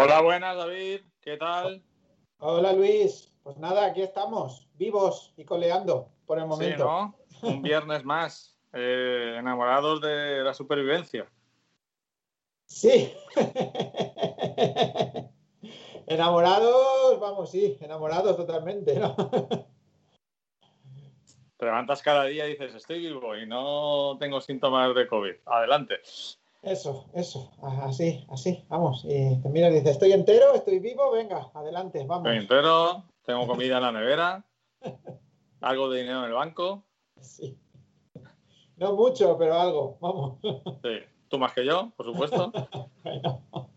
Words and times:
Hola, 0.00 0.20
buenas, 0.20 0.56
David. 0.56 1.00
¿Qué 1.20 1.36
tal? 1.36 1.82
Hola, 2.38 2.72
Luis. 2.72 3.32
Pues 3.42 3.56
nada, 3.56 3.86
aquí 3.86 4.02
estamos, 4.02 4.68
vivos 4.74 5.34
y 5.36 5.44
coleando 5.44 6.08
por 6.24 6.38
el 6.38 6.46
momento. 6.46 6.84
Sí, 7.28 7.42
¿no? 7.42 7.48
Un 7.48 7.62
viernes 7.62 8.04
más, 8.04 8.56
eh, 8.72 9.34
enamorados 9.38 10.00
de 10.00 10.44
la 10.44 10.54
supervivencia. 10.54 11.28
Sí. 12.66 13.12
enamorados, 16.06 17.18
vamos, 17.18 17.50
sí, 17.50 17.76
enamorados 17.80 18.36
totalmente, 18.36 19.00
¿no? 19.00 19.16
Te 21.56 21.64
levantas 21.64 22.02
cada 22.02 22.24
día 22.24 22.46
y 22.46 22.50
dices, 22.50 22.72
estoy 22.76 23.00
vivo 23.00 23.36
y 23.36 23.46
no 23.46 24.16
tengo 24.20 24.40
síntomas 24.40 24.94
de 24.94 25.08
COVID. 25.08 25.34
Adelante. 25.46 25.96
Eso, 26.62 27.08
eso, 27.14 27.52
así, 27.62 28.26
así, 28.30 28.64
vamos. 28.68 29.04
Y 29.04 29.14
y 29.14 29.40
dices, 29.40 29.86
estoy 29.86 30.12
entero, 30.12 30.54
estoy 30.54 30.80
vivo, 30.80 31.12
venga, 31.12 31.50
adelante, 31.54 32.04
vamos. 32.04 32.26
Estoy 32.26 32.38
entero, 32.38 33.04
tengo 33.24 33.46
comida 33.46 33.76
en 33.76 33.82
la 33.82 33.92
nevera, 33.92 34.44
algo 35.60 35.88
de 35.88 36.00
dinero 36.00 36.18
en 36.20 36.24
el 36.24 36.32
banco. 36.32 36.84
Sí. 37.20 37.56
No 38.76 38.94
mucho, 38.94 39.36
pero 39.38 39.54
algo, 39.54 39.98
vamos. 40.00 40.38
Sí, 40.82 40.98
tú 41.28 41.38
más 41.38 41.52
que 41.52 41.64
yo, 41.64 41.92
por 41.96 42.06
supuesto. 42.06 42.52
bueno. 43.04 43.70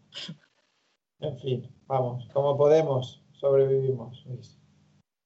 En 1.19 1.37
fin, 1.39 1.75
vamos, 1.85 2.27
como 2.33 2.57
podemos, 2.57 3.21
sobrevivimos, 3.33 4.25
Luis. 4.25 4.57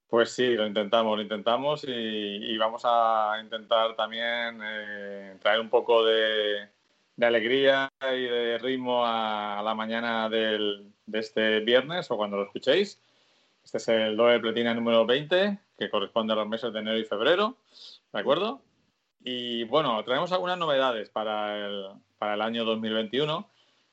Pues 0.07 0.31
sí, 0.31 0.55
lo 0.55 0.67
intentamos, 0.67 1.15
lo 1.15 1.23
intentamos 1.23 1.85
y, 1.85 1.89
y 1.89 2.57
vamos 2.57 2.83
a 2.85 3.39
intentar 3.41 3.95
también 3.95 4.59
eh, 4.61 5.37
traer 5.41 5.61
un 5.61 5.69
poco 5.69 6.03
de, 6.03 6.74
de, 7.15 7.25
alegría 7.25 7.91
y 8.01 8.21
de 8.23 8.57
ritmo 8.57 9.05
a, 9.05 9.61
la 9.63 9.73
mañana 9.73 10.29
del, 10.29 10.91
de 11.05 11.19
este 11.19 11.59
viernes 11.61 12.09
o 12.11 12.17
cuando 12.17 12.37
lo 12.37 12.43
escuchéis. 12.43 13.01
Este 13.63 13.77
es 13.77 13.87
el 13.87 14.15
doble 14.15 14.39
Platina 14.39 14.73
número 14.73 15.05
20, 15.05 15.59
que 15.77 15.89
corresponde 15.89 16.33
a 16.33 16.35
los 16.35 16.47
meses 16.47 16.71
de 16.71 16.79
enero 16.79 16.97
y 16.97 17.05
febrero, 17.05 17.57
¿de 18.13 18.19
acuerdo? 18.19 18.61
Y 19.23 19.63
bueno, 19.63 20.03
traemos 20.03 20.31
algunas 20.31 20.57
novedades 20.57 21.09
para 21.09 21.65
el, 21.65 21.87
para 22.19 22.35
el 22.35 22.41
año 22.41 22.63
2021. 22.63 23.49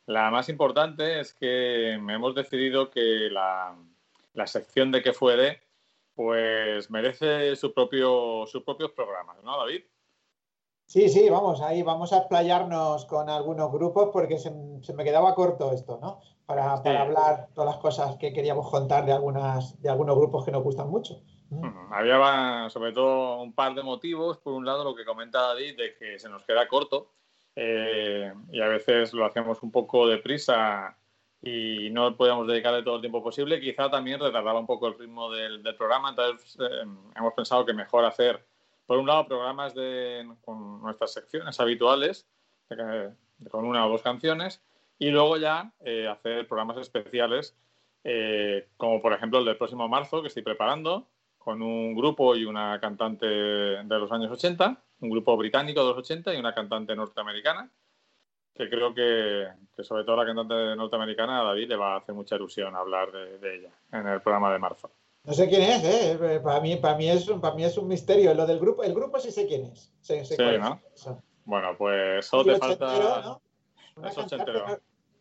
La 0.07 0.31
más 0.31 0.49
importante 0.49 1.21
es 1.21 1.33
que 1.33 1.93
hemos 1.93 2.35
decidido 2.35 2.91
que 2.91 3.31
la, 3.31 3.75
la 4.35 4.47
sección 4.47 4.93
de 4.93 5.03
que 5.03 5.13
fue 5.13 5.37
de 5.37 5.61
pues 6.15 6.91
merece 6.91 7.57
su 7.57 7.73
propio, 7.73 8.45
sus 8.47 8.63
propios 8.63 8.91
programas, 8.93 9.43
¿no, 9.43 9.57
David? 9.59 9.83
Sí, 10.93 11.09
sí, 11.09 11.31
vamos, 11.31 11.63
ahí 11.63 11.83
vamos 11.83 12.13
a 12.13 12.19
explayarnos 12.19 13.07
con 13.07 13.31
algunos 13.31 13.73
grupos 13.73 14.11
porque 14.13 14.37
se, 14.37 14.53
se 14.83 14.93
me 14.93 15.05
quedaba 15.05 15.35
corto 15.35 15.73
esto, 15.73 15.99
¿no? 16.03 16.21
Para, 16.45 16.77
sí. 16.77 16.83
para, 16.85 17.01
hablar 17.01 17.49
todas 17.55 17.71
las 17.71 17.81
cosas 17.81 18.17
que 18.17 18.35
queríamos 18.35 18.71
contar 18.71 19.07
de, 19.07 19.13
algunas, 19.13 19.81
de 19.81 19.89
algunos 19.89 20.19
grupos 20.19 20.45
que 20.45 20.51
nos 20.51 20.63
gustan 20.63 20.91
mucho. 20.91 21.23
Mm. 21.49 21.95
Había 21.95 22.69
sobre 22.69 22.93
todo 22.93 23.41
un 23.41 23.55
par 23.55 23.75
de 23.75 23.83
motivos. 23.83 24.37
Por 24.37 24.53
un 24.53 24.67
lado, 24.67 24.85
lo 24.85 24.95
que 24.95 25.07
comenta 25.07 25.41
David 25.41 25.79
de 25.79 25.95
que 25.95 26.19
se 26.19 26.29
nos 26.29 26.45
queda 26.45 26.69
corto 26.69 27.09
eh, 27.57 28.31
y 28.51 28.61
a 28.61 28.69
veces 28.69 29.15
lo 29.15 29.25
hacemos 29.25 29.63
un 29.63 29.71
poco 29.71 30.07
deprisa 30.07 30.95
y 31.41 31.89
no 31.89 32.19
podíamos 32.19 32.47
dedicarle 32.47 32.83
todo 32.83 32.97
el 32.97 33.01
tiempo 33.01 33.23
posible. 33.23 33.63
Quizá 33.63 33.91
también 33.91 34.21
retardaba 34.21 34.61
un 34.61 34.67
poco 34.67 34.89
el 34.89 34.99
ritmo 34.99 35.31
del, 35.31 35.63
del 35.63 35.75
programa, 35.75 36.11
entonces 36.11 36.55
eh, 36.61 36.85
hemos 37.17 37.33
pensado 37.33 37.65
que 37.65 37.73
mejor 37.73 38.05
hacer, 38.05 38.45
por 38.93 38.99
un 38.99 39.07
lado, 39.07 39.27
programas 39.27 39.75
de, 39.75 40.31
con 40.45 40.83
nuestras 40.83 41.15
secciones 41.15 41.59
habituales, 41.59 42.29
con 43.51 43.65
una 43.65 43.87
o 43.87 43.89
dos 43.89 44.03
canciones, 44.03 44.61
y 44.99 45.09
luego 45.09 45.39
ya 45.39 45.73
eh, 45.81 46.07
hacer 46.07 46.47
programas 46.47 46.77
especiales, 46.77 47.57
eh, 48.05 48.69
como 48.77 49.01
por 49.01 49.15
ejemplo 49.15 49.39
el 49.39 49.47
del 49.47 49.57
próximo 49.57 49.89
marzo, 49.89 50.21
que 50.21 50.29
estoy 50.29 50.43
preparando, 50.43 51.09
con 51.39 51.63
un 51.63 51.95
grupo 51.95 52.37
y 52.37 52.45
una 52.45 52.79
cantante 52.83 53.25
de 53.25 53.99
los 53.99 54.13
años 54.13 54.31
80, 54.31 54.83
un 55.01 55.09
grupo 55.09 55.39
británico 55.39 55.81
de 55.81 55.89
los 55.89 55.97
80 55.97 56.35
y 56.35 56.37
una 56.39 56.55
cantante 56.55 56.95
norteamericana 56.95 57.71
que 58.55 58.69
creo 58.69 58.93
que, 58.93 59.47
sobre 59.83 60.05
todo 60.05 60.17
la 60.17 60.27
cantante 60.27 60.77
norteamericana, 60.77 61.43
David, 61.43 61.71
le 61.71 61.77
va 61.77 61.95
a 61.95 61.97
hacer 62.01 62.15
mucha 62.15 62.37
ilusión 62.37 62.77
hablar 62.77 63.11
de, 63.11 63.39
de, 63.39 63.57
ella 63.57 63.71
en 63.91 64.07
el 64.07 64.21
programa 64.21 64.53
de 64.53 64.59
marzo. 64.59 64.91
No 65.25 65.33
sé 65.33 65.49
quién 65.49 65.63
es, 65.63 65.85
¿eh? 65.85 66.41
Para 66.43 66.61
mí, 66.61 66.77
para 66.77 66.97
mí, 66.97 67.09
es, 67.09 67.25
para 67.25 67.55
mí 67.55 67.65
es 67.65 67.79
un 67.79 67.87
misterio. 67.87 68.35
Lo 68.35 68.45
del 68.45 68.59
grupo, 68.59 68.83
el 68.83 68.93
grupo 68.93 69.21
sí 69.21 69.31
sé 69.31 69.47
quién 69.47 69.67
es. 69.67 69.93
Sé, 70.01 70.25
sé 70.25 70.37
sí, 70.37 70.59
¿no? 70.59 70.81
Es. 70.95 71.09
Bueno, 71.45 71.77
pues 71.79 72.27
solo 72.27 72.55
te 72.55 72.59
falta... 72.59 73.21
¿no? 73.23 73.43
Una, 73.97 74.11
cantante, 74.11 74.53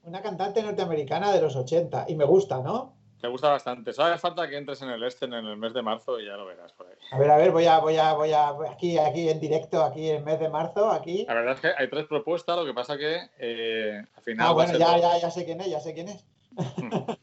una 0.03 0.21
cantante 0.21 0.63
norteamericana 0.63 1.31
de 1.31 1.41
los 1.41 1.55
80 1.55 2.05
y 2.07 2.15
me 2.15 2.25
gusta, 2.25 2.61
¿no? 2.61 2.95
Te 3.19 3.27
gusta 3.27 3.49
bastante. 3.49 3.93
Solo 3.93 4.07
hace 4.07 4.17
falta 4.17 4.49
que 4.49 4.57
entres 4.57 4.81
en 4.81 4.89
el 4.89 5.03
este 5.03 5.25
en 5.25 5.33
el 5.33 5.55
mes 5.55 5.73
de 5.73 5.83
marzo 5.83 6.19
y 6.19 6.25
ya 6.25 6.35
lo 6.35 6.47
verás 6.47 6.73
por 6.73 6.87
ahí. 6.87 6.95
A 7.11 7.19
ver, 7.19 7.29
a 7.29 7.37
ver, 7.37 7.51
voy 7.51 7.67
a, 7.67 7.77
voy 7.77 7.97
a, 7.97 8.13
voy 8.13 8.31
a, 8.31 8.49
aquí, 8.71 8.97
aquí 8.97 9.29
en 9.29 9.39
directo, 9.39 9.83
aquí 9.83 10.09
en 10.09 10.15
el 10.17 10.23
mes 10.23 10.39
de 10.39 10.49
marzo, 10.49 10.89
aquí. 10.89 11.25
La 11.27 11.35
verdad 11.35 11.53
es 11.53 11.61
que 11.61 11.71
hay 11.77 11.87
tres 11.87 12.07
propuestas, 12.07 12.57
lo 12.57 12.65
que 12.65 12.73
pasa 12.73 12.97
que 12.97 13.29
eh, 13.37 14.01
al 14.15 14.23
final. 14.23 14.47
Ah, 14.47 14.53
bueno, 14.53 14.75
ya, 14.75 14.97
ya, 14.97 15.19
ya 15.19 15.29
sé 15.29 15.45
quién 15.45 15.61
es, 15.61 15.69
ya 15.69 15.79
sé 15.79 15.93
quién 15.93 16.07
es. 16.07 16.25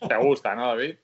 Te 0.08 0.16
gusta, 0.18 0.54
¿no, 0.54 0.68
David? 0.68 0.96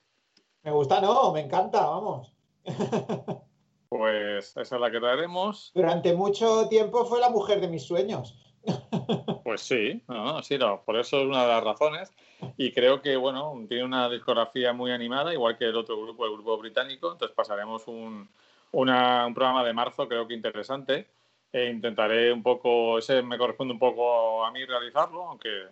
Me 0.65 0.71
gusta, 0.71 0.99
no, 0.99 1.31
me 1.31 1.41
encanta, 1.41 1.85
vamos. 1.85 2.33
Pues 3.87 4.57
esa 4.57 4.75
es 4.75 4.81
la 4.81 4.91
que 4.91 4.99
traeremos. 4.99 5.71
Durante 5.73 6.13
mucho 6.13 6.67
tiempo 6.67 7.05
fue 7.05 7.21
la 7.21 7.29
mujer 7.29 7.61
de 7.61 7.69
mis 7.69 7.83
sueños. 7.83 8.35
Pues 9.45 9.61
sí, 9.61 10.01
no, 10.07 10.41
sí, 10.41 10.57
no, 10.57 10.81
por 10.81 10.97
eso 10.97 11.19
es 11.19 11.27
una 11.27 11.43
de 11.43 11.47
las 11.47 11.63
razones. 11.63 12.11
Y 12.57 12.73
creo 12.73 13.01
que, 13.01 13.15
bueno, 13.15 13.53
tiene 13.69 13.85
una 13.85 14.09
discografía 14.09 14.73
muy 14.73 14.91
animada, 14.91 15.31
igual 15.31 15.55
que 15.55 15.65
el 15.65 15.75
otro 15.75 16.01
grupo, 16.01 16.25
el 16.25 16.33
grupo 16.33 16.57
británico. 16.57 17.11
Entonces 17.11 17.35
pasaremos 17.35 17.87
un, 17.87 18.27
una, 18.71 19.27
un 19.27 19.35
programa 19.35 19.63
de 19.63 19.71
marzo, 19.71 20.07
creo 20.07 20.27
que 20.27 20.33
interesante. 20.33 21.07
E 21.53 21.69
intentaré 21.69 22.33
un 22.33 22.41
poco, 22.41 22.97
ese 22.97 23.21
me 23.21 23.37
corresponde 23.37 23.73
un 23.73 23.79
poco 23.79 24.43
a 24.43 24.51
mí 24.51 24.65
realizarlo, 24.65 25.27
aunque 25.27 25.67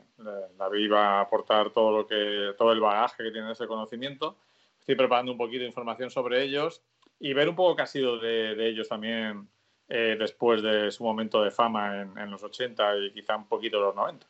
David 0.55 0.93
va 0.93 1.17
a 1.17 1.21
aportar 1.21 1.71
todo 1.71 1.91
lo 1.97 2.07
que, 2.07 2.53
todo 2.57 2.71
el 2.71 2.79
bagaje 2.79 3.23
que 3.23 3.31
tiene 3.31 3.51
ese 3.51 3.67
conocimiento. 3.67 4.37
Estoy 4.83 4.95
preparando 4.95 5.31
un 5.31 5.37
poquito 5.37 5.61
de 5.61 5.67
información 5.67 6.09
sobre 6.09 6.43
ellos 6.43 6.83
y 7.17 7.31
ver 7.31 7.47
un 7.47 7.55
poco 7.55 7.77
qué 7.77 7.83
ha 7.83 7.87
sido 7.87 8.19
de, 8.19 8.53
de 8.53 8.67
ellos 8.67 8.89
también 8.89 9.47
eh, 9.87 10.17
después 10.19 10.61
de 10.61 10.91
su 10.91 11.05
momento 11.05 11.41
de 11.41 11.51
fama 11.51 12.01
en, 12.01 12.17
en, 12.17 12.29
los 12.29 12.43
80 12.43 12.97
y 12.97 13.13
quizá 13.13 13.37
un 13.37 13.47
poquito 13.47 13.79
los 13.79 13.95
90. 13.95 14.27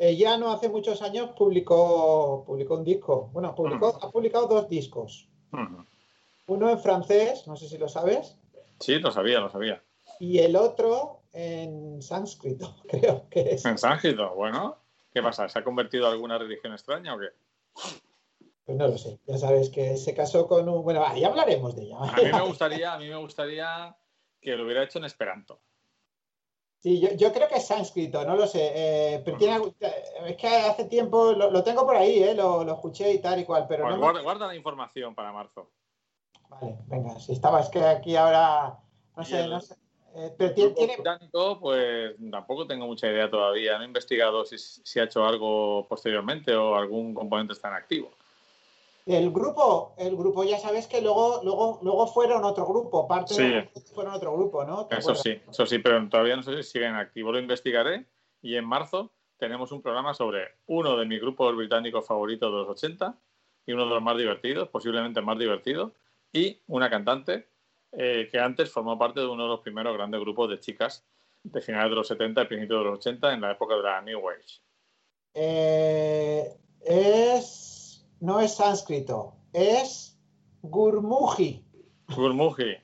Ella 0.00 0.36
no 0.36 0.50
hace 0.50 0.68
muchos 0.68 1.00
años 1.00 1.30
publicó, 1.38 2.42
publicó 2.44 2.74
un 2.74 2.82
disco. 2.82 3.30
Bueno, 3.32 3.54
publicó, 3.54 3.92
-huh. 3.92 4.08
ha 4.08 4.10
publicado 4.10 4.48
dos 4.48 4.68
discos. 4.68 5.28
-huh. 5.52 5.86
Uno 6.48 6.70
en 6.70 6.80
francés, 6.80 7.46
no 7.46 7.54
sé 7.54 7.68
si 7.68 7.78
lo 7.78 7.88
sabes. 7.88 8.36
Sí, 8.80 8.98
lo 8.98 9.12
sabía, 9.12 9.38
lo 9.38 9.48
sabía. 9.48 9.80
Y 10.18 10.40
el 10.40 10.56
otro 10.56 11.20
en 11.32 12.02
sánscrito, 12.02 12.74
creo 12.88 13.28
que 13.30 13.54
es. 13.54 13.64
En 13.64 13.78
sánscrito, 13.78 14.34
bueno. 14.34 14.76
¿Qué 15.14 15.22
pasa? 15.22 15.48
¿Se 15.48 15.60
ha 15.60 15.62
convertido 15.62 16.08
en 16.08 16.14
alguna 16.14 16.36
religión 16.36 16.72
extraña 16.72 17.14
o 17.14 17.18
qué? 17.20 17.28
Pues 18.68 18.76
no 18.76 18.86
lo 18.86 18.98
sé. 18.98 19.18
Ya 19.26 19.38
sabes 19.38 19.70
que 19.70 19.96
se 19.96 20.14
casó 20.14 20.46
con 20.46 20.68
un. 20.68 20.82
Bueno, 20.82 21.02
ya 21.16 21.28
hablaremos 21.28 21.74
de 21.74 21.84
ella. 21.84 21.96
A 22.00 22.16
mí 22.16 22.30
me 22.30 22.42
gustaría, 22.42 22.92
a 22.92 22.98
mí 22.98 23.08
me 23.08 23.16
gustaría 23.16 23.96
que 24.42 24.56
lo 24.56 24.66
hubiera 24.66 24.82
hecho 24.82 24.98
en 24.98 25.06
Esperanto. 25.06 25.62
Sí, 26.76 27.00
yo, 27.00 27.08
yo 27.14 27.32
creo 27.32 27.48
que 27.48 27.54
es 27.54 27.66
sánscrito, 27.66 28.26
no 28.26 28.36
lo 28.36 28.46
sé. 28.46 28.70
Eh, 28.74 29.22
pero 29.24 29.38
tiene, 29.38 29.58
es 30.26 30.36
que 30.36 30.48
hace 30.48 30.84
tiempo, 30.84 31.32
lo, 31.32 31.50
lo 31.50 31.64
tengo 31.64 31.86
por 31.86 31.96
ahí, 31.96 32.22
eh, 32.22 32.34
lo, 32.34 32.62
lo, 32.62 32.74
escuché 32.74 33.10
y 33.10 33.20
tal 33.20 33.40
y 33.40 33.46
cual. 33.46 33.64
Pero 33.66 33.84
pues 33.84 33.94
no 33.94 34.00
guarda, 34.02 34.18
me... 34.18 34.24
guarda, 34.24 34.46
la 34.48 34.54
información 34.54 35.14
para 35.14 35.32
marzo. 35.32 35.70
Vale, 36.50 36.76
venga, 36.88 37.18
si 37.20 37.32
estaba, 37.32 37.60
es 37.60 37.70
que 37.70 37.82
aquí 37.82 38.16
ahora, 38.16 38.80
no 39.16 39.24
sé, 39.24 39.44
el, 39.44 39.48
no 39.48 39.62
sé. 39.62 39.76
Eh, 40.14 40.34
pero 40.36 40.52
tiene, 40.52 40.70
tiene... 40.72 40.94
Británico, 40.96 41.58
pues 41.58 42.16
tampoco 42.30 42.66
tengo 42.66 42.86
mucha 42.86 43.06
idea 43.06 43.30
todavía. 43.30 43.78
No 43.78 43.84
he 43.84 43.86
investigado 43.86 44.44
si, 44.44 44.58
si 44.58 45.00
ha 45.00 45.04
hecho 45.04 45.24
algo 45.24 45.88
posteriormente 45.88 46.54
o 46.54 46.76
algún 46.76 47.14
componente 47.14 47.54
está 47.54 47.68
en 47.68 47.74
activo. 47.74 48.10
El 49.08 49.30
grupo, 49.30 49.94
el 49.96 50.14
grupo 50.14 50.44
ya 50.44 50.58
sabes 50.58 50.86
que 50.86 51.00
luego, 51.00 51.40
luego, 51.42 51.80
luego 51.82 52.06
fueron 52.08 52.44
otro 52.44 52.66
grupo, 52.66 53.08
parte 53.08 53.32
sí. 53.32 53.42
de 53.42 53.70
fueron 53.94 54.12
otro 54.12 54.34
grupo, 54.34 54.66
¿no? 54.66 54.86
Eso 54.90 55.14
sí, 55.14 55.40
eso 55.48 55.64
sí, 55.64 55.78
pero 55.78 56.06
todavía 56.10 56.36
no 56.36 56.42
sé 56.42 56.62
si 56.62 56.72
siguen 56.72 56.94
activo. 56.94 57.32
Lo 57.32 57.38
investigaré 57.38 58.04
y 58.42 58.56
en 58.56 58.66
marzo 58.66 59.10
tenemos 59.38 59.72
un 59.72 59.80
programa 59.80 60.12
sobre 60.12 60.56
uno 60.66 60.94
de 60.98 61.06
mis 61.06 61.22
grupos 61.22 61.56
británicos 61.56 62.06
favoritos 62.06 62.52
de 62.52 62.58
los 62.58 62.68
80 62.68 63.18
y 63.64 63.72
uno 63.72 63.84
de 63.84 63.90
los 63.90 64.02
más 64.02 64.18
divertidos, 64.18 64.68
posiblemente 64.68 65.20
el 65.20 65.26
más 65.26 65.38
divertido, 65.38 65.94
y 66.30 66.60
una 66.66 66.90
cantante 66.90 67.48
eh, 67.92 68.28
que 68.30 68.38
antes 68.38 68.70
formó 68.70 68.98
parte 68.98 69.20
de 69.20 69.26
uno 69.26 69.44
de 69.44 69.48
los 69.48 69.60
primeros 69.60 69.94
grandes 69.94 70.20
grupos 70.20 70.50
de 70.50 70.60
chicas 70.60 71.06
de 71.42 71.62
finales 71.62 71.88
de 71.88 71.96
los 71.96 72.08
70 72.08 72.42
y 72.42 72.46
principios 72.46 72.80
de 72.80 72.84
los 72.84 72.98
80 72.98 73.32
en 73.32 73.40
la 73.40 73.52
época 73.52 73.74
de 73.74 73.82
la 73.82 74.02
New 74.02 74.28
Age. 74.28 74.60
Eh, 75.32 76.58
es 76.82 77.67
no 78.20 78.40
es 78.40 78.54
sánscrito, 78.54 79.34
es 79.52 80.18
Gurmuji. 80.62 81.64
Gurmuji, 82.14 82.76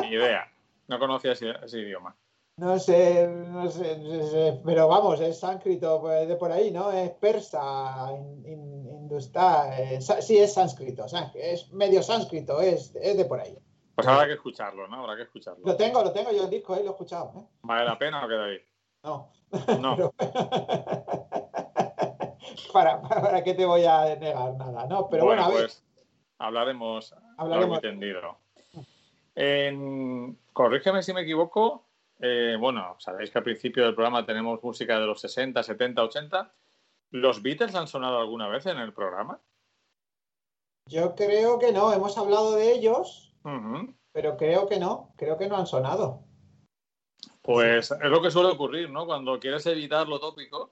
ni 0.00 0.08
idea. 0.08 0.50
No 0.88 0.98
conocía 0.98 1.32
ese, 1.32 1.52
ese, 1.62 1.78
idioma. 1.78 2.16
No 2.56 2.78
sé, 2.78 3.26
no 3.26 3.70
sé, 3.70 4.60
pero 4.64 4.88
vamos, 4.88 5.20
es 5.20 5.40
sánscrito 5.40 6.00
pues, 6.02 6.28
de 6.28 6.36
por 6.36 6.52
ahí, 6.52 6.70
¿no? 6.70 6.92
Es 6.92 7.10
persa, 7.12 8.10
hindustá, 8.44 9.80
eh, 9.80 10.00
sí 10.00 10.38
es 10.38 10.52
sánscrito, 10.52 11.06
es 11.34 11.72
medio 11.72 12.02
sánscrito, 12.02 12.60
es, 12.60 12.94
es 12.96 13.16
de 13.16 13.24
por 13.24 13.40
ahí. 13.40 13.56
Pues 13.94 14.06
habrá 14.06 14.26
que 14.26 14.34
escucharlo, 14.34 14.86
¿no? 14.88 15.00
Habrá 15.00 15.16
que 15.16 15.22
escucharlo. 15.22 15.64
Lo 15.64 15.76
tengo, 15.76 16.02
lo 16.02 16.12
tengo 16.12 16.30
yo 16.32 16.44
el 16.44 16.50
disco, 16.50 16.74
ahí 16.74 16.82
lo 16.82 16.88
he 16.88 16.92
escuchado. 16.92 17.32
¿eh? 17.36 17.46
¿Vale 17.62 17.84
la 17.84 17.98
pena 17.98 18.24
o 18.24 18.28
queda 18.28 18.44
ahí? 18.44 18.58
No. 19.02 19.32
No. 19.80 20.12
para, 22.72 23.00
para, 23.02 23.42
qué 23.42 23.54
te 23.54 23.64
voy 23.64 23.84
a 23.84 24.14
negar 24.16 24.54
nada, 24.54 24.86
¿no? 24.86 25.08
Pero 25.08 25.24
bueno, 25.24 25.44
a 25.44 25.48
ver. 25.48 25.58
Pues 25.58 25.84
hablaremos, 26.38 27.14
hablaremos. 27.36 27.78
entendido. 27.78 28.38
En, 29.34 30.38
corrígeme 30.52 31.02
si 31.02 31.12
me 31.12 31.22
equivoco. 31.22 31.86
Eh, 32.20 32.56
bueno, 32.58 32.96
sabéis 32.98 33.30
que 33.30 33.38
al 33.38 33.44
principio 33.44 33.84
del 33.84 33.94
programa 33.94 34.24
tenemos 34.24 34.62
música 34.62 34.98
de 34.98 35.06
los 35.06 35.20
60, 35.20 35.62
70, 35.62 36.02
80. 36.02 36.54
¿Los 37.10 37.42
Beatles 37.42 37.74
han 37.74 37.88
sonado 37.88 38.18
alguna 38.18 38.48
vez 38.48 38.66
en 38.66 38.78
el 38.78 38.92
programa? 38.92 39.40
Yo 40.86 41.14
creo 41.14 41.58
que 41.58 41.72
no. 41.72 41.92
Hemos 41.92 42.16
hablado 42.16 42.54
de 42.54 42.72
ellos, 42.72 43.34
pero 44.12 44.36
creo 44.36 44.68
que 44.68 44.78
no. 44.78 45.12
Creo 45.16 45.36
que 45.36 45.48
no 45.48 45.56
han 45.56 45.66
sonado. 45.66 46.24
Pues 47.42 47.90
es 47.90 48.10
lo 48.10 48.22
que 48.22 48.30
suele 48.30 48.50
ocurrir, 48.50 48.90
¿no? 48.90 49.04
Cuando 49.04 49.40
quieres 49.40 49.66
evitar 49.66 50.08
lo 50.08 50.20
tópico, 50.20 50.71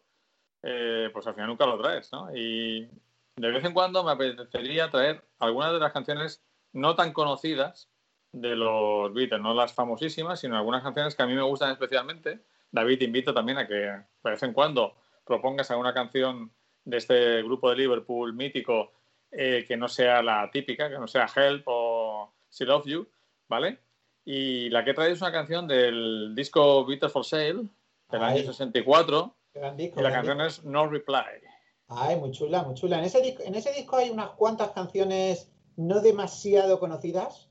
eh, 0.63 1.11
pues 1.13 1.27
al 1.27 1.35
final 1.35 1.49
nunca 1.49 1.67
lo 1.67 1.81
traes, 1.81 2.13
¿no? 2.13 2.35
Y 2.35 2.89
de 3.37 3.51
vez 3.51 3.65
en 3.65 3.73
cuando 3.73 4.05
me 4.05 4.13
apetecería 4.13 4.91
traer 4.91 5.23
algunas 5.39 5.73
de 5.73 5.79
las 5.79 5.93
canciones 5.93 6.43
no 6.73 6.95
tan 6.95 7.13
conocidas 7.13 7.89
de 8.33 8.55
los 8.55 9.13
Beatles, 9.13 9.41
no 9.41 9.55
las 9.55 9.73
famosísimas, 9.73 10.41
sino 10.41 10.57
algunas 10.57 10.83
canciones 10.83 11.15
que 11.15 11.23
a 11.23 11.27
mí 11.27 11.35
me 11.35 11.43
gustan 11.43 11.73
especialmente. 11.73 12.41
David, 12.71 12.99
te 12.99 13.05
invito 13.07 13.35
también 13.35 13.59
a 13.59 13.67
que 13.67 13.75
de 13.75 14.05
vez 14.23 14.43
en 14.43 14.53
cuando 14.53 14.95
propongas 15.25 15.71
alguna 15.71 15.95
canción 15.95 16.53
de 16.85 16.97
este 16.97 17.43
grupo 17.43 17.71
de 17.71 17.77
Liverpool 17.77 18.33
mítico 18.33 18.93
eh, 19.31 19.65
que 19.67 19.77
no 19.77 19.89
sea 19.89 20.23
la 20.23 20.51
típica, 20.51 20.89
que 20.89 20.99
no 20.99 21.07
sea 21.07 21.31
Help 21.35 21.63
o 21.67 22.35
She 22.51 22.65
Love 22.65 22.87
You, 22.87 23.09
¿vale? 23.49 23.79
Y 24.25 24.69
la 24.71 24.85
que 24.85 24.95
trae 24.95 25.13
es 25.13 25.21
una 25.21 25.33
canción 25.33 25.67
del 25.67 26.35
disco 26.35 26.85
Beatles 26.85 27.13
for 27.13 27.25
Sale 27.25 27.65
del 28.11 28.23
año 28.23 28.43
64. 28.43 29.35
Y 29.55 30.01
la 30.01 30.13
canción 30.13 30.41
es 30.41 30.65
No 30.65 30.87
Reply. 30.87 31.43
Ay, 31.89 32.17
muy 32.17 32.31
chula, 32.31 32.63
muy 32.63 32.75
chula. 32.75 32.99
En 32.99 33.05
ese, 33.05 33.21
disco, 33.21 33.43
en 33.45 33.55
ese 33.55 33.73
disco 33.73 33.97
hay 33.97 34.11
unas 34.11 34.31
cuantas 34.31 34.71
canciones 34.71 35.51
no 35.77 36.01
demasiado 36.01 36.79
conocidas 36.79 37.49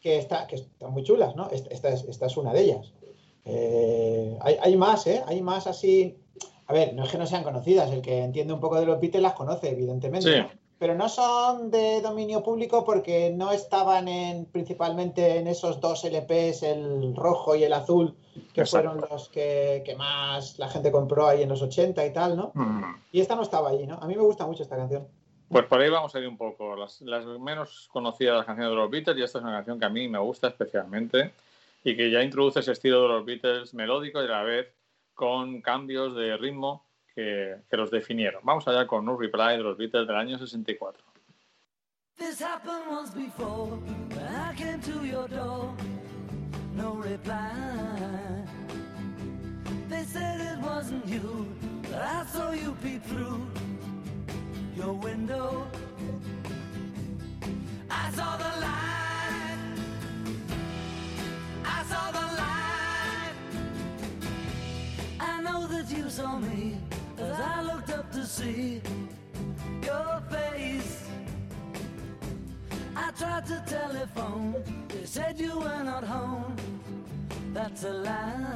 que, 0.00 0.18
está, 0.18 0.46
que 0.46 0.56
están 0.56 0.92
muy 0.92 1.02
chulas, 1.02 1.34
¿no? 1.34 1.48
Esta, 1.48 1.88
es, 1.88 2.04
esta 2.04 2.26
es, 2.26 2.36
una 2.36 2.52
de 2.52 2.60
ellas. 2.60 2.92
Eh, 3.46 4.36
hay, 4.42 4.58
hay, 4.60 4.76
más, 4.76 5.06
¿eh? 5.06 5.22
Hay 5.26 5.40
más 5.40 5.66
así. 5.66 6.18
A 6.66 6.74
ver, 6.74 6.94
no 6.94 7.04
es 7.04 7.10
que 7.10 7.16
no 7.16 7.26
sean 7.26 7.44
conocidas, 7.44 7.90
el 7.92 8.02
que 8.02 8.22
entiende 8.22 8.52
un 8.52 8.60
poco 8.60 8.78
de 8.78 8.86
los 8.86 9.00
Beatles 9.00 9.22
las 9.22 9.32
conoce, 9.32 9.70
evidentemente. 9.70 10.30
Sí 10.30 10.58
pero 10.78 10.94
no 10.94 11.08
son 11.08 11.70
de 11.70 12.00
dominio 12.02 12.42
público 12.42 12.84
porque 12.84 13.30
no 13.30 13.52
estaban 13.52 14.08
en, 14.08 14.44
principalmente 14.46 15.38
en 15.38 15.46
esos 15.46 15.80
dos 15.80 16.04
LPs, 16.04 16.62
el 16.62 17.16
rojo 17.16 17.56
y 17.56 17.64
el 17.64 17.72
azul, 17.72 18.14
que 18.52 18.66
fueron 18.66 19.00
los 19.00 19.30
que, 19.30 19.94
más 19.96 20.58
la 20.58 20.68
gente 20.68 20.92
compró 20.92 21.26
ahí 21.26 21.42
en 21.42 21.48
los 21.48 21.62
80 21.62 22.04
y 22.04 22.12
tal, 22.12 22.36
¿no? 22.36 22.52
Mm. 22.54 22.82
Y 23.12 23.20
esta 23.20 23.36
no 23.36 23.42
estaba 23.42 23.70
allí, 23.70 23.86
¿no? 23.86 23.94
A 23.94 24.06
mí 24.06 24.14
me 24.14 24.22
gusta 24.22 24.46
mucho 24.46 24.62
esta 24.62 24.76
canción. 24.76 25.08
Pues 25.48 25.64
por 25.64 25.80
ahí 25.80 25.88
vamos 25.88 26.14
a 26.14 26.18
ir 26.18 26.28
un 26.28 26.36
poco. 26.36 26.76
Las, 26.76 27.00
las 27.02 27.24
menos 27.24 27.88
conocidas 27.92 28.36
las 28.36 28.46
canciones 28.46 28.70
de 28.70 28.76
los 28.76 28.90
Beatles, 28.90 29.18
y 29.18 29.22
esta 29.22 29.38
es 29.38 29.44
una 29.44 29.54
canción 29.54 29.78
que 29.78 29.86
a 29.86 29.90
mí 29.90 30.08
me 30.08 30.18
gusta 30.18 30.48
especialmente 30.48 31.32
y 31.84 31.96
que 31.96 32.10
ya 32.10 32.22
introduce 32.22 32.60
ese 32.60 32.72
estilo 32.72 33.02
de 33.02 33.08
los 33.08 33.24
Beatles 33.24 33.72
melódico 33.72 34.20
y 34.20 34.26
a 34.26 34.30
la 34.30 34.42
vez 34.42 34.68
con 35.14 35.62
cambios 35.62 36.14
de 36.16 36.36
ritmo 36.36 36.85
que, 37.16 37.76
los 37.76 37.90
definieron. 37.90 38.42
Vamos 38.44 38.68
allá 38.68 38.86
con 38.86 39.04
No 39.04 39.16
Reply 39.16 39.56
de 39.56 39.62
los 39.62 39.76
Beatles 39.76 40.06
del 40.06 40.16
año 40.16 40.38
64. 40.38 41.02
This 42.18 42.40
happened 42.40 42.84
once 42.90 43.10
before, 43.10 43.78
when 44.14 44.34
I 44.34 44.54
came 44.54 44.80
to 44.80 45.04
your 45.04 45.28
door, 45.28 45.74
no 46.74 46.94
reply. 46.94 47.52
They 49.88 50.02
said 50.04 50.40
it 50.40 50.58
wasn't 50.62 51.06
you, 51.06 51.46
but 51.82 52.00
I 52.00 52.24
saw 52.26 52.52
you 52.52 52.74
through 53.06 53.46
your 54.76 54.94
window. 54.94 55.66
to 77.76 77.92
lie. 77.92 78.55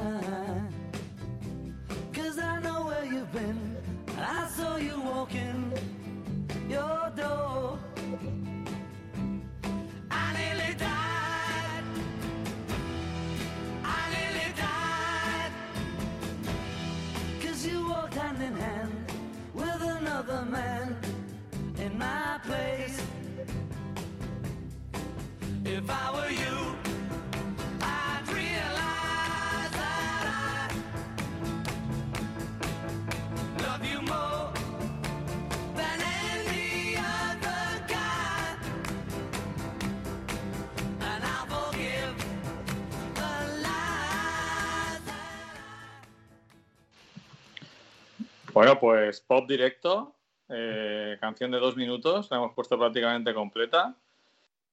Bueno, 48.61 48.79
pues 48.79 49.21
pop 49.21 49.49
directo, 49.49 50.13
eh, 50.47 51.17
canción 51.19 51.49
de 51.49 51.57
dos 51.57 51.75
minutos, 51.75 52.29
la 52.29 52.37
hemos 52.37 52.53
puesto 52.53 52.77
prácticamente 52.77 53.33
completa. 53.33 53.95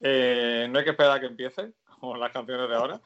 Eh, 0.02 0.66
no 0.68 0.78
hay 0.78 0.84
que 0.84 0.90
esperar 0.90 1.16
a 1.16 1.20
que 1.20 1.24
empiece, 1.24 1.72
como 1.98 2.14
las 2.18 2.30
canciones 2.30 2.68
de 2.68 2.76
ahora. 2.76 3.00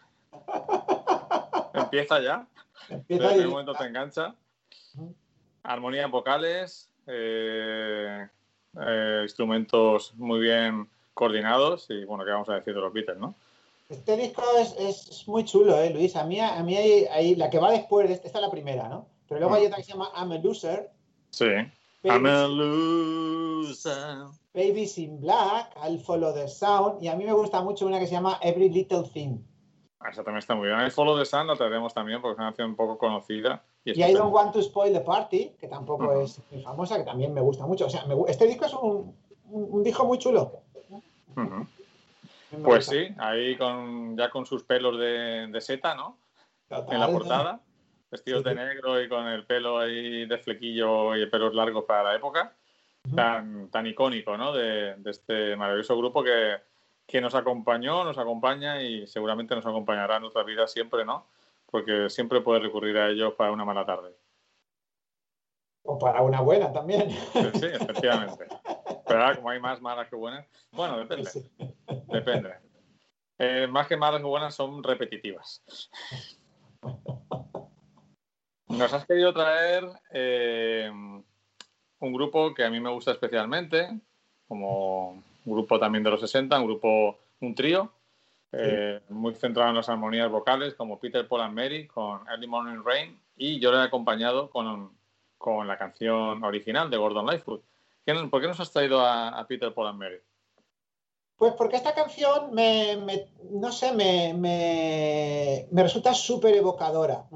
Empieza 1.72 2.20
ya. 2.20 2.48
Empieza 2.88 3.32
en 3.32 3.48
momento 3.48 3.74
te 3.74 3.84
engancha. 3.84 4.34
Armonías 5.62 6.10
vocales, 6.10 6.90
eh, 7.06 8.26
instrumentos 9.22 10.12
muy 10.16 10.40
bien 10.40 10.88
coordinados 11.14 11.90
y 11.90 12.04
bueno, 12.04 12.24
¿qué 12.24 12.32
vamos 12.32 12.48
a 12.48 12.54
decir 12.54 12.74
de 12.74 12.80
los 12.80 12.92
Beatles, 12.92 13.18
no? 13.18 13.36
Este 13.88 14.16
disco 14.16 14.42
es, 14.58 15.28
muy 15.28 15.44
chulo, 15.44 15.80
¿eh, 15.80 15.90
Luis? 15.90 16.16
A 16.16 16.24
mí, 16.24 16.40
a 16.40 16.60
mí 16.64 16.76
hay, 16.76 17.36
la 17.36 17.50
que 17.50 17.60
va 17.60 17.70
después, 17.70 18.10
esta 18.10 18.26
es 18.26 18.34
la 18.34 18.50
primera, 18.50 18.88
¿no? 18.88 19.11
Pero 19.32 19.48
luego 19.48 19.54
hay 19.54 19.66
otra 19.66 19.78
que 19.78 19.84
se 19.84 19.92
llama 19.92 20.10
I'm 20.14 20.30
a 20.32 20.38
Loser. 20.38 20.90
Sí. 21.30 21.46
I'm 22.04 22.26
a 22.26 22.46
loser. 22.46 24.26
Babies 24.52 24.98
in 24.98 25.20
Black, 25.20 25.74
I'll 25.82 25.98
Follow 25.98 26.34
the 26.34 26.48
Sound. 26.48 27.02
Y 27.02 27.08
a 27.08 27.16
mí 27.16 27.24
me 27.24 27.32
gusta 27.32 27.62
mucho 27.62 27.86
una 27.86 27.98
que 27.98 28.06
se 28.06 28.12
llama 28.12 28.38
Every 28.42 28.68
Little 28.68 29.04
Thing. 29.04 29.38
Ah, 30.00 30.10
esa 30.10 30.22
también 30.22 30.40
está 30.40 30.54
muy 30.54 30.66
bien. 30.66 30.78
I'll 30.80 30.90
Follow 30.90 31.18
the 31.18 31.24
Sound 31.24 31.48
la 31.48 31.56
traeremos 31.56 31.94
también 31.94 32.20
porque 32.20 32.32
es 32.32 32.38
una 32.40 32.48
canción 32.48 32.70
un 32.70 32.76
poco 32.76 32.98
conocida. 32.98 33.62
Y, 33.84 34.02
I 34.02 34.12
Don't 34.12 34.34
Want 34.34 34.52
to 34.52 34.62
Spoil 34.62 34.92
the 34.92 35.00
Party, 35.00 35.56
que 35.58 35.66
tampoco 35.66 36.20
es 36.20 36.42
muy 36.50 36.60
famosa, 36.60 36.98
que 36.98 37.04
también 37.04 37.32
me 37.32 37.40
gusta 37.40 37.66
mucho. 37.66 37.86
O 37.86 37.90
sea, 37.90 38.04
este 38.28 38.46
disco 38.46 38.66
es 38.66 38.74
un, 38.74 39.16
un, 39.48 39.82
disco 39.82 40.04
muy 40.04 40.18
chulo. 40.18 40.60
Pues 42.62 42.84
sí, 42.84 43.08
ahí 43.16 43.56
con, 43.56 44.14
ya 44.18 44.28
con 44.28 44.44
sus 44.44 44.64
pelos 44.64 44.98
de, 44.98 45.46
de 45.46 45.60
seta, 45.62 45.94
¿no? 45.94 46.18
en 46.68 47.00
la 47.00 47.08
portada 47.08 47.60
vestidos 48.12 48.44
de 48.44 48.54
negro 48.54 49.00
y 49.00 49.08
con 49.08 49.26
el 49.26 49.46
pelo 49.46 49.78
ahí 49.78 50.26
de 50.26 50.36
flequillo 50.36 51.16
y 51.16 51.24
pelos 51.26 51.54
largos 51.54 51.84
para 51.84 52.02
la 52.02 52.14
época, 52.14 52.54
tan, 53.16 53.70
tan 53.70 53.86
icónico, 53.86 54.36
¿no? 54.36 54.52
De, 54.52 54.96
este 55.06 55.56
maravilloso 55.56 55.96
grupo 55.96 56.22
que, 56.22 57.20
nos 57.20 57.34
acompañó, 57.34 58.04
nos 58.04 58.18
acompaña 58.18 58.82
y 58.82 59.06
seguramente 59.06 59.54
nos 59.54 59.64
acompañará 59.64 60.16
en 60.16 60.22
nuestras 60.22 60.44
vidas 60.44 60.70
siempre, 60.70 61.06
¿no? 61.06 61.26
Porque 61.70 62.10
siempre 62.10 62.42
puedes 62.42 62.62
recurrir 62.62 62.98
a 62.98 63.08
ellos 63.08 63.32
para 63.32 63.50
una 63.50 63.64
mala 63.64 63.86
tarde. 63.86 64.14
O 65.84 65.98
para 65.98 66.20
una 66.20 66.42
buena 66.42 66.70
también. 66.70 67.10
Sí, 67.10 67.66
efectivamente. 67.66 68.46
Pero 69.06 69.22
ahora, 69.22 69.36
como 69.36 69.50
hay 69.50 69.58
más 69.58 69.80
malas 69.80 70.08
que 70.08 70.16
buenas, 70.16 70.46
bueno, 70.70 70.98
depende. 70.98 71.30
Depende. 72.08 72.54
Eh, 73.38 73.66
más 73.66 73.88
que 73.88 73.96
malas 73.96 74.20
que 74.20 74.26
buenas 74.26 74.54
son 74.54 74.82
repetitivas. 74.82 75.62
Nos 78.72 78.90
has 78.94 79.04
querido 79.04 79.34
traer 79.34 79.86
eh, 80.12 80.90
un 80.90 82.12
grupo 82.12 82.54
que 82.54 82.64
a 82.64 82.70
mí 82.70 82.80
me 82.80 82.90
gusta 82.90 83.12
especialmente, 83.12 84.00
como 84.48 85.10
un 85.10 85.22
grupo 85.44 85.78
también 85.78 86.02
de 86.02 86.10
los 86.10 86.20
60, 86.20 86.58
un 86.58 86.66
grupo, 86.66 87.18
un 87.40 87.54
trío, 87.54 87.92
eh, 88.50 89.00
muy 89.10 89.34
centrado 89.34 89.68
en 89.68 89.76
las 89.76 89.90
armonías 89.90 90.30
vocales, 90.30 90.72
como 90.74 90.98
Peter, 90.98 91.28
Paul 91.28 91.42
and 91.42 91.54
Mary 91.54 91.86
con 91.86 92.26
Early 92.26 92.46
Morning 92.46 92.82
Rain, 92.82 93.20
y 93.36 93.60
yo 93.60 93.70
lo 93.70 93.78
he 93.78 93.84
acompañado 93.84 94.48
con, 94.48 94.90
con 95.36 95.68
la 95.68 95.76
canción 95.76 96.42
original 96.42 96.88
de 96.88 96.96
Gordon 96.96 97.26
Lightfoot. 97.26 97.62
¿Por 98.30 98.40
qué 98.40 98.48
nos 98.48 98.58
has 98.58 98.72
traído 98.72 99.00
a, 99.04 99.44
Peter, 99.46 99.72
Paul 99.72 99.88
and 99.88 99.98
Mary? 99.98 100.18
Pues 101.36 101.52
porque 101.54 101.76
esta 101.76 101.94
canción 101.94 102.54
me, 102.54 103.28
no 103.50 103.70
sé, 103.70 103.92
me, 103.92 104.32
me, 104.34 105.82
resulta 105.82 106.14
súper 106.14 106.54
evocadora. 106.54 107.26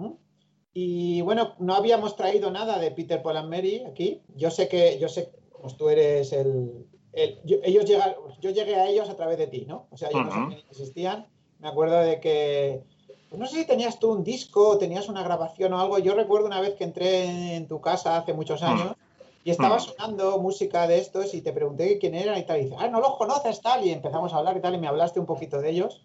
Y 0.78 1.23
bueno, 1.23 1.54
no 1.59 1.75
habíamos 1.75 2.16
traído 2.16 2.50
nada 2.50 2.78
de 2.78 2.90
Peter, 2.90 3.23
Paul 3.23 3.38
and 3.38 3.49
Mary 3.49 3.83
aquí. 3.88 4.21
Yo 4.35 4.50
sé 4.50 4.68
que, 4.68 4.99
yo 4.99 5.09
sé, 5.09 5.33
pues 5.62 5.75
tú 5.75 5.88
eres 5.88 6.35
el, 6.35 6.85
yo, 7.47 7.56
ellos 7.62 7.87
yo 8.42 8.50
llegué 8.50 8.75
a 8.75 8.87
ellos 8.87 9.09
a 9.09 9.16
través 9.16 9.38
de 9.38 9.47
ti, 9.47 9.64
¿no? 9.66 9.87
O 9.88 9.97
sea, 9.97 10.11
ellos 10.11 10.26
no 10.26 10.54
existían. 10.71 11.28
Me 11.61 11.68
acuerdo 11.68 11.97
de 12.00 12.21
que, 12.21 12.83
pues 13.30 13.40
no 13.40 13.47
sé 13.47 13.61
si 13.61 13.66
tenías 13.66 13.99
tú 13.99 14.12
un 14.12 14.23
disco, 14.23 14.76
tenías 14.76 15.09
una 15.09 15.23
grabación 15.23 15.73
o 15.73 15.80
algo. 15.80 15.99
Yo 15.99 16.14
recuerdo 16.14 16.47
una 16.47 16.61
vez 16.61 16.75
que 16.75 16.85
entré 16.85 17.56
en 17.56 17.68
tu 17.68 17.80
casa 17.80 18.18
hace 18.18 18.35
muchos 18.35 18.62
años 18.62 18.97
y 19.45 19.52
estaba 19.52 19.78
sonando 19.80 20.38
música 20.40 20.87
de 20.87 20.99
estos 20.99 21.33
y 21.33 21.40
te 21.40 21.54
pregunté 21.54 21.99
quién 21.99 22.14
eran 22.14 22.38
y 22.38 22.45
tal. 22.45 22.61
Y 22.61 22.64
dices, 22.64 22.76
ah, 22.78 22.88
no 22.88 23.00
los 23.00 23.16
conoces 23.16 23.62
tal. 23.62 23.83
Y 23.87 23.92
empezamos 23.92 24.35
a 24.35 24.37
hablar 24.37 24.59
y 24.59 24.61
tal 24.61 24.75
y 24.75 24.78
me 24.78 24.88
hablaste 24.88 25.21
un 25.21 25.26
poquito 25.26 25.62
de 25.62 25.71
ellos. 25.71 26.02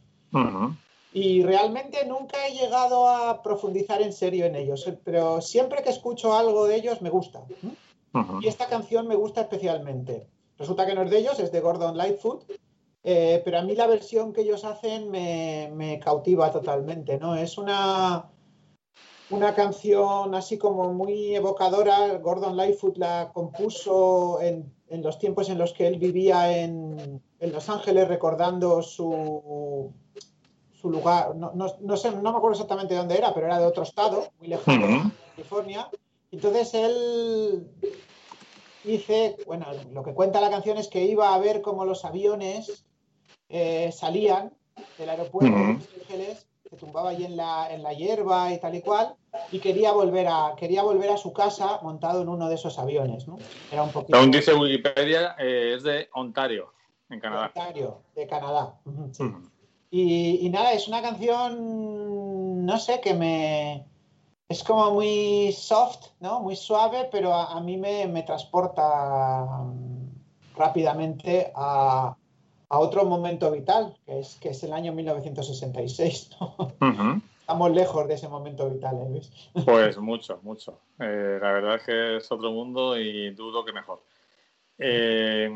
Y 1.14 1.44
realmente 1.44 2.06
nunca 2.06 2.48
he 2.48 2.54
llegado 2.54 3.10
a 3.10 3.42
profundizar 3.42 4.02
en 4.02 4.14
serio 4.14 4.46
en 4.46 4.56
ellos, 4.56 4.90
pero 5.04 5.42
siempre 5.42 5.84
que 5.84 5.90
escucho 5.90 6.34
algo 6.34 6.68
de 6.68 6.76
ellos 6.76 7.02
me 7.02 7.10
gusta. 7.10 7.44
Y 8.42 8.48
esta 8.48 8.68
canción 8.68 9.08
me 9.08 9.16
gusta 9.16 9.42
especialmente. 9.42 10.28
Resulta 10.58 10.86
que 10.86 10.94
no 10.94 11.04
es 11.04 11.10
de 11.10 11.18
ellos, 11.18 11.40
es 11.40 11.52
de 11.52 11.60
Gordon 11.60 11.98
Lightfoot, 11.98 12.46
eh, 13.04 13.42
pero 13.44 13.58
a 13.58 13.64
mí 13.64 13.76
la 13.76 13.88
versión 13.88 14.32
que 14.32 14.42
ellos 14.42 14.64
hacen 14.64 15.10
me, 15.10 16.00
cautiva 16.04 16.52
totalmente, 16.52 17.18
¿no? 17.18 17.36
Es 17.36 17.58
una, 17.58 18.30
una 19.32 19.56
canción 19.56 20.36
así 20.36 20.58
como 20.58 20.94
muy 20.94 21.36
evocadora. 21.36 22.18
Gordon 22.20 22.56
Lightfoot 22.56 22.98
la 22.98 23.32
compuso 23.34 24.40
en, 24.42 24.72
los 24.90 25.18
tiempos 25.18 25.50
en 25.50 25.58
los 25.58 25.74
que 25.74 25.88
él 25.88 25.98
vivía 25.98 26.58
en, 26.58 27.22
Los 27.40 27.70
Ángeles, 27.70 28.08
recordando 28.08 28.84
su, 28.84 29.92
su 30.82 30.90
lugar. 30.90 31.36
No, 31.36 31.98
sé, 31.98 32.12
no 32.12 32.32
me 32.32 32.38
acuerdo 32.38 32.52
exactamente 32.52 32.96
dónde 32.96 33.18
era, 33.18 33.34
pero 33.34 33.46
era 33.46 33.60
de 33.60 33.66
otro 33.66 33.84
estado, 33.84 34.30
muy 34.40 34.48
lejano, 34.48 35.12
California. 35.36 35.90
Entonces 36.32 36.74
él 36.74 37.68
dice, 38.84 39.38
bueno, 39.46 39.68
lo 39.94 40.04
que 40.04 40.14
cuenta 40.14 40.42
la 40.42 40.50
canción 40.50 40.78
es 40.78 40.88
que 40.88 41.04
iba 41.04 41.34
a 41.34 41.40
ver 41.40 41.62
cómo 41.62 41.86
los 41.86 42.06
aviones 42.06 42.86
eh, 43.50 43.92
salían 43.92 44.54
del 44.98 45.10
aeropuerto 45.10 45.56
de 45.56 45.74
Los 45.74 45.88
Ángeles, 46.00 46.48
se 46.70 46.78
tumbaba 46.78 47.10
allí 47.10 47.26
en 47.26 47.36
la, 47.36 47.72
en 47.72 47.84
la 47.84 47.94
hierba 47.94 48.54
y 48.54 48.60
tal 48.60 48.76
y 48.76 48.82
cual, 48.82 49.14
y 49.52 49.60
quería 49.60 49.92
volver 49.92 50.28
a, 50.30 50.54
quería 50.58 50.84
volver 50.84 51.10
a 51.12 51.18
su 51.18 51.34
casa 51.34 51.80
montado 51.82 52.22
en 52.22 52.30
uno 52.30 52.48
de 52.48 52.56
esos 52.56 52.80
aviones, 52.80 53.28
¿no? 53.28 53.38
Era 53.72 53.84
un 53.84 53.92
poquito... 53.92 54.18
Aún 54.18 54.32
dice 54.32 54.54
Wikipedia, 54.54 55.36
eh, 55.38 55.74
es 55.76 55.84
de 55.84 56.10
Ontario, 56.14 56.74
en 57.10 57.20
Canadá. 57.20 57.48
Ontario, 57.48 58.02
de 58.16 58.26
Canadá. 58.26 58.80
Y, 59.92 60.46
y 60.46 60.50
nada, 60.50 60.74
es 60.74 60.88
una 60.88 61.02
canción, 61.02 62.66
no 62.66 62.80
sé, 62.80 63.02
que 63.02 63.14
me, 63.14 63.86
es 64.52 64.64
como 64.64 64.92
muy 64.92 65.54
soft, 65.54 66.08
¿no? 66.20 66.42
Muy 66.42 66.58
suave, 66.58 67.08
pero 67.10 67.34
a, 67.34 67.60
mí 67.62 67.78
me, 67.78 68.24
transporta 68.24 69.46
mm, 69.46 70.58
rápidamente 70.58 71.52
a, 71.56 72.16
otro 72.68 73.06
momento 73.06 73.52
vital, 73.52 73.98
que 74.06 74.20
es, 74.20 74.36
que 74.36 74.50
es 74.50 74.64
el 74.64 74.74
año 74.74 74.94
1966. 74.94 76.32
Estamos 77.40 77.72
lejos 77.72 78.08
de 78.08 78.14
ese 78.14 78.30
momento 78.30 78.70
vital, 78.70 78.98
¿eh, 78.98 79.10
Luis? 79.10 79.32
Pues 79.66 79.98
mucho, 79.98 80.40
mucho. 80.42 80.80
Eh, 81.00 81.38
la 81.42 81.52
verdad 81.52 81.76
es 81.76 81.84
que 81.84 82.18
es 82.18 82.32
otro 82.32 82.52
mundo 82.52 82.98
y 82.98 83.32
dudo 83.32 83.66
que 83.66 83.74
mejor. 83.74 84.02
Eh, 84.78 85.50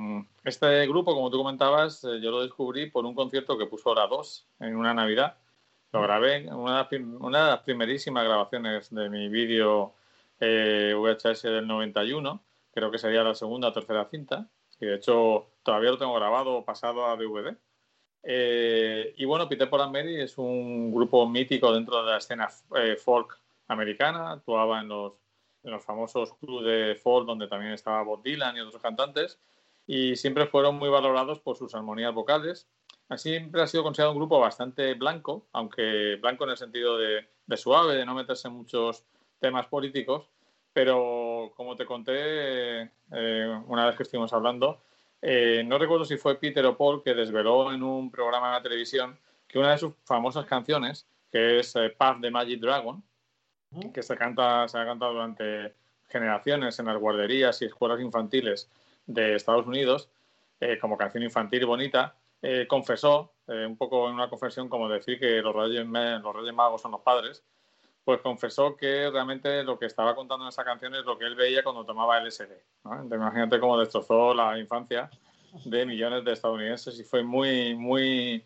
este 0.43 0.87
grupo, 0.87 1.13
como 1.13 1.31
tú 1.31 1.37
comentabas, 1.37 2.01
yo 2.01 2.31
lo 2.31 2.43
descubrí 2.43 2.89
por 2.89 3.05
un 3.05 3.15
concierto 3.15 3.57
que 3.57 3.65
puso 3.65 3.89
Hora 3.89 4.07
2 4.07 4.47
en 4.59 4.75
una 4.75 4.93
Navidad. 4.93 5.37
Lo 5.91 6.01
grabé, 6.01 6.47
una, 6.53 6.87
una 7.19 7.45
de 7.45 7.51
las 7.51 7.59
primerísimas 7.61 8.25
grabaciones 8.25 8.93
de 8.93 9.09
mi 9.09 9.29
vídeo 9.29 9.93
eh, 10.39 10.93
VHS 10.95 11.43
del 11.43 11.67
91, 11.67 12.43
creo 12.73 12.91
que 12.91 12.97
sería 12.97 13.23
la 13.23 13.35
segunda 13.35 13.69
o 13.69 13.73
tercera 13.73 14.05
cinta, 14.05 14.49
y 14.79 14.85
de 14.85 14.95
hecho 14.95 15.47
todavía 15.63 15.91
lo 15.91 15.97
tengo 15.97 16.13
grabado 16.13 16.63
pasado 16.65 17.05
a 17.05 17.15
DVD. 17.15 17.55
Eh, 18.23 19.13
y 19.17 19.25
bueno, 19.25 19.47
Peter 19.47 19.69
Paul 19.69 19.83
and 19.83 19.93
Mary 19.93 20.19
es 20.19 20.37
un 20.37 20.93
grupo 20.93 21.27
mítico 21.29 21.71
dentro 21.73 22.03
de 22.03 22.11
la 22.11 22.17
escena 22.17 22.49
eh, 22.75 22.95
folk 22.97 23.39
americana, 23.67 24.33
actuaba 24.33 24.81
en 24.81 24.89
los, 24.89 25.13
en 25.65 25.71
los 25.71 25.83
famosos 25.83 26.33
clubes 26.35 26.65
de 26.65 26.95
folk 26.95 27.25
donde 27.25 27.47
también 27.47 27.73
estaba 27.73 28.03
Bob 28.03 28.23
Dylan 28.23 28.55
y 28.55 28.61
otros 28.61 28.81
cantantes, 28.81 29.39
y 29.87 30.15
siempre 30.15 30.45
fueron 30.47 30.75
muy 30.75 30.89
valorados 30.89 31.39
por 31.39 31.57
sus 31.57 31.75
armonías 31.75 32.13
vocales. 32.13 32.67
Siempre 33.17 33.61
ha 33.61 33.67
sido 33.67 33.83
considerado 33.83 34.13
un 34.13 34.19
grupo 34.19 34.39
bastante 34.39 34.93
blanco, 34.95 35.45
aunque 35.51 36.15
blanco 36.15 36.45
en 36.45 36.51
el 36.51 36.57
sentido 36.57 36.97
de, 36.97 37.27
suave, 37.55 37.95
de 37.95 38.05
no 38.05 38.15
meterse 38.15 38.47
en 38.47 38.55
muchos 38.55 39.05
temas 39.39 39.67
políticos, 39.67 40.27
pero 40.73 41.51
como 41.55 41.75
te 41.75 41.85
conté 41.85 42.81
eh, 43.11 43.61
una 43.67 43.85
vez 43.85 43.95
que 43.95 44.03
estuvimos 44.03 44.33
hablando, 44.33 44.81
eh, 45.21 45.63
no 45.65 45.77
recuerdo 45.77 46.05
si 46.05 46.17
fue 46.17 46.39
Peter 46.39 46.65
o 46.65 46.77
Paul 46.77 47.03
que 47.03 47.13
desveló 47.13 47.71
en 47.71 47.83
un 47.83 48.11
programa 48.11 48.55
de 48.55 48.63
televisión 48.63 49.17
que 49.47 49.59
una 49.59 49.71
de 49.71 49.77
sus 49.77 49.93
famosas 50.03 50.45
canciones, 50.45 51.07
que 51.31 51.59
es 51.59 51.75
eh, 51.75 51.89
Path 51.95 52.19
de 52.19 52.31
Magic 52.31 52.59
Dragon, 52.59 53.03
que 53.93 54.03
se, 54.03 54.15
canta, 54.17 54.67
se 54.67 54.77
ha 54.77 54.85
cantado 54.85 55.13
durante 55.13 55.73
generaciones 56.09 56.77
en 56.79 56.85
las 56.85 56.97
guarderías 56.97 57.61
y 57.61 57.65
escuelas 57.65 57.99
infantiles 57.99 58.69
de 59.05 59.35
Estados 59.35 59.67
Unidos, 59.67 60.09
como 60.81 60.97
canción 60.97 61.21
infantil 61.21 61.65
bonita, 61.65 62.15
eh, 62.47 62.67
confesó, 62.67 63.33
eh, 63.47 63.65
un 63.65 63.75
poco 63.75 64.07
en 64.07 64.13
una 64.13 64.29
confesión 64.29 64.69
como 64.69 64.87
decir 64.87 65.19
que 65.19 65.41
los 65.41 65.55
reyes, 65.55 65.83
los 65.87 66.35
reyes 66.35 66.53
magos 66.53 66.79
son 66.79 66.91
los 66.91 67.01
padres, 67.01 67.43
pues 68.03 68.21
confesó 68.21 68.75
que 68.75 69.09
realmente 69.09 69.63
lo 69.63 69.79
que 69.79 69.87
estaba 69.87 70.13
contando 70.13 70.45
en 70.45 70.49
esa 70.49 70.63
canción 70.63 70.93
es 70.93 71.03
lo 71.05 71.17
que 71.17 71.25
él 71.25 71.33
veía 71.33 71.63
cuando 71.63 71.83
tomaba 71.85 72.19
LSD. 72.19 72.51
imagínate 73.11 73.59
cómo 73.59 73.79
destrozó 73.79 74.35
la 74.35 74.59
infancia 74.59 75.09
de 75.63 75.87
millones 75.87 76.23
de 76.23 76.33
estadounidenses 76.33 76.99
y 76.99 77.03
fue 77.03 77.23
muy, 77.23 77.73
muy 77.73 78.45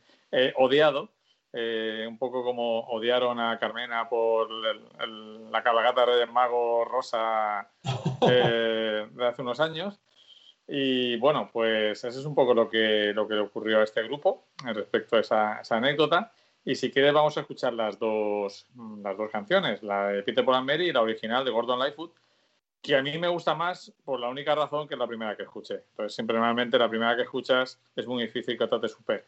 eh, 1.52 2.06
un 2.08 2.18
poco 2.18 2.44
como 2.44 2.82
odiaron 2.82 3.40
a 3.40 3.58
Carmena 3.58 4.08
por 4.08 4.50
la 4.52 5.64
cabalgata 5.64 6.02
de 6.02 6.14
Reyes 6.14 6.32
Magos 6.32 6.88
rosa 6.88 7.70
de 8.22 9.26
hace 9.26 9.42
unos 9.42 9.60
años. 9.60 10.00
Y 10.72 11.18
bueno, 11.18 11.50
pues 11.52 12.04
eso 12.04 12.20
es 12.20 12.26
un 12.26 12.36
poco 12.36 12.54
lo 12.54 12.70
que, 12.70 13.12
lo 13.16 13.28
que 13.28 13.34
le 13.34 13.42
ocurrió 13.42 13.80
a 13.80 13.84
este 13.84 14.04
grupo 14.04 14.50
respecto 14.64 15.16
a 15.16 15.22
esa, 15.22 15.62
anécdota. 15.76 16.32
Y 16.64 16.76
si 16.76 16.92
quieres 16.92 17.12
vamos 17.12 17.36
a 17.38 17.42
escuchar 17.42 17.74
las 17.74 17.98
dos, 17.98 18.68
las 19.02 19.18
dos 19.18 19.32
canciones, 19.32 19.82
la 19.82 20.10
de 20.10 20.22
Peter 20.22 20.46
Paul 20.46 20.58
and 20.58 20.68
Mary 20.68 20.90
y 20.90 20.94
la 20.94 21.02
original 21.02 21.44
de 21.44 21.50
Gordon 21.50 21.80
Lightfoot, 21.80 22.14
que 22.84 22.96
a 22.96 23.02
mí 23.02 23.18
me 23.18 23.28
gusta 23.28 23.56
más 23.56 23.92
por 24.06 24.20
la 24.20 24.30
única 24.30 24.54
razón 24.54 24.88
que 24.88 24.94
es 24.94 25.00
la 25.00 25.08
primera 25.08 25.36
que 25.36 25.44
escuché. 25.44 25.86
Entonces, 25.90 26.14
siempre 26.14 26.36
normalmente 26.36 26.78
la 26.78 26.90
primera 26.90 27.16
que 27.16 27.24
escuchas 27.24 27.82
es 27.96 28.06
muy 28.06 28.24
difícil 28.24 28.56
que 28.56 28.68
te 28.68 28.88
supere. 28.88 29.26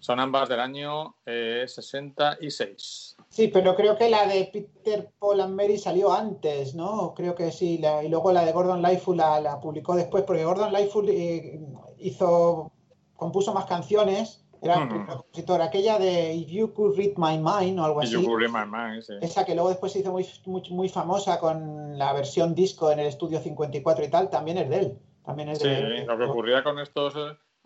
Son 0.00 0.20
ambas 0.20 0.48
del 0.48 0.60
año 0.60 1.16
66. 1.26 3.16
Eh, 3.18 3.24
sí, 3.28 3.48
pero 3.48 3.74
creo 3.74 3.96
que 3.96 4.08
la 4.08 4.26
de 4.26 4.48
Peter 4.52 5.10
Paul 5.18 5.40
and 5.40 5.54
Mary 5.54 5.76
salió 5.76 6.12
antes, 6.12 6.74
¿no? 6.74 7.14
Creo 7.14 7.34
que 7.34 7.50
sí. 7.50 7.80
y 8.04 8.08
luego 8.08 8.32
la 8.32 8.44
de 8.44 8.52
Gordon 8.52 8.80
Lightfoot 8.80 9.16
la, 9.16 9.58
publicó 9.60 9.96
después, 9.96 10.22
porque 10.24 10.44
Gordon 10.44 10.72
Lightfoot 10.72 11.08
eh, 11.08 11.60
hizo, 11.98 12.70
compuso 13.16 13.52
más 13.52 13.66
canciones. 13.66 14.44
Era 14.60 14.78
un 14.78 14.88
compositor. 14.88 15.62
Aquella 15.62 16.00
de 16.00 16.34
If 16.34 16.48
You 16.48 16.74
Could 16.74 16.96
Read 16.96 17.12
My 17.16 17.38
Mind 17.38 17.78
o 17.78 17.84
algo 17.84 18.00
así. 18.00 18.12
You 18.12 18.36
read 18.36 18.50
my 18.50 18.66
mind, 18.68 19.02
sí. 19.02 19.14
Esa 19.20 19.44
que 19.44 19.54
luego 19.54 19.68
después 19.68 19.92
se 19.92 20.00
hizo 20.00 20.10
muy, 20.10 20.26
muy, 20.46 20.62
muy, 20.70 20.88
famosa 20.88 21.38
con 21.38 21.96
la 21.96 22.12
versión 22.12 22.56
disco 22.56 22.90
en 22.90 22.98
el 22.98 23.06
estudio 23.06 23.38
54 23.38 24.04
y 24.04 24.08
tal, 24.08 24.30
también 24.30 24.58
es 24.58 24.68
de 24.68 24.78
él. 24.78 24.98
También 25.24 25.50
es 25.50 25.60
sí, 25.60 25.68
lo 26.06 26.18
que 26.18 26.24
ocurría 26.24 26.64
con 26.64 26.80
estos 26.80 27.14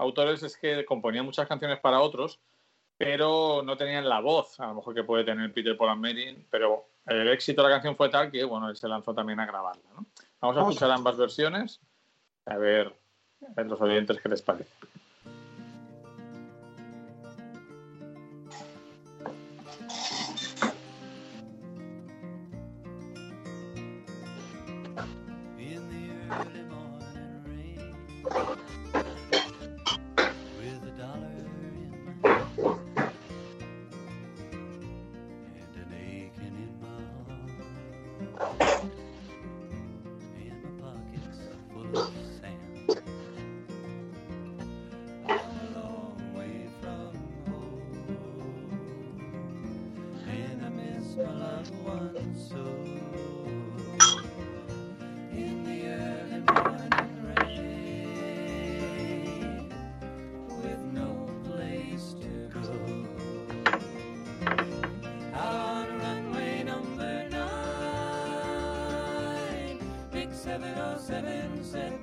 autores 0.03 0.43
es 0.43 0.57
que 0.57 0.85
componían 0.85 1.25
muchas 1.25 1.49
canciones 1.49 1.79
para 1.81 2.01
otros, 2.01 2.41
pero 2.97 3.63
no 3.65 3.77
tenían 3.77 4.09
la 4.09 4.21
voz, 4.21 4.61
a 4.61 4.67
lo 4.69 4.75
mejor 4.75 4.95
que 4.95 5.05
puede 5.05 5.25
tener 5.25 5.53
Peter 5.53 5.77
Paul 5.77 5.91
and 5.91 6.03
Mary, 6.03 6.47
pero 6.51 6.87
el 7.07 7.29
éxito 7.29 7.63
de 7.63 7.69
la 7.69 7.75
canción 7.75 7.97
fue 7.97 8.09
tal 8.09 8.31
que, 8.31 8.45
bueno, 8.45 8.69
él 8.69 8.77
se 8.77 8.89
lanzó 8.89 9.15
también 9.15 9.41
a 9.41 9.47
grabarla. 9.47 9.83
Vamos 10.41 10.57
a 10.57 10.61
escuchar 10.61 10.91
ambas 10.91 11.17
versiones, 11.17 11.81
a 12.47 12.57
ver 12.57 12.93
a 13.57 13.63
los 13.63 13.81
oyentes 13.81 14.21
qué 14.21 14.29
les 14.29 14.43
parece. 14.43 14.71
my 51.17 51.63
so 52.49 52.65
in 55.33 55.65
the 55.65 55.87
early 55.87 56.41
morning 56.41 57.35
rain 57.37 58.65
with 60.49 60.83
no 60.93 61.29
place 61.45 62.15
to 62.21 62.49
go. 62.55 62.63
On 65.35 65.99
runway 65.99 66.63
number 66.65 67.29
nine 67.31 67.43
707 70.33 72.02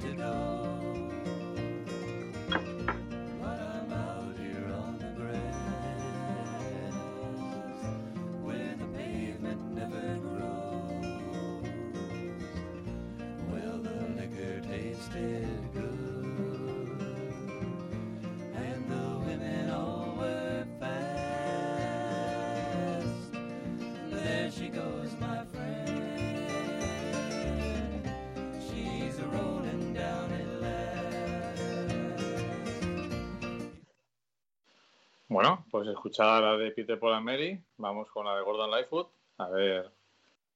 pues 35.80 35.92
escuchada 35.92 36.42
la 36.42 36.58
de 36.58 36.72
Peter 36.72 37.00
Paul 37.00 37.14
and 37.14 37.26
Mary, 37.26 37.64
vamos 37.78 38.10
con 38.12 38.26
la 38.26 38.36
de 38.36 38.42
Gordon 38.42 38.70
Lightfoot, 38.70 39.08
a 39.38 39.48
ver 39.48 39.90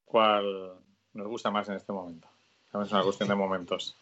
cuál 0.04 0.74
nos 1.14 1.28
gusta 1.30 1.50
más 1.50 1.70
en 1.70 1.76
este 1.76 1.94
momento. 1.94 2.28
Es 2.68 2.92
una 2.92 3.04
cuestión 3.04 3.30
de 3.30 3.36
momentos. 3.36 3.96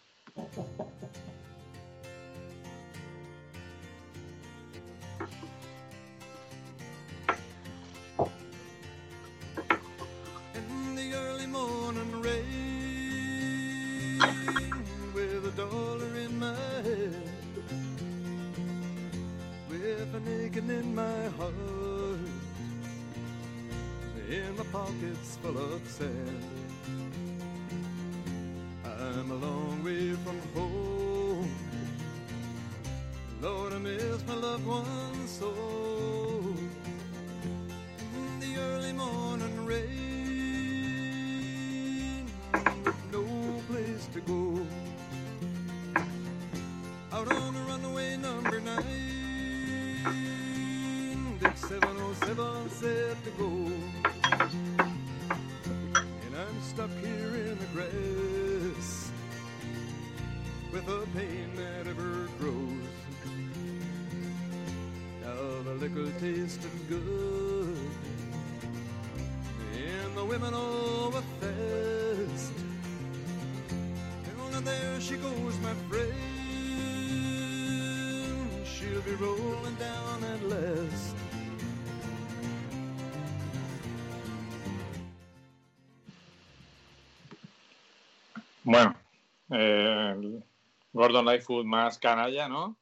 Gordon 91.12 91.26
Lightfoot 91.26 91.66
más 91.66 91.98
canalla, 91.98 92.48
¿no? 92.48 92.78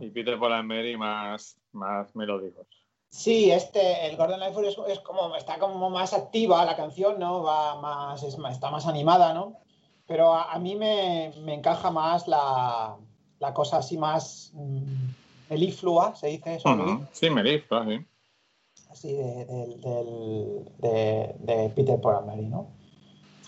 Y 0.00 0.10
Peter 0.10 0.38
Paul 0.38 0.64
Mary 0.64 0.96
más, 0.96 1.56
más 1.70 2.14
melódicos. 2.16 2.66
Sí, 3.08 3.50
este, 3.50 4.08
el 4.08 4.16
Gordon 4.16 4.40
Lightfoot 4.40 4.88
es, 4.88 4.98
como, 5.00 5.36
está 5.36 5.58
como 5.58 5.88
más 5.88 6.12
activa 6.12 6.64
la 6.64 6.76
canción, 6.76 7.18
¿no? 7.20 7.44
Va 7.44 7.80
más, 7.80 8.22
está 8.24 8.70
más 8.70 8.86
animada, 8.86 9.32
¿no? 9.32 9.58
Pero 10.06 10.34
a, 10.34 10.58
mí 10.58 10.74
me, 10.74 11.26
encaja 11.52 11.92
más 11.92 12.26
la, 12.26 12.96
cosa 13.54 13.78
así 13.78 13.96
más 13.96 14.50
mm, 14.54 15.10
meliflua, 15.48 16.16
¿se 16.16 16.26
dice 16.26 16.56
eso? 16.56 17.06
Sí, 17.12 17.30
meliflua, 17.30 17.86
sí. 17.86 18.04
Así 18.90 19.12
de, 19.12 19.44
de, 20.78 21.34
de 21.38 21.68
Peter 21.76 22.00
Paul 22.00 22.26
Mary, 22.26 22.46
¿no? 22.46 22.79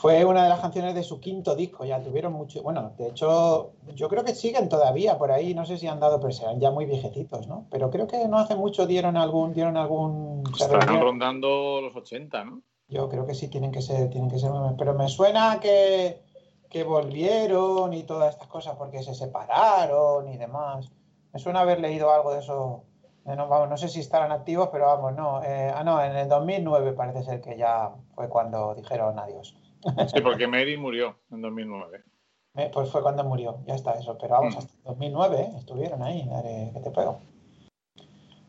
Fue 0.02 0.24
una 0.24 0.42
de 0.42 0.48
las 0.48 0.58
canciones 0.58 0.96
de 0.96 1.04
su 1.04 1.20
quinto 1.20 1.54
disco, 1.54 1.84
ya 1.84 2.02
tuvieron 2.02 2.32
mucho, 2.32 2.60
bueno, 2.60 2.90
de 2.98 3.06
hecho, 3.06 3.74
yo 3.94 4.08
creo 4.08 4.24
que 4.24 4.34
siguen 4.34 4.68
todavía 4.68 5.16
por 5.16 5.30
ahí, 5.30 5.54
no 5.54 5.64
sé 5.64 5.78
si 5.78 5.86
han 5.86 6.00
dado, 6.00 6.18
pero 6.18 6.32
serán 6.32 6.58
ya 6.58 6.72
muy 6.72 6.86
viejecitos, 6.86 7.46
¿no? 7.46 7.68
Pero 7.70 7.88
creo 7.88 8.08
que 8.08 8.26
no 8.26 8.40
hace 8.40 8.56
mucho 8.56 8.84
dieron 8.88 9.16
algún, 9.16 9.52
dieron 9.52 9.76
algún... 9.76 10.42
Están 10.58 11.00
rondando 11.00 11.80
los 11.80 11.94
80, 11.94 12.44
¿no? 12.44 12.62
Yo 12.88 13.08
creo 13.08 13.26
que 13.26 13.34
sí, 13.36 13.46
tienen 13.46 13.70
que 13.70 13.80
ser, 13.80 14.10
tienen 14.10 14.28
que 14.28 14.40
ser, 14.40 14.50
pero 14.76 14.92
me 14.94 15.08
suena 15.08 15.60
que, 15.60 16.20
que 16.68 16.82
volvieron 16.82 17.94
y 17.94 18.02
todas 18.02 18.34
estas 18.34 18.48
cosas 18.48 18.74
porque 18.74 19.04
se 19.04 19.14
separaron 19.14 20.26
y 20.26 20.36
demás. 20.36 20.90
Me 21.32 21.38
suena 21.38 21.60
haber 21.60 21.78
leído 21.78 22.10
algo 22.10 22.32
de 22.32 22.40
eso. 22.40 22.82
Eh, 23.24 23.36
no, 23.36 23.46
vamos, 23.46 23.68
no 23.68 23.76
sé 23.76 23.88
si 23.88 24.00
estarán 24.00 24.32
activos, 24.32 24.68
pero 24.72 24.86
vamos, 24.86 25.14
no. 25.14 25.44
Eh, 25.44 25.72
ah, 25.72 25.84
no, 25.84 26.02
en 26.02 26.16
el 26.16 26.28
2009 26.28 26.92
parece 26.94 27.22
ser 27.22 27.40
que 27.40 27.56
ya 27.56 27.92
fue 28.16 28.28
cuando 28.28 28.74
dijeron 28.74 29.16
adiós. 29.20 29.61
Sí, 30.12 30.20
porque 30.20 30.46
Mary 30.46 30.76
murió 30.76 31.16
en 31.30 31.42
2009. 31.42 32.02
Eh, 32.54 32.70
pues 32.72 32.90
fue 32.90 33.02
cuando 33.02 33.24
murió, 33.24 33.58
ya 33.66 33.74
está 33.74 33.92
eso. 33.94 34.16
Pero 34.18 34.34
vamos, 34.34 34.54
mm. 34.54 34.58
hasta 34.58 34.74
2009 34.84 35.40
¿eh? 35.40 35.52
estuvieron 35.58 36.02
ahí, 36.02 36.28
que 36.72 36.80
te 36.80 36.90
pego. 36.90 37.20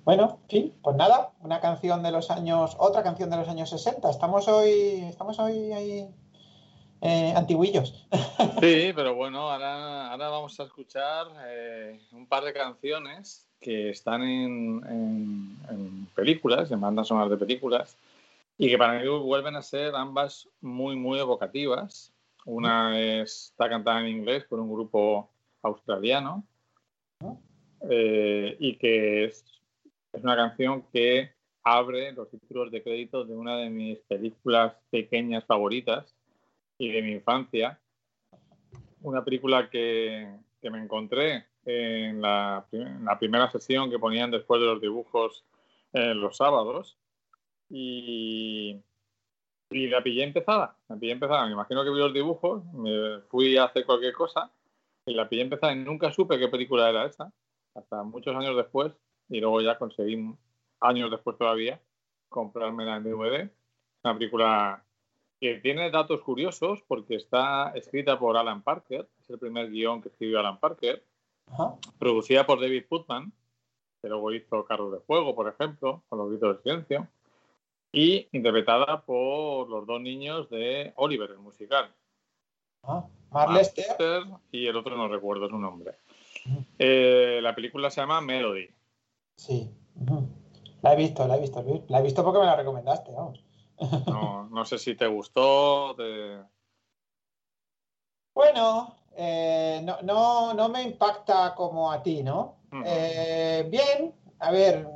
Bueno, 0.06 0.40
sí, 0.50 0.74
pues 0.84 0.98
nada, 0.98 1.32
una 1.40 1.62
canción 1.62 2.04
de 2.04 2.12
los 2.12 2.30
años, 2.30 2.76
otra 2.78 3.04
canción 3.04 3.30
de 3.30 3.38
los 3.38 3.48
años 3.48 3.70
60. 3.70 4.10
Estamos 4.10 4.50
hoy, 4.50 5.06
estamos 5.08 5.40
hoy 5.40 5.72
ahí 5.72 6.08
eh, 7.02 7.34
antiguillos. 7.36 8.06
Sí, 8.60 8.92
pero 8.96 9.16
bueno, 9.16 9.52
ahora, 9.52 10.12
ahora 10.12 10.30
vamos 10.30 10.58
a 10.60 10.64
escuchar 10.64 11.28
eh, 11.48 12.00
un 12.14 12.28
par 12.28 12.44
de 12.44 12.54
canciones 12.54 13.46
que 13.60 13.90
están 13.90 14.22
en, 14.22 14.82
en, 14.88 15.58
en 15.70 16.08
películas, 16.16 16.72
en 16.72 16.80
bandas 16.80 17.08
sonoras 17.08 17.30
de 17.30 17.38
películas, 17.38 17.98
y 18.58 18.70
que 18.70 18.78
para 18.78 19.00
mí 19.00 19.08
vuelven 19.08 19.56
a 19.56 19.62
ser 19.62 19.96
ambas 19.96 20.50
muy, 20.62 20.96
muy 20.96 21.20
evocativas. 21.20 22.14
Una 22.46 23.00
está 23.00 23.70
cantada 23.70 24.02
en 24.02 24.08
inglés 24.08 24.44
por 24.46 24.60
un 24.60 24.72
grupo 24.72 25.32
australiano 25.62 26.46
eh, 27.90 28.56
y 28.60 28.78
que 28.78 29.26
es, 29.26 29.46
es, 30.12 30.24
una 30.24 30.36
canción 30.36 30.84
que 30.92 31.32
abre 31.64 32.12
los 32.12 32.30
títulos 32.30 32.70
de 32.72 32.84
crédito 32.84 33.24
de 33.24 33.36
una 33.36 33.58
de 33.58 33.70
mis 33.70 34.00
películas 34.00 34.76
pequeñas 34.90 35.46
favoritas 35.46 36.14
y 36.78 36.92
de 36.92 37.02
mi 37.02 37.12
infancia. 37.14 37.80
Una 39.02 39.24
película 39.24 39.70
que, 39.70 40.30
que 40.62 40.70
me 40.70 40.80
encontré 40.80 41.46
en 41.66 42.22
la, 42.22 42.66
en 42.74 43.06
la, 43.06 43.18
primera 43.18 43.50
sesión 43.50 43.90
que 43.90 44.00
ponían 44.00 44.32
después 44.32 44.60
de 44.60 44.68
los 44.68 44.82
dibujos 44.82 45.46
los 45.94 46.38
sábados 46.38 46.98
y, 47.70 48.82
Y 49.72 49.88
la 49.88 50.04
pillé 50.04 50.24
empezada, 50.24 50.78
la 50.88 50.96
pillé 50.98 51.14
empezada. 51.14 51.46
Me 51.46 51.54
imagino 51.54 51.84
que 51.84 51.90
vi 51.90 51.98
los 51.98 52.14
dibujos, 52.14 52.64
me 52.74 53.20
fui 53.30 53.58
a 53.58 53.66
hacer 53.66 53.86
cualquier 53.86 54.14
cosa 54.14 54.52
y 55.06 55.14
la 55.14 55.28
pillé 55.28 55.44
empezada 55.44 55.74
y 55.74 55.78
nunca 55.78 56.12
supe 56.12 56.40
qué 56.40 56.48
película 56.48 56.90
era 56.90 57.06
esa, 57.06 57.32
hasta 57.76 58.04
muchos 58.04 58.36
años 58.36 58.56
después. 58.56 58.94
Y 59.30 59.40
luego 59.40 59.62
ya 59.62 59.78
conseguí, 59.78 60.36
años 60.82 61.10
después 61.10 61.38
todavía, 61.38 61.82
comprármela 62.30 62.98
en 62.98 63.04
DVD. 63.04 63.50
Una 64.04 64.18
película 64.18 64.86
que 65.40 65.56
tiene 65.56 65.92
datos 65.92 66.22
curiosos 66.22 66.84
porque 66.88 67.16
está 67.16 67.72
escrita 67.76 68.18
por 68.18 68.38
Alan 68.38 68.64
Parker, 68.64 69.10
es 69.20 69.30
el 69.30 69.40
primer 69.40 69.70
guion 69.70 70.02
que 70.02 70.10
escribió 70.10 70.40
Alan 70.40 70.60
Parker, 70.60 71.04
producida 72.00 72.46
por 72.46 72.62
David 72.62 72.86
Putman, 72.88 73.34
que 74.02 74.10
luego 74.10 74.32
hizo 74.32 74.64
Carros 74.66 74.92
de 74.92 75.00
Fuego, 75.00 75.36
por 75.36 75.48
ejemplo, 75.50 76.04
con 76.08 76.20
los 76.20 76.30
gritos 76.30 76.58
de 76.58 76.64
silencio, 76.64 77.08
y 77.94 78.28
interpretada 78.32 79.02
por 79.06 79.70
los 79.70 79.86
dos 79.86 80.02
niños 80.02 80.50
de 80.50 80.94
Oliver, 80.98 81.30
el 81.30 81.38
musical. 81.38 81.94
Ah, 82.82 83.06
Marlester. 83.30 83.96
Y 84.52 84.66
el 84.66 84.76
otro 84.76 84.98
no 84.98 85.08
recuerdo 85.08 85.48
su 85.48 85.58
nombre. 85.58 85.96
Eh, 86.80 87.40
la 87.42 87.54
película 87.56 87.90
se 87.92 88.02
llama 88.02 88.20
Melody. 88.20 88.68
Sí. 89.38 89.70
La 90.82 90.94
he 90.94 90.96
visto, 90.98 91.28
la 91.28 91.38
he 91.38 91.40
visto. 91.40 91.64
La 91.88 92.00
he 92.00 92.04
visto 92.04 92.24
porque 92.24 92.40
me 92.40 92.46
la 92.46 92.56
recomendaste, 92.56 93.12
vamos. 93.12 93.46
No, 94.08 94.50
no 94.50 94.66
sé 94.66 94.80
si 94.80 94.96
te 94.96 95.08
gustó. 95.08 95.96
Bueno, 98.34 98.96
eh, 99.16 99.82
no, 99.84 100.02
no, 100.02 100.54
no, 100.54 100.70
me 100.70 100.82
impacta 100.82 101.54
como 101.56 101.92
a 101.92 102.02
ti, 102.02 102.24
¿no? 102.24 102.58
Eh, 102.86 103.68
bien, 103.70 104.16
a 104.40 104.52
ver, 104.52 104.88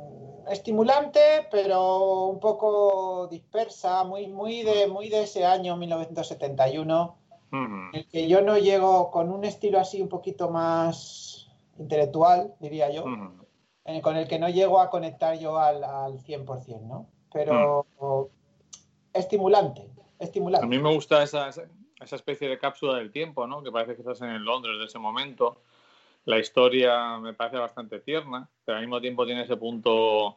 estimulante, 0.50 1.20
pero 1.50 2.26
un 2.26 2.40
poco 2.40 3.28
dispersa, 3.28 4.04
muy, 4.04 4.26
muy, 4.28 4.62
de, 4.62 4.86
muy 4.86 5.08
de 5.08 5.22
ese 5.22 5.44
año 5.44 5.76
1971, 5.76 7.16
en 7.52 7.90
el 7.94 8.08
que 8.08 8.28
yo 8.28 8.42
no 8.42 8.58
llego 8.58 9.10
con 9.10 9.30
un 9.30 9.44
estilo 9.44 9.78
así 9.78 10.02
un 10.02 10.08
poquito 10.08 10.50
más 10.50 11.48
intelectual, 11.78 12.54
diría 12.60 12.90
yo, 12.90 13.04
con 14.02 14.16
el 14.16 14.28
que 14.28 14.38
no 14.38 14.48
llego 14.48 14.80
a 14.80 14.90
conectar 14.90 15.38
yo 15.38 15.58
al, 15.58 15.82
al 15.82 16.18
100%, 16.18 16.82
¿no? 16.82 17.06
Pero 17.32 17.86
estimulante, 19.12 19.88
estimulante. 20.18 20.66
A 20.66 20.68
mí 20.68 20.78
me 20.78 20.92
gusta 20.92 21.22
esa, 21.22 21.48
esa 21.48 22.16
especie 22.16 22.48
de 22.48 22.58
cápsula 22.58 22.98
del 22.98 23.10
tiempo, 23.10 23.46
¿no? 23.46 23.62
Que 23.62 23.70
parece 23.70 23.94
que 23.94 24.02
estás 24.02 24.20
en 24.22 24.44
Londres 24.44 24.78
de 24.78 24.84
ese 24.84 24.98
momento. 24.98 25.62
La 26.28 26.38
historia 26.38 27.16
me 27.16 27.32
parece 27.32 27.56
bastante 27.56 28.00
tierna, 28.00 28.46
pero 28.62 28.76
al 28.76 28.84
mismo 28.84 29.00
tiempo 29.00 29.24
tiene 29.24 29.44
ese 29.44 29.56
punto 29.56 30.36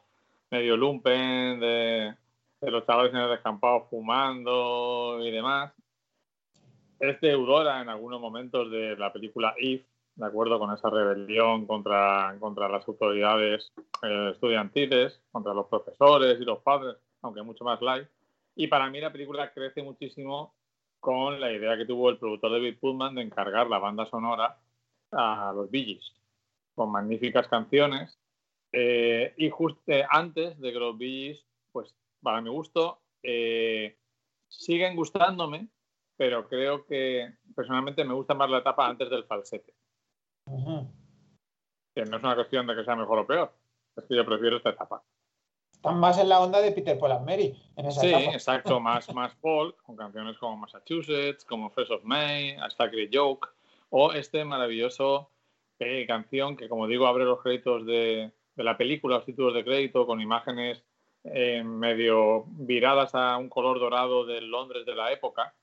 medio 0.49 0.77
lumpen 0.77 1.59
de, 1.59 2.15
los 2.61 2.85
chavales 2.85 3.11
en 3.11 3.19
el 3.19 3.29
descampado 3.29 3.87
fumando 3.89 5.19
y 5.21 5.29
demás. 5.31 5.73
Es 6.97 7.19
deudora 7.19 7.81
en 7.81 7.89
algunos 7.89 8.21
momentos 8.21 8.71
de 8.71 8.95
la 8.95 9.11
película 9.11 9.53
If, 9.59 9.85
de 10.15 10.25
acuerdo 10.25 10.59
con 10.59 10.73
esa 10.73 10.89
rebelión 10.89 11.67
contra, 11.67 12.37
contra 12.39 12.69
las 12.69 12.87
autoridades 12.87 13.73
eh, 14.01 14.29
estudiantiles, 14.33 15.21
contra 15.29 15.53
los 15.53 15.67
profesores 15.67 16.39
y 16.39 16.45
los 16.45 16.59
padres, 16.59 16.95
aunque 17.21 17.41
mucho 17.41 17.65
más 17.65 17.81
light. 17.81 18.07
Y 18.55 18.67
para 18.67 18.89
mí 18.89 19.01
la 19.01 19.11
película 19.11 19.51
crece 19.51 19.83
muchísimo 19.83 20.53
con 21.01 21.41
la 21.41 21.51
idea 21.51 21.75
que 21.75 21.85
tuvo 21.85 22.09
el 22.09 22.17
productor 22.17 22.51
David 22.53 22.77
Putman 22.79 23.15
de 23.15 23.23
encargar 23.23 23.67
la 23.67 23.79
banda 23.79 24.05
sonora 24.05 24.57
a 25.11 25.51
los 25.55 25.69
Bee 25.69 25.99
con 26.75 26.91
magníficas 26.91 27.47
canciones. 27.47 28.17
Eh, 28.71 29.33
y 29.37 29.49
justo 29.49 29.91
antes 30.09 30.59
de 30.59 30.71
que 30.71 30.79
los 30.79 30.97
Bee 30.97 31.39
pues 31.71 31.93
para 32.21 32.41
mi 32.41 32.49
gusto, 32.49 33.01
eh, 33.23 33.97
siguen 34.47 34.95
gustándome, 34.95 35.67
pero 36.17 36.47
creo 36.47 36.85
que 36.85 37.33
personalmente 37.55 38.03
me 38.03 38.13
gusta 38.13 38.33
más 38.33 38.49
la 38.49 38.59
etapa 38.59 38.87
antes 38.87 39.09
del 39.09 39.25
falsete. 39.25 39.73
Que 41.95 42.05
no 42.05 42.17
es 42.17 42.23
una 42.23 42.35
cuestión 42.35 42.67
de 42.67 42.75
que 42.75 42.83
sea 42.83 42.95
mejor 42.95 43.19
o 43.19 43.27
peor, 43.27 43.53
es 43.95 44.05
que 44.05 44.15
yo 44.15 44.25
prefiero 44.25 44.57
esta 44.57 44.69
etapa 44.69 45.03
están 45.81 45.99
más 45.99 46.19
en 46.19 46.29
la 46.29 46.39
onda 46.39 46.61
de 46.61 46.71
Peter 46.71 46.97
Paul 46.99 47.13
and 47.13 47.25
Mary 47.25 47.59
en 47.75 47.87
esa 47.87 48.01
Sí, 48.01 48.13
exacto, 48.13 48.79
más, 48.79 49.11
más 49.15 49.33
folk, 49.41 49.81
con 49.81 49.95
canciones 49.95 50.37
como 50.37 50.57
Massachusetts, 50.57 51.43
como 51.43 51.71
First 51.71 51.89
of 51.89 52.03
May, 52.03 52.51
A 52.51 52.69
Sacred 52.69 53.09
Joke, 53.11 53.49
o 53.91 54.13
este 54.13 54.43
maravilloso 54.43 55.29
eh, 55.79 56.05
canción 56.07 56.57
que, 56.57 56.67
como 56.67 56.87
digo, 56.87 57.07
abre 57.07 57.25
los 57.25 57.41
créditos 57.41 57.85
de, 57.85 58.31
la 58.55 58.77
película, 58.77 59.17
los 59.17 59.25
títulos 59.25 59.53
de 59.53 59.63
crédito, 59.63 60.05
con 60.05 60.21
imágenes 60.21 60.83
eh, 61.23 61.63
medio 61.63 62.45
viradas 62.47 63.15
a 63.15 63.37
un 63.37 63.49
color 63.49 63.79
dorado 63.79 64.25
del 64.25 64.49
Londres 64.49 64.85
de 64.85 64.95
la 64.95 65.11
época, 65.11 65.53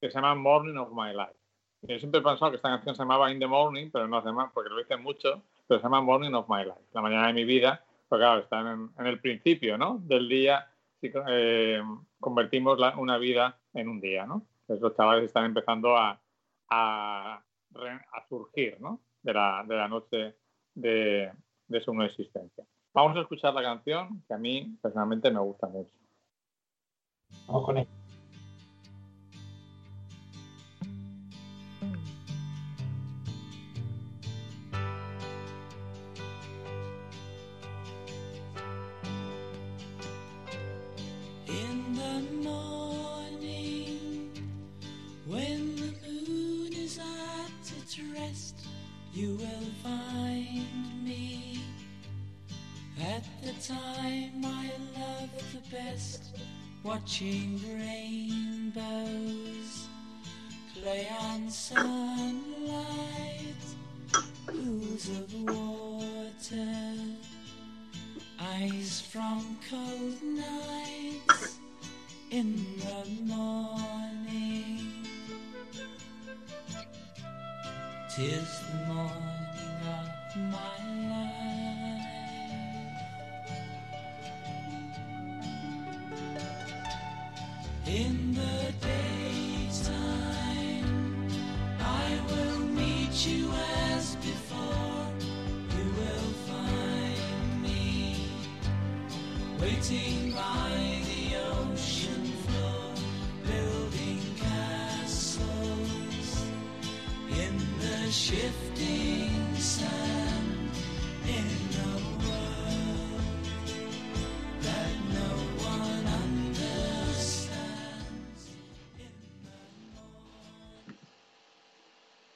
que 0.00 0.10
se 0.10 0.14
llama 0.14 0.34
Morning 0.34 0.76
of 0.76 0.90
My 0.92 1.12
Life. 1.12 1.36
Yo 1.82 1.98
siempre 1.98 2.20
he 2.20 2.24
pensado 2.24 2.50
que 2.50 2.56
esta 2.56 2.70
canción 2.70 2.94
se 2.94 3.02
llamaba 3.02 3.30
In 3.30 3.38
the 3.38 3.46
Morning, 3.46 3.90
pero 3.92 4.08
no 4.08 4.18
hace 4.18 4.32
más, 4.32 4.50
porque 4.52 4.70
lo 4.70 4.78
dicen 4.78 5.02
mucho, 5.02 5.42
pero 5.66 5.80
se 5.80 5.84
llama 5.84 6.00
Morning 6.00 6.32
of 6.32 6.48
My 6.48 6.64
Life, 6.64 6.80
la 6.92 7.00
mañana 7.00 7.28
de 7.28 7.32
mi 7.34 7.44
vida, 7.44 7.84
pues 8.08 8.18
claro, 8.18 8.40
están 8.40 8.90
en, 8.98 9.06
el 9.06 9.20
principio 9.20 9.78
¿no? 9.78 9.98
del 10.02 10.28
día, 10.28 10.66
si 11.00 11.12
eh, 11.28 11.82
convertimos 12.18 12.78
una 12.96 13.18
vida 13.18 13.58
en 13.74 13.88
un 13.88 14.00
día, 14.00 14.26
¿no? 14.26 14.42
Pues 14.66 14.80
los 14.80 14.96
chavales 14.96 15.24
están 15.24 15.44
empezando 15.44 15.96
a, 15.96 16.20
a, 17.74 18.28
surgir, 18.28 18.80
¿no? 18.80 19.00
De 19.22 19.32
la, 19.32 19.64
de 19.66 19.76
la 19.76 19.88
noche 19.88 20.36
de, 20.74 21.32
de 21.66 21.80
su 21.80 21.94
no 21.94 22.04
existencia. 22.04 22.64
Vamos 22.94 23.16
a 23.16 23.20
escuchar 23.20 23.54
la 23.54 23.62
canción 23.62 24.24
que 24.26 24.34
a 24.34 24.38
mí 24.38 24.76
personalmente 24.82 25.30
me 25.30 25.40
gusta 25.40 25.68
mucho. 25.68 25.92
Vamos 27.46 27.64
con. 27.64 27.97
You 49.18 49.34
will 49.34 49.70
find 49.82 51.04
me 51.04 51.60
at 53.00 53.24
the 53.42 53.52
time 53.60 54.44
I 54.44 54.70
love 54.96 55.30
the 55.52 55.76
best, 55.76 56.38
watching 56.84 57.60
rainbows 57.80 59.08
play 60.72 61.08
on 61.20 61.50
sunlight, 61.50 62.44
pools 64.46 65.08
of 65.08 65.34
water, 65.50 66.94
eyes 68.38 69.00
from 69.00 69.58
cold 69.68 70.22
nights 70.22 71.58
in 72.30 72.64
the 72.78 73.04
morning. 73.24 73.97
Tis 78.18 78.64
the 78.66 78.92
morning 78.92 79.14
of 79.86 80.36
my 80.50 81.08
life. 81.08 81.17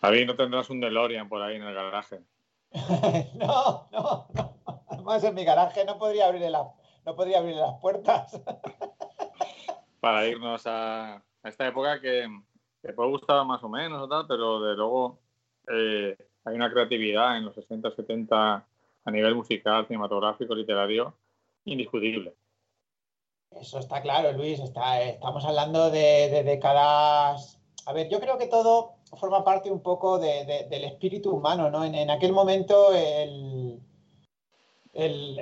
Javi, 0.02 0.26
no 0.26 0.36
tendrás 0.36 0.68
un 0.68 0.80
DeLorean 0.80 1.28
por 1.28 1.40
ahí 1.40 1.56
en 1.56 1.62
el 1.62 1.74
garaje. 1.74 2.20
no, 3.34 3.88
no, 3.92 4.26
no. 4.34 4.58
Además, 4.88 5.24
en 5.24 5.34
mi 5.34 5.44
garaje 5.44 5.84
no 5.84 5.98
podría 5.98 6.26
abrirle, 6.26 6.50
la, 6.50 6.70
no 7.06 7.14
podría 7.14 7.38
abrirle 7.38 7.60
las 7.60 7.78
puertas. 7.80 8.42
Para 10.00 10.26
irnos 10.26 10.66
a, 10.66 11.14
a 11.14 11.48
esta 11.48 11.66
época 11.68 12.00
que, 12.00 12.28
te 12.82 12.92
puede 12.92 13.10
gustar 13.10 13.44
más 13.46 13.62
o 13.62 13.68
menos, 13.68 14.08
tal, 14.08 14.26
pero 14.26 14.60
de 14.60 14.74
luego 14.74 15.20
eh, 15.72 16.16
hay 16.44 16.54
una 16.54 16.70
creatividad 16.70 17.36
en 17.36 17.44
los 17.44 17.54
60, 17.54 17.92
70 17.94 18.66
a 19.04 19.10
nivel 19.10 19.36
musical, 19.36 19.86
cinematográfico, 19.86 20.54
literario, 20.54 21.14
indiscutible. 21.64 22.34
Eso 23.52 23.78
está 23.78 24.02
claro, 24.02 24.32
Luis. 24.32 24.58
Está, 24.58 25.00
estamos 25.02 25.44
hablando 25.44 25.90
de, 25.90 26.42
décadas. 26.44 27.60
A 27.86 27.92
ver, 27.92 28.08
yo 28.08 28.18
creo 28.18 28.38
que 28.38 28.46
todo 28.46 28.96
forma 29.16 29.44
parte 29.44 29.70
un 29.70 29.80
poco 29.80 30.18
del 30.18 30.84
espíritu 30.84 31.30
humano, 31.30 31.70
¿no? 31.70 31.84
En, 31.84 32.10
aquel 32.10 32.32
momento 32.32 32.92
el, 32.94 33.80
el, 34.94 35.40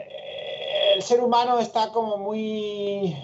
ser 1.01 1.23
humano 1.23 1.59
está 1.59 1.91
como 1.91 2.19
muy, 2.19 3.17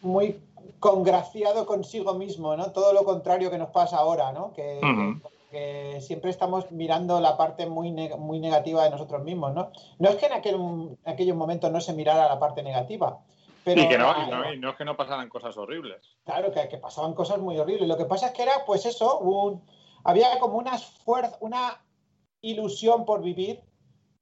muy 0.00 0.40
congraciado 0.80 1.66
consigo 1.66 2.14
mismo, 2.14 2.56
¿no? 2.56 2.72
Todo 2.72 2.92
lo 2.92 3.04
contrario 3.04 3.50
que 3.50 3.58
nos 3.58 3.70
pasa 3.70 3.98
ahora, 3.98 4.32
¿no? 4.32 4.52
Que, 4.52 4.80
siempre 6.00 6.30
estamos 6.30 6.70
mirando 6.72 7.20
la 7.20 7.36
parte 7.36 7.66
muy, 7.66 7.92
muy 8.18 8.40
negativa 8.40 8.84
de 8.84 8.90
nosotros 8.90 9.22
mismos, 9.22 9.52
¿no? 9.52 9.70
No 9.98 10.08
es 10.08 10.16
que 10.16 10.26
en, 10.26 10.32
aquel, 10.32 10.54
en 10.54 10.98
aquellos 11.04 11.36
momentos 11.36 11.70
no 11.70 11.78
se 11.82 11.92
mirara 11.92 12.26
la 12.26 12.38
parte 12.38 12.62
negativa, 12.62 13.20
y 13.64 13.88
que 13.88 13.98
no, 13.98 14.12
no, 14.56 14.70
es 14.70 14.76
que 14.76 14.84
no 14.84 14.96
pasaran 14.96 15.28
cosas 15.28 15.56
horribles. 15.56 16.16
Claro, 16.24 16.50
que, 16.50 16.68
que, 16.68 16.78
pasaban 16.78 17.14
cosas 17.14 17.38
muy 17.38 17.58
horribles. 17.58 17.86
Lo 17.86 17.96
que 17.96 18.06
pasa 18.06 18.26
es 18.26 18.32
que 18.32 18.42
era, 18.42 18.64
pues 18.66 18.86
eso, 18.86 19.20
un, 19.20 19.62
había 20.04 20.38
como 20.38 20.58
una 20.58 20.78
fuerza, 20.78 21.36
una 21.40 21.82
ilusión 22.40 23.04
por 23.04 23.22
vivir 23.22 23.60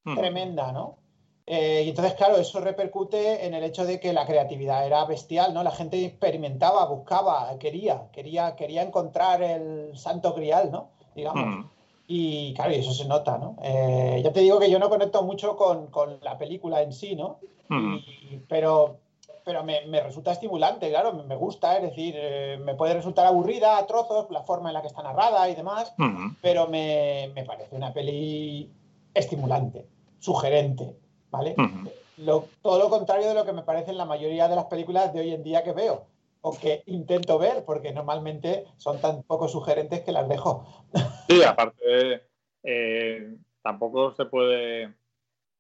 hmm. 0.05 0.15
tremenda, 0.17 0.73
¿no? 0.73 0.99
Eh, 1.47 1.83
y 1.85 1.89
entonces, 1.89 2.15
claro, 2.15 2.37
eso 2.37 2.61
repercute 2.61 3.45
en 3.45 3.55
el 3.55 3.65
hecho 3.65 3.85
de 3.85 3.99
que 3.99 4.13
la 4.13 4.25
creatividad 4.25 4.87
era 4.87 5.05
bestial, 5.05 5.53
¿no? 5.53 5.65
La 5.65 5.73
gente 5.73 6.05
experimentaba, 6.05 6.87
buscaba, 6.87 7.59
quería, 7.59 8.09
quería, 8.13 8.55
quería 8.55 8.83
encontrar 8.83 9.43
el 9.43 9.97
santo 9.99 10.33
grial, 10.33 10.71
¿no? 10.71 10.91
Digamos. 11.17 11.67
Y 12.07 12.55
claro, 12.55 12.73
y 12.73 12.77
eso 12.77 12.93
se 12.93 13.07
nota, 13.07 13.37
¿no? 13.39 13.57
Eh, 13.63 14.21
ya 14.23 14.33
te 14.33 14.41
digo 14.41 14.61
que 14.61 14.71
yo 14.71 14.79
no 14.79 14.89
conecto 14.89 15.25
mucho 15.25 15.57
con, 15.57 15.89
con 15.89 16.21
la 16.23 16.39
película 16.39 16.83
en 16.83 16.93
sí, 16.93 17.17
¿no? 17.17 17.39
Hmm. 17.69 17.97
pero 18.49 18.99
pero 19.51 19.65
me, 19.65 20.01
resulta 20.01 20.31
estimulante, 20.31 20.89
claro, 20.91 21.13
me, 21.13 21.35
gusta, 21.35 21.77
es 21.77 21.83
decir, 21.83 22.15
eh, 22.17 22.57
me 22.65 22.77
puede 22.77 22.95
resultar 22.95 23.27
aburrida 23.27 23.79
a 23.79 23.87
trozos 23.87 24.31
la 24.31 24.45
forma 24.45 24.69
en 24.69 24.75
la 24.75 24.81
que 24.81 24.87
está 24.87 25.03
narrada 25.03 25.51
y 25.51 25.57
demás, 25.57 25.93
pero 26.41 26.69
me, 26.69 27.33
parece 27.45 27.75
una 27.75 27.93
peli 27.93 28.71
estimulante, 29.13 29.89
sugerente, 30.21 30.95
¿vale? 31.33 31.57
todo 32.63 32.79
lo 32.79 32.91
contrario 32.91 33.27
de 33.27 33.35
lo 33.35 33.45
que 33.45 33.53
me 33.53 33.63
parecen 33.63 33.97
la 33.99 34.05
mayoría 34.05 34.47
de 34.47 34.55
las 34.55 34.67
películas 34.67 35.13
de 35.13 35.19
hoy 35.19 35.35
en 35.35 35.43
día 35.43 35.65
que 35.65 35.73
veo 35.73 36.07
o 36.43 36.57
que 36.57 36.85
intento 36.87 37.37
ver, 37.37 37.65
porque 37.65 37.93
normalmente 37.93 38.67
son 38.77 39.01
tan 39.01 39.25
poco 39.25 39.49
sugerentes 39.49 40.03
que 40.03 40.13
las 40.13 40.29
dejo. 40.29 40.65
Sí, 41.29 41.43
aparte, 41.43 42.23
eh, 42.63 43.37
tampoco 43.63 44.13
se 44.15 44.27
puede 44.27 44.95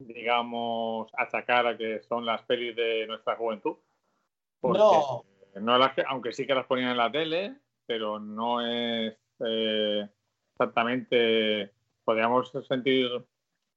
digamos, 0.01 1.11
achacar 1.17 1.67
a 1.67 1.77
que 1.77 2.01
son 2.01 2.25
las 2.25 2.43
pelis 2.43 2.75
de 2.75 3.07
nuestra 3.07 3.37
juventud. 3.37 3.77
no. 4.63 5.25
no 5.61 5.79
las 5.79 5.95
que, 5.95 6.03
aunque 6.07 6.33
sí 6.33 6.47
que 6.47 6.55
las 6.55 6.67
ponían 6.67 6.91
en 6.91 6.97
la 6.97 7.13
tele, 7.13 7.57
pero 7.87 8.19
no 8.19 8.67
es 8.67 9.17
eh, 9.41 10.09
exactamente, 10.53 11.73
podríamos 12.05 12.53
sentir, 12.69 13.09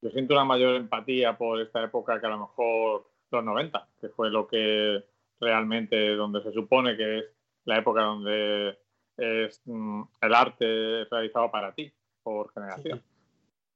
yo 0.02 0.10
siento 0.10 0.34
una 0.34 0.46
mayor 0.46 0.76
empatía 0.76 1.38
por 1.38 1.62
esta 1.62 1.84
época 1.84 2.20
que 2.20 2.26
a 2.26 2.30
lo 2.30 2.40
mejor 2.40 3.10
los 3.32 3.44
90, 3.44 3.88
que 4.00 4.10
fue 4.10 4.30
lo 4.30 4.48
que 4.48 5.04
realmente, 5.40 6.16
donde 6.16 6.42
se 6.42 6.52
supone 6.52 6.96
que 6.96 7.20
es 7.20 7.26
la 7.66 7.78
época 7.80 8.02
donde 8.04 8.78
es 9.18 9.62
mm, 9.66 10.04
el 10.22 10.34
arte 10.34 11.06
realizado 11.10 11.52
para 11.52 11.74
ti, 11.74 11.92
por 12.22 12.52
generación. 12.54 13.02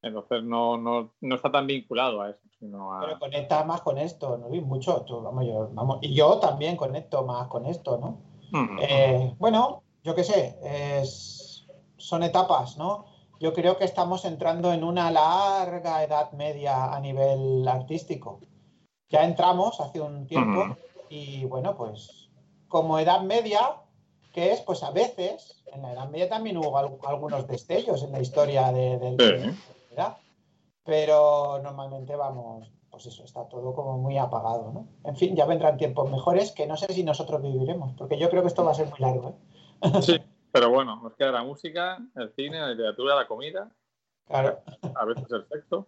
Entonces 0.08 0.44
no, 0.44 0.78
no, 0.78 1.14
no, 1.22 1.36
está 1.36 1.52
tan 1.52 1.68
vinculado 1.68 2.22
a 2.22 2.30
eso. 2.32 2.40
Sino 2.60 2.94
a... 2.94 3.02
Pero 3.02 3.20
conecta 3.20 3.64
más 3.64 3.82
con 3.82 3.98
esto, 3.98 4.38
¿no? 4.38 4.50
Mucho. 4.50 5.06
vamos, 5.74 6.00
y 6.02 6.14
yo 6.14 6.40
también 6.40 6.76
conecto 6.76 7.24
más 7.24 7.48
con 7.48 7.66
esto, 7.66 7.98
¿no? 7.98 8.22
Eh, 8.82 9.36
bueno, 9.38 9.84
yo 10.04 10.16
qué 10.16 10.24
sé, 10.24 10.58
son 11.98 12.24
etapas, 12.24 12.78
¿no? 12.78 13.06
Yo 13.40 13.54
creo 13.54 13.78
que 13.78 13.86
estamos 13.86 14.26
entrando 14.26 14.74
en 14.74 14.84
una 14.84 15.12
larga 15.12 16.04
edad 16.04 16.32
media 16.32 16.94
a 16.94 17.00
nivel 17.00 17.68
artístico. 17.68 18.40
Ya 19.10 19.24
entramos 19.24 19.80
hace 19.80 20.02
un 20.02 20.26
tiempo 20.26 20.76
y 21.10 21.46
bueno, 21.46 21.76
pues 21.78 22.30
como 22.68 23.00
edad 23.00 23.22
media, 23.22 23.76
que 24.34 24.52
es, 24.52 24.62
pues 24.62 24.84
a 24.84 24.92
veces, 24.92 25.64
en 25.72 25.82
la 25.82 25.94
edad 25.94 26.10
media 26.10 26.30
también 26.30 26.58
hubo 26.58 26.78
algunos 26.78 27.48
destellos 27.48 28.04
en 28.04 28.12
la 28.12 28.22
historia 28.22 28.72
del 28.72 29.56
pero 30.84 31.60
normalmente 31.62 32.16
vamos, 32.16 32.72
pues 32.90 33.06
eso, 33.08 33.24
está 33.24 33.48
todo 33.50 33.74
como 33.74 33.98
muy 33.98 34.18
apagado, 34.18 34.72
¿no? 34.72 34.88
En 35.04 35.16
fin, 35.18 35.36
ya 35.36 35.46
vendrán 35.46 35.78
tiempos 35.78 36.10
mejores 36.10 36.52
que 36.52 36.66
no 36.66 36.78
sé 36.78 36.94
si 36.94 37.04
nosotros 37.04 37.42
viviremos, 37.42 37.94
porque 37.98 38.18
yo 38.18 38.30
creo 38.30 38.42
que 38.42 38.48
esto 38.48 38.64
va 38.64 38.72
a 38.72 38.76
ser 38.76 38.90
muy 38.90 39.00
largo, 39.00 39.30
¿eh? 39.30 39.36
Sí, 40.02 40.18
pero 40.52 40.70
bueno, 40.70 41.00
nos 41.04 41.14
queda 41.16 41.32
la 41.32 41.44
música, 41.44 41.98
el 42.16 42.32
cine, 42.34 42.60
la 42.60 42.70
literatura, 42.70 43.16
la 43.16 43.28
comida, 43.28 43.70
claro. 44.26 44.60
a 44.96 45.06
veces 45.06 45.26
el 45.32 45.48
sexo. 45.48 45.88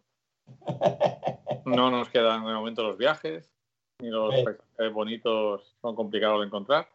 No 1.66 1.92
nos 1.92 2.10
quedan 2.10 2.46
de 2.46 2.54
momento 2.54 2.84
los 2.84 2.98
viajes, 2.98 3.52
ni 4.00 4.10
los 4.10 4.34
paisajes 4.34 4.94
bonitos 4.94 5.76
son 5.82 5.96
complicados 5.96 6.40
de 6.40 6.48
encontrar, 6.48 6.88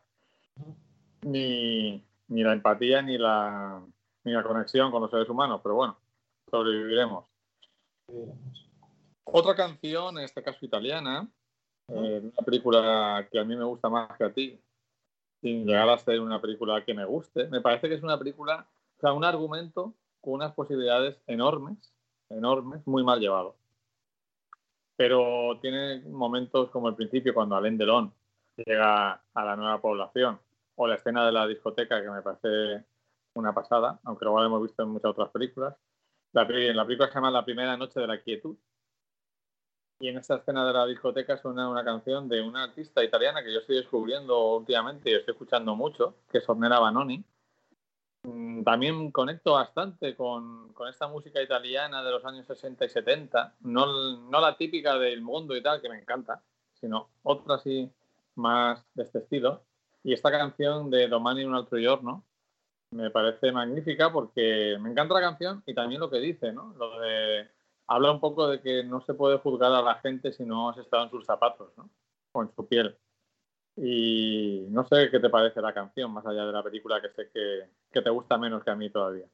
ni, 1.22 2.04
ni 2.28 2.42
la 2.42 2.52
empatía, 2.52 3.00
ni 3.00 3.16
la, 3.16 3.82
ni 4.24 4.32
la 4.32 4.42
conexión 4.42 4.90
con 4.90 5.02
los 5.02 5.10
seres 5.10 5.28
humanos, 5.28 5.60
pero 5.62 5.74
bueno, 5.74 5.96
sobreviviremos. 6.50 7.24
Otra 9.24 9.54
canción, 9.54 10.18
en 10.18 10.24
este 10.24 10.42
caso 10.42 10.64
italiana, 10.64 11.28
eh, 11.88 12.20
una 12.22 12.44
película 12.44 13.26
que 13.30 13.38
a 13.38 13.44
mí 13.44 13.56
me 13.56 13.64
gusta 13.64 13.88
más 13.88 14.16
que 14.16 14.24
a 14.24 14.32
ti, 14.32 14.60
sin 15.40 15.66
llegar 15.66 15.88
a 15.88 15.98
ser 15.98 16.20
una 16.20 16.40
película 16.40 16.84
que 16.84 16.94
me 16.94 17.04
guste, 17.04 17.48
me 17.48 17.60
parece 17.60 17.88
que 17.88 17.94
es 17.94 18.02
una 18.02 18.18
película, 18.18 18.66
o 18.96 19.00
sea, 19.00 19.12
un 19.12 19.24
argumento 19.24 19.94
con 20.20 20.34
unas 20.34 20.52
posibilidades 20.52 21.20
enormes, 21.26 21.92
enormes, 22.30 22.86
muy 22.86 23.02
mal 23.02 23.20
llevado. 23.20 23.56
Pero 24.96 25.58
tiene 25.60 26.00
momentos 26.08 26.70
como 26.70 26.88
el 26.88 26.94
principio, 26.94 27.34
cuando 27.34 27.56
Alain 27.56 27.76
Delon 27.76 28.12
llega 28.56 29.20
a 29.34 29.44
la 29.44 29.56
nueva 29.56 29.80
población, 29.80 30.38
o 30.76 30.86
la 30.86 30.94
escena 30.94 31.26
de 31.26 31.32
la 31.32 31.46
discoteca, 31.46 32.02
que 32.02 32.10
me 32.10 32.22
parece 32.22 32.84
una 33.34 33.52
pasada, 33.52 34.00
aunque 34.04 34.24
lo 34.24 34.44
hemos 34.44 34.62
visto 34.62 34.82
en 34.82 34.90
muchas 34.90 35.10
otras 35.10 35.30
películas. 35.30 35.74
La, 36.34 36.42
la 36.42 36.84
película 36.84 37.08
se 37.08 37.14
llama 37.14 37.30
La 37.30 37.44
primera 37.44 37.76
noche 37.76 38.00
de 38.00 38.08
la 38.08 38.20
quietud. 38.20 38.56
Y 40.00 40.08
en 40.08 40.18
esta 40.18 40.36
escena 40.36 40.66
de 40.66 40.72
la 40.72 40.84
discoteca 40.84 41.36
suena 41.36 41.70
una 41.70 41.84
canción 41.84 42.28
de 42.28 42.42
una 42.42 42.64
artista 42.64 43.04
italiana 43.04 43.42
que 43.42 43.52
yo 43.52 43.60
estoy 43.60 43.76
descubriendo 43.76 44.56
últimamente 44.56 45.10
y 45.10 45.14
estoy 45.14 45.32
escuchando 45.32 45.76
mucho, 45.76 46.16
que 46.28 46.38
es 46.38 46.48
Ornella 46.48 46.80
Banoni. 46.80 47.24
Mm, 48.24 48.64
también 48.64 49.12
conecto 49.12 49.52
bastante 49.52 50.16
con, 50.16 50.72
con, 50.72 50.88
esta 50.88 51.06
música 51.06 51.40
italiana 51.40 52.02
de 52.02 52.10
los 52.10 52.24
años 52.24 52.46
60 52.46 52.84
y 52.84 52.88
70, 52.88 53.54
no, 53.60 54.18
no 54.28 54.40
la 54.40 54.56
típica 54.56 54.98
del 54.98 55.22
mundo 55.22 55.56
y 55.56 55.62
tal, 55.62 55.80
que 55.80 55.88
me 55.88 56.00
encanta, 56.00 56.42
sino 56.72 57.10
otra 57.22 57.56
así 57.56 57.88
más 58.34 58.84
de 58.94 59.04
este 59.04 59.18
estilo. 59.20 59.62
Y 60.02 60.12
esta 60.12 60.32
canción 60.32 60.90
de 60.90 61.06
Domani 61.06 61.44
un 61.44 61.54
altro 61.54 61.78
giorno, 61.78 62.24
me 62.94 63.10
parece 63.10 63.50
magnífica 63.50 64.12
porque 64.12 64.76
me 64.80 64.90
encanta 64.90 65.14
la 65.14 65.20
canción 65.20 65.62
y 65.66 65.74
también 65.74 66.00
lo 66.00 66.10
que 66.10 66.18
dice, 66.18 66.52
¿no? 66.52 66.74
Lo 66.78 67.00
de 67.00 67.48
habla 67.86 68.12
un 68.12 68.20
poco 68.20 68.48
de 68.48 68.60
que 68.60 68.84
no 68.84 69.00
se 69.00 69.14
puede 69.14 69.38
juzgar 69.38 69.72
a 69.72 69.82
la 69.82 69.96
gente 69.96 70.32
si 70.32 70.44
no 70.44 70.70
has 70.70 70.78
estado 70.78 71.04
en 71.04 71.10
sus 71.10 71.26
zapatos, 71.26 71.72
¿no? 71.76 71.90
O 72.32 72.42
en 72.42 72.50
su 72.54 72.66
piel. 72.66 72.96
Y 73.76 74.66
no 74.70 74.86
sé 74.86 75.10
qué 75.10 75.18
te 75.18 75.28
parece 75.28 75.60
la 75.60 75.74
canción, 75.74 76.12
más 76.12 76.24
allá 76.24 76.46
de 76.46 76.52
la 76.52 76.62
película, 76.62 77.00
que 77.00 77.10
sé 77.10 77.30
que, 77.32 78.00
te 78.00 78.10
gusta 78.10 78.38
menos 78.38 78.62
que 78.62 78.70
a 78.70 78.76
mí 78.76 78.88
todavía. 78.90 79.26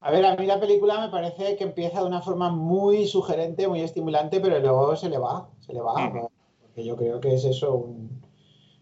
A 0.00 0.10
ver, 0.10 0.24
a 0.24 0.36
mí 0.36 0.46
la 0.46 0.60
película 0.60 1.00
me 1.00 1.10
parece 1.10 1.56
que 1.56 1.64
empieza 1.64 2.00
de 2.00 2.06
una 2.06 2.22
forma 2.22 2.50
muy 2.50 3.06
sugerente, 3.06 3.68
muy 3.68 3.82
estimulante, 3.82 4.40
pero 4.40 4.58
luego 4.60 4.96
se 4.96 5.10
le 5.10 5.18
va, 5.18 5.50
se 5.60 5.74
le 5.74 5.80
va. 5.80 6.30
Porque 6.60 6.84
yo 6.84 6.96
creo 6.96 7.20
que 7.20 7.34
es 7.34 7.44
eso 7.44 7.74
un... 7.74 8.22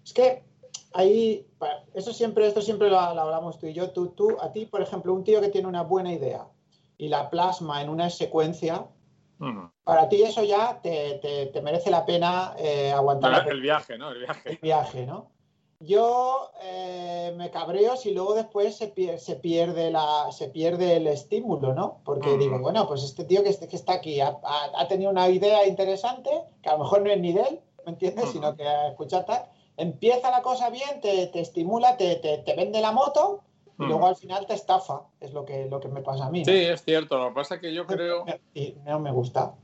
Es 0.04 0.12
que 0.12 0.44
ahí, 0.94 1.46
eso 1.94 2.12
siempre, 2.12 2.46
esto 2.46 2.60
siempre 2.60 2.90
lo, 2.90 2.98
hablamos 2.98 3.58
tú 3.58 3.66
y 3.66 3.72
yo. 3.72 3.90
Tú, 3.90 4.08
tú, 4.08 4.36
a 4.40 4.52
ti, 4.52 4.66
por 4.66 4.82
ejemplo, 4.82 5.12
un 5.12 5.24
tío 5.24 5.40
que 5.40 5.48
tiene 5.48 5.68
una 5.68 5.82
buena 5.82 6.12
idea 6.12 6.46
y 6.98 7.08
la 7.08 7.30
plasma 7.30 7.82
en 7.82 7.88
una 7.88 8.10
secuencia, 8.10 8.86
para 9.82 10.08
ti 10.08 10.22
eso 10.22 10.44
ya 10.44 10.80
te, 10.80 11.50
merece 11.62 11.90
la 11.90 12.06
pena 12.06 12.54
eh, 12.58 12.92
aguantar. 12.92 13.48
El 13.48 13.60
viaje, 13.60 13.98
¿no? 13.98 14.10
El 14.10 14.20
viaje. 14.20 14.50
El 14.50 14.58
viaje, 14.58 15.06
¿no? 15.06 15.32
Yo 15.80 16.52
eh, 16.62 17.34
me 17.36 17.50
cabreo 17.50 17.96
si 17.96 18.12
luego 18.12 18.34
después 18.34 18.76
se, 18.76 19.18
se, 19.18 19.36
pierde 19.36 19.90
la, 19.90 20.30
se 20.30 20.48
pierde 20.48 20.96
el 20.96 21.08
estímulo, 21.08 21.74
¿no? 21.74 22.02
Porque 22.04 22.38
digo, 22.38 22.60
bueno, 22.60 22.86
pues 22.86 23.02
este 23.02 23.24
tío 23.24 23.42
que, 23.42 23.56
que 23.66 23.76
está 23.76 23.94
aquí 23.94 24.20
ha, 24.20 24.38
tenido 24.88 25.10
una 25.10 25.28
idea 25.28 25.66
interesante, 25.66 26.30
que 26.62 26.68
a 26.68 26.74
lo 26.74 26.84
mejor 26.84 27.02
no 27.02 27.10
es 27.10 27.18
ni 27.18 27.32
de 27.32 27.40
él, 27.40 27.60
¿me 27.84 27.92
entiendes? 27.92 28.30
Sino 28.30 28.54
que 28.54 28.64
escucha 28.90 29.24
tal 29.24 29.48
empieza 29.76 30.30
la 30.30 30.42
cosa 30.42 30.70
bien, 30.70 31.00
te, 31.00 31.38
estimula, 31.40 31.96
te, 31.96 32.42
vende 32.56 32.80
la 32.80 32.92
moto 32.92 33.40
y 33.78 33.84
luego 33.84 34.00
mm. 34.00 34.08
al 34.08 34.16
final 34.16 34.46
te 34.46 34.54
estafa, 34.54 35.02
es 35.20 35.32
lo 35.32 35.44
que, 35.44 35.66
lo 35.66 35.80
que 35.80 35.88
me 35.88 36.02
pasa 36.02 36.26
a 36.26 36.30
mí. 36.30 36.44
Sí, 36.44 36.52
es 36.52 36.84
cierto, 36.84 37.18
lo 37.18 37.28
que 37.28 37.34
pasa 37.34 37.54
es 37.56 37.60
que 37.60 37.74
yo 37.74 37.86
creo... 37.86 38.24
Y 38.54 38.76
no 38.84 39.00
me 39.00 39.10
gusta. 39.10 39.54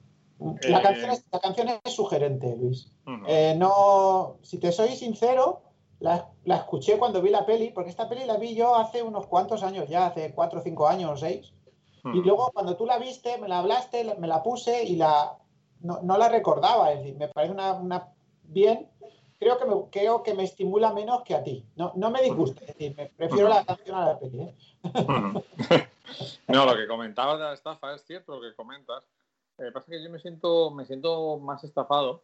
La, 0.62 0.82
canción 0.82 1.10
es, 1.10 1.24
la 1.32 1.40
canción 1.40 1.68
es 1.84 1.92
sugerente, 1.92 2.56
Luis. 2.56 2.90
Eh, 3.26 3.54
no, 3.56 4.36
si 4.42 4.58
te 4.58 4.70
soy 4.70 4.90
sincero, 4.90 5.62
la, 6.00 6.28
escuché 6.44 6.98
cuando 6.98 7.20
vi 7.20 7.30
la 7.30 7.44
peli, 7.44 7.70
porque 7.70 7.90
esta 7.90 8.08
peli 8.08 8.24
la 8.24 8.36
vi 8.36 8.54
yo 8.54 8.76
hace 8.76 9.02
unos 9.02 9.26
cuantos 9.26 9.62
años 9.62 9.88
ya, 9.88 10.06
hace 10.06 10.32
cuatro, 10.34 10.60
cinco 10.62 10.86
años 10.86 11.10
o 11.10 11.16
seis. 11.16 11.52
Y 12.04 12.22
luego 12.22 12.50
cuando 12.54 12.76
tú 12.76 12.86
la 12.86 12.98
viste, 12.98 13.36
me 13.36 13.48
la 13.48 13.58
hablaste, 13.58 14.14
me 14.18 14.28
la 14.28 14.42
puse 14.42 14.84
y 14.84 14.96
la 14.96 15.36
no, 15.80 16.00
la 16.02 16.28
recordaba. 16.28 16.92
Es 16.92 17.00
decir, 17.00 17.16
me 17.16 17.28
parece 17.28 17.52
una, 17.52 18.08
bien. 18.44 18.88
Creo 19.38 19.58
que, 19.58 19.64
me, 19.66 19.74
creo 19.90 20.22
que 20.22 20.34
me 20.34 20.44
estimula 20.44 20.92
menos 20.92 21.22
que 21.22 21.34
a 21.34 21.42
ti. 21.42 21.64
No, 21.76 21.92
no 21.96 22.10
me 22.10 22.22
disgusta. 22.22 22.60
Es 22.62 22.68
decir, 22.68 22.96
me 22.96 23.06
prefiero 23.06 23.48
la 23.48 23.64
canción 23.64 23.96
a 23.96 24.06
la 24.06 24.18
peli. 24.18 24.42
¿eh? 24.42 24.54
No, 26.48 26.64
lo 26.64 26.74
que 26.74 26.88
comentabas 26.88 27.38
de 27.38 27.44
la 27.44 27.52
estafa 27.52 27.94
es 27.94 28.02
cierto 28.02 28.36
lo 28.36 28.40
que 28.40 28.56
comentas. 28.56 29.04
Lo 29.58 29.66
que 29.66 29.72
pasa 29.72 29.84
es 29.92 29.98
que 29.98 30.04
yo 30.04 30.10
me 30.10 30.18
siento, 30.18 30.70
me 30.70 30.86
siento 30.86 31.38
más 31.38 31.62
estafado 31.62 32.22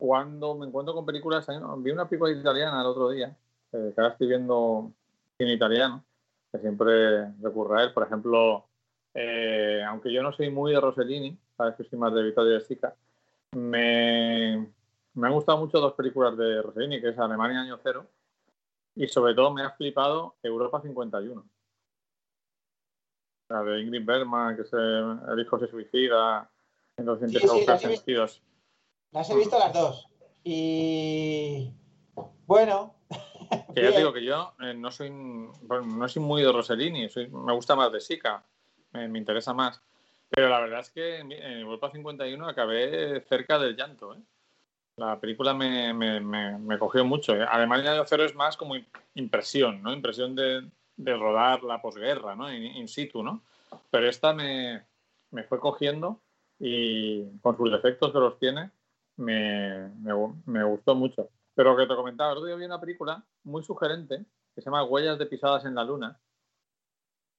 cuando 0.00 0.54
me 0.54 0.66
encuentro 0.66 0.94
con 0.94 1.04
películas, 1.04 1.46
vi 1.78 1.90
una 1.90 2.08
película 2.08 2.32
italiana 2.32 2.80
el 2.80 2.86
otro 2.86 3.10
día, 3.10 3.36
eh, 3.72 3.92
que 3.94 4.00
ahora 4.00 4.14
estoy 4.14 4.28
viendo 4.28 4.90
en 5.38 5.48
italiano, 5.48 6.02
que 6.50 6.58
siempre 6.58 7.30
recurre 7.42 7.80
a 7.80 7.84
él. 7.84 7.92
Por 7.92 8.04
ejemplo, 8.04 8.64
eh, 9.12 9.84
aunque 9.86 10.10
yo 10.10 10.22
no 10.22 10.32
soy 10.32 10.48
muy 10.48 10.72
de 10.72 10.80
Rossellini, 10.80 11.36
sabes 11.54 11.74
que 11.76 11.84
soy 11.84 11.98
más 11.98 12.14
de 12.14 12.22
Vittorio 12.22 12.52
de 12.52 12.60
Sica, 12.62 12.94
me, 13.52 14.70
me 15.20 15.28
han 15.28 15.34
gustado 15.34 15.58
mucho 15.58 15.78
dos 15.78 15.92
películas 15.94 16.36
de 16.36 16.62
Rossellini, 16.62 17.00
que 17.00 17.10
es 17.10 17.18
Alemania 17.18 17.60
Año 17.60 17.78
Cero, 17.82 18.06
y 18.94 19.06
sobre 19.06 19.34
todo 19.34 19.52
me 19.52 19.62
ha 19.62 19.70
flipado 19.70 20.36
Europa 20.42 20.80
51. 20.80 21.44
La 23.48 23.62
de 23.62 23.80
Ingrid 23.80 24.04
Bergman, 24.04 24.56
que 24.56 24.64
se, 24.64 24.76
el 24.76 25.40
hijo 25.40 25.58
se 25.58 25.68
suicida, 25.68 26.50
entonces 26.96 27.26
empieza 27.26 27.52
a 27.52 27.56
buscar 27.56 27.78
sentidos. 27.78 28.42
Las 29.12 29.28
he 29.30 29.36
visto 29.36 29.58
las 29.58 29.72
dos. 29.72 30.08
Y 30.44 31.72
bueno. 32.46 32.94
Que 33.74 33.82
ya 33.82 33.90
digo 33.90 34.12
que 34.12 34.24
yo 34.24 34.54
eh, 34.60 34.74
no 34.74 34.92
soy 34.92 35.10
no 35.10 36.08
soy 36.08 36.22
muy 36.22 36.42
de 36.42 36.52
Rossellini, 36.52 37.08
me 37.30 37.52
gusta 37.52 37.74
más 37.74 37.90
de 37.90 38.00
Sica, 38.00 38.44
me, 38.92 39.18
interesa 39.18 39.52
más. 39.52 39.82
Pero 40.28 40.48
la 40.48 40.60
verdad 40.60 40.80
es 40.80 40.90
que 40.90 41.18
en, 41.18 41.32
Europa 41.32 41.90
51 41.90 42.48
acabé 42.48 43.20
cerca 43.28 43.58
del 43.58 43.76
llanto. 43.76 44.14
¿eh? 44.14 44.18
La 44.96 45.18
película 45.18 45.54
me, 45.54 45.94
me, 45.94 46.78
cogió 46.78 47.04
mucho. 47.04 47.34
¿eh? 47.34 47.46
Además, 47.48 47.84
el 47.84 48.06
cero 48.06 48.24
es 48.24 48.34
más 48.34 48.56
como 48.56 48.74
impresión, 49.14 49.82
¿no? 49.82 49.92
Impresión 49.92 50.34
de, 50.34 50.70
rodar 50.96 51.62
la 51.62 51.80
posguerra, 51.80 52.36
¿no? 52.36 52.52
In, 52.52 52.86
situ, 52.86 53.22
¿no? 53.22 53.42
Pero 53.90 54.08
esta 54.08 54.34
me, 54.34 54.84
fue 55.48 55.58
cogiendo 55.58 56.20
y 56.58 57.38
con 57.38 57.56
sus 57.56 57.70
defectos 57.70 58.12
que 58.12 58.18
los 58.18 58.38
tiene, 58.38 58.70
me, 59.16 59.88
me, 60.44 60.64
gustó 60.64 60.94
mucho. 60.94 61.30
Pero 61.54 61.76
que 61.76 61.86
te 61.86 61.96
comentaba, 61.96 62.32
el 62.32 62.38
otro 62.38 62.48
día 62.48 62.56
vi 62.56 62.64
una 62.66 62.80
película 62.80 63.24
muy 63.44 63.62
sugerente 63.62 64.26
que 64.54 64.60
se 64.60 64.66
llama 64.66 64.84
Huellas 64.84 65.18
de 65.18 65.26
pisadas 65.26 65.64
en 65.64 65.74
la 65.74 65.84
luna. 65.84 66.20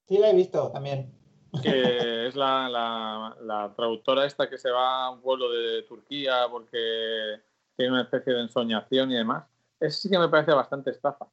Sí, 0.07 0.17
la 0.17 0.31
he 0.31 0.35
visto 0.35 0.71
también. 0.71 1.20
Que 1.61 2.27
es 2.27 2.35
la, 2.35 3.35
la, 3.41 3.73
traductora 3.75 4.25
esta 4.25 4.49
que 4.49 4.57
se 4.57 4.71
va 4.71 5.05
a 5.05 5.09
un 5.09 5.21
pueblo 5.21 5.51
de 5.51 5.83
Turquía 5.83 6.47
porque 6.49 7.41
tiene 7.75 7.91
una 7.91 8.03
especie 8.03 8.33
de 8.33 8.41
ensoñación 8.41 9.11
y 9.11 9.15
demás. 9.15 9.45
Eso 9.79 9.99
sí 9.99 10.09
que 10.09 10.19
me 10.19 10.29
parece 10.29 10.53
bastante 10.53 10.91
estafa. 10.91 11.27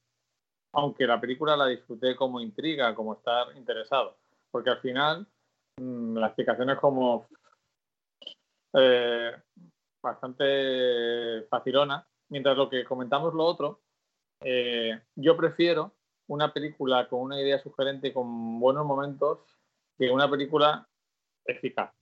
Aunque 0.73 1.07
la 1.07 1.21
película 1.21 1.57
la 1.57 1.67
disfruté 1.67 2.17
como 2.17 2.41
intriga, 2.41 2.95
como 2.95 3.15
estar 3.15 3.57
interesado. 3.57 4.17
Porque 4.51 4.71
al 4.71 4.81
final 4.81 5.27
mm, 5.77 6.17
la 6.17 6.27
explicación 6.27 6.71
es 6.71 6.79
como 6.79 7.29
eh, 8.75 9.33
bastante 10.03 11.43
facilona, 11.49 12.07
mientras 12.29 12.57
lo 12.57 12.69
que 12.69 12.85
comentamos 12.85 13.35
lo 13.35 13.45
otro, 13.45 13.81
eh, 14.41 15.01
yo 15.17 15.37
prefiero 15.37 15.93
una 16.29 16.53
película 16.53 17.09
con 17.09 17.21
una 17.21 17.41
idea 17.41 17.59
sugerente 17.59 18.09
y 18.09 18.13
con 18.13 18.61
buenos 18.61 18.85
momentos 18.85 19.58
que 19.99 20.11
una 20.11 20.31
película 20.31 20.89
eficaz. 21.45 21.93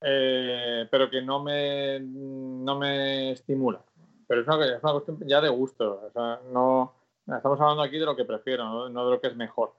Eh, 0.00 0.88
pero 0.90 1.08
que 1.08 1.22
no 1.22 1.42
me, 1.42 2.00
no 2.00 2.78
me 2.78 3.32
estimula. 3.32 3.84
Pero 4.26 4.40
es 4.40 4.48
una, 4.48 4.64
es 4.64 4.82
una 4.82 4.92
cuestión 4.92 5.18
ya 5.26 5.40
de 5.40 5.48
gusto. 5.50 6.10
no, 6.52 6.94
estamos 7.26 7.60
hablando 7.60 7.82
aquí 7.82 7.98
de 7.98 8.06
lo 8.06 8.16
que 8.16 8.24
prefiero, 8.24 8.88
no, 8.88 9.04
de 9.04 9.10
lo 9.10 9.20
que 9.20 9.28
es 9.28 9.36
mejor. 9.36 9.74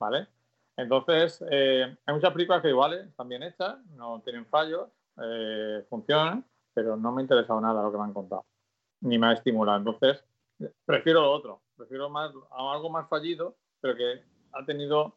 ¿Vale? 0.00 0.28
Entonces, 0.76 1.44
eh, 1.50 1.96
hay 2.06 2.14
muchas 2.14 2.32
películas 2.32 2.62
que 2.62 2.68
iguales, 2.68 3.06
están 3.06 3.28
bien 3.28 3.42
hechas, 3.42 3.84
no 3.96 4.20
tienen 4.22 4.46
fallos, 4.46 4.88
eh, 5.20 5.84
funciona, 5.90 6.42
pero 6.72 6.96
no 6.96 7.10
me 7.10 7.20
ha 7.20 7.22
interesado 7.22 7.60
nada 7.60 7.82
lo 7.82 7.90
que 7.90 7.98
me 7.98 8.04
han 8.04 8.14
contado, 8.14 8.46
ni 9.00 9.18
me 9.18 9.26
ha 9.26 9.32
estimulado. 9.32 9.78
Entonces, 9.78 10.24
prefiero 10.84 11.22
lo 11.22 11.32
otro, 11.32 11.62
prefiero 11.76 12.08
más, 12.08 12.32
algo 12.52 12.90
más 12.90 13.08
fallido, 13.08 13.56
pero 13.80 13.96
que 13.96 14.22
ha 14.52 14.64
tenido 14.64 15.16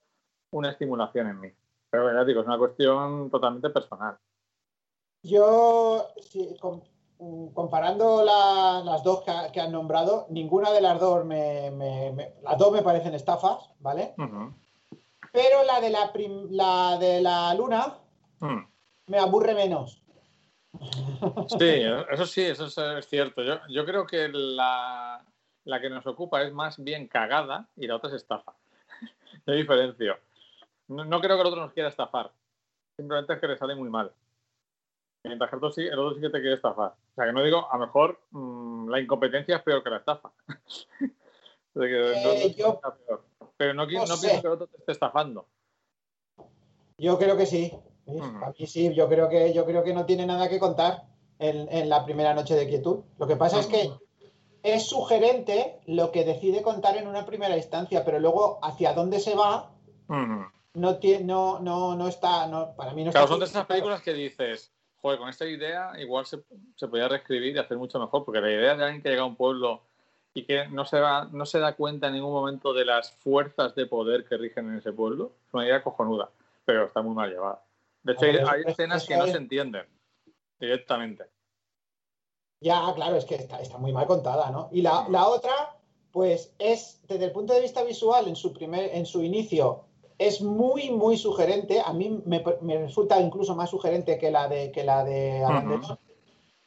una 0.52 0.72
estimulación 0.72 1.28
en 1.28 1.40
mí. 1.40 1.50
Pero 1.90 2.14
ya 2.14 2.24
digo, 2.24 2.42
es 2.42 2.48
una 2.48 2.58
cuestión 2.58 3.30
totalmente 3.30 3.70
personal. 3.70 4.18
Yo, 5.24 6.08
comparando 7.54 8.24
las 8.24 9.04
dos 9.04 9.24
que, 9.52 9.60
han 9.60 9.72
nombrado, 9.72 10.28
ninguna 10.30 10.72
de 10.72 10.82
las 10.82 11.00
dos 11.00 11.26
me, 11.26 12.34
las 12.42 12.58
dos 12.58 12.72
me 12.72 12.82
parecen 12.82 13.14
estafas, 13.14 13.70
¿vale? 13.80 14.16
Pero 15.32 15.64
la 15.66 15.80
de 15.80 15.90
la, 15.90 16.12
la 16.50 16.98
de 16.98 17.22
la 17.22 17.54
luna, 17.54 17.98
mm 18.40 18.72
me 19.12 19.20
aburre 19.20 19.54
menos. 19.54 20.02
Sí, 21.60 21.84
eso 22.12 22.26
sí, 22.26 22.42
eso 22.44 22.98
es 22.98 23.08
cierto. 23.08 23.42
Yo, 23.70 23.86
creo 23.86 24.08
que 24.08 24.30
la, 24.30 25.22
que 25.82 25.90
nos 25.90 26.08
ocupa 26.08 26.42
es 26.44 26.54
más 26.54 26.82
bien 26.82 27.08
cagada 27.08 27.68
y 27.76 27.88
la 27.88 27.98
otra 27.98 28.10
es 28.10 28.16
estafa. 28.16 28.56
Yo 29.46 29.54
diferencio. 29.54 30.18
No, 30.92 31.22
creo 31.22 31.38
que 31.38 31.42
el 31.42 31.48
otro 31.48 31.62
nos 31.62 31.74
quiera 31.74 31.88
estafar. 31.88 32.32
Simplemente 32.98 33.34
es 33.34 33.40
que 33.40 33.48
le 33.48 33.58
sale 33.58 33.76
muy 33.76 33.90
mal. 33.90 34.12
Mientras 35.24 35.50
que 35.50 35.56
el 35.56 35.58
otro 35.58 35.72
sí, 35.72 35.84
el 35.84 35.98
otro 35.98 36.16
sí 36.16 36.22
que 36.22 36.30
te 36.30 36.42
quiere 36.42 36.56
estafar. 36.56 36.92
O 36.92 37.16
sea, 37.16 37.26
que 37.26 37.32
no 37.32 37.44
digo, 37.44 37.72
a 37.72 37.78
lo 37.78 37.86
mejor 37.86 38.20
mm, 38.32 38.90
la 38.90 39.00
incompetencia 39.00 39.56
es 39.56 39.64
peor 39.64 39.84
que 39.84 39.90
la 39.90 39.98
estafa. 39.98 40.32
Eh, 41.74 42.54
Pero 43.56 43.74
no, 43.74 43.84
no 43.84 43.88
pienso 43.88 44.20
que 44.20 44.46
el 44.46 44.54
otro 44.54 44.68
te 44.68 44.76
esté 44.76 44.92
estafando. 44.92 45.48
Yo 46.98 47.18
creo 47.18 47.38
que 47.38 47.46
sí. 47.46 47.72
A 48.44 48.52
mí 48.60 48.68
sí, 48.68 48.94
yo 48.94 49.08
creo 49.08 49.30
que, 49.30 49.54
yo 49.54 49.66
creo 49.66 49.82
que 49.82 49.94
no 49.94 50.06
tiene 50.06 50.26
nada 50.26 50.50
que 50.50 50.60
contar 50.60 51.04
en, 51.40 51.88
la 51.88 52.04
primera 52.04 52.34
noche 52.34 52.56
de 52.56 52.68
quietud. 52.68 53.06
Lo 53.18 53.26
que 53.26 53.38
pasa 53.38 53.62
es 53.62 53.68
que 53.68 53.90
es 54.64 54.90
sugerente 54.90 55.80
lo 55.86 56.12
que 56.12 56.26
decide 56.26 56.62
contar 56.62 56.98
en 56.98 57.08
una 57.08 57.26
primera 57.26 57.56
instancia, 57.56 58.04
pero 58.04 58.20
luego 58.20 58.60
hacia 58.62 58.94
dónde 58.94 59.22
se 59.22 59.34
va 59.34 59.72
no, 60.74 60.98
tiene, 60.98 61.26
no, 61.26 61.60
no, 61.60 61.96
no 61.96 62.08
está, 62.08 62.48
no, 62.48 62.76
para 62.76 62.94
mí 62.94 63.04
no 63.04 63.12
claro, 63.12 63.28
son 63.28 63.40
de 63.40 63.46
esas 63.46 63.66
películas 63.66 64.02
que 64.02 64.14
dices, 64.14 64.72
joder, 65.02 65.20
con 65.20 65.30
esta 65.30 65.46
idea 65.46 65.94
igual 66.00 66.26
se, 66.26 66.44
se 66.76 66.88
podía 66.88 67.08
reescribir 67.08 67.56
y 67.56 67.60
hacer 67.60 67.78
mucho 67.78 68.00
mejor, 68.00 68.24
porque 68.24 68.42
la 68.42 68.52
idea 68.52 68.76
de 68.76 68.84
alguien 68.84 69.02
que 69.02 69.10
llega 69.10 69.24
a 69.24 69.26
un 69.26 69.36
pueblo 69.36 69.82
y 70.34 70.44
que 70.46 70.68
no 70.70 70.86
se, 70.86 71.00
va, 71.00 71.28
no 71.32 71.46
se 71.46 71.60
da 71.60 71.76
cuenta 71.76 72.08
en 72.08 72.14
ningún 72.14 72.32
momento 72.32 72.74
de 72.74 72.86
las 72.86 73.12
fuerzas 73.12 73.76
de 73.76 73.86
poder 73.86 74.26
que 74.26 74.38
rigen 74.38 74.70
en 74.70 74.78
ese 74.78 74.94
pueblo, 74.94 75.34
es 75.48 75.54
una 75.54 75.66
idea 75.66 75.84
cojonuda, 75.84 76.30
pero 76.64 76.86
está 76.86 77.02
muy 77.02 77.14
mal 77.14 77.30
llevada. 77.30 77.64
De 78.04 78.14
hecho, 78.14 78.26
hay, 78.26 78.64
escenas 78.66 79.06
que 79.06 79.18
no 79.18 79.28
se 79.28 79.38
entienden 79.38 79.86
directamente. 80.60 81.26
Ya, 82.62 82.82
claro, 82.96 83.18
es 83.18 83.26
que 83.26 83.36
está, 83.36 83.78
muy 83.78 83.92
mal 83.92 84.06
contada, 84.06 84.50
¿no? 84.52 84.70
Y 84.72 84.82
la, 84.82 85.28
otra, 85.28 85.76
pues 86.12 86.54
es, 86.60 87.02
desde 87.08 87.26
el 87.26 87.32
punto 87.32 87.54
de 87.54 87.62
vista 87.62 87.84
visual, 87.84 88.28
en 88.28 88.36
su, 88.36 88.54
primer, 88.54 88.96
en 88.96 89.06
su 89.06 89.24
inicio, 89.24 89.86
es 90.22 90.40
muy, 90.40 90.92
muy 90.92 91.18
sugerente. 91.18 91.82
A 91.84 91.94
mí 91.94 92.22
me, 92.26 92.44
resulta 92.78 93.20
incluso 93.20 93.56
más 93.56 93.72
sugerente 93.72 94.20
que 94.20 94.30
la 94.30 94.48
de, 94.48 94.72
que 94.72 94.84
la 94.84 95.04
de 95.04 95.44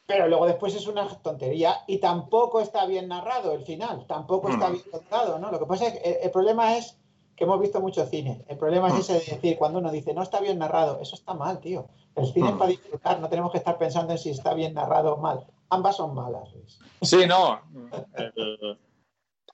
Pero 0.07 0.27
luego 0.27 0.47
después 0.47 0.75
es 0.75 0.89
una 0.89 1.09
tontería 1.23 1.77
y 1.87 1.99
tampoco 1.99 2.61
está 2.61 2.85
bien 2.85 3.07
narrado 3.07 3.53
el 3.53 3.65
final, 3.65 4.07
tampoco 4.09 4.49
está 4.49 4.71
bien 4.71 4.83
contado, 4.91 5.39
¿no? 5.39 5.53
Lo 5.53 5.61
que 5.61 5.67
pasa 5.67 5.87
es 5.87 5.93
que 5.93 6.21
el 6.25 6.31
problema 6.33 6.77
es 6.77 6.99
que 7.37 7.45
hemos 7.45 7.61
visto 7.61 7.81
mucho 7.81 8.05
cine. 8.07 8.45
El 8.49 8.59
problema 8.59 8.89
es 8.89 8.95
mm. 8.95 8.99
ese 8.99 9.13
de 9.13 9.37
decir, 9.37 9.57
cuando 9.57 9.79
uno 9.79 9.93
dice, 9.93 10.15
no 10.15 10.23
está 10.23 10.41
bien 10.41 10.59
narrado, 10.59 11.01
eso 11.01 11.15
está 11.15 11.35
mal, 11.35 11.61
tío. 11.61 11.87
El 12.17 12.27
cine 12.27 12.49
es 12.49 12.55
mm. 12.57 12.59
para 12.59 12.71
disfrutar, 12.71 13.21
no 13.21 13.29
tenemos 13.29 13.53
que 13.53 13.59
estar 13.59 13.79
pensando 13.79 14.13
en 14.13 14.19
si 14.19 14.31
está 14.31 14.53
bien 14.55 14.75
narrado 14.75 15.15
o 15.15 15.19
mal. 15.19 15.47
Ambas 15.71 15.97
son 15.97 16.13
malas, 16.13 16.53
Luis. 16.55 16.81
Sí, 17.03 17.25
no. 17.29 17.61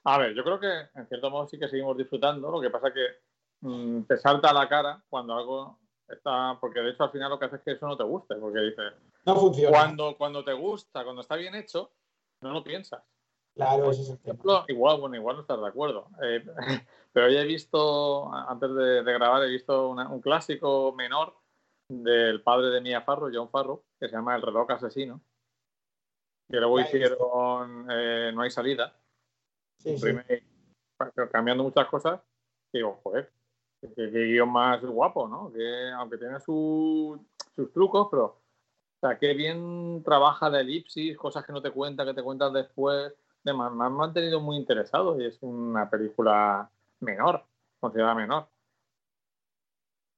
a 0.05 0.19
ver, 0.19 0.35
yo 0.35 0.43
creo 0.43 0.59
que 0.59 0.99
en 0.99 1.07
cierto 1.07 1.31
modo 1.31 1.47
sí 1.49 1.59
que 1.59 1.69
seguimos 1.69 1.99
disfrutando. 1.99 2.51
Lo 2.51 2.63
que 2.63 2.71
pasa 2.71 2.93
que 2.93 3.30
mm, 3.61 4.03
te 4.03 4.17
salta 4.19 4.51
a 4.51 4.55
la 4.55 4.69
cara 4.69 5.03
cuando 5.09 5.35
algo 5.35 5.79
está. 6.09 6.59
Porque 6.61 6.81
de 6.81 6.91
hecho 6.91 7.05
al 7.05 7.11
final 7.11 7.31
lo 7.31 7.39
que 7.39 7.47
hace 7.47 7.57
es 7.57 7.63
que 7.63 7.73
eso 7.73 7.87
no 7.87 7.97
te 7.97 8.05
guste. 8.05 8.35
Porque 8.37 8.61
dices. 8.61 8.93
No 9.27 9.37
funciona. 9.37 9.77
Cuando, 9.77 10.17
cuando 10.17 10.45
te 10.45 10.53
gusta, 10.53 11.05
cuando 11.05 11.23
está 11.23 11.37
bien 11.37 11.55
hecho, 11.55 11.93
no 12.43 12.53
lo 12.53 12.65
piensas. 12.65 13.03
Claro, 13.55 13.91
ese 13.91 14.03
es 14.03 14.11
el 14.11 14.17
ejemplo, 14.17 14.65
Igual, 14.69 15.01
bueno, 15.01 15.17
igual 15.17 15.37
no 15.37 15.43
estás 15.43 15.61
de 15.61 15.67
acuerdo. 15.67 16.09
Eh, 16.23 16.45
pero 17.13 17.29
ya 17.29 17.41
he 17.41 17.47
visto, 17.47 18.33
antes 18.33 18.75
de, 18.75 19.03
grabar, 19.03 19.43
he 19.43 19.51
visto 19.51 19.91
un 19.91 20.21
clásico 20.21 20.93
menor 20.97 21.37
del 21.89 22.43
padre 22.43 22.69
de 22.69 22.81
Mia 22.81 23.03
Farro, 23.03 23.29
John 23.33 23.51
Farro, 23.51 23.85
que 23.99 24.09
se 24.09 24.15
llama 24.15 24.37
El 24.37 24.43
reloj 24.43 24.71
asesino. 24.71 25.21
Y 26.49 26.57
luego 26.57 26.81
hicieron 26.81 27.87
eh, 27.91 28.33
No 28.35 28.43
hay 28.43 28.51
salida. 28.51 28.97
Sí, 29.79 29.97
cambiando 31.31 31.65
muchas 31.65 31.87
cosas. 31.87 32.21
Y 32.73 32.79
digo, 32.79 33.01
joder, 33.03 33.33
qué, 33.81 34.07
guion 34.07 34.51
más 34.51 34.83
guapo, 34.85 35.29
¿no? 35.29 35.53
Que 35.53 35.91
aunque 35.97 36.19
tiene 36.19 36.41
sus 36.41 37.19
trucos, 37.73 38.09
pero 38.11 38.41
o 39.03 39.07
sea, 39.07 39.19
qué 39.19 39.33
bien 39.33 40.03
trabaja 40.05 40.51
la 40.51 40.61
elipsis, 40.61 41.17
cosas 41.17 41.45
que 41.47 41.53
no 41.53 41.63
te 41.63 41.71
cuenta, 41.71 42.05
que 42.05 42.13
te 42.13 42.23
cuentas 42.23 42.53
después. 42.53 43.15
me 43.45 43.53
han 43.53 43.93
mantenido 43.93 44.41
muy 44.41 44.59
interesado 44.59 45.19
y 45.19 45.25
es 45.25 45.39
una 45.41 45.89
película 45.89 46.71
menor, 47.01 47.43
considerada 47.81 48.15
menor. 48.15 48.49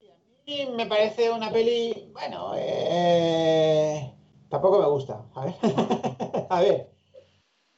A 0.00 0.44
mí 0.46 0.68
me 0.76 0.86
parece 0.86 1.30
una 1.30 1.52
peli, 1.52 2.10
bueno, 2.12 2.54
eh, 2.56 4.12
tampoco 4.48 4.80
me 4.80 4.86
gusta. 4.86 5.24
A 5.36 5.44
ver. 5.44 5.54
a 6.50 6.60
ver. 6.60 6.90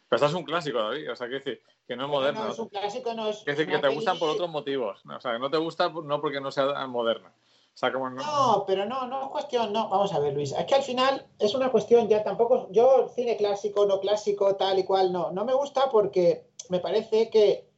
Pero 0.09 0.17
esta 0.17 0.27
es 0.27 0.35
un 0.35 0.45
clásico, 0.45 0.79
David. 0.79 1.13
O 1.13 1.17
sea, 1.17 1.29
que 1.29 1.35
decir, 1.35 1.63
que 1.87 1.97
no 1.97 2.05
es 2.05 2.11
moderno. 2.11 2.45
No, 2.45 2.51
es 2.51 2.59
un 2.59 2.69
clásico, 2.69 3.15
no 3.15 3.29
es. 3.29 3.45
decir, 3.45 3.67
que 3.67 3.79
te 3.79 3.89
gustan 3.89 4.19
por 4.19 4.31
otros 4.31 4.51
motivos. 4.51 5.03
O 5.05 5.21
sea, 5.21 5.33
que 5.33 5.39
no 5.39 5.51
te 5.51 5.59
gusta 5.59 5.89
no 5.89 6.21
porque 6.21 6.41
no 6.41 6.51
sea 6.51 6.87
moderna. 6.87 7.29
O 7.29 7.77
sea, 7.77 7.93
como 7.93 8.09
no... 8.09 8.23
no, 8.23 8.65
pero 8.67 8.87
no, 8.87 9.09
no 9.09 9.23
es 9.23 9.29
cuestión, 9.29 9.73
no, 9.73 9.89
vamos 9.89 10.13
a 10.13 10.21
ver, 10.21 10.33
Luis, 10.33 10.53
es 10.53 10.65
que 10.65 10.77
al 10.77 10.85
final 10.85 11.27
es 11.41 11.57
una 11.57 11.73
cuestión 11.73 12.09
ya 12.09 12.23
tampoco, 12.23 12.69
yo 12.71 13.09
cine 13.09 13.37
clásico, 13.37 13.85
no 13.85 13.99
clásico, 13.99 14.55
tal 14.55 14.79
y 14.79 14.85
cual, 14.85 15.13
no, 15.13 15.33
no 15.33 15.45
me 15.45 15.55
gusta 15.55 15.91
porque 15.91 16.47
me 16.69 16.79
parece 16.79 17.31
que 17.31 17.69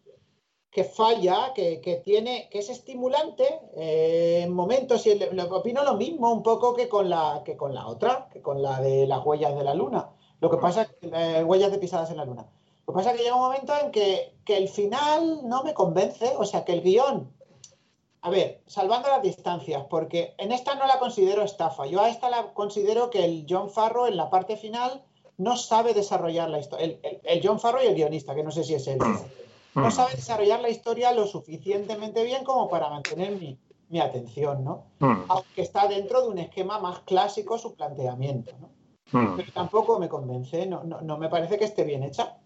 que 0.77 0.85
falla, 0.85 1.55
que, 1.55 2.03
tiene, 2.05 2.51
que 2.51 2.59
es 2.59 2.69
estimulante 2.69 3.45
eh, 3.79 4.43
en 4.43 4.53
momentos, 4.53 5.07
y 5.07 5.15
le, 5.15 5.43
opino 5.45 5.83
lo 5.83 5.95
mismo 5.97 6.31
un 6.31 6.43
poco 6.43 6.75
que 6.75 6.87
con, 6.87 7.09
la, 7.09 7.41
que 7.47 7.57
con 7.57 7.73
la 7.73 7.87
otra, 7.87 8.29
que 8.31 8.43
con 8.43 8.61
la 8.61 8.79
de 8.83 9.07
las 9.07 9.25
huellas 9.25 9.57
de 9.57 9.65
la 9.65 9.73
luna. 9.73 10.11
Lo 10.39 10.51
que 10.51 10.59
pasa 10.59 10.83
es 10.83 10.89
que 10.89 11.09
eh, 11.15 11.43
huellas 11.43 11.73
de 11.73 11.79
pisadas 11.79 12.11
en 12.11 12.19
la 12.19 12.27
luna. 12.27 12.47
Lo 12.87 12.93
que 12.93 12.99
pasa 12.99 13.11
es 13.11 13.17
que 13.17 13.25
llega 13.25 13.35
un 13.35 13.43
momento 13.43 13.73
en 13.83 13.91
que, 13.91 14.35
el 14.47 14.69
final 14.69 15.49
no 15.49 15.65
me 15.65 15.75
convence, 15.75 16.35
o 16.37 16.45
sea, 16.45 16.65
que 16.65 16.73
el 16.73 16.83
guion, 16.83 17.33
a 18.23 18.31
ver, 18.31 18.63
salvando 18.67 19.09
las 19.09 19.23
distancias, 19.23 19.85
porque 19.91 20.35
en 20.39 20.53
esta 20.53 20.75
no 20.77 20.87
la 20.87 20.99
considero 20.99 21.43
estafa, 21.43 21.87
yo 21.87 22.01
a 22.01 22.09
esta 22.09 22.31
la 22.31 22.53
considero 22.55 23.11
que 23.11 23.25
el 23.25 23.47
John 23.49 23.71
Farrow 23.71 24.07
en 24.07 24.17
la 24.17 24.31
parte 24.31 24.57
final 24.57 25.03
no 25.37 25.57
sabe 25.57 25.95
desarrollar 25.95 26.49
la 26.49 26.61
historia, 26.61 26.87
el, 26.87 27.21
el 27.23 27.41
John 27.47 27.61
Farrow 27.61 27.83
y 27.83 27.87
el 27.87 27.95
guionista, 27.95 28.35
que 28.35 28.45
no 28.45 28.51
sé 28.51 28.65
si 28.65 28.75
es 28.75 28.87
él 28.87 28.99
no 29.83 29.91
sabe 29.91 30.15
desarrollar 30.17 30.61
la 30.61 30.71
historia 30.71 31.13
lo 31.13 31.27
suficientemente 31.27 32.25
bien 32.25 32.45
como 32.45 32.69
para 32.69 32.89
mantener 32.89 33.37
mi, 33.39 33.59
atención, 34.01 34.65
¿no? 34.65 34.85
Hmm. 34.99 35.25
Aunque 35.29 35.63
está 35.63 35.87
dentro 35.87 36.23
de 36.23 36.29
un 36.29 36.39
esquema 36.39 36.79
más 36.79 37.01
clásico 37.01 37.59
su 37.59 37.75
planteamiento, 37.75 38.53
¿no? 38.61 38.71
Pero 39.37 39.53
tampoco 39.53 40.01
me 40.01 40.09
convence, 40.09 40.67
no, 40.67 40.83
no, 40.83 41.17
me 41.17 41.29
parece 41.29 41.57
que 41.59 41.65
esté 41.65 41.85
bien 41.85 42.03
hecha. 42.03 42.37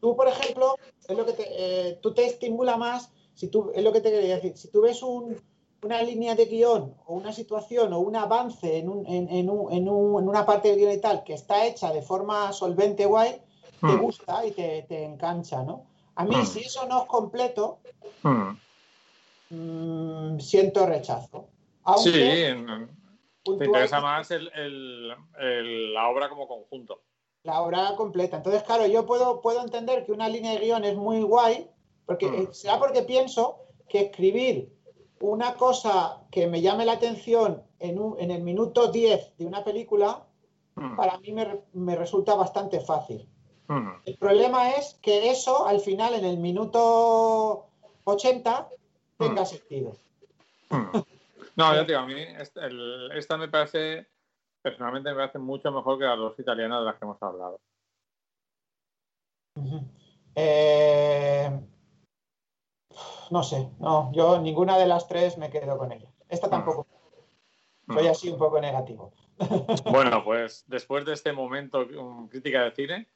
Tú, 0.00 0.16
por 0.16 0.28
ejemplo, 0.28 0.76
es 1.06 1.16
lo 1.16 1.26
que 1.26 1.32
te, 1.32 1.44
eh, 1.48 1.98
tú 2.02 2.14
te 2.14 2.26
estimula 2.26 2.76
más, 2.76 3.12
si 3.34 3.48
tú, 3.48 3.70
es 3.74 3.82
lo 3.82 3.92
que 3.92 4.00
te 4.00 4.10
quería 4.10 4.36
decir, 4.36 4.56
si 4.56 4.68
tú 4.68 4.82
ves 4.82 5.02
una 5.02 6.02
línea 6.02 6.34
de 6.34 6.46
guion 6.46 6.94
o 7.06 7.14
una 7.14 7.32
situación 7.32 7.92
o 7.92 7.98
un 8.00 8.16
avance 8.16 8.78
en, 8.78 9.06
en, 9.06 9.48
una 9.48 10.46
parte 10.46 10.68
del 10.68 10.78
guion 10.78 10.92
y 10.92 11.00
tal 11.00 11.24
que 11.24 11.34
está 11.34 11.66
hecha 11.66 11.92
de 11.92 12.02
forma 12.02 12.52
solvente 12.52 13.06
guay, 13.06 13.40
te 13.80 13.86
hmm. 13.86 14.00
gusta 14.00 14.46
y 14.46 14.52
te, 14.52 14.82
te, 14.88 15.04
engancha, 15.04 15.62
¿no? 15.62 15.86
A 16.14 16.24
mí, 16.24 16.36
hmm. 16.36 16.46
si 16.46 16.60
eso 16.60 16.86
no 16.86 17.02
es 17.02 17.08
completo, 17.08 17.80
hmm. 18.22 18.58
mm, 19.50 20.40
siento 20.40 20.86
rechazo. 20.86 21.48
sí, 21.98 22.12
te 22.12 23.64
interesa 23.64 24.00
más 24.00 24.30
la 24.30 26.08
obra 26.08 26.28
como 26.28 26.46
conjunto. 26.46 27.02
La 27.44 27.60
obra 27.60 27.94
completa. 27.96 28.36
Entonces, 28.36 28.62
claro, 28.62 28.86
yo 28.86 29.04
puedo, 29.06 29.40
puedo 29.40 29.60
entender 29.62 30.04
que 30.04 30.12
una 30.12 30.28
línea 30.28 30.52
de 30.52 30.60
guion 30.60 30.84
es 30.84 30.96
muy 30.96 31.22
guay, 31.22 31.68
porque 32.06 32.26
eh, 32.26 32.48
será 32.52 32.78
porque 32.78 33.02
pienso 33.02 33.58
que 33.88 34.02
escribir 34.02 34.72
una 35.20 35.54
cosa 35.54 36.22
que 36.30 36.46
me 36.46 36.60
llame 36.60 36.84
la 36.84 36.92
atención 36.92 37.62
en, 37.78 38.00
en 38.18 38.30
el 38.30 38.42
minuto 38.42 38.90
10 38.90 39.38
de 39.38 39.46
una 39.46 39.64
película, 39.64 40.24
para 40.96 41.18
mí 41.18 41.32
me, 41.32 41.60
me 41.74 41.96
resulta 41.96 42.34
bastante 42.34 42.80
fácil. 42.80 43.28
El 44.04 44.16
problema 44.18 44.70
es 44.72 44.98
que 45.00 45.30
eso 45.30 45.66
al 45.66 45.80
final, 45.80 46.14
en 46.14 46.24
el 46.26 46.36
minuto 46.36 47.68
80, 48.04 48.68
tenga 49.18 49.46
sentido. 49.46 49.96
No, 51.56 51.74
yo 51.74 51.84
digo, 51.86 52.00
a 52.00 52.06
mí 52.06 52.22
esta 53.14 53.36
me 53.38 53.48
parece, 53.48 54.06
personalmente 54.62 55.10
me 55.10 55.16
parece 55.16 55.38
mucho 55.38 55.70
mejor 55.72 55.98
que 55.98 56.04
las 56.04 56.18
dos 56.18 56.38
italianas 56.38 56.80
de 56.80 56.84
las 56.86 56.96
que 56.96 57.04
hemos 57.04 57.22
hablado. 57.22 57.60
Eh, 60.34 61.50
no 63.30 63.42
sé, 63.42 63.70
no, 63.80 64.10
yo 64.12 64.40
ninguna 64.40 64.78
de 64.78 64.86
las 64.86 65.08
tres 65.08 65.36
me 65.36 65.50
quedo 65.50 65.76
con 65.76 65.92
ella. 65.92 66.08
Esta 66.28 66.48
tampoco. 66.48 66.86
Soy 67.88 68.06
así 68.06 68.30
un 68.30 68.38
poco 68.38 68.60
negativo. 68.60 69.12
Bueno, 69.90 70.22
pues 70.24 70.64
después 70.68 71.04
de 71.04 71.14
este 71.14 71.32
momento 71.32 71.86
crítica 72.30 72.62
de 72.62 72.70
cine, 72.70 73.08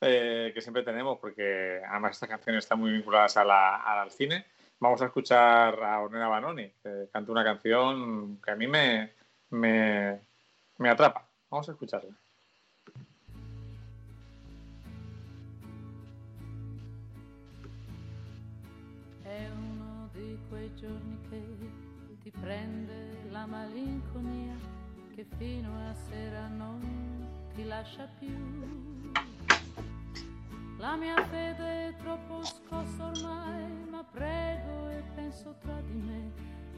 eh, 0.00 0.52
que 0.54 0.60
siempre 0.60 0.84
tenemos, 0.84 1.18
porque 1.18 1.80
además 1.84 2.12
estas 2.12 2.28
canciones 2.28 2.64
están 2.64 2.78
muy 2.78 2.92
vinculadas 2.92 3.36
al 3.36 4.10
cine, 4.12 4.46
vamos 4.78 5.02
a 5.02 5.06
escuchar 5.06 5.82
a 5.82 6.00
Ornella 6.00 6.28
Banoni, 6.28 6.70
que 6.82 7.08
canta 7.12 7.32
una 7.32 7.42
canción 7.42 8.40
que 8.40 8.50
a 8.52 8.56
mí 8.56 8.68
me, 8.68 9.12
me, 9.50 10.20
me 10.78 10.90
atrapa. 10.90 11.28
Vamos 11.50 11.68
a 11.68 11.72
escucharla. 11.72 12.14
È 19.22 19.48
uno 19.50 20.08
di 20.12 20.38
quei 20.48 20.74
giorni 20.74 21.18
che 21.28 21.42
ti 22.22 22.30
prende 22.30 23.28
la 23.30 23.46
malinconia 23.46 24.56
che 25.14 25.26
fino 25.36 25.70
a 25.88 25.94
sera 25.94 26.46
non 26.48 26.80
ti 27.54 27.64
lascia 27.64 28.08
più 28.18 28.36
La 30.78 30.94
mia 30.94 31.16
fede 31.26 31.88
è 31.88 31.96
troppo 31.96 32.44
scossa 32.44 33.06
ormai, 33.06 33.88
ma 33.90 34.04
prego 34.04 34.88
e 34.90 35.02
penso 35.16 35.56
tra 35.60 35.80
di 35.80 35.92
me. 35.92 36.30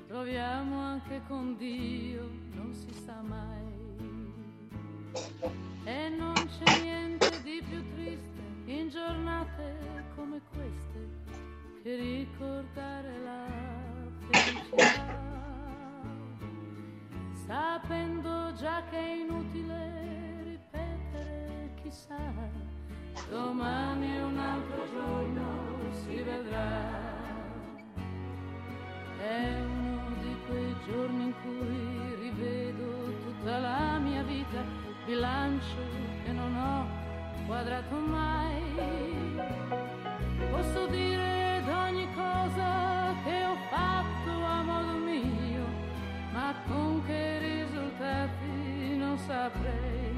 Proviamo 0.07 0.79
anche 0.79 1.21
con 1.29 1.55
Dio, 1.59 2.31
non 2.55 2.73
si 2.73 2.95
sa 2.95 3.21
mai. 3.21 3.89
E 5.85 6.09
non 6.09 6.35
c'è 6.35 6.81
niente 6.83 7.43
di 7.43 7.63
più 7.69 7.83
triste 7.95 8.43
in 8.67 8.89
giornate 8.91 10.05
come 10.15 10.41
queste 10.53 11.09
che 11.83 11.97
ricordare 11.97 13.19
la 13.25 13.47
felicità. 14.31 15.19
Sapendo 17.47 18.53
già 18.55 18.83
che 18.91 18.97
è 18.97 19.13
inutile 19.15 20.43
ripetere 20.45 21.71
chissà 21.83 22.69
domani 23.29 24.21
un 24.21 24.39
altro 24.39 24.87
giorno 24.93 25.93
si 25.93 26.23
vedrà. 26.23 27.09
È 29.19 29.61
uno 29.61 30.15
di 30.23 30.37
quei 30.47 30.75
giorni 30.87 31.25
in 31.25 31.35
cui 31.43 32.15
rivedo 32.21 33.19
tutta 33.25 33.59
la 33.59 33.99
mia 33.99 34.23
vita, 34.23 34.63
bilancio 35.05 35.83
che 36.25 36.33
non 36.33 36.55
ho 36.57 36.87
quadrato 37.47 37.95
mai. 37.97 38.63
Posso 40.51 40.87
dire 40.87 41.63
d'ogni 41.65 42.09
cosa 42.15 43.15
che 43.25 43.45
ho 43.45 43.57
fatto 43.71 44.45
a 44.45 44.63
modo 44.63 44.93
mio, 44.99 45.65
ma 46.33 46.55
con 46.67 47.05
che 47.07 47.39
risultati 47.39 48.97
non 48.97 49.19
saprei. 49.19 50.11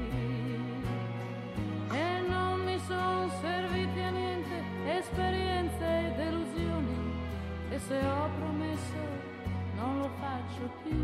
son 2.87 3.29
serviti 3.41 3.99
a 3.99 4.09
niente 4.09 4.55
esperienze 4.99 5.85
e 5.85 6.13
delusioni 6.15 6.97
e 7.69 7.79
se 7.79 7.97
ho 7.97 8.29
promesso 8.39 9.01
non 9.75 9.99
lo 9.99 10.09
faccio 10.19 10.65
più. 10.83 11.01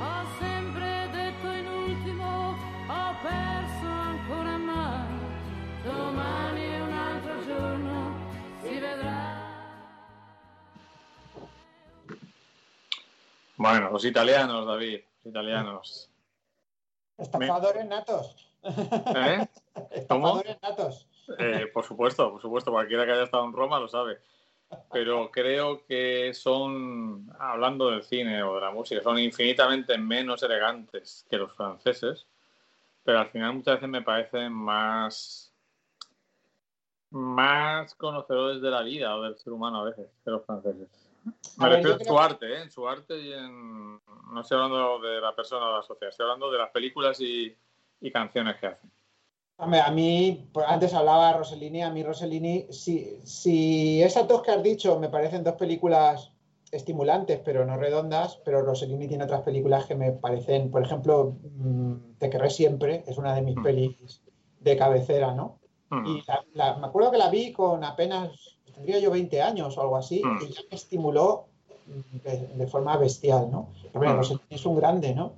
Ho 0.00 0.24
sempre 0.38 1.08
detto 1.12 1.27
in 1.46 1.66
ultimo, 1.66 2.56
ho 2.88 3.16
perso 3.22 3.86
ancora 3.86 4.56
ma 4.56 5.06
domani 5.84 6.62
è 6.62 6.80
un 6.80 6.92
altro 6.92 7.44
giorno, 7.44 8.16
si 8.62 8.78
vedrà. 8.78 9.46
Bueno, 13.56 13.90
los 13.90 14.04
italianos, 14.04 14.66
David, 14.66 15.00
los 15.22 15.26
italianos. 15.26 16.10
Estafadores 17.16 17.86
natos. 17.86 18.36
¿Eh? 18.62 19.46
¿Cómo? 20.08 20.42
Eh, 21.38 21.66
por 21.72 21.84
supuesto, 21.84 22.30
por 22.30 22.40
supuesto, 22.40 22.70
cualquiera 22.70 23.04
que 23.04 23.12
haya 23.12 23.24
estado 23.24 23.44
en 23.44 23.52
Roma 23.52 23.78
lo 23.78 23.88
sabe. 23.88 24.18
Pero 24.92 25.30
creo 25.30 25.84
que 25.86 26.32
son, 26.34 27.30
hablando 27.38 27.90
del 27.90 28.02
cine 28.02 28.42
o 28.42 28.56
de 28.56 28.60
la 28.60 28.70
música, 28.70 29.02
son 29.02 29.18
infinitamente 29.18 29.96
menos 29.96 30.42
elegantes 30.42 31.26
que 31.28 31.38
los 31.38 31.54
franceses. 31.54 32.26
pero 33.02 33.20
al 33.20 33.30
final 33.30 33.54
muchas 33.54 33.76
veces 33.76 33.88
me 33.88 34.02
parecen 34.02 34.52
más 34.52 35.48
más 37.10 37.94
conocedores 37.94 38.60
de 38.60 38.70
la 38.70 38.82
vida 38.82 39.16
o 39.16 39.22
del 39.22 39.36
ser 39.38 39.52
humano 39.52 39.80
a 39.80 39.84
veces 39.84 40.06
que 40.22 40.30
los 40.30 40.44
franceses. 40.44 40.88
Me 41.56 41.68
refiero 41.68 41.98
en 41.98 42.04
su 42.04 42.18
arte, 42.18 42.52
¿eh? 42.52 42.62
en 42.62 42.70
su 42.70 42.88
arte 42.88 43.18
y 43.18 43.32
en... 43.32 44.00
No 44.32 44.40
estoy 44.40 44.56
hablando 44.56 44.98
de 45.00 45.20
la 45.20 45.34
persona 45.34 45.66
o 45.66 45.68
de 45.68 45.76
la 45.78 45.82
sociedad, 45.82 46.10
estoy 46.10 46.24
hablando 46.24 46.50
de 46.50 46.58
las 46.58 46.70
películas 46.70 47.20
y, 47.20 47.56
y 48.00 48.10
canciones 48.10 48.56
que 48.56 48.66
hacen. 48.66 48.90
A 49.58 49.90
mí, 49.90 50.48
pues, 50.52 50.66
antes 50.68 50.94
hablaba 50.94 51.32
Rossellini, 51.32 51.82
a 51.82 51.90
mí 51.90 52.02
Rossellini, 52.02 52.66
si, 52.70 53.18
si 53.24 54.02
esas 54.02 54.28
dos 54.28 54.42
que 54.42 54.52
has 54.52 54.62
dicho 54.62 54.98
me 55.00 55.08
parecen 55.08 55.42
dos 55.42 55.54
películas 55.54 56.32
estimulantes, 56.70 57.40
pero 57.44 57.64
no 57.64 57.76
redondas, 57.76 58.40
pero 58.44 58.62
Rossellini 58.62 59.08
tiene 59.08 59.24
otras 59.24 59.42
películas 59.42 59.86
que 59.86 59.94
me 59.94 60.12
parecen, 60.12 60.70
por 60.70 60.82
ejemplo, 60.82 61.36
mm, 61.56 62.18
Te 62.18 62.30
querré 62.30 62.50
siempre, 62.50 63.04
es 63.06 63.16
una 63.16 63.34
de 63.34 63.42
mis 63.42 63.56
mm. 63.56 63.62
pelis 63.62 64.22
de 64.60 64.76
cabecera, 64.76 65.34
¿no? 65.34 65.58
Mm. 65.90 66.06
Y 66.06 66.22
me 66.54 66.86
acuerdo 66.86 67.10
que 67.10 67.18
la 67.18 67.30
vi 67.30 67.52
con 67.52 67.84
apenas, 67.84 68.58
tendría 68.74 68.98
yo 68.98 69.10
20 69.10 69.40
años 69.40 69.76
o 69.76 69.80
algo 69.80 69.96
así, 69.96 70.18
y 70.18 70.52
ya 70.52 70.60
me 70.70 70.76
estimuló 70.76 71.46
de, 72.22 72.66
forma 72.66 72.96
bestial, 72.96 73.50
¿no? 73.50 73.70
Pero 73.92 74.16
Rossellini 74.16 74.46
es 74.50 74.66
un 74.66 74.76
grande, 74.76 75.14
¿no? 75.14 75.32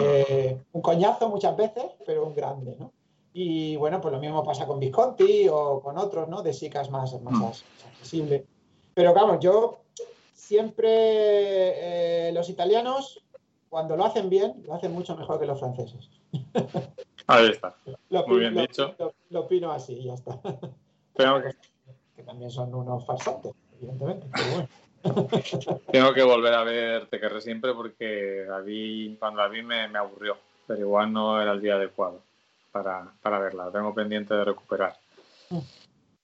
Eh, 0.00 0.60
un 0.72 0.82
coñazo 0.82 1.28
muchas 1.28 1.56
veces, 1.56 1.86
pero 2.04 2.26
un 2.26 2.34
grande, 2.34 2.76
¿no? 2.78 2.92
Y 3.36 3.74
bueno, 3.74 4.00
pues 4.00 4.14
lo 4.14 4.20
mismo 4.20 4.44
pasa 4.44 4.64
con 4.64 4.78
Visconti 4.78 5.48
o 5.50 5.80
con 5.80 5.98
otros, 5.98 6.28
¿no? 6.28 6.40
De 6.40 6.52
chicas 6.52 6.88
más, 6.88 7.20
más 7.20 7.64
accesible. 7.84 8.46
Pero 8.94 9.12
claro, 9.12 9.40
yo 9.40 9.80
siempre 10.32 12.28
eh, 12.28 12.32
los 12.32 12.48
italianos, 12.48 13.24
cuando 13.68 13.96
lo 13.96 14.04
hacen 14.04 14.30
bien, 14.30 14.62
lo 14.64 14.74
hacen 14.74 14.92
mucho 14.92 15.16
mejor 15.16 15.40
que 15.40 15.46
los 15.46 15.58
franceses. 15.58 16.08
Ahí 17.26 17.48
está. 17.48 17.74
Muy 18.28 18.38
bien 18.38 18.54
dicho. 18.54 18.94
Lo, 19.30 19.40
opino 19.40 19.72
así 19.72 19.94
y 19.94 20.04
ya 20.04 20.14
está. 20.14 20.40
que... 22.16 22.22
también 22.22 22.52
son 22.52 22.72
unos 22.72 23.04
farsantes, 23.04 23.52
evidentemente. 23.80 24.28
Tengo 25.92 26.14
que 26.14 26.22
volver 26.22 26.54
a 26.54 26.64
ver 26.64 27.10
Te 27.10 27.20
querré 27.20 27.40
siempre 27.42 27.74
porque 27.74 28.44
la 28.48 28.60
vi, 28.60 29.16
cuando 29.18 29.42
la 29.42 29.48
vi 29.48 29.60
me, 29.60 29.88
me, 29.88 29.98
aburrió, 29.98 30.36
pero 30.68 30.80
igual 30.80 31.12
no 31.12 31.42
era 31.42 31.50
el 31.52 31.60
día 31.60 31.74
adecuado 31.74 32.22
para, 32.74 33.12
para 33.22 33.38
verla. 33.38 33.70
tengo 33.70 33.94
pendiente 33.94 34.34
de 34.34 34.44
recuperar. 34.44 34.96
Mm. 35.48 35.58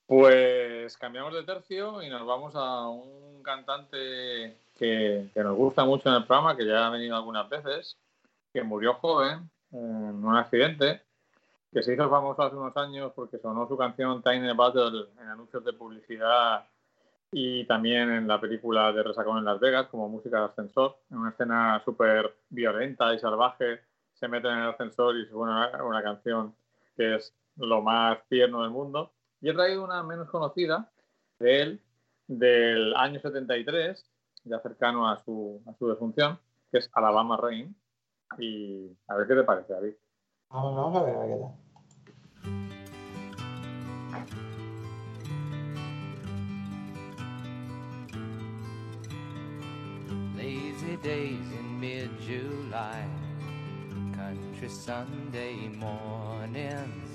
Pues 0.04 0.96
cambiamos 0.96 1.32
de 1.32 1.44
tercio 1.44 2.02
y 2.02 2.10
nos 2.10 2.26
vamos 2.26 2.56
a 2.56 2.88
un 2.88 3.40
cantante 3.44 4.56
que, 4.76 5.30
nos 5.36 5.56
gusta 5.56 5.84
mucho 5.84 6.08
en 6.08 6.16
el 6.16 6.26
programa, 6.26 6.56
que 6.56 6.66
ya 6.66 6.88
ha 6.88 6.90
venido 6.90 7.14
algunas 7.14 7.48
veces, 7.48 7.96
que 8.52 8.64
murió 8.64 8.94
joven 8.94 9.48
en 9.70 10.24
un 10.24 10.36
accidente, 10.36 11.00
que 11.72 11.84
se 11.84 11.94
hizo 11.94 12.10
famoso 12.10 12.42
hace 12.42 12.56
unos 12.56 12.76
años 12.76 13.12
porque 13.14 13.38
sonó 13.38 13.68
su 13.68 13.76
canción 13.76 14.20
Tiny 14.20 14.52
Battle 14.52 15.10
en 15.20 15.28
anuncios 15.28 15.64
de 15.64 15.72
publicidad 15.72 16.66
y 17.30 17.64
también 17.66 18.10
en 18.10 18.26
la 18.26 18.40
película 18.40 18.92
de 18.92 19.04
Resacón 19.04 19.38
en 19.38 19.44
Las 19.44 19.60
Vegas 19.60 19.86
como 19.86 20.08
música 20.08 20.40
de 20.40 20.46
ascensor, 20.46 20.96
en 21.12 21.18
una 21.18 21.30
escena 21.30 21.80
súper 21.84 22.34
violenta 22.48 23.14
y 23.14 23.20
salvaje, 23.20 23.82
se 24.20 24.28
meten 24.28 24.52
en 24.52 24.58
el 24.58 24.68
ascensor 24.68 25.16
y 25.16 25.26
se 25.26 25.32
pone 25.32 25.52
una 25.82 26.02
canción 26.02 26.54
que 26.94 27.16
es 27.16 27.34
lo 27.56 27.80
más 27.80 28.18
tierno 28.28 28.62
del 28.62 28.70
mundo 28.70 29.12
y 29.40 29.48
he 29.48 29.54
traído 29.54 29.82
una 29.82 30.02
menos 30.02 30.28
conocida 30.28 30.90
de 31.38 31.62
él, 31.62 31.82
del 32.26 32.94
año 32.94 33.18
73, 33.18 34.04
ya 34.44 34.60
cercano 34.60 35.08
a 35.08 35.16
su, 35.24 35.62
a 35.66 35.72
su 35.78 35.88
defunción, 35.88 36.38
que 36.70 36.78
es 36.78 36.90
Alabama 36.92 37.38
Rain. 37.38 37.74
Y 38.38 38.94
a 39.08 39.16
ver 39.16 39.26
qué 39.26 39.34
te 39.34 39.42
parece, 39.42 39.72
David. 39.72 39.94
Vamos, 40.50 40.76
vamos 40.76 41.02
a 41.02 41.04
ver, 41.06 41.16
a 41.16 41.20
ver 41.20 41.28
qué 41.28 41.36
tal. 41.40 41.54
Lazy 50.36 50.96
days 51.02 51.52
in 51.52 51.80
mid-July 51.80 53.29
Country 54.20 54.68
Sunday 54.68 55.56
mornings 55.68 57.10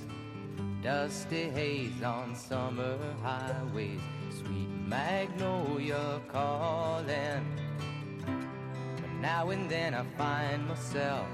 Dusty 0.82 1.50
haze 1.50 2.02
on 2.04 2.36
summer 2.36 2.98
highways, 3.22 4.02
sweet 4.32 4.70
magnolia 4.88 6.20
calling. 6.28 7.46
But 8.26 9.12
now 9.22 9.52
and 9.52 9.70
then 9.70 9.94
I 9.94 10.04
find 10.18 10.68
myself 10.68 11.28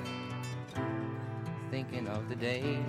thinking 1.69 2.07
of 2.07 2.28
the 2.28 2.36
days 2.36 2.86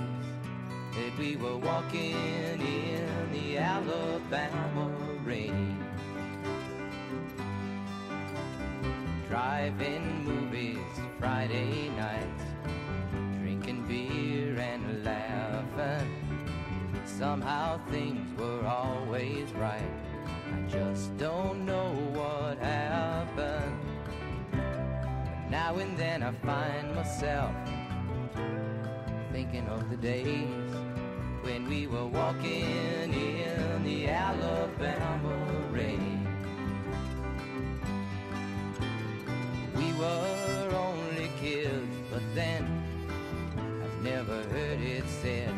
that 0.94 1.18
we 1.18 1.36
were 1.36 1.58
walking 1.58 2.16
in 2.16 3.32
the 3.32 3.58
Alabama 3.58 4.90
rain. 5.24 5.78
Driving 9.28 10.24
movies 10.24 10.78
Friday 11.18 11.88
nights, 11.96 12.41
Somehow 17.22 17.78
things 17.88 18.36
were 18.36 18.66
always 18.66 19.52
right. 19.52 19.94
I 20.52 20.68
just 20.68 21.16
don't 21.18 21.64
know 21.64 21.92
what 22.12 22.58
happened. 22.58 23.78
Now 25.48 25.76
and 25.76 25.96
then 25.96 26.24
I 26.24 26.32
find 26.32 26.92
myself 26.96 27.54
thinking 29.30 29.68
of 29.68 29.88
the 29.88 29.96
days 29.98 30.74
when 31.42 31.68
we 31.68 31.86
were 31.86 32.06
walking 32.06 33.14
in 33.14 33.84
the 33.84 34.08
Alabama 34.08 35.36
rain. 35.70 36.26
We 39.76 39.92
were 39.92 40.70
only 40.74 41.30
kids, 41.40 41.94
but 42.10 42.22
then 42.34 42.66
I've 43.84 44.02
never 44.02 44.42
heard 44.42 44.80
it 44.80 45.04
said 45.22 45.51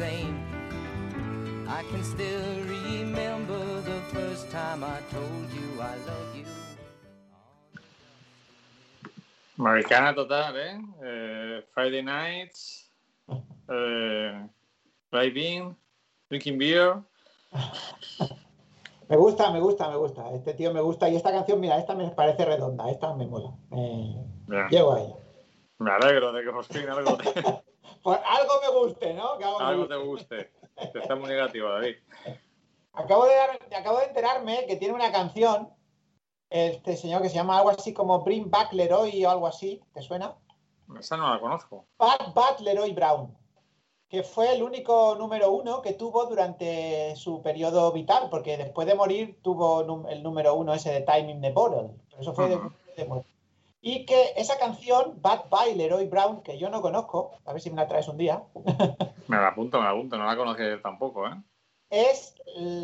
same. 0.00 0.36
I 1.68 1.82
can 1.90 2.02
still 2.02 2.56
remember 2.64 3.62
the 3.84 4.00
first 4.14 4.50
time 4.50 4.82
I 4.82 4.98
told 5.12 5.46
you 5.52 5.68
I 5.76 5.94
love 6.08 6.30
you. 6.38 6.46
Americana 9.58 10.14
total, 10.14 10.56
¿eh? 10.56 10.80
eh 11.04 11.62
Friday 11.74 12.02
nights, 12.02 12.88
eh, 13.68 14.40
driving, 15.12 15.76
drinking 16.30 16.56
beer. 16.56 16.96
Me 19.10 19.16
gusta, 19.16 19.52
me 19.52 19.60
gusta, 19.60 19.90
me 19.90 19.96
gusta. 19.96 20.30
Este 20.32 20.54
tío 20.54 20.72
me 20.72 20.80
gusta. 20.80 21.10
Y 21.10 21.16
esta 21.16 21.30
canción, 21.30 21.60
mira, 21.60 21.76
esta 21.76 21.94
me 21.94 22.08
parece 22.10 22.46
redonda. 22.46 22.88
Esta 22.88 23.12
me 23.14 23.26
mola. 23.26 23.52
Llego 24.70 24.94
a 24.94 25.00
ella. 25.00 25.16
Me 25.78 25.90
alegro 25.90 26.32
de 26.32 26.44
que 26.44 26.50
por 26.52 26.64
fin 26.64 26.88
algo. 26.88 27.18
Pues 28.02 28.18
algo 28.24 28.52
me 28.62 28.80
guste, 28.80 29.14
¿no? 29.14 29.32
algo, 29.58 29.86
te 29.86 29.96
guste. 29.96 30.52
Está 30.76 31.14
muy 31.16 31.28
negativo, 31.28 31.68
David. 31.68 31.96
Acabo 32.92 33.26
de, 33.26 33.34
acabo 33.76 33.98
de 33.98 34.06
enterarme 34.06 34.66
que 34.66 34.76
tiene 34.76 34.94
una 34.94 35.12
canción, 35.12 35.70
este 36.48 36.96
señor 36.96 37.22
que 37.22 37.28
se 37.28 37.36
llama 37.36 37.58
algo 37.58 37.70
así 37.70 37.92
como 37.92 38.20
Bring 38.20 38.50
Back 38.50 38.72
Leroy 38.72 39.24
o 39.24 39.30
algo 39.30 39.46
así. 39.46 39.82
¿Te 39.92 40.02
suena? 40.02 40.34
Esa 40.98 41.16
no 41.16 41.32
la 41.32 41.40
conozco. 41.40 41.86
Back 41.98 42.60
Leroy 42.60 42.92
Brown, 42.92 43.36
que 44.08 44.22
fue 44.22 44.54
el 44.54 44.62
único 44.62 45.14
número 45.16 45.52
uno 45.52 45.82
que 45.82 45.92
tuvo 45.92 46.26
durante 46.26 47.14
su 47.16 47.42
periodo 47.42 47.92
vital, 47.92 48.28
porque 48.30 48.56
después 48.56 48.86
de 48.86 48.94
morir 48.94 49.38
tuvo 49.42 50.08
el 50.08 50.22
número 50.22 50.54
uno 50.54 50.74
ese 50.74 50.90
de 50.90 51.02
Time 51.02 51.30
in 51.30 51.40
the 51.40 51.52
Bottle. 51.52 51.90
Pero 52.08 52.22
eso 52.22 52.34
fue 52.34 52.48
de, 52.48 52.60
de 52.96 53.04
muerte. 53.04 53.39
Y 53.82 54.04
que 54.04 54.34
esa 54.36 54.58
canción, 54.58 55.20
Bad 55.22 55.48
by 55.48 55.74
Leroy 55.74 56.06
Brown, 56.06 56.42
que 56.42 56.58
yo 56.58 56.68
no 56.68 56.82
conozco, 56.82 57.32
a 57.46 57.52
ver 57.52 57.62
si 57.62 57.70
me 57.70 57.76
la 57.76 57.88
traes 57.88 58.08
un 58.08 58.18
día. 58.18 58.42
Me 59.28 59.36
la 59.36 59.48
apunto, 59.48 59.78
me 59.78 59.84
la 59.84 59.90
apunto, 59.90 60.18
no 60.18 60.26
la 60.26 60.36
conocí 60.36 60.64
tampoco, 60.82 61.24
¿eh? 61.28 61.40
Es, 61.88 62.34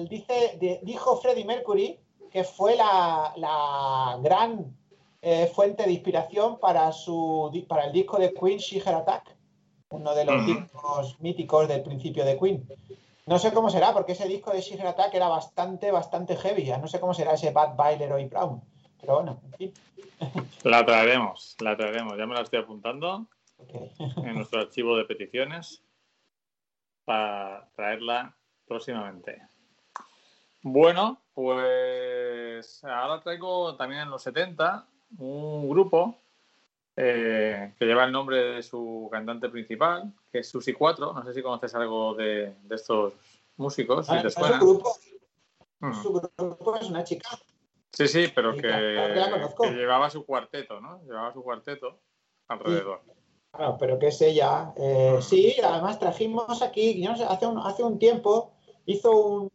dice, 0.09 0.81
dijo 0.85 1.17
Freddie 1.17 1.45
Mercury 1.45 1.99
que 2.31 2.45
fue 2.45 2.77
la, 2.77 4.19
gran 4.21 4.77
eh, 5.23 5.51
fuente 5.55 5.85
de 5.85 5.93
inspiración 5.93 6.59
para, 6.59 6.93
su, 6.93 7.65
para 7.67 7.87
el 7.87 7.93
disco 7.93 8.19
de 8.19 8.35
Queen, 8.35 8.59
She 8.59 8.81
Attack, 8.81 9.35
uno 9.89 10.15
de 10.15 10.25
los 10.25 10.45
discos 10.45 11.19
míticos 11.21 11.67
del 11.67 11.83
principio 11.83 12.25
de 12.25 12.39
Queen. 12.39 12.69
No 13.27 13.39
sé 13.39 13.53
cómo 13.53 13.71
será, 13.71 13.93
porque 13.93 14.13
ese 14.13 14.29
disco 14.29 14.53
de 14.53 14.61
She 14.61 14.81
Attack 14.81 15.15
era 15.15 15.29
bastante, 15.29 15.91
bastante 15.91 16.37
heavy. 16.37 16.71
No 16.81 16.89
sé 16.89 17.01
cómo 17.01 17.15
será 17.15 17.33
ese 17.33 17.53
Bad 17.53 17.75
by 17.75 17.99
Leroy 17.99 18.27
Brown. 18.27 18.63
Pero 19.01 19.15
bueno, 19.15 19.41
en 19.45 19.53
fin. 19.53 19.75
La 20.65 20.85
traeremos, 20.85 21.57
la 21.61 21.77
traeremos. 21.77 22.17
Ya 22.17 22.27
me 22.27 22.35
la 22.35 22.43
estoy 22.43 22.61
apuntando 22.61 23.27
en 24.17 24.35
nuestro 24.35 24.61
archivo 24.61 24.97
de 24.97 25.05
peticiones 25.05 25.83
para 27.05 27.69
traerla 27.77 28.35
próximamente. 28.67 29.43
Bueno, 30.63 31.21
pues 31.35 32.83
ahora 32.85 33.23
traigo 33.23 33.77
también 33.77 34.03
en 34.03 34.11
los 34.11 34.23
70 34.23 34.87
un 35.19 35.69
grupo 35.69 36.17
eh, 36.97 37.75
que 37.79 37.85
lleva 37.85 38.05
el 38.05 38.13
nombre 38.13 38.37
de 38.37 38.63
su 38.63 39.09
cantante 39.13 39.49
principal, 39.49 40.13
que 40.33 40.41
es 40.41 40.49
Susi 40.49 40.73
4. 40.73 41.13
No 41.13 41.25
sé 41.25 41.35
si 41.35 41.43
conoces 41.43 41.75
algo 41.75 42.15
de, 42.15 42.55
de 42.63 42.75
estos 42.75 43.13
músicos. 43.57 44.09
Ah, 44.11 44.23
te 44.23 44.31
¿Su 44.31 44.41
grupo? 44.41 44.97
Mm. 45.81 46.03
Su 46.03 46.13
grupo 46.13 46.77
es 46.77 46.89
una 46.89 47.05
chica. 47.05 47.29
Sí, 47.97 48.09
sí, 48.09 48.27
pero 48.35 48.53
Sí, 48.53 48.61
que, 48.61 48.69
claro 48.69 49.15
que 49.15 49.21
la 49.21 49.31
conozco. 49.31 49.63
que 49.65 49.71
llevaba 49.71 50.11
su 50.11 50.27
cuarteto, 50.27 50.81
¿no? 50.83 51.01
Llevaba 51.05 51.33
su 51.33 51.43
cuarteto 51.43 52.01
alrededor. 52.49 53.01
Claro, 53.53 53.77
pero 53.79 53.99
que 53.99 54.09
es 54.09 54.21
ella. 54.21 54.75
Eh, 54.77 55.17
sí, 55.23 55.55
además 55.65 55.99
trajimos 55.99 56.61
aquí, 56.61 57.01
yo 57.03 57.11
no 57.13 57.17
sé, 57.17 57.25
hace 57.25 57.47
un, 57.47 57.59
hace 57.59 57.83
un 57.83 57.99
tiempo 57.99 58.53
hizo 58.85 59.17
un. 59.17 59.51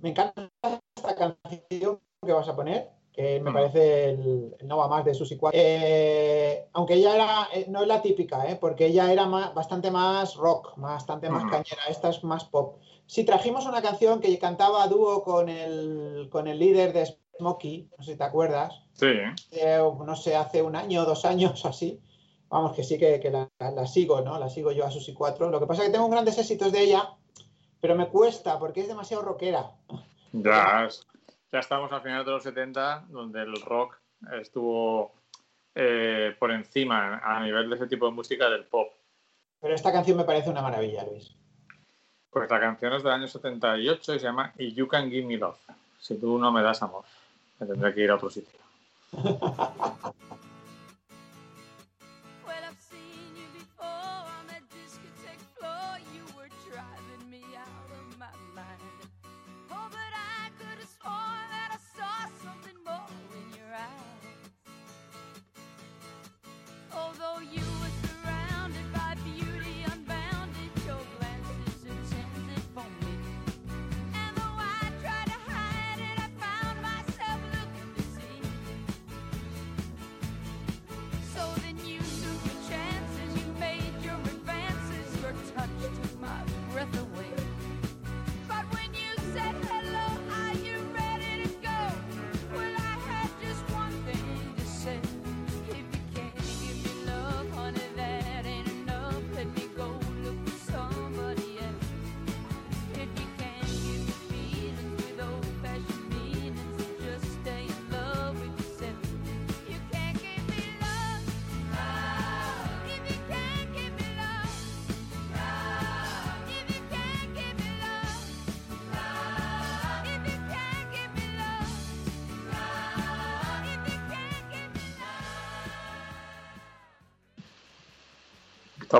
Me 0.00 0.10
encanta 0.10 0.50
esta 0.96 1.14
canción 1.14 2.00
que 2.26 2.32
vas 2.32 2.48
a 2.48 2.56
poner, 2.56 2.90
que 3.12 3.38
me 3.40 3.50
Mm. 3.50 3.54
parece 3.54 4.10
el, 4.10 4.56
el 4.58 4.66
No 4.66 4.78
va 4.78 4.88
más 4.88 5.04
de 5.04 5.14
Susi 5.14 5.36
4. 5.36 5.56
Eh, 5.62 6.66
aunque 6.72 6.94
ella 6.94 7.14
era, 7.14 7.48
eh, 7.54 7.66
no 7.68 7.82
es 7.82 7.86
la 7.86 8.02
típica, 8.02 8.50
eh, 8.50 8.56
porque 8.60 8.86
ella 8.86 9.12
era 9.12 9.26
más- 9.26 9.54
bastante 9.54 9.92
más 9.92 10.34
rock, 10.34 10.72
bastante 10.76 11.30
más 11.30 11.44
Mm. 11.44 11.50
cañera, 11.50 11.82
esta 11.88 12.08
es 12.08 12.24
más 12.24 12.44
pop. 12.44 12.78
Si 13.06 13.22
trajimos 13.24 13.66
una 13.66 13.82
canción 13.82 14.18
que 14.20 14.36
cantaba 14.38 14.82
a 14.82 14.88
dúo 14.88 15.22
con 15.22 15.48
el, 15.48 16.28
con 16.32 16.48
el 16.48 16.58
líder 16.58 16.92
de 16.92 17.02
Smokey, 17.38 17.90
no 17.96 18.04
sé 18.04 18.12
si 18.12 18.18
te 18.18 18.24
acuerdas 18.24 18.84
Sí, 18.94 19.12
eh, 19.50 19.78
no 19.78 20.16
sé, 20.16 20.36
hace 20.36 20.62
un 20.62 20.76
año, 20.76 21.04
dos 21.04 21.24
años 21.24 21.64
o 21.64 21.68
así. 21.68 22.00
Vamos, 22.48 22.76
que 22.76 22.84
sí 22.84 22.98
que, 22.98 23.18
que 23.18 23.30
la, 23.30 23.50
la 23.58 23.86
sigo, 23.86 24.20
¿no? 24.20 24.38
La 24.38 24.48
sigo 24.48 24.70
yo 24.70 24.86
a 24.86 24.90
Susi 24.90 25.12
4. 25.12 25.50
Lo 25.50 25.58
que 25.58 25.66
pasa 25.66 25.82
es 25.82 25.88
que 25.88 25.92
tengo 25.92 26.08
grandes 26.08 26.38
éxitos 26.38 26.70
de 26.70 26.82
ella, 26.82 27.10
pero 27.80 27.96
me 27.96 28.08
cuesta 28.08 28.58
porque 28.58 28.80
es 28.80 28.88
demasiado 28.88 29.24
rockera. 29.24 29.72
ya, 30.32 30.88
ya 31.50 31.58
estamos 31.58 31.90
al 31.90 32.02
final 32.02 32.24
de 32.24 32.30
los 32.30 32.42
70, 32.44 33.06
donde 33.08 33.42
el 33.42 33.60
rock 33.62 33.98
estuvo 34.40 35.12
eh, 35.74 36.36
por 36.38 36.52
encima 36.52 37.18
a 37.24 37.42
nivel 37.42 37.68
de 37.68 37.76
ese 37.76 37.88
tipo 37.88 38.06
de 38.06 38.12
música 38.12 38.48
del 38.48 38.64
pop. 38.64 38.92
Pero 39.60 39.74
esta 39.74 39.90
canción 39.90 40.16
me 40.18 40.24
parece 40.24 40.50
una 40.50 40.62
maravilla, 40.62 41.04
Luis. 41.04 41.34
Pues 42.30 42.48
la 42.50 42.60
canción 42.60 42.92
es 42.92 43.02
del 43.02 43.12
año 43.12 43.26
78 43.26 44.14
y 44.14 44.18
se 44.18 44.24
llama 44.24 44.52
Y 44.58 44.74
You 44.74 44.86
Can 44.86 45.10
Give 45.10 45.26
Me 45.26 45.38
Love. 45.38 45.58
Si 45.98 46.16
tú 46.18 46.38
no 46.38 46.52
me 46.52 46.62
das 46.62 46.82
amor, 46.82 47.04
me 47.64 47.94
que 47.94 48.02
ir 48.02 48.10
a 48.10 48.16
otro 48.16 48.30
sitio. 48.30 48.58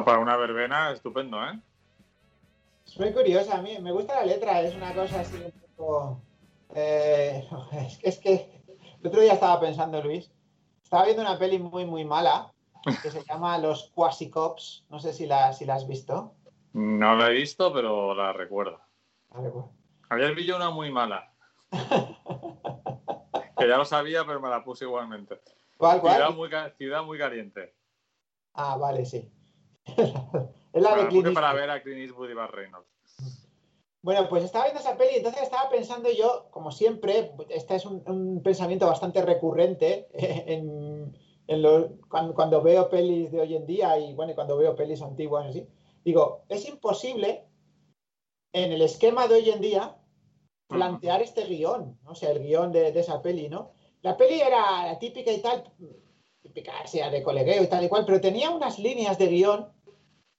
Para 0.04 0.18
una 0.18 0.36
verbena, 0.36 0.90
estupendo, 0.92 1.42
¿eh? 1.44 1.58
Es 2.86 2.98
muy 3.00 3.12
curiosa, 3.12 3.56
a 3.58 3.62
mí 3.62 3.78
me 3.80 3.92
gusta 3.92 4.14
la 4.16 4.26
letra, 4.26 4.60
es 4.60 4.74
una 4.76 4.92
cosa 4.94 5.20
así 5.20 5.42
un 5.42 5.52
poco... 5.76 6.22
eh, 6.74 7.48
es, 7.72 7.98
que, 7.98 8.08
es 8.08 8.18
que 8.18 8.62
el 9.00 9.06
otro 9.08 9.20
día 9.20 9.32
estaba 9.32 9.58
pensando, 9.60 10.02
Luis, 10.02 10.30
estaba 10.82 11.04
viendo 11.04 11.22
una 11.22 11.38
peli 11.38 11.58
muy, 11.58 11.86
muy 11.86 12.04
mala 12.04 12.52
que 13.02 13.10
se 13.10 13.24
llama 13.24 13.56
Los 13.58 13.90
Quasi 13.94 14.28
Cops, 14.30 14.84
no 14.90 14.98
sé 15.00 15.12
si 15.14 15.26
la, 15.26 15.52
si 15.54 15.64
la 15.64 15.74
has 15.76 15.86
visto. 15.88 16.34
No 16.74 17.16
la 17.16 17.30
he 17.30 17.34
visto, 17.34 17.72
pero 17.72 18.14
la 18.14 18.32
recuerdo. 18.32 18.78
Vale, 19.30 19.48
pues. 19.50 19.64
Ayer 20.10 20.34
vi 20.34 20.44
yo 20.44 20.56
una 20.56 20.68
muy 20.70 20.90
mala. 20.92 21.32
que 21.70 23.68
ya 23.68 23.78
lo 23.78 23.84
sabía, 23.86 24.24
pero 24.26 24.40
me 24.40 24.50
la 24.50 24.62
puse 24.62 24.84
igualmente. 24.84 25.40
¿Cuál, 25.78 26.00
cuál? 26.00 26.16
Ciudad 26.16 26.30
muy, 26.32 26.50
ca- 26.50 26.70
ciudad 26.76 27.02
muy 27.02 27.18
caliente. 27.18 27.74
Ah, 28.52 28.76
vale, 28.76 29.04
sí. 29.06 29.32
Es 29.86 30.82
la 30.82 30.96
Me 30.96 31.02
de 31.02 31.08
Clint 31.08 31.34
para 31.34 31.52
ver 31.52 31.70
a 31.70 31.82
Clint 31.82 32.00
Eastwood 32.00 32.30
y 32.30 32.34
Reynolds. 32.34 32.88
Bueno, 34.02 34.28
pues 34.28 34.44
estaba 34.44 34.64
viendo 34.64 34.80
esa 34.80 34.96
peli 34.98 35.12
y 35.14 35.16
entonces 35.18 35.42
estaba 35.42 35.70
pensando 35.70 36.10
yo, 36.12 36.48
como 36.50 36.70
siempre, 36.70 37.32
este 37.48 37.76
es 37.76 37.86
un, 37.86 38.02
un 38.06 38.42
pensamiento 38.42 38.86
bastante 38.86 39.22
recurrente 39.22 40.08
en, 40.12 41.16
en 41.46 41.62
lo- 41.62 41.98
cuando, 42.10 42.34
cuando 42.34 42.62
veo 42.62 42.90
pelis 42.90 43.32
de 43.32 43.40
hoy 43.40 43.56
en 43.56 43.64
día 43.66 43.98
y 43.98 44.12
bueno, 44.14 44.34
cuando 44.34 44.58
veo 44.58 44.76
pelis 44.76 45.00
antiguas 45.00 45.46
así. 45.46 45.66
Digo, 46.04 46.42
es 46.50 46.68
imposible 46.68 47.44
en 48.52 48.72
el 48.72 48.82
esquema 48.82 49.26
de 49.26 49.36
hoy 49.36 49.50
en 49.50 49.60
día 49.62 49.96
plantear 50.68 51.22
este 51.22 51.44
guion, 51.46 51.98
¿no? 52.02 52.10
o 52.10 52.14
sea, 52.14 52.30
el 52.30 52.40
guion 52.40 52.72
de, 52.72 52.92
de 52.92 53.00
esa 53.00 53.22
peli, 53.22 53.48
¿no? 53.48 53.72
La 54.02 54.16
peli 54.18 54.40
era 54.40 54.86
la 54.86 54.98
típica 54.98 55.32
y 55.32 55.40
tal, 55.40 55.64
típica, 56.54 56.86
sea 56.86 57.10
de 57.10 57.22
colegueo 57.22 57.62
y 57.62 57.66
tal 57.66 57.84
y 57.84 57.88
cual, 57.88 58.04
pero 58.06 58.20
tenía 58.20 58.50
unas 58.50 58.78
líneas 58.78 59.18
de 59.18 59.26
guion 59.26 59.68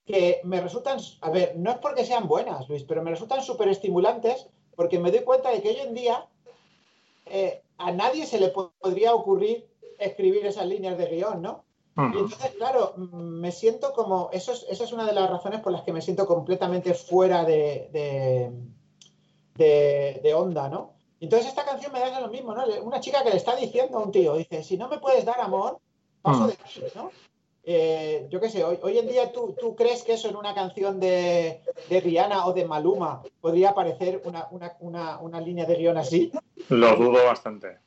que 0.06 0.40
me 0.44 0.62
resultan, 0.62 1.00
a 1.22 1.30
ver, 1.30 1.56
no 1.58 1.72
es 1.72 1.78
porque 1.78 2.06
sean 2.06 2.28
buenas, 2.28 2.70
Luis, 2.70 2.84
pero 2.84 3.04
me 3.04 3.10
resultan 3.12 3.44
súper 3.44 3.68
estimulantes 3.70 4.48
porque 4.76 5.00
me 5.00 5.12
doy 5.12 5.22
cuenta 5.22 5.50
de 5.50 5.62
que 5.62 5.70
hoy 5.70 5.80
en 5.80 5.94
día 5.94 6.26
eh, 7.26 7.62
a 7.78 7.92
nadie 7.92 8.26
se 8.26 8.40
le 8.40 8.50
po- 8.50 8.72
podría 8.80 9.14
ocurrir 9.14 9.68
escribir 10.00 10.46
esas 10.46 10.68
líneas 10.68 10.98
de 10.98 11.06
guion, 11.08 11.42
¿no? 11.42 11.64
Y 11.98 12.02
entonces, 12.20 12.52
claro, 12.58 12.94
mm, 12.98 13.40
me 13.40 13.52
siento 13.52 13.94
como, 13.94 14.30
eso 14.32 14.52
es, 14.52 14.66
esa 14.70 14.84
es 14.84 14.92
una 14.94 15.06
de 15.06 15.14
las 15.14 15.30
razones 15.30 15.62
por 15.62 15.72
las 15.72 15.82
que 15.84 15.94
me 15.94 16.02
siento 16.02 16.26
completamente 16.28 16.94
fuera 16.94 17.44
de, 17.46 17.90
de, 17.92 18.52
de- 19.56 20.20
de 20.22 20.34
onda, 20.34 20.70
¿no? 20.70 20.94
Entonces 21.22 21.48
esta 21.48 21.64
canción 21.66 21.92
me 21.94 22.00
da 22.02 22.20
lo 22.20 22.28
mismo, 22.28 22.54
¿no? 22.54 22.64
Una 22.84 23.00
chica 23.00 23.24
que 23.24 23.30
le 23.32 23.38
está 23.38 23.56
diciendo 23.56 23.98
a 23.98 24.02
un 24.04 24.12
tío, 24.12 24.36
dice, 24.36 24.62
si 24.64 24.78
no 24.78 24.88
me 24.90 25.00
puedes 25.00 25.24
dar 25.26 25.40
amor, 25.40 25.80
paso 26.26 26.44
Mm. 26.44 26.48
de 26.48 26.54
ti, 26.56 26.82
¿no? 26.96 27.12
Eh, 27.68 28.28
yo 28.30 28.40
qué 28.40 28.50
sé, 28.50 28.64
hoy, 28.64 28.78
hoy 28.84 28.98
en 29.00 29.08
día 29.08 29.32
¿tú, 29.32 29.56
tú 29.60 29.76
crees 29.76 30.04
que 30.04 30.14
eso 30.14 30.30
en 30.30 30.36
una 30.36 30.54
canción 30.54 31.00
de, 31.00 31.62
de 31.90 32.00
Rihanna 32.02 32.46
o 32.46 32.54
de 32.54 32.66
Maluma 32.66 33.24
podría 33.42 33.70
aparecer 33.72 34.22
una, 34.26 34.48
una, 34.52 34.76
una, 34.82 35.20
una 35.20 35.42
línea 35.42 35.66
de 35.66 35.76
guion 35.76 35.98
así? 35.98 36.32
Lo 36.70 36.96
dudo 36.96 37.26
bastante. 37.26 37.80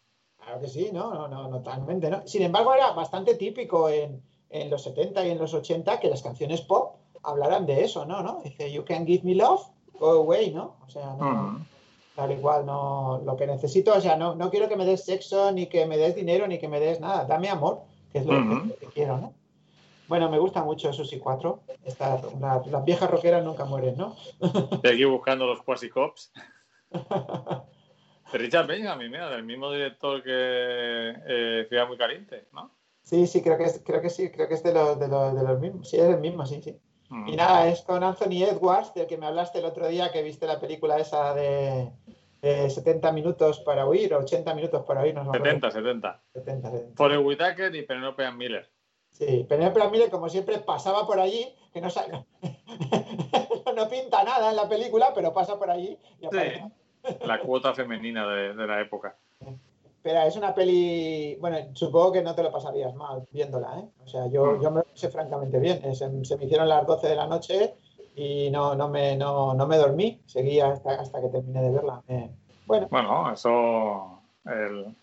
Claro 0.43 0.61
que 0.61 0.69
sí, 0.69 0.91
no, 0.93 1.13
no, 1.15 1.29
no, 1.29 1.49
no, 1.49 1.59
totalmente, 1.59 2.11
¿no? 2.11 2.27
Sin 2.27 2.43
embargo, 2.43 2.75
era 2.75 2.91
bastante 2.93 3.35
típico 3.35 3.89
en, 3.89 4.21
en 4.51 4.71
los 4.71 4.83
70 4.83 5.25
y 5.27 5.31
en 5.31 5.39
los 5.39 5.55
80 5.55 6.01
que 6.01 6.09
las 6.09 6.23
canciones 6.23 6.63
pop 6.63 6.97
hablaran 7.23 7.65
de 7.67 7.85
eso, 7.85 8.05
¿no? 8.05 8.23
¿no? 8.23 8.41
Dice, 8.43 8.73
you 8.73 8.85
can 8.85 9.07
give 9.07 9.23
me 9.25 9.35
love, 9.35 9.63
go 10.01 10.11
away, 10.13 10.51
¿no? 10.53 10.77
O 10.87 10.91
sea, 10.91 11.15
no, 11.15 11.25
Mm. 11.53 11.67
tal 12.17 12.33
igual, 12.33 12.67
no, 12.67 13.21
lo 13.25 13.37
que 13.37 13.47
necesito, 13.47 13.95
o 13.95 14.01
sea, 14.01 14.17
no, 14.17 14.35
no 14.35 14.51
quiero 14.51 14.69
que 14.69 14.77
me 14.77 14.85
des 14.85 15.05
sexo, 15.05 15.53
ni 15.53 15.67
que 15.67 15.87
me 15.87 15.97
des 15.99 16.17
dinero, 16.17 16.49
ni 16.49 16.59
que 16.59 16.67
me 16.67 16.81
des 16.81 16.99
nada, 16.99 17.25
dame 17.27 17.49
amor, 17.49 17.83
que 18.13 18.19
es 18.19 18.27
lo, 18.27 18.33
que, 18.69 18.75
que 18.81 18.87
quiero, 18.87 19.19
¿no? 19.19 19.35
Bueno, 20.09 20.31
me 20.31 20.39
gusta 20.39 20.63
mucho 20.65 20.93
Susi 20.93 21.19
4, 21.19 21.61
Esta- 21.85 22.21
la- 22.41 22.63
las 22.71 22.85
viejas 22.85 23.11
rockeras 23.11 23.45
nunca 23.45 23.65
mueren, 23.67 23.97
¿no? 23.97 24.17
Estoy 24.73 24.93
aquí 24.95 25.05
buscando 25.05 25.47
los 25.47 25.63
Quasi 25.63 25.91
Cops. 25.91 26.33
De 28.33 28.39
Richard 28.39 28.67
Benjamin, 28.67 29.11
mira, 29.11 29.31
del 29.31 29.43
mismo 29.43 29.73
director 29.73 30.23
que 30.23 30.31
eh, 30.33 31.67
Ciudad 31.69 31.89
Muy 31.89 31.97
Caliente, 31.97 32.47
¿no? 32.53 32.71
Sí, 33.03 33.27
sí, 33.27 33.43
creo 33.43 33.57
que, 33.57 33.65
es, 33.65 33.83
creo 33.85 34.03
que 34.03 34.11
sí, 34.11 34.31
creo 34.31 34.47
que 34.49 34.55
es 34.55 34.63
de 34.63 34.75
los, 34.75 34.99
de 35.01 35.09
los, 35.09 35.35
de 35.35 35.43
los 35.43 35.59
mismos, 35.59 35.89
sí, 35.89 35.97
es 35.97 36.03
el 36.05 36.21
mismo, 36.21 36.45
sí, 36.45 36.61
sí. 36.63 36.79
Mm. 37.09 37.29
Y 37.29 37.37
nada, 37.37 37.67
es 37.69 37.81
con 37.81 38.05
Anthony 38.05 38.43
Edwards, 38.45 38.93
del 38.93 39.07
que 39.07 39.17
me 39.17 39.25
hablaste 39.25 39.61
el 39.61 39.65
otro 39.65 39.89
día, 39.89 40.13
que 40.13 40.23
viste 40.23 40.47
la 40.47 40.61
película 40.61 40.99
esa 40.99 41.33
de, 41.33 41.91
de 42.43 42.71
70 42.71 43.11
minutos 43.13 43.61
para 43.61 43.87
huir, 43.87 44.15
o 44.15 44.19
80 44.21 44.55
minutos 44.55 44.85
para 44.85 45.03
huir, 45.03 45.15
no 45.15 45.23
me 45.25 45.29
acuerdo. 45.29 45.45
70, 45.47 45.71
70. 45.71 46.23
70, 46.35 46.71
70. 46.71 46.97
Forrest 46.97 47.23
Whitaker 47.25 47.75
y 47.75 47.83
Penelope 47.83 48.25
Ann 48.25 48.37
Miller. 48.37 48.69
Sí, 49.11 49.45
Penélope 49.49 49.81
Ramírez, 49.81 50.11
como 50.11 50.29
siempre, 50.29 50.59
pasaba 50.59 51.07
por 51.07 51.19
allí, 51.19 51.53
que 51.73 51.81
no, 51.81 51.91
sa- 51.91 52.07
no 53.75 53.89
pinta 53.89 54.23
nada 54.25 54.51
en 54.51 54.57
la 54.57 54.69
película, 54.69 55.13
pero 55.15 55.33
pasa 55.33 55.59
por 55.59 55.71
allí. 55.71 55.99
y 56.21 56.27
aparece. 56.27 56.65
La 57.25 57.41
cuota 57.41 57.75
femenina 57.75 58.27
de, 58.29 58.55
de 58.55 58.67
la 58.67 58.81
época. 58.81 59.17
Pero 60.03 60.21
es 60.21 60.37
una 60.37 60.55
peli, 60.55 61.37
bueno, 61.41 61.57
supongo 61.75 62.13
que 62.13 62.23
no 62.23 62.35
te 62.35 62.43
lo 62.43 62.53
pasarías 62.53 62.95
mal 62.95 63.27
viéndola, 63.31 63.81
¿eh? 63.81 63.89
O 64.05 64.07
sea, 64.07 64.27
yo, 64.29 64.61
yo 64.61 64.71
me 64.71 64.79
lo 64.81 64.85
pasé 64.85 65.09
francamente 65.11 65.59
bien. 65.59 65.81
Eh, 65.85 65.95
Se, 65.95 66.09
se 66.25 66.37
me 66.37 66.45
hicieron 66.45 66.69
las 66.69 66.87
12 66.87 67.09
de 67.09 67.17
la 67.17 67.27
noche 67.27 67.75
y 68.19 68.51
no, 68.51 68.75
no, 68.75 68.89
me, 68.89 69.17
no, 69.17 69.55
no 69.55 69.67
me 69.67 69.77
dormí. 69.77 70.21
Seguía 70.27 70.73
hasta, 70.73 71.01
hasta 71.01 71.21
que 71.21 71.29
terminé 71.29 71.63
de 71.63 71.71
verla. 71.71 72.03
Eh, 72.09 72.31
bueno, 72.67 72.89
Bueno, 72.91 73.33
eso. 73.33 74.21
el- 74.45 74.95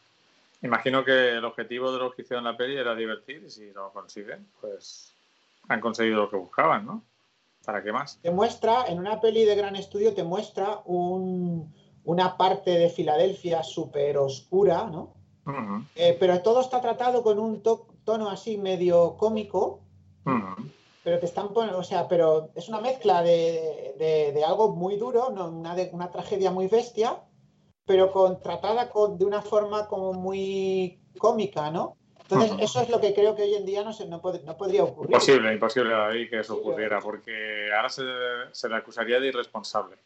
imagino 0.61 1.03
que 1.05 1.29
el 1.37 1.45
objetivo 1.45 1.91
de 1.91 1.99
los 1.99 2.13
que 2.13 2.23
hicieron 2.23 2.43
la 2.43 2.57
peli 2.57 2.75
era 2.75 2.93
divertir 2.95 3.43
y 3.45 3.49
si 3.49 3.71
lo 3.71 3.91
consiguen, 3.93 4.47
pues 4.59 5.13
han 5.69 5.79
conseguido 5.79 6.17
lo 6.17 6.29
que 6.29 6.35
buscaban, 6.37 6.85
¿no? 6.85 7.03
¿Para 7.65 7.81
qué 7.83 7.91
más? 7.91 8.19
te 8.21 8.29
muestra, 8.31 8.85
en 8.87 8.99
una 8.99 9.19
peli 9.21 9.43
de 9.45 9.55
gran 9.55 9.75
estudio, 9.75 10.13
te 10.13 10.23
muestra 10.23 10.81
un- 10.85 11.73
una 12.03 12.37
parte 12.37 12.71
de 12.71 12.89
Filadelfia 12.89 13.63
súper 13.63 14.17
oscura, 14.17 14.85
¿no? 14.85 15.13
Eh, 15.95 16.15
pero 16.19 16.41
todo 16.41 16.61
está 16.61 16.81
tratado 16.81 17.23
con 17.23 17.39
un 17.39 17.61
to- 17.63 17.87
tono 18.03 18.29
así 18.29 18.57
medio 18.57 19.15
cómico, 19.17 19.79
ujú. 20.25 20.69
Pero 21.05 21.19
te 21.19 21.27
están 21.27 21.53
poniendo, 21.53 21.77
o 21.77 21.83
sea, 21.83 22.07
pero 22.07 22.49
es 22.55 22.67
una 22.67 22.81
mezcla 22.81 23.21
de, 23.21 23.93
de- 23.99 24.31
de 24.33 24.43
algo 24.43 24.75
muy 24.75 24.97
duro, 24.97 25.29
no, 25.29 25.47
una, 25.49 25.75
de- 25.75 25.91
una 25.93 26.09
tragedia 26.09 26.49
muy 26.49 26.65
bestia, 26.67 27.21
pero 27.85 28.11
con, 28.11 28.41
tratada 28.41 28.89
con, 28.89 29.17
de 29.19 29.23
una 29.25 29.43
forma 29.43 29.87
como 29.87 30.13
muy 30.13 30.99
cómica, 31.19 31.69
¿no? 31.69 31.95
Entonces, 32.23 32.53
eso 32.59 32.81
es 32.81 32.89
lo 32.89 32.99
que 32.99 33.13
creo 33.13 33.35
que 33.35 33.43
hoy 33.43 33.53
en 33.53 33.67
día 33.67 33.83
no, 33.83 33.93
se, 33.93 34.07
no, 34.07 34.19
pod- 34.19 34.41
no 34.41 34.57
podría 34.57 34.83
ocurrir. 34.83 35.11
Imposible, 35.11 35.53
imposible 35.53 35.93
ahí 35.93 36.27
que 36.27 36.39
eso 36.39 36.55
ocurriera, 36.55 36.99
porque 36.99 37.69
ahora 37.71 37.89
se, 37.89 38.01
se 38.51 38.67
le 38.67 38.75
acusaría 38.75 39.19
de 39.19 39.27
irresponsable. 39.27 39.97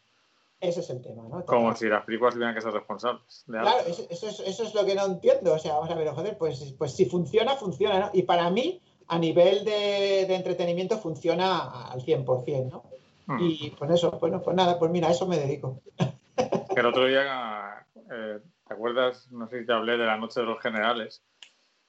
Ese 0.60 0.82
es 0.82 0.89
el 0.89 1.02
tema, 1.02 1.24
¿no? 1.30 1.45
Como 1.45 1.74
si 1.78 1.88
las 1.88 2.04
películas 2.04 2.34
tuvieran 2.34 2.54
que 2.54 2.60
ser 2.60 2.74
responsables. 2.74 3.45
Claro, 3.47 3.88
eso, 3.88 4.04
eso 4.10 4.28
es, 4.28 4.41
eso 4.41 4.64
es 4.64 4.76
lo 4.76 4.86
que 4.86 4.95
no 4.95 5.06
entiendo. 5.06 5.54
O 5.54 5.60
sea, 5.60 5.76
vamos 5.76 5.89
a 5.89 5.95
ver, 5.95 6.10
joder, 6.10 6.38
pues, 6.38 6.76
pues 6.78 6.91
si 6.93 7.06
funciona, 7.06 7.56
funciona, 7.56 7.97
¿no? 8.02 8.10
Y 8.12 8.24
para 8.24 8.50
mí, 8.50 8.82
a 9.10 9.20
nivel 9.20 9.66
de, 9.66 10.26
de 10.28 10.36
entretenimiento, 10.36 10.97
funciona 10.99 11.89
al 11.89 12.01
100%, 12.01 12.70
¿no? 12.72 12.84
Ujú. 13.36 13.43
Y 13.43 13.76
pues 13.78 13.91
eso, 13.91 14.12
bueno, 14.20 14.41
pues 14.41 14.55
nada, 14.55 14.78
pues 14.80 14.91
mira, 14.91 15.07
a 15.07 15.12
eso 15.12 15.28
me 15.28 15.38
dedico. 15.38 15.82
El 16.76 16.86
otro 16.86 17.05
día, 17.05 17.86
eh, 18.12 18.39
¿te 18.68 18.74
acuerdas? 18.74 19.30
No 19.32 19.47
sé 19.49 19.60
si 19.62 19.66
te 19.66 19.74
hablé 19.74 19.97
de 19.97 20.05
La 20.05 20.18
Noche 20.18 20.39
de 20.39 20.45
los 20.45 20.62
Generales, 20.62 21.22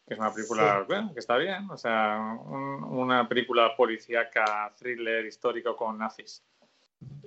que 0.07 0.15
es 0.15 0.21
una 0.21 0.33
película 0.35 0.85
bueno, 0.89 1.13
que 1.15 1.21
está 1.21 1.37
bien, 1.37 1.71
o 1.71 1.77
sea, 1.77 2.19
un- 2.47 2.83
una 2.85 3.29
película 3.29 3.77
policíaca, 3.77 4.73
thriller 4.77 5.25
histórico 5.27 5.77
con 5.77 5.99
nazis. 5.99 6.43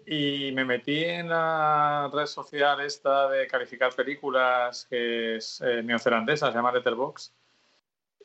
Y 0.05 0.51
me 0.53 0.65
metí 0.65 1.03
en 1.05 1.29
la 1.29 2.09
red 2.11 2.25
social 2.25 2.81
esta 2.81 3.29
de 3.29 3.47
calificar 3.47 3.93
películas 3.95 4.85
que 4.89 5.37
es 5.37 5.61
eh, 5.61 5.81
neozelandesa, 5.81 6.47
se 6.51 6.53
llama 6.57 6.71
Letterboxd. 6.73 7.31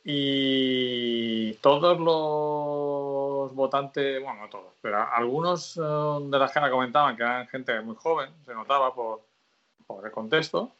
Y 0.03 1.53
todos 1.55 1.99
los 1.99 3.53
votantes, 3.53 4.21
bueno, 4.23 4.41
no 4.41 4.49
todos, 4.49 4.73
pero 4.81 5.01
algunos 5.11 5.77
eh, 5.77 5.81
de 5.81 6.39
las 6.39 6.51
que 6.51 6.59
la 6.59 6.71
comentaban, 6.71 7.15
que 7.15 7.23
eran 7.23 7.47
gente 7.47 7.79
muy 7.81 7.95
joven, 7.95 8.29
se 8.45 8.53
notaba 8.53 8.93
por, 8.95 9.21
por 9.85 10.05
el 10.05 10.11
contexto, 10.11 10.71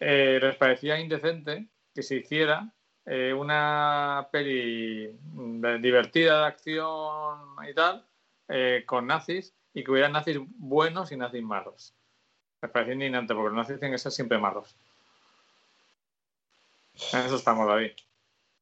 eh, 0.00 0.38
les 0.40 0.56
parecía 0.56 0.98
indecente 0.98 1.66
que 1.94 2.02
se 2.02 2.16
hiciera 2.16 2.68
eh, 3.06 3.32
una 3.32 4.28
peli 4.30 5.10
de- 5.22 5.78
divertida 5.78 6.40
de 6.40 6.46
acción 6.46 7.38
y 7.68 7.74
tal, 7.74 8.04
con 8.86 9.06
nazis, 9.06 9.52
y 9.72 9.82
que 9.82 9.90
hubiera 9.90 10.08
nazis 10.08 10.38
buenos 10.58 11.10
y 11.10 11.16
nazis 11.16 11.42
malos. 11.42 11.92
Les 12.62 12.70
parecía 12.70 12.94
indignante, 12.94 13.34
porque 13.34 13.48
los 13.48 13.56
nazis 13.56 13.78
tienen 13.80 13.94
que 13.94 13.98
ser 13.98 14.12
siempre 14.12 14.38
malos. 14.38 14.74
En 17.12 17.20
eso 17.20 17.36
estamos, 17.36 17.66
David. 17.66 17.92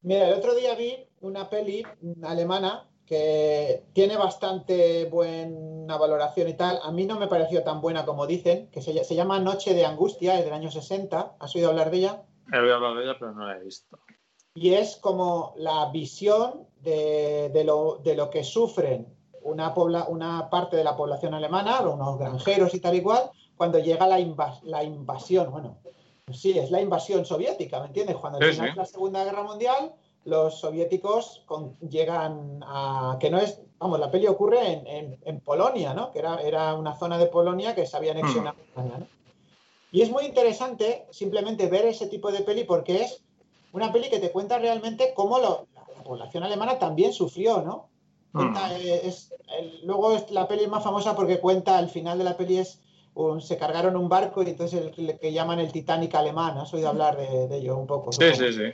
Mira, 0.03 0.28
el 0.28 0.34
otro 0.34 0.55
día 0.55 0.74
vi 0.74 0.96
una 1.20 1.48
peli 1.48 1.84
alemana 2.24 2.88
que 3.07 3.84
tiene 3.92 4.16
bastante 4.16 5.05
buena 5.07 5.96
valoración 5.96 6.48
y 6.48 6.55
tal. 6.55 6.80
A 6.82 6.90
mí 6.90 7.05
no 7.07 7.18
me 7.18 7.28
pareció 7.28 7.62
tan 7.62 7.80
buena 7.80 8.05
como 8.05 8.26
dicen, 8.26 8.68
que 8.70 8.80
se, 8.82 9.05
se 9.05 9.14
llama 9.14 9.38
Noche 9.38 9.74
de 9.74 9.84
Angustia, 9.84 10.38
es 10.38 10.44
del 10.44 10.55
año 10.55 10.70
60. 10.70 11.36
¿Has 11.38 11.55
oído 11.55 11.70
hablar 11.70 11.90
de 11.90 11.98
ella? 11.98 12.22
He 12.53 12.59
oído 12.59 12.74
hablar 12.76 12.96
de 12.96 13.05
ella, 13.05 13.16
pero 13.18 13.32
no 13.32 13.46
la 13.46 13.57
he 13.57 13.64
visto. 13.64 13.98
y 14.55 14.74
es 14.74 14.96
como 14.96 15.55
la 15.57 15.90
visión 15.90 16.66
de, 16.80 17.50
de 17.50 17.64
lo, 17.64 17.98
de 18.05 18.14
lo 18.16 18.28
que 18.30 18.44
sufren 18.44 19.07
una, 19.42 19.74
pobla- 19.74 20.07
una 20.09 20.50
parte 20.50 20.76
de 20.76 20.84
la 20.84 20.96
población 20.96 21.34
alemana, 21.34 21.80
unos 21.80 22.18
granjeros 22.18 22.74
y 22.74 22.80
tal 22.80 22.94
y 22.96 23.03
cual, 23.03 23.30
cuando 23.57 23.78
llega 23.78 24.07
la, 24.07 24.20
invas- 24.20 24.62
la 24.62 24.82
invasión. 24.84 25.50
Bueno, 25.50 25.78
sí, 26.30 26.58
es 26.58 26.70
la 26.70 26.80
invasión 26.80 27.24
soviética, 27.24 27.80
¿me 27.80 27.86
entiendes? 27.86 28.16
Cuando 28.16 28.38
Sí, 28.38 28.60
de 28.60 28.74
la 28.74 28.84
Segunda 28.86 29.24
Guerra 29.24 29.42
Mundial, 29.42 29.92
los 30.24 30.60
soviéticos 30.60 31.42
con- 31.46 31.76
llegan 31.80 32.62
a... 32.64 33.16
que 33.18 33.30
no 33.30 33.38
es... 33.38 33.60
Vamos, 33.78 33.98
la 33.98 34.10
peli 34.12 34.28
ocurre 34.28 34.72
en, 34.72 34.86
en- 34.86 35.18
en 35.24 35.40
Polonia, 35.40 35.92
¿no? 35.94 36.12
Que 36.12 36.20
era, 36.20 36.40
era 36.40 36.74
una 36.74 36.94
zona 36.96 37.18
de 37.18 37.26
Polonia 37.26 37.74
que 37.74 37.86
se 37.86 37.96
había 37.96 38.12
anexionado 38.12 38.56
a. 38.76 38.82
Y 39.90 40.02
es 40.02 40.10
muy 40.10 40.24
interesante 40.24 41.06
simplemente 41.10 41.66
ver 41.66 41.86
ese 41.86 42.06
tipo 42.06 42.30
de 42.30 42.40
peli 42.42 42.62
porque 42.64 43.02
es 43.02 43.22
una 43.72 43.92
peli 43.92 44.08
que 44.08 44.20
te 44.20 44.30
cuenta 44.30 44.58
realmente 44.58 45.12
cómo 45.14 45.38
lo- 45.38 45.66
la, 45.74 45.84
la 45.96 46.04
población 46.04 46.44
alemana 46.44 46.78
también 46.78 47.12
sufrió, 47.12 47.62
¿no? 47.62 47.88
Cuenta, 48.32 48.68
Mm. 48.68 48.72
eh, 48.80 49.00
es- 49.04 49.34
el- 49.58 49.80
luego 49.84 50.12
es- 50.12 50.30
la 50.30 50.46
peli 50.46 50.62
es 50.64 50.70
más 50.70 50.84
famosa 50.84 51.16
porque 51.16 51.40
cuenta, 51.40 51.76
al 51.76 51.90
final 51.90 52.16
de 52.18 52.24
la 52.24 52.36
peli 52.36 52.58
es, 52.58 52.78
se 53.40 53.58
cargaron 53.58 53.96
un 53.96 54.08
barco 54.08 54.42
y 54.42 54.50
entonces 54.50 54.92
el, 54.96 55.18
que 55.18 55.32
llaman 55.32 55.60
el 55.60 55.72
Titanic 55.72 56.14
alemán, 56.14 56.58
¿has 56.58 56.72
oído 56.72 56.88
hablar 56.88 57.16
de, 57.16 57.48
de 57.48 57.56
ello 57.56 57.76
un 57.76 57.86
poco? 57.86 58.12
Sí, 58.12 58.32
supongo? 58.32 58.52
sí, 58.52 58.52
sí. 58.52 58.72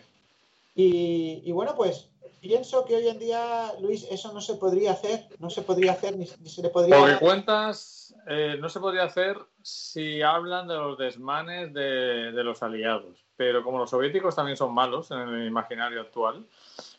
Y, 0.75 1.43
y 1.45 1.53
bueno, 1.53 1.75
pues 1.75 2.09
pienso 2.41 2.85
que 2.85 2.95
hoy 2.97 3.09
en 3.09 3.19
día, 3.19 3.73
Luis, 3.81 4.07
eso 4.11 4.33
no 4.33 4.41
se 4.41 4.55
podría 4.55 4.93
hacer, 4.93 5.27
no 5.39 5.51
se 5.51 5.63
podría 5.63 5.93
hacer, 5.93 6.17
ni, 6.17 6.29
ni 6.41 6.49
se 6.49 6.63
le 6.63 6.69
podría... 6.69 6.99
Lo 6.99 7.07
que 7.07 7.19
cuentas 7.19 8.15
eh, 8.29 8.57
no 8.61 8.69
se 8.69 8.79
podría 8.81 9.05
hacer 9.05 9.37
si 9.63 10.23
hablan 10.23 10.69
de 10.69 10.75
los 10.75 10.97
desmanes 10.99 11.75
de, 11.75 12.31
de 12.33 12.45
los 12.45 12.63
aliados. 12.63 13.25
Pero 13.37 13.63
como 13.65 13.79
los 13.79 13.91
soviéticos 13.91 14.37
también 14.37 14.57
son 14.57 14.73
malos 14.73 15.11
en 15.11 15.19
el 15.19 15.47
imaginario 15.47 16.01
actual, 16.01 16.47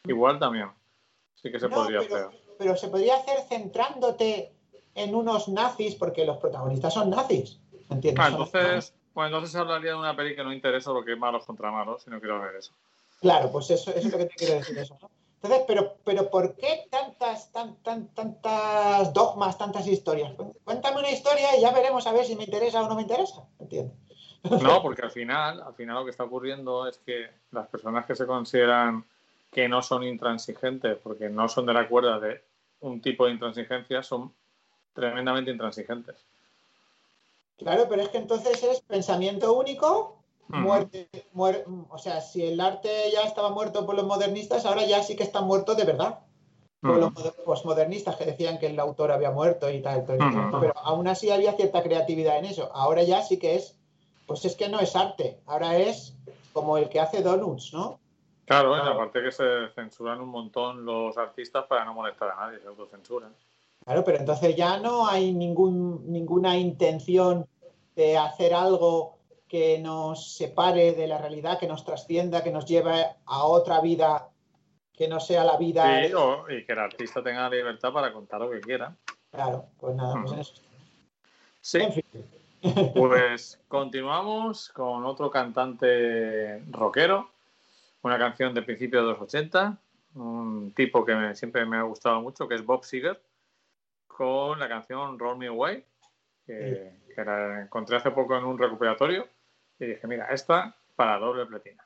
igual 0.06 0.40
también. 0.40 0.70
Sí 1.36 1.52
que 1.52 1.60
se 1.60 1.70
No, 1.70 1.76
podría 1.76 2.00
pero, 2.00 2.16
hacer. 2.28 2.40
pero 2.58 2.76
se 2.76 2.88
podría 2.90 3.16
hacer 3.16 3.40
centrándote 3.48 4.54
en 5.00 5.16
unos 5.16 5.48
nazis, 5.48 5.96
porque 5.96 6.26
los 6.26 6.38
protagonistas 6.38 6.94
son 6.94 7.10
nazis. 7.10 7.60
¿Entiendes? 7.90 8.24
Ah, 8.24 8.30
entonces, 8.30 8.94
bueno, 9.14 9.38
entonces 9.38 9.56
hablaría 9.56 9.92
de 9.92 9.98
una 9.98 10.16
peli 10.16 10.36
que 10.36 10.44
no 10.44 10.54
interesa 10.54 10.92
lo 10.92 11.04
que 11.04 11.14
es 11.14 11.18
malos 11.18 11.46
contra 11.46 11.72
malos, 11.72 12.04
si 12.04 12.10
no 12.10 12.20
quiero 12.20 12.40
ver 12.40 12.56
eso. 12.56 12.74
Claro, 13.22 13.52
pues 13.52 13.70
eso, 13.72 13.92
eso 13.92 14.08
es 14.08 14.12
lo 14.12 14.18
que 14.18 14.26
te 14.26 14.36
quiero 14.36 14.56
decir 14.56 14.78
eso, 14.78 14.98
¿no? 15.02 15.10
Entonces, 15.42 15.64
pero, 15.68 15.96
pero 16.04 16.30
¿por 16.30 16.56
qué 16.56 16.86
tantas, 16.90 17.50
tan, 17.54 17.78
tan, 17.78 18.14
tantas 18.14 19.14
dogmas, 19.14 19.58
tantas 19.58 19.88
historias? 19.88 20.34
Cuéntame 20.66 21.00
una 21.00 21.12
historia 21.12 21.56
y 21.58 21.62
ya 21.62 21.72
veremos 21.72 22.06
a 22.08 22.12
ver 22.12 22.26
si 22.26 22.36
me 22.36 22.44
interesa 22.44 22.84
o 22.84 22.90
no 22.90 22.96
me 22.96 23.04
interesa. 23.04 23.46
¿Entiendes? 23.58 23.96
No, 24.62 24.82
porque 24.82 25.02
al 25.02 25.12
final, 25.12 25.62
al 25.62 25.74
final 25.74 25.96
lo 25.96 26.06
que 26.06 26.12
está 26.12 26.26
ocurriendo 26.26 26.88
es 26.88 26.98
que 27.00 27.30
las 27.52 27.68
personas 27.68 28.06
que 28.06 28.16
se 28.16 28.26
consideran 28.26 29.06
que 29.52 29.68
no 29.68 29.82
son 29.82 30.04
intransigentes, 30.04 30.98
porque 30.98 31.30
no 31.30 31.48
son 31.48 31.66
de 31.66 31.74
la 31.74 31.88
cuerda 31.88 32.20
de 32.20 32.44
un 32.82 33.02
tipo 33.02 33.26
de 33.26 33.32
intransigencia, 33.32 34.04
son 34.04 34.34
tremendamente 35.00 35.52
intransigentes. 35.52 36.16
Claro, 37.58 37.88
pero 37.90 38.02
es 38.02 38.10
que 38.10 38.18
entonces 38.18 38.64
es 38.64 38.82
pensamiento 38.82 39.54
único, 39.54 40.22
muerte, 40.48 41.10
muer- 41.34 41.66
o 41.90 41.98
sea, 41.98 42.22
si 42.22 42.46
el 42.46 42.60
arte 42.62 42.90
ya 43.12 43.24
estaba 43.24 43.50
muerto 43.50 43.86
por 43.86 43.96
los 43.96 44.06
modernistas, 44.06 44.66
ahora 44.66 44.86
ya 44.86 45.04
sí 45.04 45.16
que 45.16 45.24
está 45.24 45.42
muerto 45.42 45.76
de 45.76 45.84
verdad. 45.84 46.20
Por 46.82 46.98
los 46.98 47.12
posmodernistas 47.46 48.16
que 48.16 48.24
decían 48.26 48.58
que 48.58 48.68
el 48.68 48.80
autor 48.80 49.12
había 49.12 49.32
muerto 49.32 49.70
y 49.70 49.82
tal, 49.82 50.06
todo 50.06 50.18
pero 50.62 50.74
aún 50.78 51.10
así 51.10 51.30
había 51.30 51.52
cierta 51.52 51.84
creatividad 51.84 52.38
en 52.38 52.46
eso. 52.46 52.72
Ahora 52.74 53.04
ya 53.04 53.22
sí 53.22 53.38
que 53.38 53.56
es, 53.56 53.78
pues 54.26 54.46
es 54.46 54.56
que 54.56 54.70
no 54.70 54.80
es 54.80 54.96
arte, 54.96 55.42
ahora 55.46 55.78
es 55.78 56.16
como 56.54 56.78
el 56.78 56.88
que 56.88 57.02
hace 57.02 57.22
donuts, 57.22 57.74
¿no? 57.74 58.00
Claro, 58.46 58.76
y 58.78 58.80
Claro. 58.80 58.94
aparte 58.94 59.22
que 59.22 59.32
se 59.32 59.68
censuran 59.76 60.22
un 60.22 60.30
montón 60.30 60.86
los 60.86 61.18
artistas 61.18 61.66
para 61.68 61.84
no 61.84 61.94
molestar 61.94 62.30
a 62.32 62.36
nadie, 62.48 62.60
se 62.62 62.68
autocensuran. 62.68 63.36
Claro, 63.86 64.04
pero 64.04 64.18
entonces 64.20 64.56
ya 64.56 64.78
no 64.78 65.08
hay 65.08 65.34
ningún, 65.34 66.04
ninguna 66.12 66.58
intención 66.58 67.48
de 67.96 68.18
hacer 68.18 68.54
algo 68.54 69.18
que 69.48 69.80
nos 69.80 70.34
separe 70.36 70.92
de 70.94 71.08
la 71.08 71.18
realidad, 71.18 71.58
que 71.60 71.68
nos 71.68 71.84
trascienda, 71.84 72.44
que 72.44 72.52
nos 72.52 72.66
lleve 72.66 73.08
a 73.26 73.44
otra 73.46 73.82
vida 73.82 74.30
que 74.94 75.08
no 75.08 75.20
sea 75.20 75.44
la 75.44 75.58
vida. 75.58 76.06
Sí, 76.06 76.14
o- 76.14 76.50
y 76.50 76.66
que 76.66 76.74
el 76.74 76.80
artista 76.80 77.24
tenga 77.24 77.50
la 77.50 77.56
libertad 77.56 77.92
para 77.92 78.12
contar 78.14 78.42
lo 78.42 78.52
que 78.52 78.60
quiera. 78.60 78.96
Claro, 79.32 79.66
pues 79.80 79.96
nada, 79.96 80.16
pues 80.22 80.34
en 80.34 80.40
eso. 80.40 80.54
Sí, 81.62 81.80
En 81.82 81.94
fin. 81.94 82.04
pues 82.96 83.60
continuamos 83.70 84.70
con 84.70 85.06
otro 85.06 85.32
cantante 85.32 86.60
rockero, 86.72 87.30
una 88.04 88.18
canción 88.20 88.54
de 88.54 88.62
principios 88.62 89.04
de 89.06 89.12
los 89.14 89.22
80, 89.22 89.78
un 90.16 90.74
tipo 90.76 91.06
que 91.06 91.16
me- 91.16 91.36
siempre 91.36 91.66
me 91.66 91.78
ha 91.78 91.84
gustado 91.84 92.22
mucho, 92.22 92.48
que 92.48 92.56
es 92.56 92.66
Bob 92.66 92.84
Seger, 92.84 93.20
con 94.20 94.60
la 94.60 94.68
canción 94.68 95.18
Roll 95.18 95.38
Me 95.38 95.48
Away, 95.48 95.82
que, 96.46 96.92
que 97.16 97.24
la 97.24 97.62
encontré 97.62 97.96
hace 97.96 98.12
poco 98.12 98.38
en 98.38 98.44
un 98.44 98.58
recuperatorio, 98.58 99.26
y 99.80 99.86
dije, 99.86 100.06
mira, 100.08 100.26
esta 100.26 100.76
para 100.98 101.18
doble 101.18 101.46
platina. 101.46 101.82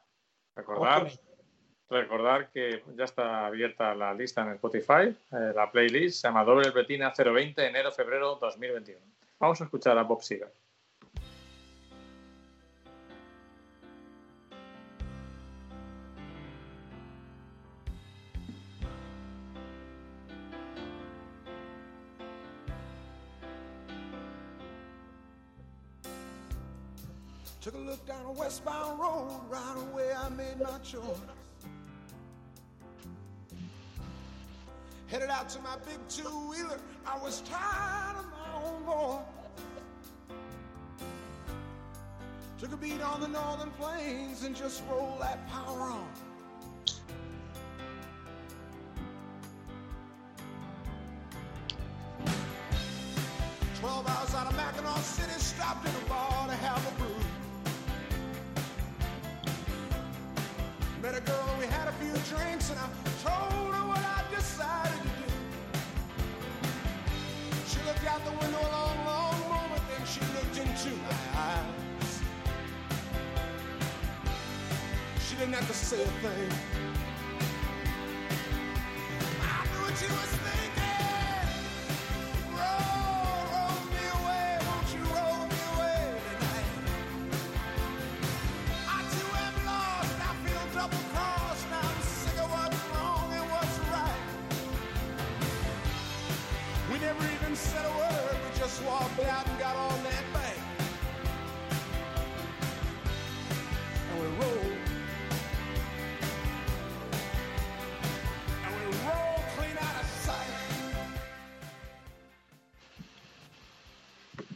Recordar, 0.56 1.12
recordar 1.92 2.50
que 2.50 2.84
ya 2.96 3.04
está 3.04 3.46
abierta 3.46 3.94
la 3.94 4.16
lista 4.16 4.42
en 4.42 4.54
Spotify, 4.54 5.16
eh, 5.32 5.54
la 5.54 5.72
playlist 5.72 6.22
se 6.22 6.28
llama 6.28 6.44
Doble 6.44 6.72
Platina 6.72 7.14
020 7.16 7.68
enero-febrero 7.68 8.40
2021. 8.42 9.00
Vamos 9.38 9.62
a 9.62 9.66
escuchar 9.66 9.96
a 10.00 10.02
Bob 10.02 10.24
Seger. 10.24 10.52
Down 28.06 28.26
a 28.26 28.32
westbound 28.34 29.00
road, 29.00 29.40
right 29.50 29.76
away 29.78 30.12
I 30.14 30.28
made 30.28 30.60
my 30.60 30.78
choice. 30.80 31.02
Headed 35.08 35.30
out 35.30 35.48
to 35.50 35.62
my 35.62 35.78
big 35.86 36.00
two 36.10 36.24
wheeler, 36.50 36.80
I 37.06 37.18
was 37.20 37.42
tired 37.42 38.18
of 38.18 38.26
my 38.30 38.54
own 38.62 38.84
voice. 38.84 39.26
Took 42.60 42.74
a 42.74 42.78
beat 42.78 43.02
on 43.02 43.22
the 43.22 43.28
northern 43.30 43.72
plains 43.72 44.44
and 44.44 44.54
just 44.54 44.84
rolled 44.90 45.22
that 45.22 45.48
power 45.50 45.80
on. 45.80 46.08
Twelve 53.80 54.08
hours 54.10 54.36
out 54.36 54.48
of 54.48 54.56
Mackinac 54.58 54.98
City, 55.00 55.40
stopped 55.40 55.88
in 55.88 55.94
drinks 62.36 62.70
and 62.70 62.80
I 62.80 62.88
told 63.24 63.74
her 63.74 63.88
what 63.88 64.00
I 64.00 64.24
decided 64.34 65.02
to 65.02 65.08
do. 65.22 65.30
She 67.68 67.80
looked 67.86 68.06
out 68.08 68.24
the 68.26 68.32
window 68.32 68.60
a 68.60 68.72
long, 68.72 69.06
long 69.06 69.40
moment, 69.50 69.82
then 69.90 70.06
she 70.06 70.22
looked 70.36 70.58
into 70.58 70.90
my 71.04 71.18
eyes. 71.36 72.22
She 75.28 75.36
didn't 75.36 75.54
have 75.54 75.68
to 75.68 75.74
say 75.74 76.02
a 76.04 76.08
thing. 76.08 76.73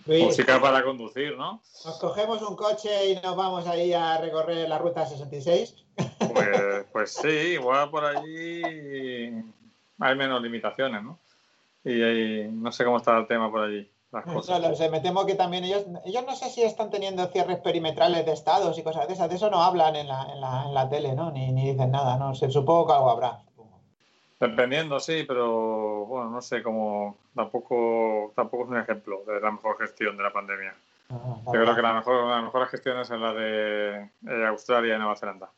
Luis, 0.07 0.25
Música 0.25 0.59
para 0.61 0.83
conducir, 0.83 1.37
¿no? 1.37 1.61
nos 1.85 1.97
cogemos 1.99 2.41
un 2.41 2.55
coche 2.55 3.11
y 3.11 3.15
nos 3.21 3.35
vamos 3.35 3.67
ahí 3.67 3.93
a 3.93 4.17
recorrer 4.17 4.67
la 4.67 4.77
ruta 4.77 5.05
66. 5.05 5.75
Pues, 6.33 6.85
pues 6.91 7.13
sí, 7.13 7.27
igual 7.27 7.89
por 7.89 8.05
allí 8.05 8.61
hay 9.99 10.15
menos 10.15 10.41
limitaciones, 10.41 11.03
¿no? 11.03 11.19
Y 11.83 12.01
ahí, 12.01 12.49
no 12.51 12.71
sé 12.71 12.83
cómo 12.83 12.97
está 12.97 13.17
el 13.17 13.27
tema 13.27 13.49
por 13.51 13.61
allí, 13.63 13.89
las 14.11 14.25
No 14.25 14.33
cosas. 14.35 14.61
lo 14.61 14.75
sé, 14.75 14.89
me 14.89 14.99
temo 14.99 15.25
que 15.25 15.35
también 15.35 15.63
ellos, 15.63 15.85
ellos 16.05 16.25
no 16.25 16.35
sé 16.35 16.49
si 16.49 16.63
están 16.63 16.89
teniendo 16.89 17.25
cierres 17.27 17.59
perimetrales 17.59 18.25
de 18.25 18.33
estados 18.33 18.77
y 18.77 18.83
cosas 18.83 19.07
de 19.07 19.13
esas, 19.13 19.29
de 19.29 19.35
eso 19.35 19.49
no 19.49 19.61
hablan 19.63 19.95
en 19.95 20.07
la, 20.07 20.23
en 20.33 20.41
la, 20.41 20.65
en 20.65 20.73
la 20.73 20.89
tele, 20.89 21.13
¿no? 21.13 21.31
Ni, 21.31 21.51
ni 21.51 21.71
dicen 21.71 21.91
nada, 21.91 22.17
¿no? 22.17 22.35
Se, 22.35 22.49
supongo 22.51 22.87
que 22.87 22.93
algo 22.93 23.09
habrá. 23.09 23.39
Dependiendo, 24.39 24.99
sí, 24.99 25.23
pero 25.27 26.05
bueno, 26.05 26.29
no 26.29 26.41
sé 26.41 26.61
cómo, 26.61 27.17
tampoco, 27.33 28.33
tampoco 28.35 28.63
es 28.65 28.69
un 28.69 28.77
ejemplo 28.77 29.23
de 29.25 29.41
la 29.41 29.51
mejor 29.51 29.77
gestión 29.79 30.15
de 30.15 30.23
la 30.23 30.31
pandemia. 30.31 30.75
Ah, 31.09 31.41
Yo 31.45 31.51
creo 31.53 31.75
que 31.75 31.81
la 31.81 31.93
mejor, 31.93 32.27
la 32.27 32.41
mejor 32.41 32.67
gestión 32.67 32.99
es 32.99 33.09
la 33.09 33.33
de 33.33 34.11
eh, 34.27 34.45
Australia 34.47 34.95
y 34.95 34.97
Nueva 34.99 35.15
Zelanda. 35.15 35.49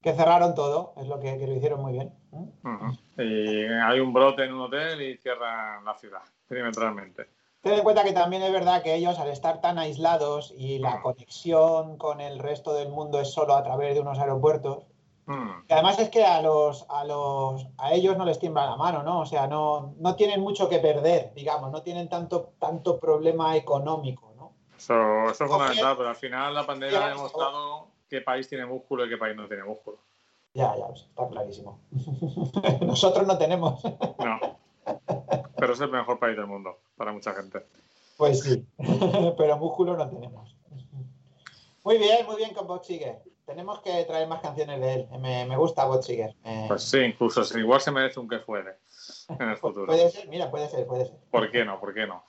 Que 0.00 0.14
cerraron 0.14 0.54
todo, 0.56 0.94
es 0.96 1.06
lo 1.06 1.20
que, 1.20 1.38
que 1.38 1.46
lo 1.46 1.54
hicieron 1.54 1.80
muy 1.80 1.92
bien. 1.92 2.12
¿eh? 2.32 3.22
Y 3.22 3.64
hay 3.66 4.00
un 4.00 4.12
brote 4.12 4.44
en 4.44 4.54
un 4.54 4.62
hotel 4.62 5.00
y 5.00 5.16
cierran 5.18 5.84
la 5.84 5.94
ciudad, 5.94 6.22
perimetralmente. 6.48 7.28
Ten 7.60 7.74
en 7.74 7.84
cuenta 7.84 8.02
que 8.02 8.12
también 8.12 8.42
es 8.42 8.50
verdad 8.50 8.82
que 8.82 8.96
ellos, 8.96 9.20
al 9.20 9.28
estar 9.28 9.60
tan 9.60 9.78
aislados 9.78 10.52
y 10.56 10.80
la 10.80 11.00
conexión 11.00 11.96
con 11.96 12.20
el 12.20 12.40
resto 12.40 12.74
del 12.74 12.88
mundo 12.88 13.20
es 13.20 13.32
solo 13.32 13.54
a 13.54 13.62
través 13.62 13.94
de 13.94 14.00
unos 14.00 14.18
aeropuertos, 14.18 14.86
Mm. 15.26 15.64
y 15.68 15.72
además 15.72 15.98
es 16.00 16.10
que 16.10 16.24
a 16.24 16.42
los, 16.42 16.84
a 16.88 17.04
los, 17.04 17.66
a 17.78 17.92
ellos 17.92 18.16
no 18.16 18.24
les 18.24 18.40
tiembla 18.40 18.66
la 18.66 18.76
mano, 18.76 19.02
¿no? 19.02 19.20
O 19.20 19.26
sea, 19.26 19.46
no, 19.46 19.94
no 19.98 20.16
tienen 20.16 20.40
mucho 20.40 20.68
que 20.68 20.78
perder, 20.78 21.32
digamos, 21.34 21.70
no 21.70 21.82
tienen 21.82 22.08
tanto, 22.08 22.54
tanto 22.58 22.98
problema 22.98 23.56
económico, 23.56 24.32
¿no? 24.36 24.52
Eso, 24.76 25.30
eso 25.30 25.44
es 25.44 25.50
fundamental, 25.50 25.96
pero 25.96 26.08
al 26.08 26.16
final 26.16 26.54
la 26.54 26.66
pandemia 26.66 27.06
ha 27.06 27.08
demostrado 27.10 27.86
qué 28.08 28.20
país 28.20 28.48
tiene 28.48 28.66
músculo 28.66 29.06
y 29.06 29.08
qué 29.08 29.16
país 29.16 29.36
no 29.36 29.46
tiene 29.46 29.64
músculo. 29.64 29.98
Ya, 30.54 30.76
ya, 30.76 30.86
está 30.92 31.28
clarísimo. 31.28 31.78
Nosotros 32.82 33.26
no 33.26 33.38
tenemos. 33.38 33.82
No. 33.84 34.58
Pero 35.56 35.72
es 35.72 35.80
el 35.80 35.90
mejor 35.90 36.18
país 36.18 36.36
del 36.36 36.46
mundo 36.46 36.78
para 36.96 37.12
mucha 37.12 37.32
gente. 37.32 37.64
Pues 38.16 38.40
sí, 38.42 38.66
pero 39.38 39.56
músculo 39.56 39.96
no 39.96 40.08
tenemos. 40.08 40.54
Muy 41.84 41.98
bien, 41.98 42.26
muy 42.26 42.36
bien 42.36 42.52
con 42.52 42.66
Botsiger. 42.66 43.22
Tenemos 43.46 43.80
que 43.80 44.04
traer 44.04 44.28
más 44.28 44.40
canciones 44.40 44.80
de 44.80 44.94
él. 44.94 45.08
Me, 45.20 45.44
me 45.46 45.56
gusta 45.56 45.84
Botsiger. 45.84 46.34
Eh, 46.44 46.64
Pues 46.68 46.84
sí, 46.84 46.98
incluso 46.98 47.42
si 47.44 47.58
igual 47.58 47.80
se 47.80 47.90
merece 47.90 48.20
un 48.20 48.28
que 48.28 48.38
fuere 48.38 48.76
en 49.28 49.48
el 49.50 49.56
futuro. 49.58 49.86
puede 49.86 50.10
ser, 50.10 50.28
mira, 50.28 50.50
puede 50.50 50.68
ser, 50.68 50.86
puede 50.86 51.06
ser. 51.06 51.16
¿Por 51.30 51.50
qué 51.50 51.64
no? 51.64 51.80
¿Por 51.80 51.92
qué 51.92 52.06
no? 52.06 52.24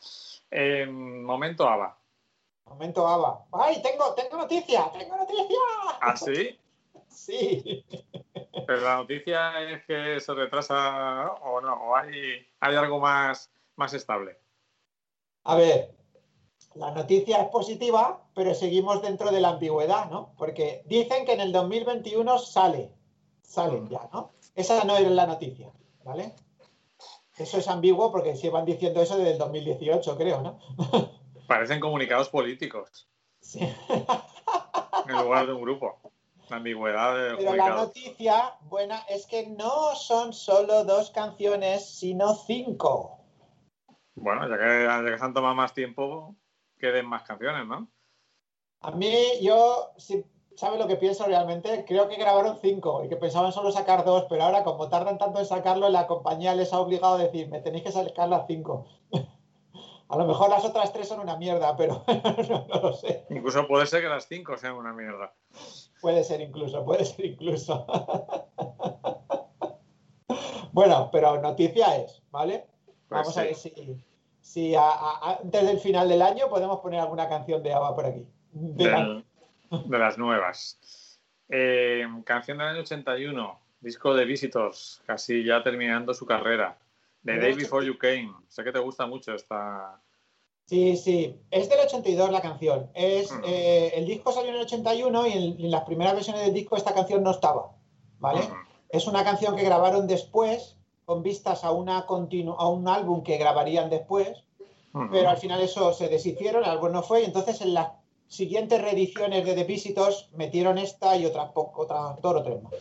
Eh, 0.49 0.85
momento 0.87 1.67
ABA. 1.67 1.97
Momento 2.65 3.07
ABBA. 3.07 3.45
¡Ay, 3.53 3.81
tengo, 3.81 4.13
tengo 4.15 4.37
noticia! 4.37 4.91
¡Tengo 4.97 5.17
noticia! 5.17 5.57
¿Ah, 6.01 6.15
sí? 6.17 6.59
Sí. 7.13 7.85
Pero 8.65 8.81
la 8.81 8.95
noticia 8.95 9.61
es 9.69 9.85
que 9.85 10.19
se 10.19 10.33
retrasa 10.33 11.31
o 11.43 11.61
no, 11.61 11.73
o 11.75 11.95
hay, 11.95 12.43
hay 12.59 12.75
algo 12.75 12.99
más, 12.99 13.51
más 13.75 13.93
estable. 13.93 14.39
A 15.43 15.55
ver, 15.55 15.91
la 16.75 16.91
noticia 16.91 17.41
es 17.41 17.49
positiva, 17.49 18.23
pero 18.33 18.53
seguimos 18.53 19.01
dentro 19.01 19.31
de 19.31 19.41
la 19.41 19.49
ambigüedad, 19.49 20.09
¿no? 20.09 20.33
Porque 20.37 20.83
dicen 20.85 21.25
que 21.25 21.33
en 21.33 21.41
el 21.41 21.51
2021 21.51 22.39
sale. 22.39 22.91
Salen 23.41 23.89
ya, 23.89 24.09
¿no? 24.11 24.31
Esa 24.55 24.83
no 24.83 24.97
era 24.97 25.09
la 25.09 25.27
noticia, 25.27 25.71
¿vale? 26.03 26.33
Eso 27.37 27.57
es 27.57 27.67
ambiguo 27.67 28.11
porque 28.11 28.35
se 28.35 28.49
van 28.49 28.65
diciendo 28.65 29.01
eso 29.01 29.17
desde 29.17 29.33
el 29.33 29.37
2018, 29.37 30.17
creo, 30.17 30.41
¿no? 30.41 30.59
Parecen 31.47 31.79
comunicados 31.79 32.29
políticos 32.29 33.07
Sí. 33.43 33.59
en 35.07 35.23
lugar 35.23 35.47
de 35.47 35.53
un 35.53 35.61
grupo. 35.61 35.99
La 36.49 36.57
ambigüedad 36.57 37.15
de 37.15 37.37
Pero 37.37 37.55
la 37.55 37.69
noticia 37.69 38.55
buena 38.63 38.99
es 39.09 39.25
que 39.27 39.47
no 39.47 39.95
son 39.95 40.33
solo 40.33 40.83
dos 40.83 41.09
canciones, 41.11 41.85
sino 41.85 42.35
cinco. 42.35 43.19
Bueno, 44.15 44.47
ya 44.47 44.57
que, 44.57 44.83
ya 44.85 45.03
que 45.03 45.17
se 45.17 45.25
han 45.25 45.33
tomado 45.33 45.55
más 45.55 45.73
tiempo, 45.73 46.35
queden 46.83 47.05
más 47.05 47.23
canciones, 47.23 47.65
¿no? 47.65 47.87
A 48.81 48.91
mí, 48.91 49.15
yo, 49.41 49.93
si 49.97 50.25
sabe 50.57 50.77
lo 50.77 50.85
que 50.85 50.97
pienso 50.97 51.25
realmente, 51.25 51.85
creo 51.87 52.09
que 52.09 52.17
grabaron 52.17 52.57
cinco 52.61 53.05
y 53.05 53.07
que 53.07 53.15
pensaban 53.15 53.53
solo 53.53 53.71
sacar 53.71 54.03
dos, 54.03 54.25
pero 54.27 54.43
ahora 54.43 54.65
como 54.65 54.89
tardan 54.89 55.17
tanto 55.17 55.39
en 55.39 55.45
sacarlo, 55.45 55.87
la 55.87 56.07
compañía 56.07 56.53
les 56.55 56.73
ha 56.73 56.81
obligado 56.81 57.15
a 57.15 57.19
decir, 57.19 57.47
me 57.47 57.61
tenéis 57.61 57.85
que 57.85 57.93
sacar 57.93 58.27
las 58.27 58.47
cinco. 58.47 58.85
A 60.09 60.17
lo 60.17 60.25
mejor 60.25 60.49
las 60.49 60.65
otras 60.65 60.91
tres 60.91 61.07
son 61.07 61.21
una 61.21 61.37
mierda, 61.37 61.75
pero 61.77 62.03
no, 62.49 62.67
no 62.67 62.81
lo 62.81 62.93
sé. 62.93 63.25
Incluso 63.29 63.65
puede 63.65 63.87
ser 63.87 64.01
que 64.01 64.09
las 64.09 64.27
cinco 64.27 64.57
sean 64.57 64.73
una 64.73 64.91
mierda. 64.93 65.33
Puede 66.01 66.23
ser 66.25 66.41
incluso, 66.41 66.83
puede 66.83 67.05
ser 67.05 67.25
incluso. 67.25 67.87
Bueno, 70.73 71.09
pero 71.11 71.39
noticia 71.39 71.97
es, 71.97 72.23
¿vale? 72.31 72.65
Pues 73.07 73.21
Vamos 73.21 73.37
a 73.37 73.43
ver 73.43 73.53
si, 73.53 73.71
si 74.43 74.75
a- 74.75 74.81
a- 74.83 75.39
antes 75.41 75.65
del 75.65 75.79
final 75.79 76.09
del 76.09 76.21
año 76.21 76.49
podemos 76.49 76.79
poner 76.81 76.99
alguna 76.99 77.27
canción 77.29 77.63
de 77.63 77.73
ABBA 77.73 77.95
por 77.95 78.05
aquí. 78.05 78.27
De 78.51 78.91
la- 78.91 78.97
Del- 78.99 79.25
de 79.85 79.97
las 79.97 80.17
nuevas. 80.17 81.19
Eh, 81.49 82.05
canción 82.25 82.57
del 82.57 82.67
año 82.67 82.81
81, 82.81 83.59
disco 83.79 84.13
de 84.13 84.25
Visitors, 84.25 85.01
casi 85.07 85.43
ya 85.43 85.63
terminando 85.63 86.13
su 86.13 86.25
carrera. 86.25 86.77
The 87.25 87.39
Day 87.39 87.53
Before 87.53 87.85
You 87.85 87.97
Came. 87.97 88.33
Sé 88.49 88.63
que 88.65 88.71
te 88.73 88.79
gusta 88.79 89.05
mucho 89.07 89.33
esta. 89.33 89.99
Sí, 90.65 90.97
sí. 90.97 91.39
Es 91.49 91.69
del 91.69 91.79
82 91.79 92.29
la 92.29 92.41
canción. 92.41 92.89
Es, 92.93 93.31
Ujú. 93.31 93.41
eh, 93.45 93.93
el 93.95 94.05
disco 94.05 94.31
salió 94.33 94.49
en 94.49 94.57
el 94.57 94.61
81 94.63 95.25
y 95.27 95.31
en, 95.31 95.43
en 95.65 95.71
las 95.71 95.83
primeras 95.85 96.15
versiones 96.15 96.43
del 96.43 96.53
disco 96.53 96.75
esta 96.75 96.93
canción 96.93 97.23
no 97.23 97.31
estaba. 97.31 97.71
¿Vale? 98.19 98.41
Ujú. 98.41 98.53
Es 98.89 99.07
una 99.07 99.23
canción 99.23 99.55
que 99.55 99.63
grabaron 99.63 100.05
después, 100.05 100.77
con 101.05 101.23
vistas 101.23 101.63
a, 101.63 101.71
una 101.71 102.05
continu- 102.07 102.55
a 102.57 102.67
un 102.67 102.87
álbum 102.87 103.23
que 103.23 103.37
grabarían 103.37 103.89
después, 103.89 104.43
Ujú. 104.93 105.07
pero 105.11 105.29
al 105.29 105.37
final 105.37 105.61
eso 105.61 105.93
se 105.93 106.07
deshicieron, 106.07 106.63
el 106.63 106.69
álbum 106.69 106.91
no 106.91 107.03
fue, 107.03 107.21
y 107.21 107.25
entonces 107.25 107.61
en 107.61 107.73
las 107.73 107.89
siguientes 108.27 108.81
reediciones 108.81 109.45
de 109.45 109.53
The 109.53 109.63
Visitors 109.65 110.29
metieron 110.33 110.77
esta 110.77 111.15
y 111.17 111.25
otras 111.25 111.51
otras 111.53 112.21
dos 112.21 112.35
o 112.35 112.43
tres 112.43 112.63
más. 112.63 112.73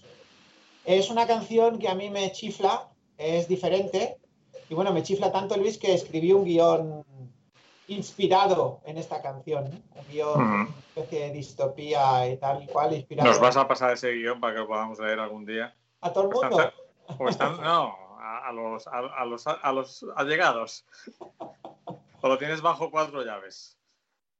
Es 0.84 1.10
una 1.10 1.26
canción 1.26 1.78
que 1.78 1.88
a 1.88 1.94
mí 1.94 2.10
me 2.10 2.32
chifla, 2.32 2.88
es 3.18 3.48
diferente, 3.48 4.16
y 4.68 4.74
bueno, 4.74 4.92
me 4.92 5.02
chifla 5.02 5.30
tanto 5.32 5.56
Luis 5.56 5.78
que 5.78 5.92
escribí 5.94 6.32
un 6.32 6.44
guion 6.44 7.04
inspirado 7.88 8.80
en 8.84 8.96
esta 8.98 9.20
canción, 9.20 9.64
¿no? 9.64 10.00
un 10.00 10.08
guion, 10.08 10.30
Ujú. 10.30 10.42
una 10.44 10.68
especie 10.96 11.20
de 11.26 11.30
distopía 11.32 12.28
y 12.28 12.36
tal 12.38 12.62
y 12.62 12.66
cual, 12.66 12.94
inspirado 12.94 13.28
Nos 13.28 13.40
vas 13.40 13.56
a 13.56 13.66
pasar 13.68 13.92
ese 13.92 14.12
guion 14.12 14.40
para 14.40 14.54
que 14.54 14.60
lo 14.60 14.68
podamos 14.68 14.98
leer 15.00 15.18
algún 15.18 15.44
día. 15.44 15.74
a 16.00 16.12
todo 16.12 16.24
el 16.24 16.34
Están- 16.34 16.50
mundo. 16.50 16.72
O 17.18 17.28
están, 17.28 17.60
no, 17.60 17.94
a, 18.22 18.48
a 18.48 18.52
los, 18.52 18.86
a, 18.86 18.98
a 18.98 19.24
los, 19.24 19.46
a 19.46 19.72
los 19.72 20.04
allegados. 20.16 20.84
O 22.20 22.28
lo 22.28 22.38
tienes 22.38 22.60
bajo 22.62 22.90
cuatro 22.90 23.22
llaves. 23.24 23.76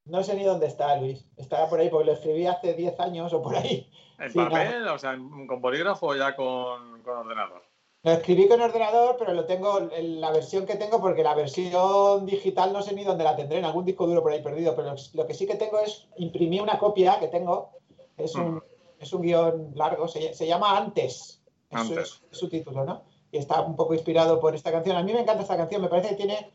No 0.05 0.23
sé 0.23 0.35
ni 0.35 0.45
dónde 0.45 0.67
está, 0.67 0.97
Luis. 0.97 1.25
Estará 1.37 1.69
por 1.69 1.81
ahí 1.81 1.89
porque 1.89 2.07
lo 2.07 2.13
escribí 2.13 2.47
hace 2.47 2.75
10 2.75 2.99
años 3.01 3.33
o 3.33 3.43
por 3.43 3.57
ahí. 3.57 3.91
¿En 4.19 4.31
Sí, 4.33 4.39
papel? 4.39 4.87
O 4.89 4.99
sea, 4.99 5.17
con 5.17 5.61
bolígrafo 5.61 6.09
o 6.09 6.15
ya 6.17 6.35
con, 6.35 7.03
con 7.03 7.17
ordenador. 7.19 7.63
Lo 8.05 8.11
escribí 8.13 8.49
con 8.49 8.61
ordenador, 8.61 9.15
pero 9.17 9.33
lo 9.33 9.45
tengo 9.47 9.79
en 9.93 10.21
la 10.21 10.33
versión 10.33 10.67
que 10.67 10.75
tengo 10.75 11.01
porque 11.01 11.23
la 11.23 11.37
versión 11.37 12.27
digital 12.27 12.73
no 12.73 12.83
sé 12.83 12.95
ni 12.95 13.05
dónde 13.05 13.23
la 13.23 13.37
tendré, 13.37 13.59
en 13.61 13.65
algún 13.65 13.85
disco 13.85 14.09
duro 14.09 14.23
por 14.23 14.33
ahí 14.33 14.43
perdido, 14.43 14.75
pero 14.75 14.95
lo 15.15 15.27
que 15.27 15.35
sí 15.35 15.47
que 15.47 15.55
tengo 15.55 15.79
es 15.79 16.09
imprimí 16.17 16.59
una 16.59 16.81
copia 16.81 17.21
que 17.21 17.29
tengo, 17.29 17.71
es 18.17 18.35
un, 18.35 18.61
es 18.99 19.13
un 19.13 19.23
guion 19.23 19.71
largo, 19.77 20.09
se, 20.09 20.35
se 20.35 20.49
llama 20.49 20.77
Antes, 20.77 21.41
es 21.71 21.81
su- 21.81 21.93
Antes. 21.93 22.23
es 22.29 22.39
su 22.39 22.49
título, 22.49 22.85
¿no? 22.85 23.05
Y 23.33 23.39
está 23.39 23.63
un 23.63 23.75
poco 23.75 23.95
inspirado 23.95 24.39
por 24.39 24.55
esta 24.55 24.71
canción. 24.71 24.97
A 24.97 25.03
mí 25.03 25.13
me 25.13 25.21
encanta 25.21 25.43
esta 25.43 25.57
canción, 25.57 25.83
me 25.83 25.89
parece 25.89 26.11
que 26.11 26.17
tiene 26.17 26.53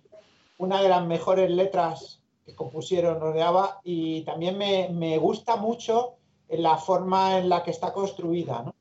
una 0.58 0.82
de 0.82 0.88
las 0.88 1.06
mejores 1.06 1.52
letras 1.52 2.22
que 2.46 2.56
compusieron 2.56 3.20
los 3.20 3.34
de 3.34 3.44
ABBA 3.44 3.82
y 3.84 4.22
también 4.22 4.58
me, 4.58 4.88
me 4.90 5.18
gusta 5.18 5.58
mucho 5.58 6.16
la 6.48 6.78
forma 6.78 7.40
en 7.40 7.50
la 7.50 7.62
que 7.64 7.72
está 7.72 7.92
construida, 7.92 8.64
¿no? 8.64 8.74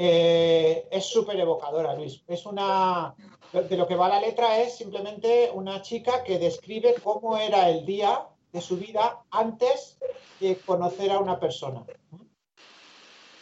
Eh, 0.00 0.86
es 0.92 1.06
súper 1.06 1.40
evocadora, 1.40 1.92
Luis. 1.94 2.22
Es 2.28 2.46
una. 2.46 3.16
De 3.52 3.76
lo 3.76 3.88
que 3.88 3.96
va 3.96 4.08
la 4.08 4.20
letra 4.20 4.60
es 4.60 4.76
simplemente 4.76 5.50
una 5.52 5.82
chica 5.82 6.22
que 6.22 6.38
describe 6.38 6.94
cómo 7.02 7.36
era 7.36 7.68
el 7.68 7.84
día 7.84 8.28
de 8.52 8.60
su 8.60 8.76
vida 8.76 9.24
antes 9.30 9.98
de 10.38 10.56
conocer 10.58 11.10
a 11.10 11.18
una 11.18 11.40
persona. 11.40 11.84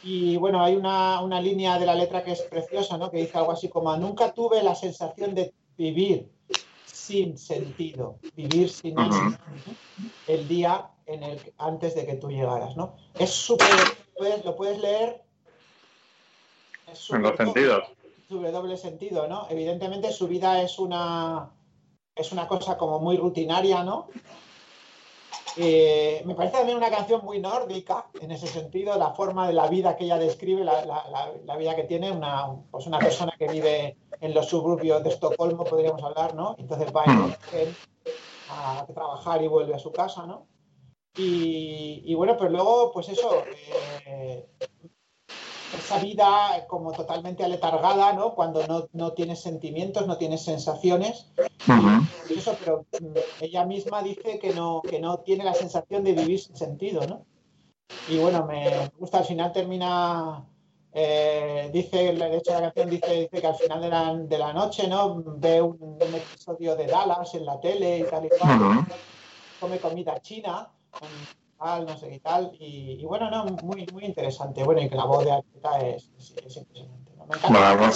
Y 0.02 0.36
bueno, 0.36 0.62
hay 0.62 0.76
una, 0.76 1.20
una 1.20 1.40
línea 1.40 1.78
de 1.78 1.86
la 1.86 1.94
letra 1.94 2.22
que 2.22 2.32
es 2.32 2.42
preciosa, 2.42 2.96
¿no? 2.96 3.10
Que 3.10 3.18
dice 3.18 3.38
algo 3.38 3.52
así 3.52 3.68
como: 3.68 3.96
Nunca 3.96 4.32
tuve 4.32 4.62
la 4.62 4.74
sensación 4.74 5.34
de 5.34 5.52
vivir 5.76 6.28
sin 6.84 7.38
sentido, 7.38 8.18
vivir 8.34 8.68
sin 8.70 8.96
el 10.26 10.48
día 10.48 10.90
en 11.06 11.22
el 11.22 11.52
antes 11.58 11.94
de 11.94 12.04
que 12.04 12.14
tú 12.14 12.28
llegaras, 12.28 12.76
¿no? 12.76 12.96
Es 13.18 13.30
súper, 13.30 13.68
lo 14.44 14.56
puedes 14.56 14.80
leer. 14.80 15.22
es 16.92 17.10
En 17.10 17.22
los 17.22 17.36
sentidos. 17.36 17.84
sobre 18.28 18.50
doble 18.50 18.76
sentido, 18.76 19.28
¿no? 19.28 19.46
Evidentemente 19.50 20.12
su 20.12 20.26
vida 20.26 20.62
es 20.62 20.78
una 20.78 21.50
es 22.16 22.32
una 22.32 22.48
cosa 22.48 22.76
como 22.76 22.98
muy 22.98 23.16
rutinaria, 23.16 23.84
¿no? 23.84 24.08
Eh, 25.58 26.22
me 26.26 26.34
parece 26.34 26.58
también 26.58 26.76
una 26.76 26.90
canción 26.90 27.24
muy 27.24 27.38
nórdica 27.40 28.06
en 28.20 28.30
ese 28.30 28.46
sentido, 28.46 28.96
la 28.98 29.10
forma 29.12 29.46
de 29.46 29.54
la 29.54 29.68
vida 29.68 29.96
que 29.96 30.04
ella 30.04 30.18
describe, 30.18 30.62
la, 30.64 30.84
la- 30.84 31.08
la- 31.10 31.32
la 31.44 31.56
vida 31.56 31.74
que 31.74 31.84
tiene 31.84 32.10
una, 32.12 32.46
pues 32.70 32.86
una 32.86 32.98
persona 32.98 33.32
que 33.38 33.48
vive 33.48 33.96
en 34.20 34.34
los 34.34 34.46
suburbios 34.48 35.02
de 35.02 35.08
Estocolmo, 35.10 35.64
podríamos 35.64 36.02
hablar, 36.02 36.34
¿no? 36.34 36.54
Entonces 36.58 36.94
va 36.94 37.04
en 37.04 37.34
tren 37.50 37.76
a 38.48 38.86
trabajar 38.86 39.42
y 39.42 39.48
vuelve 39.48 39.74
a 39.74 39.78
su 39.78 39.92
casa, 39.92 40.26
¿no? 40.26 40.46
Y, 41.16 42.02
y 42.04 42.14
bueno, 42.14 42.36
pues 42.36 42.50
luego, 42.50 42.92
pues 42.92 43.08
eso, 43.08 43.42
eh, 44.06 44.46
esa 45.72 45.98
vida 45.98 46.66
como 46.68 46.92
totalmente 46.92 47.44
aletargada, 47.44 48.12
¿no? 48.12 48.34
Cuando 48.34 48.66
no, 48.66 48.88
no 48.92 49.12
tienes 49.12 49.40
sentimientos, 49.40 50.06
no 50.06 50.16
tienes 50.16 50.42
sensaciones. 50.42 51.30
Y 52.28 52.38
eso, 52.38 52.56
pero 52.58 52.86
mm, 53.00 53.42
ella 53.42 53.64
misma 53.66 54.02
dice 54.02 54.38
que 54.38 54.52
no, 54.54 54.82
que 54.88 55.00
no 55.00 55.18
tiene 55.18 55.44
la 55.44 55.54
sensación 55.54 56.04
de 56.04 56.12
vivir 56.12 56.40
sin 56.40 56.56
sentido, 56.56 57.06
¿no? 57.06 57.24
Y 58.08 58.18
bueno, 58.18 58.46
me 58.46 58.88
gusta, 58.98 59.18
al 59.18 59.24
final 59.24 59.52
termina, 59.52 60.44
eh, 60.92 61.68
dice, 61.72 62.12
de 62.14 62.36
hecho 62.36 62.52
la 62.52 62.60
canción 62.72 62.90
dice, 62.90 63.12
dice 63.14 63.40
que 63.40 63.46
al 63.46 63.56
final 63.56 63.80
de 63.80 63.88
la, 63.88 64.14
de 64.14 64.38
la 64.38 64.52
noche, 64.52 64.86
¿no? 64.86 65.22
Ve 65.38 65.60
un, 65.60 65.76
un 65.80 66.14
episodio 66.14 66.76
de 66.76 66.86
Dallas 66.86 67.34
en 67.34 67.44
la 67.44 67.58
tele 67.58 67.98
y 67.98 68.04
tal 68.04 68.26
y 68.26 68.28
cual, 68.28 68.60
Ujú. 68.60 68.86
come 69.58 69.80
comida 69.80 70.20
china, 70.22 70.70
tal, 71.58 71.86
no 71.86 71.96
sé 71.96 72.08
qué 72.10 72.20
tal, 72.20 72.52
y, 72.58 72.98
y 73.00 73.04
bueno, 73.04 73.30
no, 73.30 73.44
muy, 73.62 73.86
muy 73.92 74.04
interesante. 74.04 74.62
Bueno, 74.62 74.82
y 74.82 74.88
que 74.88 74.96
la 74.96 75.04
voz 75.04 75.24
de 75.24 75.32
Arteta 75.32 75.80
es, 75.80 76.10
es, 76.18 76.34
es 76.44 76.56
impresionante. 76.56 77.12
¿no? 77.16 77.26
Me 77.26 77.36
encanta. 77.36 77.74
Bueno, 77.74 77.92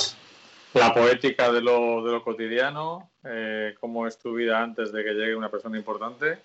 la 0.75 0.95
poética 0.95 1.51
de 1.51 1.61
lo, 1.61 2.03
de 2.05 2.13
lo 2.13 2.23
cotidiano, 2.23 3.11
eh, 3.25 3.75
cómo 3.81 4.07
es 4.07 4.19
tu 4.19 4.35
vida 4.35 4.63
antes 4.63 4.93
de 4.93 5.03
que 5.03 5.15
llegue 5.15 5.35
una 5.35 5.51
persona 5.51 5.77
importante. 5.77 6.39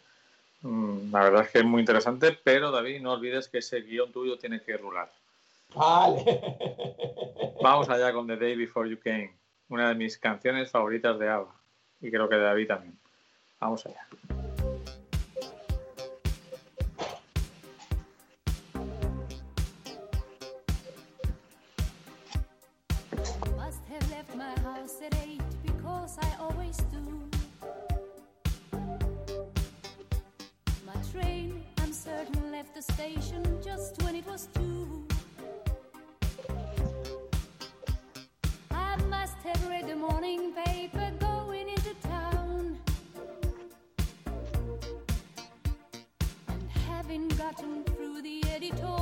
Mm, 0.61 1.11
La 1.11 1.19
verdad 1.25 1.43
es 1.43 1.51
que 1.51 1.59
es 1.59 1.65
muy 1.65 1.81
interesante, 1.81 2.37
pero 2.43 2.71
David, 2.71 3.01
no 3.01 3.13
olvides 3.13 3.47
que 3.47 3.59
ese 3.59 3.81
guion 3.81 4.11
tuyo 4.11 4.37
tiene 4.37 4.61
que 4.61 4.77
rular. 4.77 5.11
Vale. 5.75 6.23
Vamos 7.61 7.89
allá 7.89 8.11
con 8.13 8.25
The 8.27 8.37
Day 8.37 8.55
Before 8.55 8.89
You 8.89 8.99
Came, 9.03 9.31
una 9.69 9.89
de 9.89 9.95
mis 9.95 10.17
canciones 10.17 10.71
favoritas 10.71 11.19
de 11.19 11.29
ABBA, 11.29 11.55
y 12.01 12.09
creo 12.09 12.27
que 12.27 12.35
de 12.35 12.41
David 12.41 12.67
también. 12.67 12.97
Vamos 13.59 13.85
allá. 13.85 14.07
Left 32.55 32.73
the 32.73 32.81
station 32.93 33.43
just 33.61 34.01
when 34.01 34.15
it 34.15 34.25
was 34.25 34.47
two. 34.53 35.05
I 38.71 38.95
must 39.09 39.35
have 39.43 39.67
read 39.67 39.87
the 39.89 39.95
morning 39.97 40.53
paper 40.53 41.11
going 41.19 41.67
into 41.67 41.93
town. 41.95 42.77
And 46.47 46.69
having 46.87 47.27
gotten 47.27 47.83
through 47.83 48.21
the 48.21 48.41
editorial, 48.55 48.94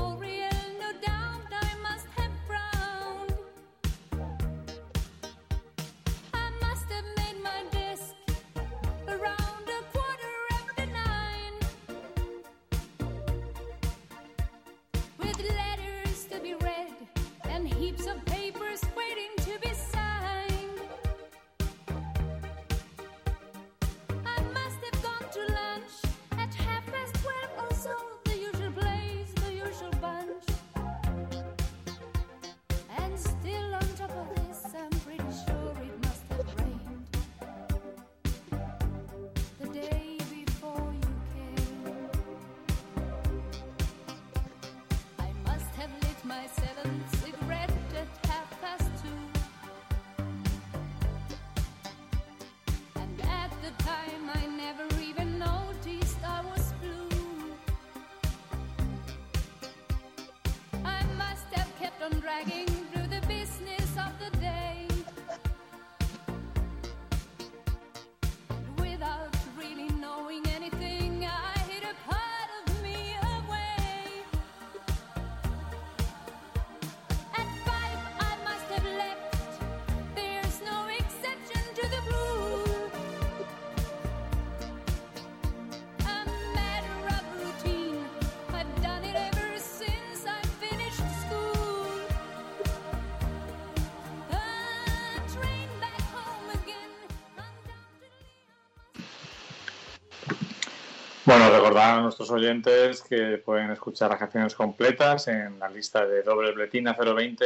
Bueno, 101.36 101.50
recordar 101.50 101.98
a 101.98 102.02
nuestros 102.04 102.30
oyentes 102.30 103.02
que 103.02 103.40
pueden 103.40 103.72
escuchar 103.72 104.12
las 104.12 104.20
canciones 104.20 104.54
completas 104.54 105.28
en 105.28 105.58
la 105.58 105.68
lista 105.68 106.06
de 106.06 106.22
doble 106.22 106.52
Bletina 106.52 106.94
020 106.94 107.44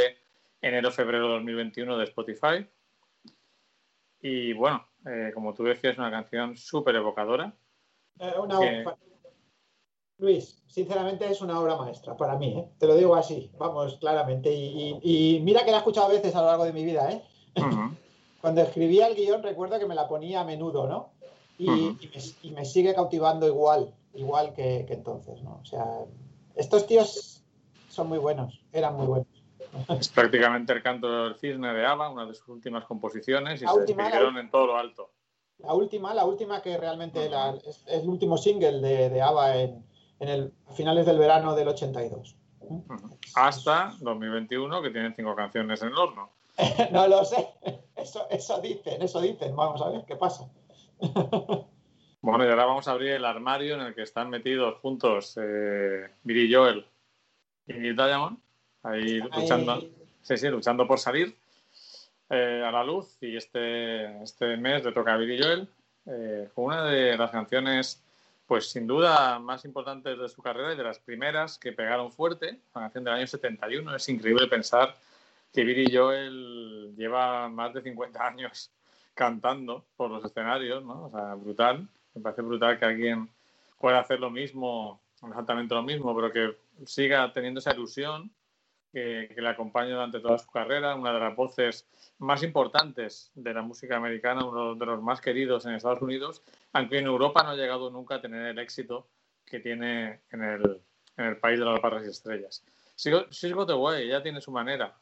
enero-febrero 0.61 1.29
2021 1.29 1.97
de 1.97 2.03
Spotify. 2.03 2.67
Y 4.21 4.51
bueno, 4.51 4.85
eh, 5.05 5.31
como 5.33 5.53
tú 5.53 5.63
decías, 5.63 5.93
es 5.93 5.99
una 5.99 6.11
canción 6.11 6.57
súper 6.57 6.97
evocadora. 6.97 7.53
Eh, 8.19 8.33
una- 8.37 8.59
Que- 8.59 8.85
Luis, 10.17 10.61
sinceramente 10.67 11.25
es 11.31 11.39
una 11.39 11.57
obra 11.57 11.77
maestra 11.77 12.17
para 12.17 12.35
mí, 12.35 12.59
¿eh? 12.59 12.69
te 12.77 12.87
lo 12.87 12.95
digo 12.95 13.15
así, 13.15 13.49
vamos, 13.57 13.95
claramente. 14.01 14.51
Y, 14.51 14.99
y- 15.01 15.35
y 15.37 15.39
mira 15.39 15.63
que 15.63 15.71
la 15.71 15.77
he 15.77 15.79
escuchado 15.79 16.07
a 16.07 16.11
veces 16.11 16.35
a 16.35 16.41
lo 16.41 16.47
largo 16.47 16.65
de 16.65 16.73
mi 16.73 16.83
vida. 16.83 17.09
¿eh? 17.09 17.21
Cuando 18.41 18.61
escribía 18.61 19.07
el 19.07 19.15
guion 19.15 19.41
recuerdo 19.43 19.79
que 19.79 19.85
me 19.85 19.95
la 19.95 20.09
ponía 20.09 20.41
a 20.41 20.45
menudo, 20.45 20.87
¿no? 20.89 21.13
Y, 21.57 21.67
me, 21.69 21.99
y 22.43 22.51
me 22.51 22.65
sigue 22.65 22.93
cautivando 22.93 23.47
igual, 23.47 23.93
igual 24.13 24.53
que, 24.53 24.85
que 24.87 24.93
entonces, 24.93 25.41
¿no? 25.41 25.59
O 25.61 25.65
sea, 25.65 25.85
estos 26.55 26.85
tíos 26.85 27.43
son 27.89 28.07
muy 28.09 28.19
buenos, 28.19 28.59
eran 28.71 28.95
muy 28.95 29.07
buenos. 29.07 29.27
Es 29.99 30.09
prácticamente 30.09 30.71
el 30.73 30.81
canto 30.83 31.09
del 31.23 31.35
cisne 31.35 31.73
de 31.73 31.85
Ava, 31.85 32.09
una 32.09 32.25
de 32.25 32.33
sus 32.35 32.47
últimas 32.49 32.85
composiciones, 32.85 33.61
y 33.61 33.65
La 33.65 33.71
se 33.73 33.79
última, 33.79 34.03
despidieron 34.03 34.37
en 34.37 34.49
todo 34.51 34.67
lo 34.67 34.77
alto. 34.77 35.09
La 35.59 35.73
última, 35.73 36.13
la 36.13 36.25
última 36.25 36.61
que 36.61 36.77
realmente 36.77 37.29
la- 37.29 37.55
es, 37.65 37.83
es 37.87 38.03
el 38.03 38.07
último 38.07 38.37
single 38.37 38.79
de, 38.79 39.09
de 39.09 39.21
ABBA 39.21 39.57
en, 39.57 39.83
en 40.19 40.29
el, 40.29 40.53
a 40.67 40.73
finales 40.73 41.05
del 41.05 41.17
verano 41.17 41.55
del 41.55 41.67
82. 41.69 42.35
Ujú. 42.59 42.83
Hasta 43.35 43.95
2021, 44.01 44.81
que 44.81 44.89
tienen 44.91 45.15
cinco 45.15 45.35
canciones 45.35 45.81
en 45.81 45.87
el 45.89 45.97
horno. 45.97 46.29
No 46.91 47.07
lo 47.07 47.23
sé, 47.25 47.47
eso, 47.95 48.27
eso 48.29 48.59
dicen, 48.61 49.01
eso 49.01 49.19
dicen, 49.21 49.55
vamos 49.55 49.81
a 49.81 49.89
ver 49.89 50.05
qué 50.05 50.15
pasa. 50.15 50.49
Bueno, 52.19 52.43
y 52.45 52.49
ahora 52.49 52.65
vamos 52.65 52.87
a 52.87 52.91
abrir 52.91 53.11
el 53.11 53.23
armario 53.23 53.75
en 53.75 53.81
el 53.81 53.95
que 53.95 54.01
están 54.01 54.29
metidos 54.29 54.79
juntos 54.79 55.37
eh, 55.41 56.09
Billy 56.23 56.53
Joel 56.53 56.85
y 57.67 57.93
Diamond, 57.93 58.37
ahí 58.83 59.01
Ahí- 59.01 59.19
luchando, 59.21 59.87
sí, 60.23 60.35
sí, 60.35 60.49
luchando 60.49 60.85
por 60.87 60.99
salir 60.99 61.37
eh, 62.29 62.63
a 62.65 62.71
la 62.71 62.83
luz. 62.83 63.17
Y 63.21 63.37
este, 63.37 64.21
este 64.23 64.57
mes 64.57 64.83
le 64.83 64.91
toca 64.91 65.13
a 65.13 65.17
Billy 65.17 65.41
Joel 65.41 65.69
eh, 66.07 66.49
con 66.53 66.65
una 66.65 66.83
de 66.85 67.15
las 67.17 67.31
canciones, 67.31 68.03
pues 68.45 68.69
sin 68.71 68.87
duda 68.87 69.39
más 69.39 69.63
importantes 69.63 70.17
de 70.17 70.27
su 70.27 70.41
carrera 70.41 70.73
y 70.73 70.77
de 70.77 70.83
las 70.83 70.99
primeras 70.99 71.57
que 71.57 71.71
pegaron 71.71 72.11
fuerte, 72.11 72.59
la 72.75 72.81
canción 72.81 73.03
del 73.05 73.13
año 73.13 73.27
71. 73.27 73.95
Es 73.95 74.09
increíble 74.09 74.47
pensar 74.47 74.95
que 75.53 75.63
Billy 75.63 75.95
Joel 75.95 76.93
lleva 76.97 77.47
más 77.47 77.73
de 77.73 77.83
50 77.83 78.27
años 78.27 78.71
cantando 79.17 79.83
por 79.97 80.11
los 80.11 80.23
escenarios, 80.23 80.85
¿no? 80.85 81.05
O 81.05 81.11
sea, 81.11 81.33
brutal. 81.33 81.87
Me 82.13 82.21
parece 82.21 82.41
brutal 82.43 82.79
que 82.79 82.85
alguien 82.85 83.29
pueda 83.79 83.99
hacer 83.99 84.19
lo 84.19 84.29
mismo, 84.29 85.01
exactamente 85.27 85.73
lo 85.73 85.83
mismo, 85.83 86.15
pero 86.15 86.31
que 86.31 86.55
siga 86.85 87.33
teniendo 87.33 87.59
esa 87.59 87.73
ilusión 87.73 88.31
que, 88.93 89.29
que 89.33 89.41
le 89.41 89.49
acompaña 89.49 89.95
durante 89.95 90.19
toda 90.19 90.37
su 90.37 90.49
carrera, 90.49 90.95
una 90.95 91.11
de 91.11 91.19
las 91.19 91.35
voces 91.35 91.87
más 92.19 92.43
importantes 92.43 93.31
de 93.35 93.53
la 93.53 93.61
música 93.61 93.97
americana, 93.97 94.45
uno 94.45 94.75
de 94.75 94.85
los 94.85 95.01
más 95.01 95.19
queridos 95.19 95.65
en 95.65 95.73
Estados 95.73 96.01
Unidos, 96.01 96.43
aunque 96.73 96.99
en 96.99 97.07
Europa 97.07 97.43
no 97.43 97.49
ha 97.49 97.55
llegado 97.55 97.89
nunca 97.89 98.15
a 98.15 98.21
tener 98.21 98.45
el 98.45 98.59
éxito 98.59 99.07
que 99.45 99.59
tiene 99.59 100.21
en 100.31 100.43
el, 100.43 100.81
en 101.17 101.25
el 101.25 101.37
país 101.37 101.59
de 101.59 101.65
las 101.65 101.81
barras 101.81 102.05
y 102.05 102.09
estrellas. 102.09 102.63
She's 102.95 103.53
Got 103.53 103.69
Away, 103.69 104.07
ya 104.07 104.21
tiene 104.21 104.41
su 104.41 104.51
manera, 104.51 104.95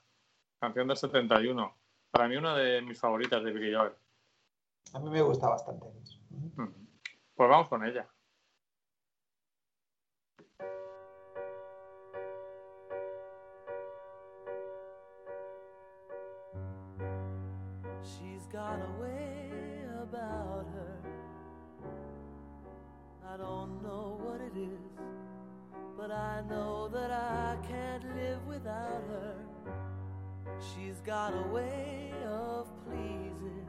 canción 0.60 0.88
del 0.88 0.98
71, 0.98 1.76
para 2.12 2.28
mí 2.28 2.38
una 2.38 2.56
de 2.56 2.82
mis 2.82 3.00
favoritas 3.00 3.44
de 3.44 3.52
Billy 3.52 3.74
Joel. 3.74 3.94
A 4.94 5.00
mí 5.00 5.10
me 5.10 5.22
gusta 5.22 5.50
bastante. 5.50 5.86
Pues 7.36 7.50
vamos 7.50 7.68
con 7.68 7.86
ella. 7.86 8.08
She's 18.02 18.46
got 18.52 18.80
a 18.80 19.02
way 19.02 19.52
about 20.02 20.66
her. 20.74 20.98
I 23.28 23.38
don't 23.38 23.82
know 23.82 24.18
what 24.24 24.40
it 24.40 24.56
is, 24.56 25.00
but 25.98 26.12
I 26.12 26.42
know 26.48 26.88
that 26.90 27.12
I 27.12 27.58
can't 27.68 28.04
live 28.16 28.46
without 28.48 29.04
her. 29.10 29.36
She's 30.60 31.02
got 31.02 31.34
a 31.34 31.48
way 31.52 32.14
of 32.26 32.68
pleasing. 32.86 33.65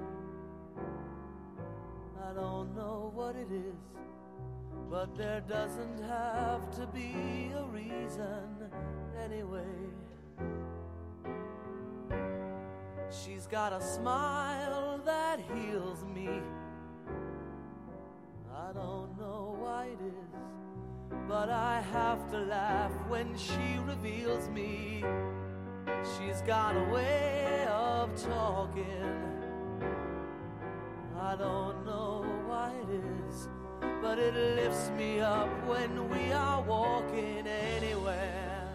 I 2.28 2.32
don't 2.32 2.74
know 2.74 3.12
what 3.14 3.36
it 3.36 3.52
is, 3.52 3.76
but 4.90 5.14
there 5.16 5.42
doesn't 5.48 6.02
have 6.02 6.74
to 6.76 6.86
be 6.88 7.52
a 7.56 7.64
reason 7.66 8.68
anyway. 9.22 9.60
She's 13.10 13.46
got 13.46 13.72
a 13.72 13.80
smile 13.80 15.00
that 15.04 15.38
heals 15.54 16.04
me. 16.04 16.28
I 18.52 18.72
don't 18.72 19.16
know 19.16 19.56
why 19.60 19.86
it 19.86 20.04
is, 20.04 21.20
but 21.28 21.48
I 21.48 21.80
have 21.92 22.28
to 22.32 22.38
laugh 22.38 22.92
when 23.08 23.36
she 23.36 23.78
reveals 23.86 24.48
me. 24.48 25.04
She's 26.18 26.42
got 26.42 26.76
a 26.76 26.84
way 26.92 27.66
of 27.70 28.20
talking. 28.20 29.35
I 31.26 31.34
don't 31.34 31.84
know 31.84 32.24
why 32.46 32.70
it 32.84 33.02
is, 33.26 33.48
but 34.00 34.16
it 34.16 34.32
lifts 34.32 34.90
me 34.96 35.18
up 35.18 35.48
when 35.66 36.08
we 36.08 36.30
are 36.30 36.62
walking 36.62 37.44
anywhere. 37.48 38.68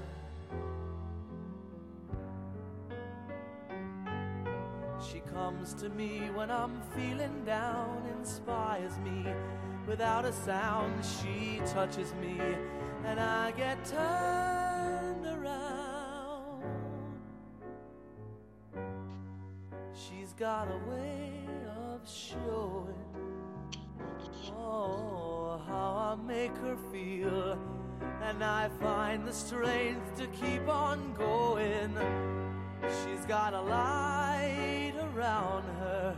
She 4.99 5.21
comes 5.33 5.73
to 5.75 5.87
me 5.87 6.29
when 6.35 6.51
I'm 6.51 6.81
feeling 6.93 7.45
down, 7.45 8.03
inspires 8.19 8.99
me 8.99 9.25
without 9.87 10.25
a 10.25 10.33
sound. 10.33 11.05
She 11.05 11.61
touches 11.67 12.13
me, 12.15 12.37
and 13.05 13.17
I 13.17 13.51
get 13.51 13.85
turned 13.85 15.25
around. 15.25 16.63
She's 19.93 20.33
got 20.33 20.67
a 20.67 20.77
way 20.89 21.41
of 22.01 22.09
showing. 22.09 22.95
Oh, 24.57 25.61
how 25.67 26.17
I 26.17 26.27
make 26.27 26.55
her 26.57 26.77
feel, 26.91 27.57
and 28.23 28.43
I 28.43 28.69
find 28.79 29.27
the 29.27 29.33
strength 29.33 30.15
to 30.17 30.27
keep 30.27 30.67
on 30.67 31.13
going. 31.13 31.95
She's 33.03 33.25
got 33.25 33.53
a 33.53 33.61
light 33.61 34.93
around 35.13 35.63
her. 35.79 36.15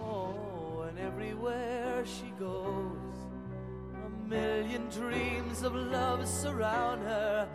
Oh, 0.00 0.84
and 0.88 0.98
everywhere 0.98 2.04
she 2.04 2.32
goes, 2.38 2.96
a 4.04 4.28
million 4.28 4.88
dreams 4.88 5.62
of 5.62 5.74
love 5.74 6.26
surround 6.26 7.02
her 7.02 7.48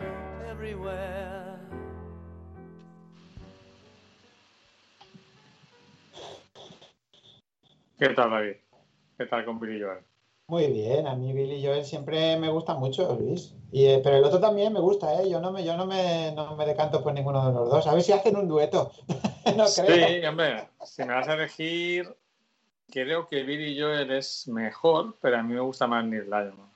everywhere. 0.48 1.45
¿Qué 7.98 8.10
tal, 8.10 8.30
David? 8.30 8.56
¿Qué 9.16 9.26
tal 9.26 9.44
con 9.44 9.58
Billy 9.58 9.80
Joel? 9.82 10.04
Muy 10.48 10.66
bien, 10.68 11.06
a 11.06 11.16
mí 11.16 11.32
Billy 11.32 11.64
Joel 11.64 11.84
siempre 11.84 12.38
me 12.38 12.50
gusta 12.50 12.74
mucho, 12.74 13.16
Luis. 13.18 13.54
Y, 13.72 13.86
eh, 13.86 14.00
pero 14.04 14.16
el 14.16 14.24
otro 14.24 14.38
también 14.38 14.72
me 14.72 14.80
gusta, 14.80 15.20
¿eh? 15.20 15.28
Yo 15.28 15.40
no 15.40 15.50
me, 15.50 15.64
yo 15.64 15.76
no 15.76 15.86
me, 15.86 16.30
no 16.32 16.54
me 16.56 16.66
decanto 16.66 17.02
por 17.02 17.12
ninguno 17.14 17.44
de 17.46 17.52
los 17.52 17.70
dos. 17.70 17.86
A 17.86 17.94
ver 17.94 18.02
si 18.02 18.12
hacen 18.12 18.36
un 18.36 18.46
dueto. 18.46 18.92
no 19.56 19.64
creo. 19.64 20.08
Sí, 20.08 20.26
hombre, 20.26 20.68
si 20.84 21.04
me 21.04 21.14
vas 21.14 21.26
a 21.26 21.34
elegir, 21.34 22.14
creo 22.90 23.28
que 23.28 23.42
Billy 23.42 23.80
Joel 23.80 24.10
es 24.12 24.46
mejor, 24.46 25.16
pero 25.20 25.38
a 25.38 25.42
mí 25.42 25.54
me 25.54 25.60
gusta 25.60 25.86
más 25.86 26.04
Neil 26.04 26.26
Diamond. 26.26 26.70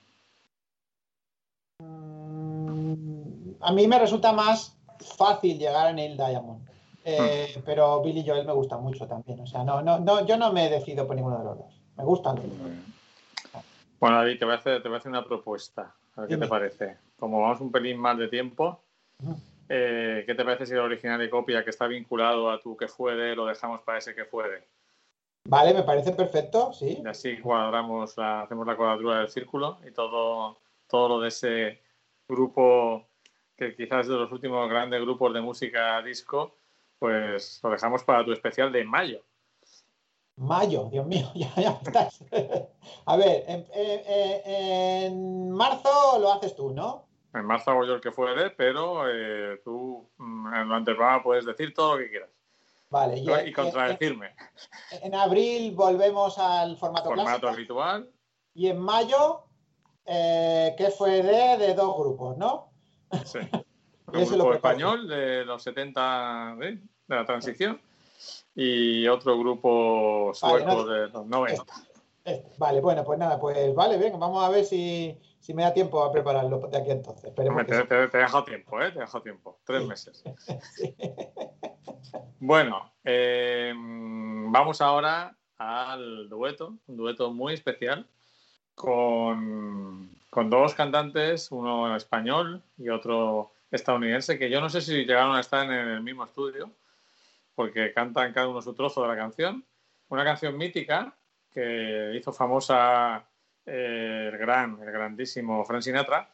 Mm, 1.79 3.53
A 3.61 3.71
mí 3.71 3.87
me 3.87 3.99
resulta 3.99 4.33
más 4.33 4.75
fácil 5.17 5.57
llegar 5.57 5.87
a 5.87 5.93
Neil 5.93 6.17
Diamond. 6.17 6.70
Eh, 7.03 7.41
Hmm. 7.55 7.61
Pero 7.65 8.01
Billy 8.01 8.23
Joel 8.25 8.45
me 8.45 8.53
gusta 8.53 8.77
mucho 8.77 9.07
también. 9.07 9.39
O 9.39 9.47
sea, 9.47 9.63
no, 9.63 9.81
no, 9.81 9.99
no, 9.99 10.25
yo 10.25 10.37
no 10.37 10.51
me 10.51 10.69
decido 10.69 11.05
por 11.05 11.15
ninguno 11.15 11.37
de 11.39 11.45
los 11.45 11.57
dos. 11.57 11.81
Me 11.97 12.03
gustan. 12.03 12.39
Bueno, 13.99 14.17
David, 14.17 14.39
te 14.39 14.45
voy 14.45 14.53
a 14.55 14.57
hacer, 14.57 14.81
te 14.81 14.87
voy 14.87 14.95
a 14.95 14.99
hacer 14.99 15.11
una 15.11 15.25
propuesta. 15.25 15.93
A 16.15 16.21
ver 16.21 16.29
qué 16.29 16.37
te 16.37 16.47
parece. 16.47 16.97
Como 17.19 17.41
vamos 17.41 17.61
un 17.61 17.71
pelín 17.71 17.97
más 17.97 18.17
de 18.17 18.27
tiempo, 18.27 18.81
eh, 19.69 20.23
¿qué 20.25 20.35
te 20.35 20.43
parece 20.43 20.65
si 20.65 20.73
el 20.73 20.79
original 20.79 21.23
y 21.23 21.29
copia 21.29 21.63
que 21.63 21.69
está 21.69 21.87
vinculado 21.87 22.49
a 22.49 22.59
tu 22.59 22.75
que 22.75 22.87
fue 22.87 23.15
de 23.15 23.35
lo 23.35 23.45
dejamos 23.45 23.81
para 23.81 23.99
ese 23.99 24.15
que 24.15 24.25
fue 24.25 24.49
de? 24.49 24.63
Vale, 25.45 25.73
me 25.73 25.83
parece 25.83 26.11
perfecto, 26.11 26.73
sí. 26.73 26.99
Y 27.03 27.07
así 27.07 27.37
cuadramos, 27.39 28.17
la, 28.17 28.41
hacemos 28.41 28.65
la 28.67 28.75
cuadratura 28.75 29.19
del 29.19 29.29
círculo 29.29 29.79
y 29.87 29.91
todo, 29.91 30.57
todo 30.87 31.09
lo 31.09 31.19
de 31.19 31.29
ese 31.29 31.79
grupo 32.27 33.05
que 33.57 33.75
quizás 33.75 34.01
es 34.01 34.07
de 34.07 34.15
los 34.15 34.31
últimos 34.31 34.69
grandes 34.69 35.01
grupos 35.01 35.33
de 35.33 35.41
música 35.41 36.01
disco, 36.01 36.55
pues 37.01 37.59
lo 37.63 37.71
dejamos 37.71 38.03
para 38.03 38.23
tu 38.23 38.31
especial 38.31 38.71
de 38.71 38.83
mayo. 38.83 39.23
Mayo, 40.35 40.87
Dios 40.91 41.07
mío, 41.07 41.27
ya, 41.35 41.51
ya 41.55 41.71
estás. 41.83 42.23
A 43.05 43.17
ver, 43.17 43.43
en, 43.47 43.65
en- 43.73 44.41
en- 44.45 45.49
marzo 45.51 46.19
lo 46.19 46.31
haces 46.31 46.55
tú, 46.55 46.71
¿no? 46.71 47.07
En 47.33 47.43
marzo 47.45 47.71
hago 47.71 47.85
yo 47.85 47.95
el 47.95 48.01
que 48.01 48.11
fuere, 48.11 48.51
pero 48.51 49.05
eh, 49.09 49.59
tú 49.65 50.07
mm, 50.17 50.53
en 50.53 50.69
lo 50.69 50.75
anterior 50.75 51.23
puedes 51.23 51.43
decir 51.45 51.73
todo 51.73 51.93
lo 51.95 52.03
que 52.03 52.09
quieras. 52.11 52.29
Vale, 52.91 53.17
y, 53.17 53.49
Y, 53.49 53.53
contradecirme. 53.53 54.35
en, 54.91 55.05
en 55.07 55.15
abril 55.15 55.73
volvemos 55.73 56.37
al 56.37 56.77
formato, 56.77 57.05
Formato 57.09 57.39
clásico. 57.39 57.47
habitual. 57.81 58.11
Y 58.53 58.67
en 58.67 58.79
mayo, 58.79 59.45
eh, 60.05 60.75
que 60.77 60.91
fue 60.91 61.23
de, 61.23 61.57
de 61.57 61.73
dos 61.73 61.97
grupos, 61.97 62.37
¿no? 62.37 62.69
Sí. 63.25 63.39
Un 64.13 64.25
grupo 64.29 64.53
español 64.53 65.07
de 65.07 65.45
los 65.45 65.63
70 65.63 66.55
de, 66.59 66.71
de 66.75 66.81
la 67.15 67.25
transición 67.25 67.79
y 68.55 69.07
otro 69.07 69.37
grupo 69.39 70.31
sueco 70.33 70.85
de 70.85 71.07
los 71.09 71.25
90. 71.25 71.63
Este, 72.23 72.51
Vale, 72.57 72.81
bueno, 72.81 73.03
pues 73.03 73.17
nada, 73.17 73.39
pues 73.39 73.73
vale, 73.73 73.97
venga, 73.97 74.17
vamos 74.17 74.43
a 74.43 74.49
ver 74.49 74.63
si, 74.63 75.17
si 75.39 75.53
me 75.55 75.63
da 75.63 75.73
tiempo 75.73 76.03
a 76.03 76.11
prepararlo 76.11 76.59
de 76.59 76.77
aquí 76.77 76.91
entonces. 76.91 77.33
Hombre, 77.37 77.65
te, 77.65 77.83
te- 77.85 78.07
te 78.09 78.17
he 78.17 78.21
dejado 78.21 78.43
tiempo, 78.43 78.79
¿eh? 78.81 78.91
Te 78.91 78.97
he 78.97 79.01
dejado 79.01 79.21
tiempo. 79.23 79.59
Tres 79.65 79.81
Sí. 79.81 79.87
meses. 79.87 80.23
Bueno, 82.43 82.91
eh, 83.03 83.71
vamos 83.75 84.81
ahora 84.81 85.35
al 85.57 86.27
dueto, 86.27 86.73
un 86.87 86.97
dueto 86.97 87.31
muy 87.31 87.53
especial 87.53 88.07
con, 88.73 90.09
con 90.29 90.49
dos 90.49 90.73
cantantes, 90.73 91.51
uno 91.51 91.95
español 91.95 92.63
y 92.77 92.89
otro 92.89 93.51
estadounidense, 93.71 94.37
que 94.37 94.49
yo 94.49 94.61
no 94.61 94.69
sé 94.69 94.81
si 94.81 95.05
llegaron 95.05 95.35
a 95.35 95.39
estar 95.39 95.65
en 95.65 95.71
el 95.71 96.01
mismo 96.01 96.25
estudio, 96.25 96.71
porque 97.55 97.93
cantan 97.93 98.33
cada 98.33 98.47
uno 98.47 98.61
su 98.61 98.73
trozo 98.73 99.01
de 99.01 99.07
la 99.07 99.15
canción. 99.15 99.63
Una 100.09 100.23
canción 100.23 100.57
mítica 100.57 101.13
que 101.53 102.13
hizo 102.15 102.33
famosa 102.33 103.25
eh, 103.65 104.29
el 104.31 104.37
gran, 104.37 104.79
el 104.81 104.91
grandísimo 104.91 105.63
Frank 105.65 105.81
Sinatra, 105.81 106.29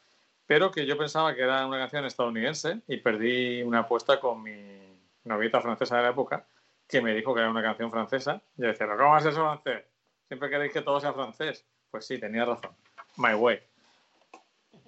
pero 0.45 0.71
que 0.71 0.85
yo 0.85 0.97
pensaba 0.97 1.35
que 1.35 1.41
era 1.41 1.65
una 1.65 1.77
canción 1.77 2.05
estadounidense 2.05 2.81
y 2.87 2.97
perdí 2.97 3.61
una 3.61 3.79
apuesta 3.79 4.19
con 4.19 4.41
mi 4.41 4.77
novita 5.25 5.61
francesa 5.61 5.97
de 5.97 6.03
la 6.03 6.09
época 6.09 6.45
que 6.87 7.01
me 7.01 7.13
dijo 7.13 7.33
que 7.33 7.41
era 7.41 7.49
una 7.49 7.61
canción 7.61 7.91
francesa. 7.91 8.41
Yo 8.55 8.67
decía, 8.67 8.85
¿pero 8.87 8.97
cómo 8.97 9.09
va 9.11 9.17
a 9.17 9.21
ser 9.21 9.33
francés? 9.33 9.83
Siempre 10.27 10.49
queréis 10.49 10.71
que 10.71 10.81
todo 10.81 10.99
sea 10.99 11.13
francés. 11.13 11.65
Pues 11.91 12.05
sí, 12.05 12.17
tenía 12.17 12.45
razón. 12.45 12.71
My 13.17 13.33
Way. 13.33 13.59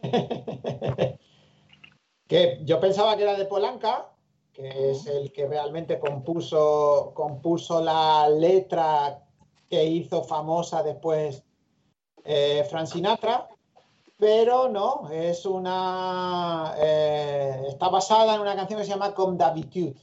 Que 2.30 2.61
yo 2.64 2.80
pensaba 2.80 3.18
que 3.18 3.23
era 3.23 3.35
de 3.35 3.45
Polanca, 3.45 4.11
que 4.53 4.91
es 4.91 5.07
el 5.07 5.34
que 5.34 5.47
realmente 5.47 5.99
compuso, 5.99 7.11
compuso 7.14 7.81
la 7.81 8.30
letra 8.30 9.23
que 9.69 9.84
hizo 9.84 10.23
famosa 10.23 10.84
después 10.84 11.43
eh, 12.23 12.65
Frank 12.69 12.88
Sinatra, 12.88 13.47
pero 14.18 14.69
no, 14.69 15.10
es 15.11 15.45
una. 15.45 16.76
eh, 16.77 17.64
está 17.68 17.89
basada 17.89 18.35
en 18.35 18.41
una 18.41 18.56
canción 18.56 18.80
que 18.80 18.85
se 18.85 18.91
llama 18.91 19.14
Comme 19.14 19.38
d'habitude. 19.38 19.95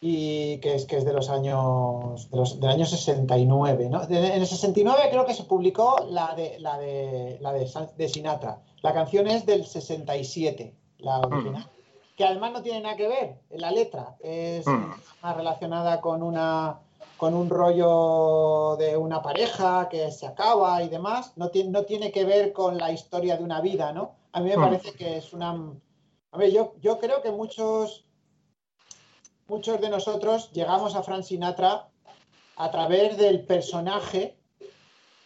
Y 0.00 0.58
que 0.60 0.74
es, 0.76 0.86
que 0.86 0.96
es 0.96 1.04
de 1.04 1.12
los 1.12 1.28
años 1.28 2.30
de 2.30 2.36
los, 2.36 2.60
del 2.60 2.70
año 2.70 2.86
69, 2.86 3.88
¿no? 3.90 4.06
De- 4.06 4.18
en 4.34 4.40
el 4.40 4.46
69 4.46 5.08
creo 5.10 5.26
que 5.26 5.34
se 5.34 5.44
publicó 5.44 5.96
la 6.08 6.34
de 6.36 6.58
la 6.60 6.78
de 6.78 7.38
la 7.40 7.52
de, 7.52 7.66
San- 7.66 7.90
de 7.96 8.08
Sinatra. 8.08 8.60
La 8.82 8.92
canción 8.94 9.26
es 9.26 9.44
del 9.44 9.66
67, 9.66 10.72
la 10.98 11.18
original, 11.20 11.68
que 12.16 12.24
además 12.24 12.52
no 12.52 12.62
tiene 12.62 12.80
nada 12.80 12.96
que 12.96 13.08
ver 13.08 13.40
en 13.50 13.60
la 13.60 13.70
letra, 13.72 14.16
es 14.20 14.66
Mm. 14.66 14.92
más 15.22 15.36
relacionada 15.36 16.00
con 16.00 16.22
una 16.22 16.80
con 17.16 17.34
un 17.34 17.50
rollo 17.50 18.76
de 18.76 18.96
una 18.96 19.20
pareja 19.22 19.88
que 19.88 20.12
se 20.12 20.24
acaba 20.24 20.80
y 20.84 20.88
demás, 20.88 21.32
no 21.34 21.48
tiene, 21.50 21.70
no 21.70 21.82
tiene 21.82 22.12
que 22.12 22.24
ver 22.24 22.52
con 22.52 22.78
la 22.78 22.92
historia 22.92 23.36
de 23.36 23.42
una 23.42 23.60
vida, 23.60 23.92
¿no? 23.92 24.12
A 24.30 24.38
mí 24.40 24.50
me 24.50 24.56
Mm. 24.56 24.60
parece 24.62 24.92
que 24.92 25.16
es 25.16 25.32
una... 25.32 25.50
A 26.30 26.38
ver, 26.38 26.52
yo, 26.52 26.74
yo 26.80 27.00
creo 27.00 27.20
que 27.20 27.32
muchos, 27.32 28.04
muchos 29.48 29.80
de 29.80 29.88
nosotros 29.90 30.52
llegamos 30.52 30.94
a 30.94 31.02
Frank 31.02 31.22
Sinatra 31.22 31.86
a 32.56 32.70
través 32.70 33.16
del 33.16 33.40
personaje 33.44 34.36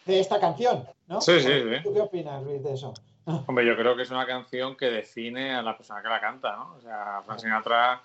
de 0.05 0.19
esta 0.19 0.39
canción, 0.39 0.87
¿no? 1.07 1.21
Sí, 1.21 1.39
sí, 1.39 1.47
sí. 1.47 1.83
¿Tú 1.83 1.93
qué 1.93 2.01
opinas, 2.01 2.41
Luis, 2.43 2.63
de 2.63 2.73
eso? 2.73 2.93
Hombre, 3.47 3.65
yo 3.65 3.75
creo 3.75 3.95
que 3.95 4.03
es 4.03 4.11
una 4.11 4.25
canción 4.25 4.75
que 4.75 4.89
define 4.89 5.53
a 5.53 5.61
la 5.61 5.77
persona 5.77 6.01
que 6.01 6.09
la 6.09 6.21
canta, 6.21 6.55
¿no? 6.55 6.75
O 6.75 6.81
sea, 6.81 7.21
Frank 7.25 7.39
Sinatra 7.39 8.01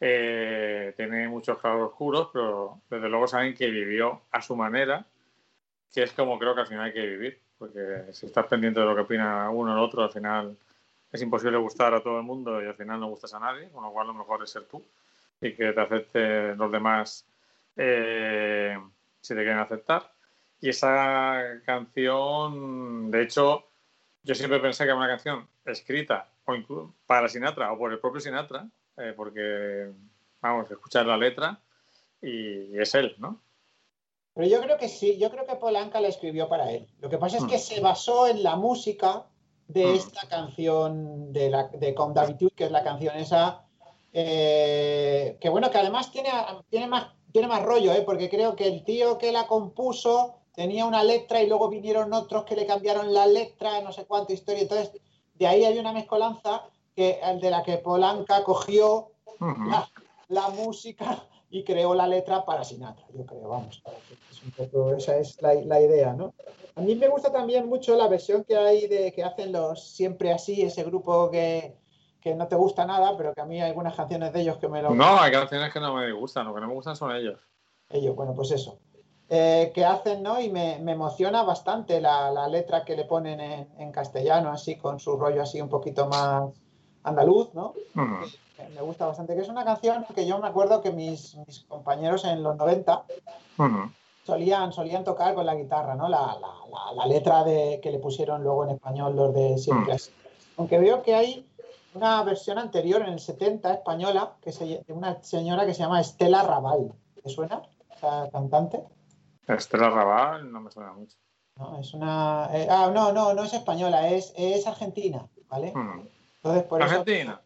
eh, 0.00 0.94
tiene 0.96 1.28
muchos 1.28 1.58
claros 1.58 1.90
oscuros, 1.90 2.28
pero 2.32 2.80
desde 2.88 3.08
luego 3.08 3.26
saben 3.26 3.54
que 3.54 3.68
vivió 3.68 4.22
a 4.30 4.40
su 4.40 4.56
manera, 4.56 5.04
que 5.92 6.02
es 6.02 6.12
como 6.12 6.38
creo 6.38 6.54
que 6.54 6.62
al 6.62 6.66
final 6.66 6.84
hay 6.86 6.92
que 6.92 7.06
vivir, 7.06 7.40
porque 7.58 8.04
si 8.12 8.26
estás 8.26 8.46
pendiente 8.46 8.80
de 8.80 8.86
lo 8.86 8.94
que 8.94 9.02
opina 9.02 9.50
uno 9.50 9.72
o 9.72 9.74
el 9.74 9.82
otro, 9.82 10.02
al 10.02 10.12
final 10.12 10.56
es 11.10 11.22
imposible 11.22 11.56
gustar 11.56 11.94
a 11.94 12.02
todo 12.02 12.18
el 12.18 12.24
mundo 12.24 12.62
y 12.62 12.66
al 12.66 12.74
final 12.74 13.00
no 13.00 13.08
gustas 13.08 13.34
a 13.34 13.40
nadie, 13.40 13.70
con 13.70 13.82
lo 13.82 13.90
cual 13.90 14.08
lo 14.08 14.14
mejor 14.14 14.42
es 14.42 14.50
ser 14.50 14.64
tú 14.64 14.82
y 15.40 15.54
que 15.54 15.72
te 15.72 15.80
acepten 15.80 16.56
los 16.58 16.72
demás 16.72 17.26
eh, 17.76 18.76
si 19.20 19.34
te 19.34 19.40
quieren 19.40 19.58
aceptar. 19.58 20.12
Y 20.60 20.70
esa 20.70 21.60
canción, 21.64 23.10
de 23.10 23.22
hecho, 23.22 23.68
yo 24.22 24.34
siempre 24.34 24.58
pensé 24.58 24.84
que 24.84 24.90
era 24.90 24.96
una 24.96 25.08
canción 25.08 25.48
escrita 25.64 26.28
o 26.44 26.92
para 27.06 27.28
Sinatra 27.28 27.72
o 27.72 27.78
por 27.78 27.92
el 27.92 28.00
propio 28.00 28.20
Sinatra, 28.20 28.68
eh, 28.96 29.12
porque, 29.14 29.92
vamos, 30.40 30.70
escuchar 30.70 31.06
la 31.06 31.16
letra 31.16 31.60
y, 32.22 32.78
es 32.78 32.94
él, 32.94 33.14
¿no? 33.18 33.40
Pero 34.34 34.48
yo 34.48 34.60
creo 34.60 34.78
que 34.78 34.88
sí, 34.88 35.18
yo 35.18 35.30
creo 35.30 35.46
que 35.46 35.56
Polanca 35.56 36.00
la 36.00 36.08
escribió 36.08 36.48
para 36.48 36.70
él. 36.70 36.88
Lo 37.00 37.08
que 37.08 37.18
pasa 37.18 37.38
es 37.38 37.44
que 37.44 37.56
Mm. 37.56 37.60
se 37.60 37.80
basó 37.80 38.28
en 38.28 38.42
la 38.42 38.56
música 38.56 39.26
de 39.66 39.84
Mm. 39.84 39.94
esta 39.94 40.28
canción 40.28 41.32
de, 41.32 41.50
la, 41.50 41.68
de 41.68 41.92
d'habitude, 41.92 42.52
que 42.52 42.64
es 42.64 42.70
la 42.70 42.82
canción 42.82 43.16
esa, 43.16 43.67
eh, 44.12 45.36
que 45.40 45.48
bueno, 45.48 45.70
que 45.70 45.78
además 45.78 46.10
tiene, 46.10 46.30
tiene, 46.70 46.86
más, 46.86 47.08
tiene 47.32 47.48
más 47.48 47.62
rollo, 47.62 47.92
¿eh? 47.92 48.02
porque 48.02 48.28
creo 48.28 48.56
que 48.56 48.66
el 48.66 48.84
tío 48.84 49.18
que 49.18 49.32
la 49.32 49.46
compuso 49.46 50.36
tenía 50.54 50.86
una 50.86 51.04
letra 51.04 51.42
y 51.42 51.46
luego 51.46 51.68
vinieron 51.68 52.12
otros 52.12 52.44
que 52.44 52.56
le 52.56 52.66
cambiaron 52.66 53.12
la 53.12 53.26
letra, 53.26 53.80
no 53.80 53.92
sé 53.92 54.06
cuánta 54.06 54.32
historia. 54.32 54.62
Entonces, 54.62 54.92
de 55.34 55.46
ahí 55.46 55.64
hay 55.64 55.78
una 55.78 55.92
mezcolanza 55.92 56.64
que, 56.96 57.20
de 57.40 57.50
la 57.50 57.62
que 57.62 57.78
Polanca 57.78 58.42
cogió 58.42 59.12
la, 59.40 59.88
la 60.28 60.48
música 60.48 61.24
y 61.50 61.64
creó 61.64 61.94
la 61.94 62.06
letra 62.06 62.44
para 62.44 62.64
Sinatra, 62.64 63.06
yo 63.14 63.24
creo, 63.24 63.48
vamos. 63.48 63.82
Es 64.30 64.42
un 64.42 64.50
poco, 64.50 64.94
esa 64.94 65.16
es 65.16 65.40
la, 65.40 65.54
la 65.54 65.80
idea, 65.80 66.12
¿no? 66.12 66.34
A 66.74 66.80
mí 66.80 66.94
me 66.94 67.08
gusta 67.08 67.32
también 67.32 67.66
mucho 67.68 67.96
la 67.96 68.08
versión 68.08 68.44
que 68.44 68.56
hay 68.56 68.86
de 68.86 69.12
que 69.12 69.24
hacen 69.24 69.52
los 69.52 69.82
Siempre 69.82 70.32
Así, 70.32 70.62
ese 70.62 70.84
grupo 70.84 71.30
que, 71.30 71.76
que 72.20 72.34
no 72.34 72.48
te 72.48 72.56
gusta 72.56 72.84
nada, 72.84 73.16
pero 73.16 73.32
que 73.34 73.40
a 73.40 73.44
mí 73.46 73.60
hay 73.60 73.70
algunas 73.70 73.94
canciones 73.94 74.32
de 74.32 74.40
ellos 74.40 74.58
que 74.58 74.68
me 74.68 74.82
lo... 74.82 74.94
No, 74.94 75.20
hay 75.20 75.30
canciones 75.32 75.72
que 75.72 75.80
no 75.80 75.94
me 75.94 76.10
gustan, 76.12 76.46
lo 76.46 76.54
que 76.54 76.60
no 76.60 76.68
me 76.68 76.74
gustan 76.74 76.96
son 76.96 77.14
ellos. 77.14 77.40
Ellos, 77.90 78.14
bueno, 78.16 78.34
pues 78.34 78.50
eso. 78.50 78.78
Eh, 79.30 79.72
que 79.74 79.84
hacen, 79.84 80.22
¿no? 80.22 80.40
Y 80.40 80.50
me, 80.50 80.78
me 80.80 80.92
emociona 80.92 81.42
bastante 81.42 82.00
la, 82.00 82.30
la 82.30 82.48
letra 82.48 82.84
que 82.84 82.96
le 82.96 83.04
ponen 83.04 83.40
en, 83.40 83.68
en 83.78 83.92
castellano, 83.92 84.50
así, 84.50 84.76
con 84.76 84.98
su 84.98 85.16
rollo 85.16 85.42
así 85.42 85.60
un 85.60 85.68
poquito 85.68 86.06
más 86.08 86.50
andaluz, 87.02 87.52
¿no? 87.54 87.74
Me- 88.74 88.82
gusta 88.82 89.06
bastante, 89.06 89.34
que 89.36 89.42
es 89.42 89.48
una 89.48 89.64
canción 89.64 90.04
que 90.14 90.26
yo 90.26 90.38
me 90.40 90.48
acuerdo 90.48 90.80
que 90.82 90.90
mis, 90.90 91.36
mis 91.46 91.60
compañeros 91.64 92.24
en 92.24 92.42
los 92.42 92.56
90 92.56 93.04
Ujú. 93.58 93.92
solían, 94.24 94.72
solían 94.72 95.04
tocar 95.04 95.34
con 95.34 95.46
la 95.46 95.54
guitarra, 95.54 95.94
¿no? 95.94 96.08
La, 96.08 96.36
la- 96.40 96.92
la- 96.96 97.06
letra 97.06 97.44
de, 97.44 97.78
que 97.80 97.90
le 97.92 97.98
pusieron 97.98 98.42
luego 98.42 98.64
en 98.64 98.70
español 98.70 99.14
los 99.14 99.32
de 99.34 99.58
Siempre 99.58 99.94
Mm. 99.94 99.98
Aunque 100.56 100.78
veo 100.78 101.02
que 101.02 101.14
hay 101.14 101.47
una 101.98 102.22
versión 102.22 102.58
anterior 102.58 103.02
en 103.02 103.08
el 103.12 103.20
70 103.20 103.72
española 103.74 104.36
que 104.40 104.52
se, 104.52 104.64
de 104.86 104.92
una 104.92 105.22
señora 105.22 105.66
que 105.66 105.74
se 105.74 105.80
llama 105.82 106.00
Estela 106.00 106.42
Raval. 106.42 106.92
¿Te 107.22 107.28
suena 107.28 107.62
esa 107.94 108.30
cantante? 108.30 108.82
Estela 109.46 109.90
Raval 109.90 110.50
no 110.50 110.60
me 110.60 110.70
suena 110.70 110.92
mucho. 110.92 111.16
No, 111.56 111.78
es 111.80 111.92
una... 111.92 112.48
eh, 112.52 112.68
ah, 112.70 112.90
no, 112.94 113.12
no, 113.12 113.34
no 113.34 113.42
es 113.44 113.52
española, 113.52 114.08
es, 114.08 114.32
es 114.36 114.66
argentina, 114.66 115.26
¿vale? 115.48 115.72
Ujú. 115.72 116.08
Entonces, 116.36 116.62
por 116.64 116.80
eso... 116.80 116.90
Argentina. 116.90 117.40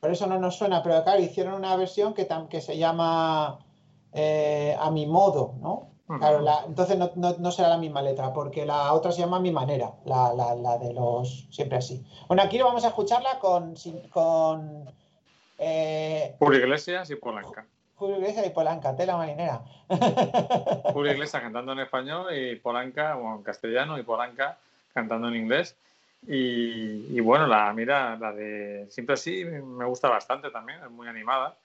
Por 0.00 0.10
eso 0.10 0.26
no 0.26 0.38
nos 0.38 0.56
suena, 0.56 0.82
pero 0.82 1.04
claro, 1.04 1.20
hicieron 1.20 1.52
una 1.54 1.76
versión 1.76 2.14
que, 2.14 2.26
tam- 2.26 2.48
que 2.48 2.62
se 2.62 2.78
llama 2.78 3.58
eh, 4.14 4.74
A 4.80 4.90
mi 4.90 5.06
modo, 5.06 5.54
¿no? 5.60 5.89
Claro, 6.18 6.40
la- 6.40 6.64
entonces 6.66 6.98
no, 6.98 7.10
no- 7.14 7.36
no 7.38 7.50
será 7.52 7.68
la 7.68 7.78
misma 7.78 8.02
letra, 8.02 8.32
porque 8.32 8.66
la 8.66 8.92
otra 8.92 9.12
se 9.12 9.20
llama 9.20 9.38
mi 9.40 9.50
manera, 9.52 9.92
la, 10.04 10.32
la- 10.34 10.54
la 10.54 10.78
de 10.78 10.92
los 10.92 11.46
siempre 11.50 11.78
así. 11.78 12.04
Bueno, 12.26 12.42
aquí 12.42 12.60
vamos 12.60 12.84
a 12.84 12.88
escucharla 12.88 13.38
con, 13.38 13.74
con 14.10 14.88
eh, 15.58 16.34
Julio 16.38 16.58
Iglesias 16.60 17.10
y 17.10 17.16
Polanca. 17.16 17.64
Julio 17.96 18.16
Iglesias 18.16 18.46
y 18.46 18.50
Polanca, 18.50 18.96
tela 18.96 19.16
marinera. 19.16 19.62
Julio 20.92 21.12
Iglesias 21.12 21.42
cantando 21.42 21.72
en 21.72 21.80
español 21.80 22.34
y 22.34 22.56
Polanca, 22.56 23.16
o 23.16 23.36
en 23.36 23.42
castellano, 23.42 23.98
y 23.98 24.02
Polanca 24.02 24.56
cantando 24.94 25.28
en 25.28 25.36
inglés. 25.36 25.76
Y, 26.26 27.16
y 27.16 27.20
bueno, 27.20 27.46
la 27.46 27.72
mira, 27.72 28.16
la 28.16 28.32
de 28.32 28.86
Siempre 28.90 29.14
así 29.14 29.44
me 29.44 29.84
gusta 29.86 30.08
bastante 30.08 30.50
también, 30.50 30.82
es 30.82 30.90
muy 30.90 31.08
animada. 31.08 31.56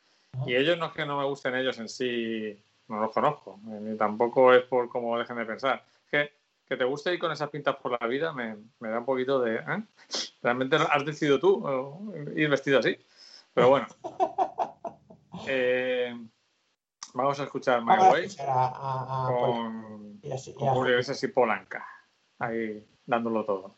Y 0.45 0.55
ellos 0.55 0.77
no 0.77 0.87
es 0.87 0.91
que 0.91 1.05
no 1.05 1.17
me 1.17 1.25
gusten 1.25 1.55
ellos 1.55 1.77
en 1.79 1.87
sí 1.89 2.57
no 2.87 2.99
los 2.99 3.11
conozco, 3.11 3.59
eh, 3.67 3.79
ni 3.81 3.97
tampoco 3.97 4.53
es 4.53 4.63
por 4.63 4.89
cómo 4.89 5.17
dejen 5.17 5.37
de 5.37 5.45
pensar. 5.45 5.83
Que, 6.09 6.31
que 6.67 6.77
te 6.77 6.83
guste 6.83 7.13
ir 7.13 7.19
con 7.19 7.31
esas 7.31 7.49
pintas 7.49 7.75
por 7.77 7.99
la 7.99 8.07
vida 8.07 8.31
me, 8.33 8.55
me 8.79 8.89
da 8.89 8.99
un 8.99 9.05
poquito 9.05 9.39
de... 9.41 9.55
¿eh? 9.55 9.83
¿Realmente 10.41 10.75
has 10.75 11.05
decidido 11.05 11.39
tú 11.39 12.11
eh, 12.15 12.33
ir 12.41 12.49
vestido 12.49 12.79
así? 12.79 12.97
Pero 13.53 13.69
bueno. 13.69 13.87
Eh, 15.47 16.15
vamos 17.13 17.39
a 17.39 17.43
escuchar 17.43 17.81
My 17.81 17.87
Vamos 17.89 18.05
a 18.05 18.11
Way 18.13 18.23
escuchar 18.25 18.49
a, 18.49 18.65
a- 18.67 19.25
a 19.25 19.27
Paul. 19.27 19.51
con, 19.51 20.19
Y 20.23 20.31
así- 20.31 20.51
y 20.51 20.53
con 20.55 20.69
a- 20.69 20.71
Julio 20.73 20.91
Iglesias 20.93 21.21
y 21.23 21.27
Polanca. 21.27 21.85
Ahí 22.39 22.83
dándolo 23.05 23.43
todo. 23.45 23.75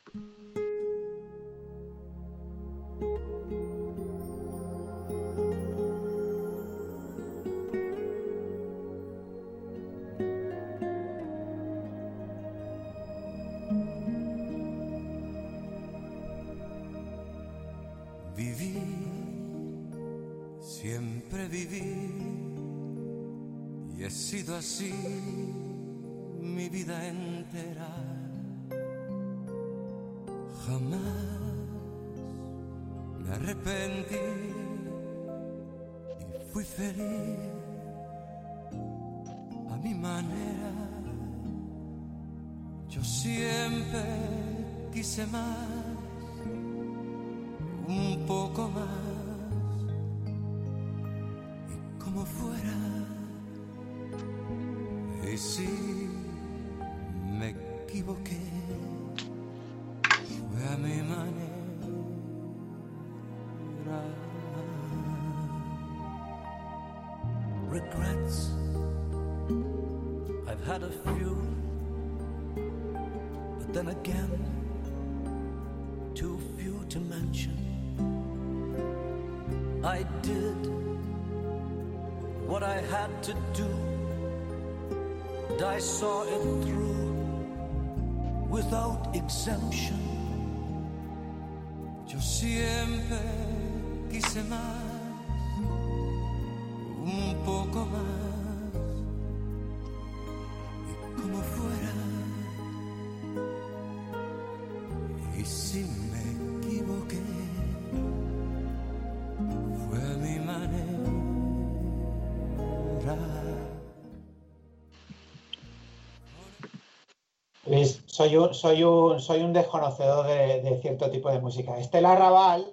Soy 118.17 118.35
un, 118.35 118.51
soy 118.51 118.83
un, 118.83 119.19
soy 119.19 119.41
un 119.41 119.53
desconocedor 119.53 120.25
de, 120.25 120.61
de 120.63 120.81
cierto 120.81 121.11
tipo 121.11 121.29
de 121.29 121.39
música. 121.39 121.77
Estela 121.77 122.15
Raval 122.15 122.65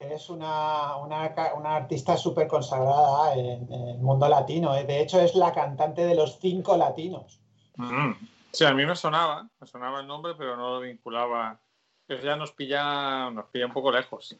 es 0.00 0.28
una, 0.28 0.96
una, 0.96 1.32
una 1.56 1.76
artista 1.76 2.16
súper 2.16 2.48
consagrada 2.48 3.34
en, 3.34 3.72
en 3.72 3.88
el 3.90 3.98
mundo 3.98 4.28
latino. 4.28 4.74
¿eh? 4.74 4.82
De 4.82 5.00
hecho, 5.00 5.20
es 5.20 5.36
la 5.36 5.52
cantante 5.52 6.04
de 6.04 6.16
los 6.16 6.40
cinco 6.40 6.76
latinos. 6.76 7.38
Mm. 7.76 8.10
Sí, 8.50 8.64
a 8.64 8.74
mí 8.74 8.84
me 8.84 8.96
sonaba, 8.96 9.48
me 9.60 9.66
sonaba 9.68 10.00
el 10.00 10.08
nombre, 10.08 10.34
pero 10.36 10.56
no 10.56 10.74
lo 10.74 10.80
vinculaba. 10.80 11.60
Eso 12.08 12.24
ya 12.24 12.34
nos 12.34 12.50
pilla, 12.50 13.30
nos 13.30 13.46
pilla 13.46 13.66
un 13.66 13.72
poco 13.72 13.92
lejos, 13.92 14.36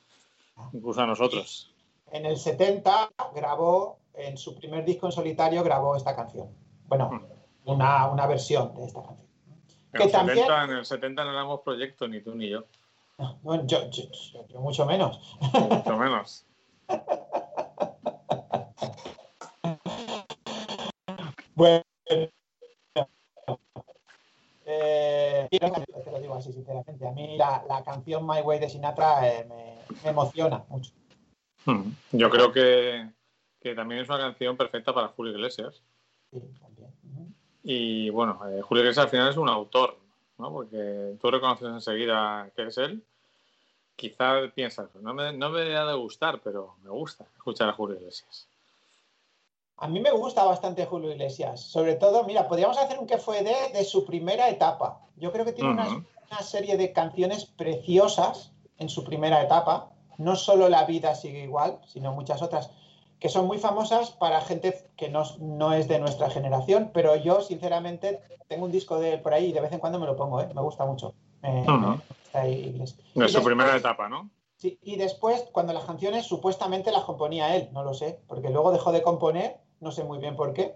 incluso 0.73 1.01
a 1.03 1.07
nosotros. 1.07 1.73
En 2.11 2.27
el 2.27 2.37
70 2.37 3.11
grabó, 3.33 4.01
en 4.15 4.37
su 4.37 4.57
primer 4.57 4.85
disco 4.85 5.07
en 5.07 5.13
solitario, 5.13 5.63
grabó 5.63 5.95
esta 5.95 6.17
canción. 6.17 6.49
Bueno, 6.89 7.23
una, 7.65 8.09
una 8.09 8.27
versión 8.27 8.75
de 8.75 8.85
esta 8.87 9.05
canción. 9.05 9.32
En, 9.93 9.99
Que 9.99 10.05
el 10.05 10.13
también- 10.13 10.39
70, 10.39 10.65
en 10.65 10.71
el 10.71 10.85
70 10.87 11.25
no 11.25 11.31
éramos 11.33 11.61
proyecto, 11.61 12.09
ni 12.09 12.21
tú 12.23 12.35
ni 12.35 12.49
yo, 12.49 12.65
Bueno, 13.43 13.65
yo, 13.67 13.91
yo- 13.91 14.05
yo- 14.11 14.47
yo 14.49 14.61
mucho 14.61 14.87
menos. 14.87 15.37
mucho 15.53 15.97
menos. 15.97 16.47
Bueno. 21.55 21.83
Eh, 24.65 25.49
te 25.51 26.11
lo 26.11 26.21
digo 26.21 26.35
así 26.35 26.53
sinceramente. 26.53 27.07
A 27.07 27.11
mí 27.13 27.37
la, 27.37 27.65
la 27.69 27.83
canción 27.85 28.27
My 28.27 28.41
Way 28.41 28.59
de 28.61 28.71
Sinatra 28.71 29.29
eh, 29.29 29.45
me, 29.49 29.79
me 30.03 30.11
emociona 30.11 30.65
mucho. 30.69 30.93
Mm. 31.67 31.91
Yo 32.13 32.31
creo 32.31 32.53
que, 32.53 33.09
que 33.61 33.75
también 33.75 34.01
es 34.01 34.09
una 34.09 34.19
canción 34.19 34.57
perfecta 34.57 34.95
para 34.95 35.09
Julio 35.09 35.33
Iglesias. 35.33 35.83
Sí. 36.33 36.41
Y 37.63 38.11
bueno, 38.11 38.41
eh, 38.49 38.61
Julio 38.63 38.83
Iglesias 38.83 39.05
al 39.05 39.11
final 39.11 39.31
es 39.31 39.37
un 39.37 39.49
autor, 39.49 39.97
¿no? 40.39 40.51
Porque 40.53 41.17
tú 41.21 41.31
reconoces 41.31 41.69
enseguida 41.69 42.51
que 42.57 42.67
es 42.67 42.79
él. 42.79 43.03
Quizás 43.95 44.51
piensas, 44.53 44.89
no 44.97 45.15
me, 45.15 45.33
no 45.33 45.51
me 45.51 45.77
ha 45.77 45.85
de 45.85 45.95
gustar, 45.95 46.41
pero 46.43 46.75
me 46.83 46.91
gusta 46.91 47.25
escuchar 47.37 47.69
a 47.69 47.75
Julio 47.75 47.97
Iglesias. 47.97 48.49
A 49.77 49.89
mí 49.89 50.01
me 50.01 50.11
gusta 50.11 50.45
bastante 50.45 50.87
Julio 50.87 51.13
Iglesias. 51.13 51.61
Sobre 51.61 51.95
todo, 51.95 52.25
mira, 52.25 52.49
podríamos 52.49 52.79
hacer 52.79 52.99
un 52.99 53.07
que 53.07 53.19
fue 53.19 53.43
de, 53.43 53.55
de 53.73 53.85
su 53.85 54.05
primera 54.05 54.49
etapa. 54.49 55.01
Yo 55.17 55.33
creo 55.33 55.45
que 55.45 55.53
tiene 55.53 55.71
una, 55.71 55.89
una 55.89 56.43
serie 56.43 56.77
de 56.77 56.93
canciones 56.93 57.45
preciosas 57.45 58.51
en 58.79 58.89
su 58.89 59.05
primera 59.05 59.43
etapa. 59.43 59.91
No 60.19 60.37
solo 60.37 60.69
La 60.69 60.85
vida 60.85 61.15
sigue 61.15 61.45
igual, 61.45 61.81
sino 61.87 62.13
muchas 62.13 62.43
otras 62.43 62.71
que 63.23 63.29
son 63.29 63.47
muy 63.47 63.59
famosas 63.59 64.11
para 64.11 64.41
gente 64.41 64.77
que 64.97 65.09
no, 65.09 65.23
no 65.39 65.73
es 65.73 65.87
de 65.87 66.01
nuestra 66.01 66.29
generación, 66.29 66.91
pero 66.93 67.15
yo 67.15 67.41
sinceramente 67.41 68.19
tengo 68.49 68.65
un 68.65 68.73
disco 68.73 68.99
de 68.99 69.13
él 69.13 69.21
por 69.21 69.33
ahí 69.33 69.47
y 69.47 69.53
de 69.53 69.61
vez 69.61 69.71
en 69.71 69.79
cuando 69.79 70.01
me 70.01 70.07
lo 70.07 70.17
pongo, 70.17 70.41
¿eh? 70.41 70.49
me 70.53 70.61
gusta 70.61 70.85
mucho. 70.85 71.15
Gusta 71.41 72.49
Iglesias. 72.49 72.97
De 72.99 73.05
Y 73.15 73.15
su 73.15 73.21
después- 73.35 73.45
primera 73.45 73.77
etapa, 73.77 74.09
¿no? 74.09 74.29
Sí, 74.57 74.77
y 74.83 74.97
después, 74.97 75.45
cuando 75.53 75.73
las 75.73 75.85
canciones 75.85 76.27
supuestamente 76.27 76.91
las 76.91 77.05
componía 77.05 77.55
él, 77.55 77.69
no 77.73 77.85
lo 77.85 77.95
sé, 77.95 78.21
porque 78.27 78.51
luego 78.51 78.73
dejó 78.73 78.91
de 78.91 79.03
componer, 79.03 79.59
no 79.79 79.93
sé 79.93 80.03
muy 80.03 80.19
bien 80.19 80.35
por 80.35 80.53
qué. 80.53 80.75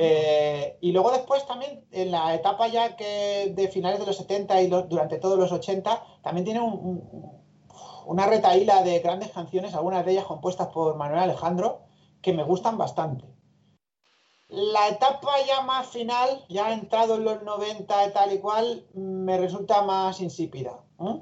Eh, 0.00 0.76
y 0.80 0.90
luego 0.92 1.12
después 1.12 1.46
también, 1.46 1.84
en 1.92 2.10
la 2.10 2.34
etapa 2.34 2.66
ya 2.68 2.96
que 2.96 3.52
de 3.54 3.68
finales 3.68 4.00
de 4.00 4.06
los 4.06 4.16
70 4.16 4.60
y 4.62 4.66
durante 4.66 5.18
todos 5.18 5.38
los 5.38 5.50
80, 5.52 6.02
también 6.22 6.44
tiene 6.44 6.60
un- 6.60 6.72
un- 6.74 7.37
una 8.08 8.26
retaíla 8.26 8.82
de 8.82 9.00
grandes 9.00 9.30
canciones, 9.32 9.74
algunas 9.74 10.04
de 10.04 10.12
ellas 10.12 10.24
compuestas 10.24 10.68
por 10.68 10.96
Manuel 10.96 11.20
Alejandro, 11.20 11.82
que 12.22 12.32
me 12.32 12.42
gustan 12.42 12.78
bastante. 12.78 13.26
La 14.48 14.88
etapa 14.88 15.32
ya 15.46 15.60
más 15.60 15.88
final, 15.88 16.42
ya 16.48 16.72
entrado 16.72 17.16
en 17.16 17.24
los 17.24 17.42
90 17.42 18.06
y 18.06 18.12
tal 18.12 18.32
y 18.32 18.38
cual, 18.38 18.86
me 18.94 19.36
resulta 19.36 19.82
más 19.82 20.22
insípida. 20.22 20.80
¿eh? 21.00 21.20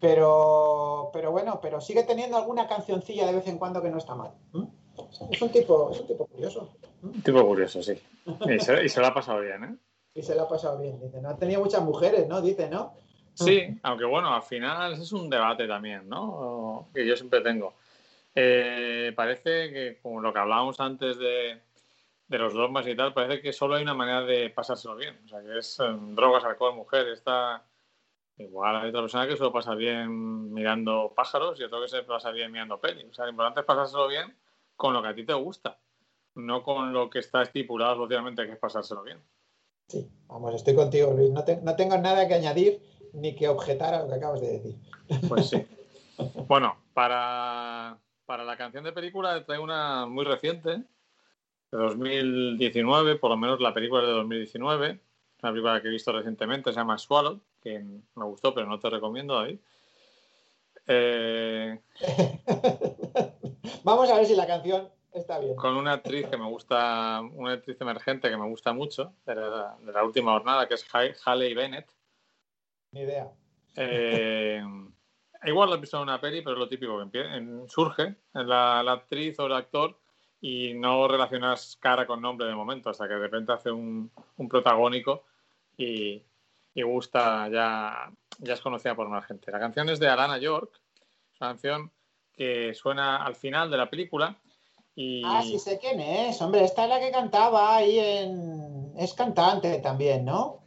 Pero, 0.00 1.10
pero 1.12 1.32
bueno, 1.32 1.58
pero 1.60 1.80
sigue 1.80 2.04
teniendo 2.04 2.36
alguna 2.36 2.68
cancioncilla 2.68 3.26
de 3.26 3.34
vez 3.34 3.48
en 3.48 3.58
cuando 3.58 3.82
que 3.82 3.90
no 3.90 3.98
está 3.98 4.14
mal. 4.14 4.30
¿m? 4.54 4.68
Es 5.28 5.42
un 5.42 5.48
tipo, 5.48 5.90
es 5.90 6.00
un 6.02 6.06
tipo 6.06 6.26
curioso. 6.26 6.68
Un 7.02 7.20
tipo 7.20 7.44
curioso, 7.44 7.82
sí. 7.82 8.00
Y 8.48 8.60
se, 8.60 8.84
y 8.84 8.88
se 8.88 9.00
lo 9.00 9.08
ha 9.08 9.14
pasado 9.14 9.40
bien, 9.40 9.64
¿eh? 9.64 9.76
Y 10.14 10.22
se 10.22 10.36
lo 10.36 10.42
ha 10.42 10.48
pasado 10.48 10.78
bien. 10.78 11.00
Dice, 11.00 11.20
no 11.20 11.30
ha 11.30 11.36
tenido 11.36 11.60
muchas 11.60 11.82
mujeres, 11.82 12.28
¿no? 12.28 12.40
Dice, 12.40 12.70
¿no? 12.70 12.92
Sí, 13.34 13.62
aunque 13.82 14.04
bueno, 14.04 14.34
al 14.34 14.42
final 14.42 14.92
es 14.94 15.12
un 15.12 15.28
debate 15.30 15.66
también, 15.66 16.08
¿no? 16.08 16.88
Que 16.94 17.06
yo 17.06 17.16
siempre 17.16 17.40
tengo. 17.40 17.74
Eh, 18.34 19.12
parece 19.16 19.72
que, 19.72 19.98
como 20.02 20.20
lo 20.20 20.32
que 20.32 20.38
hablábamos 20.38 20.80
antes 20.80 21.18
de, 21.18 21.60
de 22.28 22.38
los 22.38 22.54
dogmas 22.54 22.86
y 22.86 22.94
tal, 22.94 23.12
parece 23.14 23.40
que 23.42 23.52
solo 23.52 23.74
hay 23.74 23.82
una 23.82 23.94
manera 23.94 24.22
de 24.22 24.50
pasárselo 24.50 24.96
bien. 24.96 25.18
O 25.24 25.28
sea, 25.28 25.42
que 25.42 25.58
es 25.58 25.78
eh, 25.80 25.84
drogas, 26.14 26.44
alcohol, 26.44 26.74
mujer. 26.74 27.08
Está... 27.08 27.62
Igual 28.38 28.76
hay 28.76 28.88
otra 28.88 29.02
persona 29.02 29.26
que 29.28 29.36
solo 29.36 29.52
pasa 29.52 29.74
bien 29.74 30.52
mirando 30.52 31.12
pájaros 31.14 31.60
y 31.60 31.64
otro 31.64 31.82
que 31.82 31.88
se 31.88 32.02
pasa 32.02 32.30
bien 32.30 32.50
mirando 32.50 32.80
peli. 32.80 33.04
O 33.04 33.12
sea, 33.14 33.26
lo 33.26 33.30
importante 33.30 33.60
es 33.60 33.66
pasárselo 33.66 34.08
bien 34.08 34.34
con 34.76 34.94
lo 34.94 35.02
que 35.02 35.08
a 35.08 35.14
ti 35.14 35.24
te 35.24 35.34
gusta. 35.34 35.78
no 36.34 36.62
con 36.62 36.92
lo 36.92 37.10
que 37.10 37.18
está 37.18 37.42
estipulado 37.42 37.96
socialmente, 37.96 38.46
que 38.46 38.52
es 38.52 38.58
pasárselo 38.58 39.02
bien. 39.02 39.18
Sí, 39.88 40.08
vamos, 40.26 40.54
estoy 40.54 40.74
contigo, 40.74 41.12
Luis. 41.12 41.30
No, 41.30 41.44
te- 41.44 41.58
no 41.60 41.76
tengo 41.76 41.96
nada 41.98 42.26
que 42.26 42.34
añadir 42.34 42.80
ni 43.12 43.34
que 43.34 43.48
objetar 43.48 43.94
a 43.94 44.00
lo 44.02 44.08
que 44.08 44.14
acabas 44.14 44.40
de 44.40 44.52
decir. 44.52 44.74
Pues 45.28 45.48
sí. 45.48 45.64
bueno, 46.48 46.76
para, 46.94 47.98
para 48.26 48.44
la 48.44 48.56
canción 48.56 48.84
de 48.84 48.92
película 48.92 49.44
traigo 49.44 49.64
una 49.64 50.06
muy 50.06 50.24
reciente, 50.24 50.70
de 51.70 51.78
2019, 51.78 53.16
por 53.16 53.30
lo 53.30 53.36
menos 53.36 53.60
la 53.60 53.72
película 53.74 54.02
es 54.02 54.08
de 54.08 54.14
2019, 54.14 55.00
una 55.42 55.52
película 55.52 55.80
que 55.82 55.88
he 55.88 55.90
visto 55.90 56.12
recientemente, 56.12 56.70
se 56.72 56.76
llama 56.78 56.98
Swallow, 56.98 57.40
que 57.62 57.78
me 57.78 58.24
gustó, 58.24 58.52
pero 58.54 58.66
no 58.66 58.78
te 58.78 58.90
recomiendo, 58.90 59.34
David. 59.34 59.58
Eh, 60.86 61.78
Vamos 63.84 64.10
a 64.10 64.16
ver 64.16 64.26
si 64.26 64.34
la 64.34 64.46
canción 64.46 64.88
está 65.12 65.38
bien. 65.38 65.54
con 65.56 65.76
una 65.76 65.92
actriz 65.94 66.26
que 66.28 66.36
me 66.36 66.46
gusta, 66.48 67.20
una 67.34 67.52
actriz 67.54 67.80
emergente 67.80 68.28
que 68.30 68.36
me 68.36 68.48
gusta 68.48 68.72
mucho, 68.72 69.12
de 69.26 69.34
la, 69.34 69.76
de 69.80 69.92
la 69.92 70.04
última 70.04 70.32
jornada, 70.32 70.66
que 70.68 70.74
es 70.74 70.84
Ha- 70.94 71.14
Halle 71.24 71.54
Bennett. 71.54 71.86
Ni 72.92 73.00
idea. 73.00 73.30
Eh, 73.76 74.62
igual 75.44 75.70
lo 75.70 75.76
he 75.76 75.80
visto 75.80 75.96
en 75.96 76.04
una 76.04 76.20
peli, 76.20 76.42
pero 76.42 76.54
es 76.54 76.58
lo 76.60 76.68
típico 76.68 77.10
que 77.10 77.20
en- 77.20 77.68
surge 77.68 78.02
en 78.34 78.48
la, 78.48 78.82
la 78.82 78.92
actriz 78.92 79.38
o 79.38 79.46
el 79.46 79.54
actor 79.54 79.98
y 80.40 80.74
no 80.74 81.06
relacionas 81.08 81.76
cara 81.80 82.06
con 82.06 82.20
nombre 82.20 82.46
de 82.46 82.54
momento, 82.54 82.90
hasta 82.90 83.06
que 83.06 83.14
de 83.14 83.20
repente 83.20 83.52
hace 83.52 83.70
un, 83.70 84.10
un 84.36 84.48
protagónico 84.48 85.24
y, 85.76 86.22
y 86.74 86.82
gusta, 86.82 87.48
ya, 87.48 88.10
ya 88.38 88.52
es 88.54 88.60
conocida 88.60 88.94
por 88.94 89.08
más 89.08 89.24
gente. 89.26 89.50
La 89.52 89.60
canción 89.60 89.88
es 89.88 90.00
de 90.00 90.08
Alana 90.08 90.38
York, 90.38 90.80
es 91.32 91.40
una 91.40 91.50
canción 91.50 91.92
que 92.32 92.74
suena 92.74 93.24
al 93.24 93.36
final 93.36 93.70
de 93.70 93.76
la 93.76 93.88
película 93.88 94.36
y 94.96 95.22
Ah, 95.24 95.42
sí 95.42 95.58
sé 95.58 95.78
quién 95.78 96.00
es. 96.00 96.40
Hombre, 96.42 96.64
esta 96.64 96.84
es 96.84 96.88
la 96.90 96.98
que 97.00 97.10
cantaba 97.12 97.76
ahí 97.76 97.98
en... 97.98 98.92
Es 98.98 99.14
cantante 99.14 99.78
también, 99.78 100.24
¿no? 100.24 100.61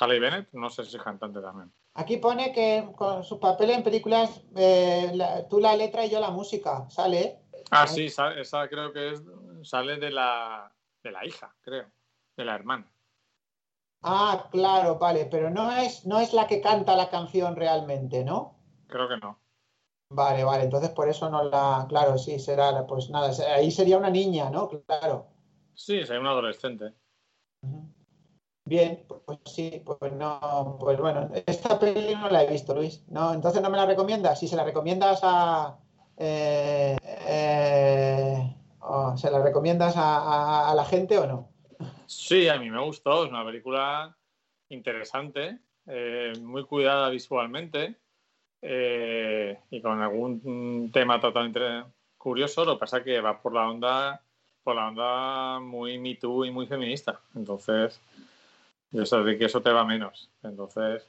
Halle 0.00 0.18
Bennett, 0.20 0.48
no 0.52 0.70
sé 0.70 0.84
si 0.84 0.96
es 0.96 1.02
cantante 1.02 1.40
también. 1.40 1.72
Aquí 1.94 2.16
pone 2.16 2.52
que 2.52 2.88
con 2.96 3.22
su 3.22 3.38
papel 3.38 3.70
en 3.70 3.82
películas, 3.84 4.42
eh, 4.56 5.12
la- 5.14 5.46
tú 5.48 5.60
la 5.60 5.76
letra 5.76 6.04
y 6.04 6.10
yo 6.10 6.18
la 6.20 6.30
música, 6.30 6.88
¿sale? 6.90 7.40
Ah, 7.70 7.86
sí, 7.86 8.08
sa- 8.08 8.34
esa 8.34 8.68
creo 8.68 8.92
que 8.92 9.12
es, 9.12 9.22
sale 9.62 9.96
de 9.98 10.10
la, 10.10 10.72
de 11.02 11.12
la 11.12 11.24
hija, 11.24 11.54
creo, 11.60 11.86
de 12.36 12.44
la 12.44 12.54
hermana. 12.56 12.90
Ah, 14.02 14.48
claro, 14.50 14.98
vale, 14.98 15.26
pero 15.26 15.48
no 15.50 15.72
es, 15.72 16.04
no 16.04 16.18
es 16.20 16.34
la 16.34 16.46
que 16.46 16.60
canta 16.60 16.94
la 16.96 17.08
canción 17.08 17.56
realmente, 17.56 18.22
¿no? 18.24 18.58
Creo 18.88 19.08
que 19.08 19.16
no. 19.16 19.38
Vale, 20.10 20.44
vale, 20.44 20.64
entonces 20.64 20.90
por 20.90 21.08
eso 21.08 21.30
no 21.30 21.44
la... 21.44 21.86
Claro, 21.88 22.18
sí, 22.18 22.38
será, 22.38 22.70
la- 22.72 22.86
pues 22.86 23.08
nada, 23.10 23.32
ahí 23.54 23.70
sería 23.70 23.96
una 23.96 24.10
niña, 24.10 24.50
¿no? 24.50 24.68
Claro. 24.68 25.28
Sí, 25.74 25.98
es 26.00 26.10
un 26.10 26.26
adolescente. 26.26 26.92
Bien, 28.64 29.04
pues 29.26 29.38
sí, 29.44 29.82
pues 29.84 30.12
no, 30.12 30.76
pues 30.80 30.98
bueno, 30.98 31.30
esta 31.46 31.78
peli 31.78 32.14
no 32.14 32.30
la 32.30 32.44
he 32.44 32.50
visto, 32.50 32.74
Luis. 32.74 33.04
No, 33.08 33.34
entonces 33.34 33.60
no 33.60 33.70
me 33.70 33.76
la 33.76 33.86
recomiendas. 33.86 34.40
Si 34.40 34.48
se 34.48 34.56
la 34.56 34.64
recomiendas 34.64 35.20
a, 35.22 35.76
eh, 36.16 36.96
eh, 37.02 38.56
se 39.16 39.30
la 39.30 39.42
recomiendas 39.42 39.94
a 39.96 40.72
la 40.74 40.84
gente 40.84 41.18
o 41.18 41.26
no. 41.26 41.54
Sí, 42.06 42.48
a 42.48 42.58
mí 42.58 42.70
me 42.70 42.82
gustó. 42.82 43.24
Es 43.24 43.30
una 43.30 43.44
película 43.44 44.16
interesante, 44.68 45.58
eh, 45.86 46.32
muy 46.40 46.64
cuidada 46.64 47.08
visualmente 47.10 47.96
eh, 48.62 49.58
y 49.70 49.80
con 49.80 50.00
algún 50.00 50.90
tema 50.92 51.20
totalmente 51.20 51.84
curioso. 52.16 52.64
Lo 52.64 52.74
que 52.74 52.80
pasa 52.80 52.98
es 52.98 53.04
que 53.04 53.20
va 53.20 53.40
por 53.40 53.54
la 53.54 53.68
onda, 53.68 54.22
por 54.62 54.76
la 54.76 54.88
onda 54.88 55.60
muy 55.60 55.98
Me 55.98 56.14
Too 56.16 56.46
y 56.46 56.50
muy 56.50 56.66
feminista. 56.66 57.20
Entonces, 57.34 58.00
yo 58.94 59.04
sé 59.04 59.16
que 59.38 59.44
eso 59.44 59.60
te 59.60 59.72
va 59.72 59.84
menos. 59.84 60.30
Entonces, 60.42 61.08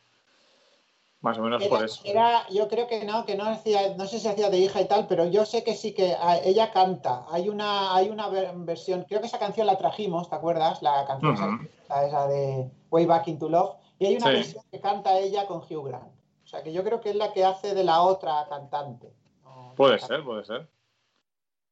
más 1.21 1.37
o 1.37 1.41
menos 1.41 1.63
por 1.67 1.83
eso. 1.83 2.01
era- 2.03 2.47
yo 2.49 2.67
creo 2.67 2.87
que 2.87 3.03
no, 3.05 3.25
que 3.25 3.35
no 3.35 3.45
hacía, 3.45 3.95
no 3.95 4.05
sé 4.05 4.19
si 4.19 4.27
hacía 4.27 4.49
de 4.49 4.57
hija 4.57 4.81
y 4.81 4.87
tal, 4.87 5.07
pero 5.07 5.25
yo 5.25 5.45
sé 5.45 5.63
que 5.63 5.73
sí 5.75 5.93
que 5.93 6.13
a- 6.13 6.37
ella 6.39 6.71
canta. 6.71 7.25
Hay 7.29 7.49
una, 7.49 7.95
hay 7.95 8.09
una 8.09 8.27
ver- 8.29 8.51
versión, 8.57 9.05
creo 9.07 9.21
que 9.21 9.27
esa 9.27 9.39
canción 9.39 9.65
la 9.67 9.77
trajimos, 9.77 10.29
¿te 10.29 10.35
acuerdas? 10.35 10.81
La 10.81 11.05
canción 11.07 11.33
esa- 11.33 11.47
Ujú. 11.47 11.67
esa, 11.85 12.05
esa 12.05 12.27
de 12.27 12.69
Way 12.91 13.05
Back 13.05 13.27
into 13.27 13.49
Love. 13.49 13.75
Y 13.97 14.05
hay 14.07 14.15
una 14.17 14.27
Sí. 14.27 14.33
versión 14.33 14.63
que 14.71 14.79
canta 14.81 15.17
ella 15.19 15.47
con 15.47 15.59
Hugh 15.59 15.87
Grant. 15.87 16.11
O 16.43 16.47
sea 16.47 16.61
que 16.63 16.73
yo 16.73 16.83
creo 16.83 17.01
que 17.01 17.09
es 17.11 17.15
la 17.15 17.33
que 17.33 17.43
hace 17.45 17.73
de 17.73 17.83
la 17.83 18.01
otra 18.01 18.45
cantante. 18.49 19.11
No- 19.43 19.73
Puede 19.75 19.97
ser, 19.99 20.23
puede 20.23 20.43
ser. 20.45 20.67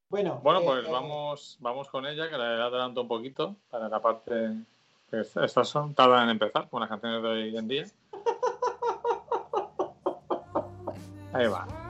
Bueno, 0.10 0.40
Bueno, 0.44 0.62
eh, 0.62 0.64
pues 0.66 0.86
eh, 0.88 0.92
vamos, 0.92 1.58
vamos 1.60 1.88
con 1.90 2.06
ella, 2.06 2.30
que 2.30 2.38
la 2.38 2.66
adelanto 2.66 3.02
un 3.02 3.08
poquito 3.08 3.56
para 3.70 3.90
la 3.90 4.00
parte 4.02 4.54
estas 5.14 5.68
son 5.68 5.94
tardan 5.94 6.24
en 6.24 6.30
empezar, 6.32 6.68
con 6.70 6.82
las 6.82 6.90
canciones 6.90 7.22
de 7.22 7.30
hoy 7.30 7.58
en 7.58 7.68
día. 7.68 7.86
Ahí 11.34 11.48
va. 11.48 11.83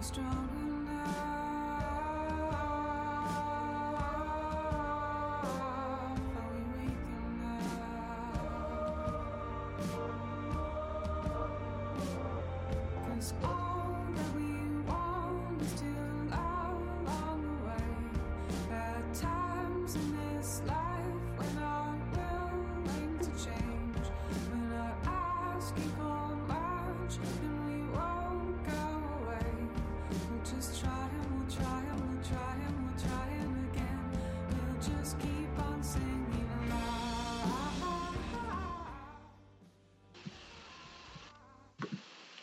Stronger 0.00 0.57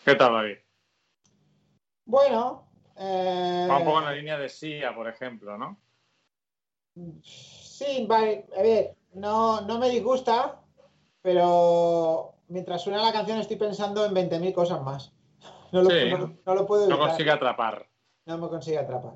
¿Qué 0.06 0.16
tal, 0.16 0.34
David? 0.34 0.58
Bueno, 2.06 2.70
eh, 2.96 3.68
Va 3.70 3.80
un 3.80 3.86
poco 3.86 4.00
en 4.00 4.06
la 4.06 4.12
línea 4.14 4.38
de 4.38 4.50
Sia, 4.50 4.94
por 4.94 5.08
ejemplo, 5.08 5.58
¿no? 5.58 5.80
sí, 7.24 8.06
vale, 8.08 8.46
a 8.58 8.62
ver, 8.62 8.96
no, 9.16 9.62
no 9.62 9.80
me 9.80 9.90
disgusta, 9.90 10.62
pero 11.22 12.36
mientras 12.48 12.82
suena 12.84 13.02
la 13.02 13.12
canción 13.12 13.40
estoy 13.40 13.58
pensando 13.58 14.06
en 14.06 14.14
20.000 14.14 14.54
cosas 14.54 14.82
más. 14.82 15.12
No 15.72 15.82
lo, 15.82 15.90
Sí. 15.90 16.10
no- 16.10 16.38
no 16.46 16.56
lo 16.56 16.66
puedo 16.68 16.84
No 16.88 16.92
evitar. 16.96 17.10
consigue 17.10 17.32
atrapar. 17.32 17.90
No 18.28 18.38
me 18.38 18.48
consigue 18.48 18.78
atrapar. 18.78 19.16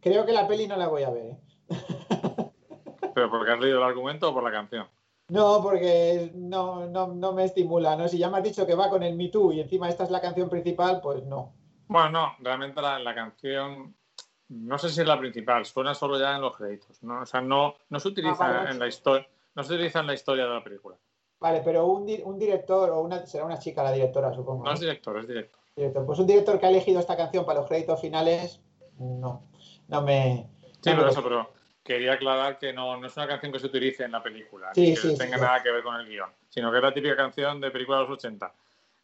Creo 0.00 0.24
que 0.24 0.32
la 0.32 0.46
peli 0.48 0.66
no 0.66 0.76
la 0.76 0.86
voy 0.88 1.02
a 1.02 1.10
ver. 1.10 1.26
¿eh? 1.26 1.38
¿Pero 3.14 3.28
porque 3.30 3.50
has 3.52 3.58
leído 3.60 3.78
el 3.78 3.84
argumento 3.84 4.30
o 4.30 4.32
por 4.32 4.42
la 4.44 4.52
canción? 4.52 4.88
No, 5.28 5.60
porque 5.62 6.30
no, 6.34 6.86
no, 6.86 7.08
no 7.08 7.32
me 7.32 7.44
estimula, 7.44 7.96
¿no? 7.96 8.08
Si 8.08 8.16
ya 8.18 8.30
me 8.30 8.38
has 8.38 8.44
dicho 8.44 8.66
que 8.66 8.74
va 8.74 8.88
con 8.88 9.02
el 9.02 9.14
Me 9.14 9.28
Too 9.28 9.52
y 9.52 9.60
encima 9.60 9.88
esta 9.88 10.04
es 10.04 10.10
la 10.10 10.20
canción 10.22 10.48
principal, 10.48 11.00
pues 11.02 11.22
no. 11.24 11.52
Bueno, 11.86 12.10
no, 12.10 12.32
realmente 12.40 12.80
la, 12.80 12.98
la 12.98 13.14
canción, 13.14 13.94
no 14.48 14.78
sé 14.78 14.88
si 14.88 15.00
es 15.02 15.06
la 15.06 15.18
principal, 15.18 15.66
suena 15.66 15.94
solo 15.94 16.18
ya 16.18 16.34
en 16.36 16.40
los 16.42 16.56
créditos. 16.56 17.02
¿no? 17.02 17.22
O 17.22 17.26
sea, 17.26 17.40
no, 17.42 17.74
no 17.90 18.00
se 18.00 18.08
utiliza 18.08 18.36
Ah, 18.46 18.52
vale. 18.58 18.70
en 18.70 18.78
la 18.78 18.86
historia, 18.86 19.28
no 19.54 19.62
se 19.62 19.74
utiliza 19.74 20.00
en 20.00 20.06
la 20.06 20.14
historia 20.14 20.44
de 20.44 20.54
la 20.54 20.64
película. 20.64 20.96
Vale, 21.40 21.60
pero 21.64 21.86
un, 21.86 22.06
di- 22.06 22.22
un 22.24 22.38
director 22.38 22.90
o 22.90 23.00
una 23.02 23.24
será 23.26 23.44
una 23.44 23.58
chica 23.58 23.82
la 23.82 23.92
directora, 23.92 24.32
supongo. 24.32 24.64
No 24.64 24.72
es 24.72 24.80
director, 24.80 25.18
es 25.18 25.28
director. 25.28 25.60
Director. 25.76 26.06
Pues 26.06 26.18
un 26.18 26.26
director 26.26 26.58
que 26.58 26.66
ha 26.66 26.70
elegido 26.70 26.98
esta 27.00 27.16
canción 27.16 27.44
para 27.44 27.60
los 27.60 27.68
créditos 27.68 28.00
finales, 28.00 28.60
no, 28.98 29.42
no 29.88 30.02
me. 30.02 30.48
Sí, 30.82 30.90
no 30.90 30.96
me 30.96 31.02
por 31.02 31.08
eso, 31.10 31.22
pero 31.22 31.50
quería 31.88 32.12
aclarar 32.12 32.58
que 32.58 32.72
no, 32.72 32.96
no 32.96 33.06
es 33.08 33.16
una 33.16 33.26
canción 33.26 33.50
que 33.50 33.58
se 33.58 33.66
utilice 33.66 34.04
en 34.04 34.12
la 34.12 34.22
película, 34.22 34.72
Sí, 34.74 34.82
ni 34.90 34.94
que 34.94 35.00
sí, 35.00 35.18
tenga 35.18 35.36
sí. 35.38 35.42
nada 35.42 35.62
que 35.62 35.72
ver 35.72 35.82
con 35.82 35.96
el 35.96 36.06
guion, 36.06 36.30
sino 36.48 36.70
que 36.70 36.76
es 36.76 36.82
la 36.84 36.94
típica 36.94 37.16
canción 37.16 37.60
de 37.60 37.70
película 37.72 37.96
de 37.98 38.02
los 38.04 38.12
80, 38.12 38.52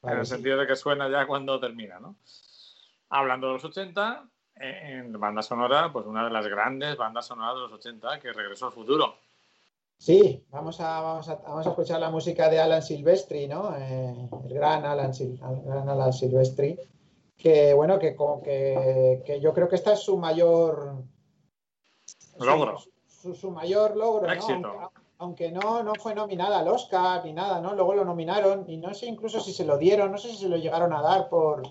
Vale, 0.02 0.14
en 0.14 0.20
el 0.20 0.26
sentido 0.26 0.58
de 0.58 0.66
que 0.66 0.76
suena 0.76 1.08
ya 1.08 1.26
cuando 1.26 1.58
termina, 1.58 1.98
¿no? 1.98 2.14
Hablando 3.08 3.48
de 3.48 3.52
los 3.54 3.64
80, 3.64 4.24
eh, 4.60 5.00
en 5.00 5.12
banda 5.18 5.42
sonora, 5.42 5.90
pues 5.92 6.06
una 6.06 6.22
de 6.24 6.30
las 6.30 6.46
grandes 6.46 6.96
bandas 6.96 7.26
sonoras 7.26 7.54
de 7.56 7.60
los 7.62 7.72
80, 7.72 8.20
que 8.20 8.32
Regreso 8.32 8.66
al 8.66 8.72
Futuro. 8.72 9.16
Sí, 9.96 10.44
vamos 10.50 10.80
a, 10.80 11.00
vamos, 11.00 11.28
a, 11.28 11.36
vamos 11.36 11.66
a 11.66 11.70
escuchar 11.70 12.00
la 12.00 12.10
música 12.10 12.48
de 12.50 12.60
Alan 12.60 12.82
Silvestri, 12.82 13.46
¿no? 13.48 13.74
Eh, 13.78 14.28
el 14.46 14.54
gran 14.54 14.84
Alan, 14.84 15.12
Sil- 15.16 15.38
el 15.40 15.62
gran 15.64 15.88
Alan 15.88 16.12
Silvestri, 16.12 16.78
que 17.38 17.72
bueno, 17.74 17.98
que, 17.98 18.14
como 18.14 18.42
que, 18.42 19.22
que 19.24 19.40
yo 19.40 19.54
creo 19.54 19.68
que 19.68 19.76
esta 19.76 19.92
es 19.94 20.00
su 20.00 20.18
mayor 20.18 21.02
Logro. 22.38 22.78
Su, 23.06 23.34
su 23.34 23.50
mayor 23.50 23.96
logro. 23.96 24.28
Aunque, 24.28 24.88
aunque 25.18 25.52
no, 25.52 25.82
no 25.82 25.92
fue 25.94 26.14
nominada 26.14 26.58
al 26.58 26.68
Oscar 26.68 27.24
ni 27.24 27.32
nada, 27.32 27.60
¿no? 27.60 27.74
Luego 27.74 27.94
lo 27.94 28.04
nominaron 28.04 28.64
y 28.68 28.76
no 28.76 28.92
sé 28.94 29.06
incluso 29.06 29.40
si 29.40 29.52
se 29.52 29.64
lo 29.64 29.78
dieron, 29.78 30.12
no 30.12 30.18
sé 30.18 30.28
si 30.28 30.36
se 30.36 30.48
lo 30.48 30.56
llegaron 30.56 30.92
a 30.92 31.00
dar 31.00 31.28
por, 31.28 31.62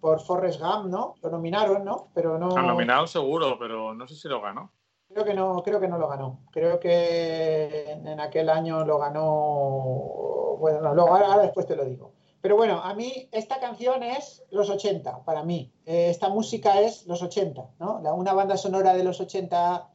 por 0.00 0.20
Forrest 0.20 0.60
Gump, 0.60 0.86
¿no? 0.86 1.14
Lo 1.22 1.30
nominaron, 1.30 1.84
¿no? 1.84 2.08
Pero 2.14 2.38
no. 2.38 2.56
Han 2.56 2.66
nominado 2.66 3.06
seguro, 3.06 3.58
pero 3.58 3.94
no 3.94 4.08
sé 4.08 4.14
si 4.14 4.28
lo 4.28 4.40
ganó. 4.40 4.72
Creo 5.08 5.24
que 5.24 5.34
no, 5.34 5.62
creo 5.62 5.80
que 5.80 5.88
no 5.88 5.98
lo 5.98 6.08
ganó. 6.08 6.40
Creo 6.50 6.80
que 6.80 7.92
en, 7.92 8.06
en 8.08 8.20
aquel 8.20 8.50
año 8.50 8.84
lo 8.84 8.98
ganó. 8.98 10.56
Bueno, 10.58 10.80
no, 10.80 10.94
luego 10.94 11.10
ahora, 11.10 11.26
ahora 11.26 11.42
después 11.42 11.66
te 11.66 11.76
lo 11.76 11.84
digo. 11.84 12.12
Pero 12.46 12.54
bueno, 12.56 12.80
a 12.80 12.94
mí 12.94 13.28
esta 13.32 13.58
canción 13.58 14.04
es 14.04 14.44
los 14.50 14.70
80, 14.70 15.24
para 15.24 15.42
mí. 15.42 15.72
Eh, 15.84 16.10
esta 16.10 16.28
música 16.28 16.80
es 16.80 17.04
los 17.06 17.20
80, 17.20 17.70
¿no? 17.80 18.00
La, 18.02 18.12
una 18.12 18.34
banda 18.34 18.56
sonora 18.56 18.94
de 18.94 19.02
los 19.02 19.20
80 19.20 19.88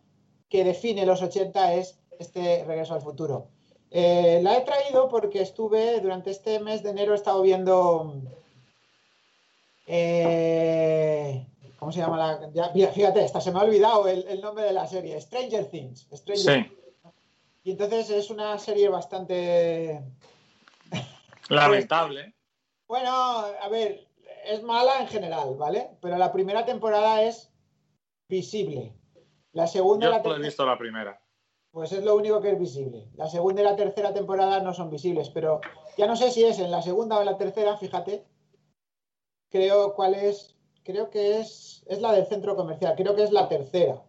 que 0.52 0.66
define 0.66 1.06
los 1.06 1.22
80 1.22 1.76
es 1.76 1.98
este 2.20 2.66
Regreso 2.66 2.94
al 2.94 3.02
Futuro. 3.02 3.48
Eh, 3.90 4.42
la 4.44 4.58
he 4.58 4.62
traído 4.62 5.08
porque 5.10 5.42
estuve, 5.42 6.00
durante 6.02 6.30
este 6.30 6.60
mes 6.60 6.84
de 6.84 6.92
enero, 6.92 7.14
he 7.14 7.16
estado 7.16 7.42
viendo. 7.42 8.22
eh, 9.88 11.48
¿Cómo 11.80 11.92
se 11.92 12.00
llama 12.00 12.18
la.? 12.18 12.52
ya, 12.54 12.90
fíjate, 12.92 13.24
hasta 13.24 13.42
se 13.42 13.52
me 13.52 13.60
ha 13.60 13.64
olvidado 13.64 14.08
el, 14.08 14.28
el 14.28 14.42
nombre 14.42 14.66
de 14.66 14.74
la 14.74 14.86
serie. 14.88 15.20
Stranger 15.20 15.66
Things. 15.66 16.08
Stranger 16.14 16.66
Sí, 16.66 16.78
y 17.64 17.72
entonces 17.72 18.10
es 18.10 18.30
una 18.30 18.58
serie 18.60 18.90
bastante. 18.90 20.02
lamentable. 21.50 22.34
Bueno, 22.88 23.10
a 23.12 23.70
ver, 23.70 24.06
es 24.46 24.62
mala 24.64 25.00
en 25.00 25.08
general, 25.08 25.56
¿vale? 25.56 25.92
Pero 26.02 26.18
la 26.18 26.32
primera 26.32 26.66
temporada 26.66 27.24
es 27.24 27.50
visible. 28.28 28.94
La 29.54 29.68
segunda 29.68 30.06
Yo 30.06 30.12
la 30.12 30.24
solo 30.24 30.36
he 30.36 30.40
visto 30.40 30.66
la 30.66 30.78
primera. 30.78 31.22
Pues 31.72 31.92
es 31.94 32.04
lo 32.04 32.16
único 32.16 32.42
que 32.42 32.52
es 32.52 32.60
visible. 32.60 33.08
La 33.16 33.30
segunda 33.30 33.62
y 33.62 33.66
la 33.66 33.76
tercera 33.76 34.14
temporada 34.14 34.60
no 34.60 34.74
son 34.74 34.90
visibles, 34.90 35.30
pero 35.30 35.62
ya 35.98 36.06
no 36.06 36.16
sé 36.16 36.30
si 36.32 36.44
es 36.44 36.60
en 36.60 36.70
la 36.72 36.82
segunda 36.82 37.18
o 37.18 37.20
en 37.22 37.28
la 37.28 37.38
tercera, 37.38 37.78
fíjate. 37.78 38.26
Creo 39.50 39.94
cuál 39.94 40.16
es. 40.16 40.56
Creo 40.84 41.10
que 41.10 41.40
es. 41.40 41.84
Es 41.88 42.02
la 42.02 42.12
del 42.14 42.26
centro 42.26 42.56
comercial, 42.56 42.96
creo 42.96 43.16
que 43.16 43.24
es 43.24 43.32
la 43.32 43.48
tercera. 43.48 44.02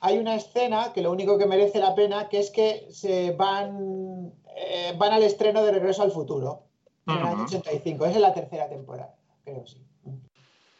Hay 0.00 0.18
una 0.18 0.34
escena 0.34 0.92
que 0.94 1.02
lo 1.02 1.10
único 1.12 1.36
que 1.36 1.44
merece 1.46 1.78
la 1.78 1.94
pena, 1.94 2.28
que 2.28 2.38
es 2.38 2.50
que 2.50 2.86
se 2.90 3.32
van. 3.32 4.32
eh, 4.56 4.94
van 4.96 5.12
al 5.12 5.22
estreno 5.22 5.62
de 5.62 5.72
Regreso 5.72 6.02
al 6.02 6.12
Futuro. 6.12 6.64
En 7.06 7.16
el 7.16 7.24
año 7.24 7.44
Ujú. 7.44 7.56
85. 7.56 8.04
Esa 8.06 8.14
es 8.16 8.20
la 8.20 8.34
tercera 8.34 8.68
temporada, 8.68 9.14
creo 9.44 9.66
sí. 9.66 9.82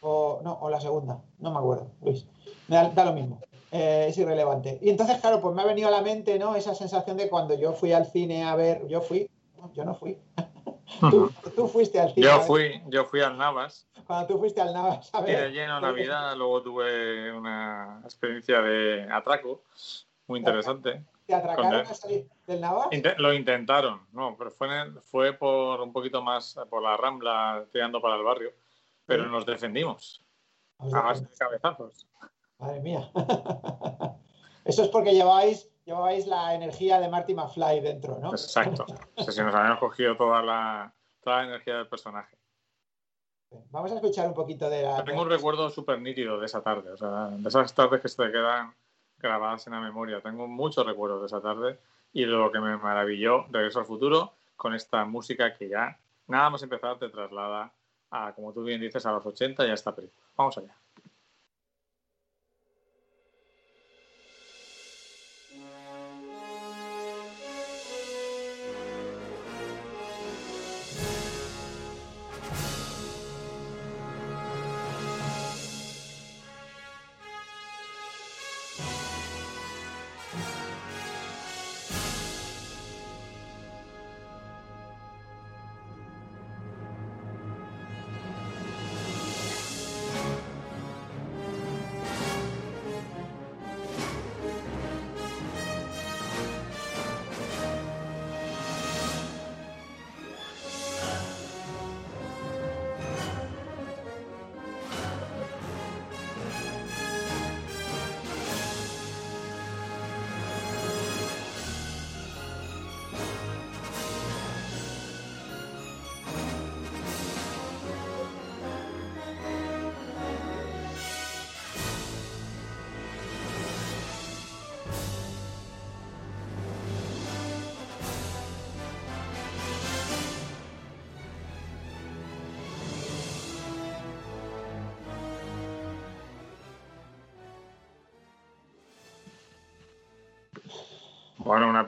O, 0.01 0.39
no, 0.43 0.57
o 0.61 0.69
la 0.69 0.79
segunda, 0.79 1.21
no 1.39 1.51
me 1.51 1.57
acuerdo, 1.59 1.91
Luis. 2.01 2.25
Me 2.67 2.77
da, 2.77 2.89
da 2.89 3.05
lo 3.05 3.13
mismo. 3.13 3.39
Eh, 3.71 4.07
es 4.09 4.17
irrelevante. 4.17 4.79
Y 4.81 4.89
entonces, 4.89 5.19
claro, 5.21 5.39
pues 5.41 5.55
me 5.55 5.61
ha 5.61 5.65
venido 5.65 5.87
a 5.87 5.91
la 5.91 6.01
mente, 6.01 6.37
¿no? 6.37 6.55
Esa 6.55 6.75
sensación 6.75 7.15
de 7.17 7.29
cuando 7.29 7.53
yo 7.55 7.71
fui 7.73 7.93
al 7.93 8.05
cine 8.05 8.43
a 8.43 8.55
ver. 8.55 8.85
Yo 8.87 8.99
fui. 9.01 9.29
No, 9.57 9.71
yo 9.73 9.85
no 9.85 9.95
fui. 9.95 10.17
Tú, 10.99 11.31
tú 11.55 11.67
fuiste 11.69 12.01
al 12.01 12.13
cine. 12.13 12.27
Yo 12.27 12.41
fui, 12.41 12.81
yo 12.89 13.05
fui 13.05 13.21
al 13.21 13.37
Navas 13.37 13.87
Cuando 14.05 14.27
tú 14.27 14.37
fuiste 14.39 14.59
al 14.59 14.73
Navas 14.73 15.09
a 15.15 15.21
y 15.21 15.23
ver. 15.23 15.43
de 15.43 15.49
lleno 15.51 15.79
Navidad, 15.79 16.35
luego 16.35 16.61
tuve 16.61 17.31
una 17.31 18.01
experiencia 18.03 18.59
de 18.61 19.07
atraco 19.09 19.63
muy 20.27 20.39
interesante. 20.39 21.01
¿Te 21.25 21.33
atracaron 21.33 21.71
con- 21.83 21.91
a 21.91 21.93
salir 21.93 22.27
del 22.45 22.59
Navas? 22.59 22.87
Lo 23.19 23.33
intentaron, 23.33 24.01
no, 24.11 24.35
pero 24.37 24.51
fue, 24.51 24.67
fue 25.09 25.31
por 25.31 25.79
un 25.79 25.93
poquito 25.93 26.21
más 26.21 26.59
por 26.69 26.83
la 26.83 26.97
Rambla, 26.97 27.63
tirando 27.71 28.01
para 28.01 28.17
el 28.17 28.23
barrio, 28.23 28.51
pero 29.05 29.23
Sí. 29.23 29.29
nos 29.31 29.45
defendimos 29.45 30.21
Os 30.77 30.93
a 30.93 30.99
base 31.03 31.23
de 31.25 31.35
cabezazos. 31.37 32.05
Madre 32.61 32.79
mía. 32.79 33.09
Eso 34.65 34.83
es 34.83 34.89
porque 34.89 35.13
lleváis, 35.13 35.67
lleváis 35.85 36.27
la 36.27 36.53
energía 36.53 36.99
de 36.99 37.09
Marty 37.09 37.33
McFly 37.33 37.81
dentro, 37.81 38.19
¿no? 38.19 38.29
Exacto. 38.29 38.85
O 39.15 39.23
sea, 39.23 39.33
si 39.33 39.41
nos 39.41 39.55
habíamos 39.55 39.79
cogido 39.79 40.15
toda 40.15 40.43
la, 40.43 40.93
toda 41.21 41.37
la 41.37 41.43
energía 41.45 41.77
del 41.77 41.87
personaje. 41.87 42.37
Vamos 43.71 43.91
a 43.91 43.95
escuchar 43.95 44.27
un 44.27 44.33
poquito 44.33 44.69
de 44.69 44.83
la. 44.83 45.03
Tengo 45.03 45.23
un 45.23 45.29
recuerdo 45.29 45.69
súper 45.69 45.99
nítido 45.99 46.39
de 46.39 46.45
esa 46.45 46.61
tarde, 46.61 46.91
o 46.91 46.97
sea, 46.97 47.29
de 47.31 47.49
esas 47.49 47.73
tardes 47.73 47.99
que 47.99 48.07
se 48.07 48.23
te 48.23 48.31
quedan 48.31 48.73
grabadas 49.17 49.65
en 49.67 49.73
la 49.73 49.81
memoria. 49.81 50.21
Tengo 50.21 50.47
muchos 50.47 50.85
recuerdos 50.85 51.21
de 51.21 51.27
esa 51.27 51.41
tarde 51.41 51.79
y 52.13 52.25
lo 52.25 52.51
que 52.51 52.59
me 52.59 52.77
maravilló 52.77 53.45
Regreso 53.49 53.79
al 53.79 53.85
Futuro 53.85 54.33
con 54.55 54.75
esta 54.75 55.03
música 55.05 55.57
que 55.57 55.67
ya, 55.67 55.97
nada 56.27 56.49
más 56.51 56.63
empezar, 56.63 56.97
te 56.99 57.09
traslada 57.09 57.73
a, 58.11 58.33
como 58.33 58.53
tú 58.53 58.63
bien 58.63 58.79
dices, 58.79 59.05
a 59.05 59.11
los 59.11 59.25
80 59.25 59.65
y 59.65 59.69
a 59.69 59.73
esta 59.73 59.93
película. 59.93 60.25
Vamos 60.37 60.57
allá. 60.57 60.75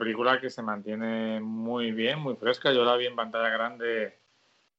Película 0.04 0.38
que 0.38 0.50
se 0.50 0.60
mantiene 0.62 1.40
muy 1.40 1.92
bien, 1.92 2.18
muy 2.18 2.36
fresca. 2.36 2.70
Yo 2.72 2.84
la 2.84 2.96
vi 2.96 3.06
en 3.06 3.16
pantalla 3.16 3.48
grande 3.48 4.18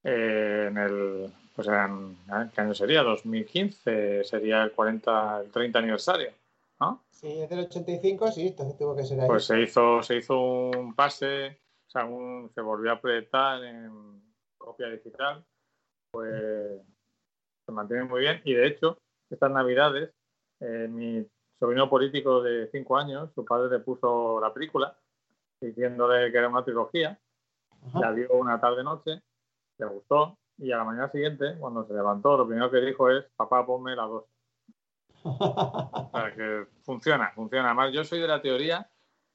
eh, 0.03 0.67
en 0.69 0.77
el, 0.77 1.33
pues. 1.55 1.67
¿qué 1.67 2.61
año 2.61 2.73
sería? 2.75 3.01
2015, 3.01 4.23
sería 4.23 4.63
el 4.63 4.71
40, 4.71 5.41
el 5.41 5.51
30 5.51 5.79
aniversario, 5.79 6.29
¿no? 6.79 7.03
Sí, 7.09 7.41
es 7.41 7.49
del 7.49 7.61
85, 7.61 8.31
sí, 8.31 8.47
entonces 8.49 8.77
tuvo 8.77 8.95
que 8.95 9.03
ser 9.03 9.19
ahí. 9.21 9.27
Pues 9.27 9.45
se 9.45 9.59
hizo, 9.61 10.03
se 10.03 10.17
hizo 10.17 10.39
un 10.39 10.93
pase, 10.93 11.57
o 11.87 11.89
sea, 11.89 12.05
un- 12.05 12.51
se 12.53 12.61
volvió 12.61 12.91
a 12.91 13.01
proyectar 13.01 13.63
en 13.63 14.21
copia 14.59 14.87
digital, 14.89 15.43
pues 16.11 16.81
se 17.65 17.71
mantiene 17.71 18.03
muy 18.03 18.19
bien. 18.21 18.41
Y 18.43 18.53
de 18.53 18.67
hecho, 18.67 18.99
estas 19.31 19.49
navidades, 19.49 20.11
eh, 20.59 20.87
mi 20.87 21.25
sobrino 21.59 21.89
político 21.89 22.43
de 22.43 22.67
5 22.67 22.95
años, 22.97 23.31
su 23.33 23.43
padre 23.43 23.75
le 23.75 23.83
puso 23.83 24.39
la 24.39 24.53
película, 24.53 24.95
diciéndole 25.67 26.31
que 26.31 26.37
era 26.37 26.49
una 26.49 26.63
trilogía, 26.63 27.19
Ajá. 27.87 27.99
la 27.99 28.11
vio 28.11 28.33
una 28.33 28.59
tarde-noche, 28.59 29.21
le 29.77 29.85
gustó, 29.85 30.37
y 30.57 30.71
a 30.71 30.77
la 30.77 30.83
mañana 30.83 31.11
siguiente, 31.11 31.57
cuando 31.59 31.85
se 31.85 31.93
levantó, 31.93 32.37
lo 32.37 32.47
primero 32.47 32.71
que 32.71 32.81
dijo 32.81 33.09
es, 33.09 33.25
papá, 33.35 33.65
ponme 33.65 33.95
la 33.95 34.03
2. 34.03 34.23
O 35.25 36.09
sea, 36.13 36.33
que 36.35 36.65
funciona, 36.83 37.31
funciona. 37.33 37.67
Además, 37.67 37.91
yo 37.91 38.03
soy 38.03 38.19
de 38.19 38.27
la 38.27 38.41
teoría 38.41 38.87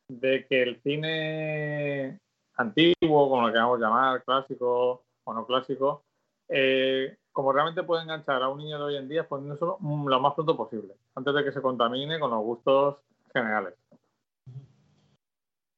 de 0.08 0.46
que 0.46 0.62
el 0.62 0.80
cine 0.82 2.20
antiguo, 2.56 3.28
como 3.28 3.46
lo 3.46 3.52
queramos 3.52 3.80
llamar, 3.80 4.22
clásico 4.24 5.04
o 5.24 5.34
no 5.34 5.46
clásico, 5.46 6.04
eh, 6.48 7.16
como 7.32 7.52
realmente 7.52 7.82
puede 7.82 8.02
enganchar 8.02 8.42
a 8.42 8.48
un 8.48 8.58
niño 8.58 8.78
de 8.78 8.84
hoy 8.84 8.96
en 8.96 9.08
día, 9.08 9.28
poniéndoselo 9.28 9.78
lo 9.80 10.20
más 10.20 10.34
pronto 10.34 10.56
posible, 10.56 10.94
antes 11.14 11.34
de 11.34 11.44
que 11.44 11.52
se 11.52 11.62
contamine 11.62 12.18
con 12.18 12.30
los 12.30 12.40
gustos 12.40 12.96
generales. 13.32 13.74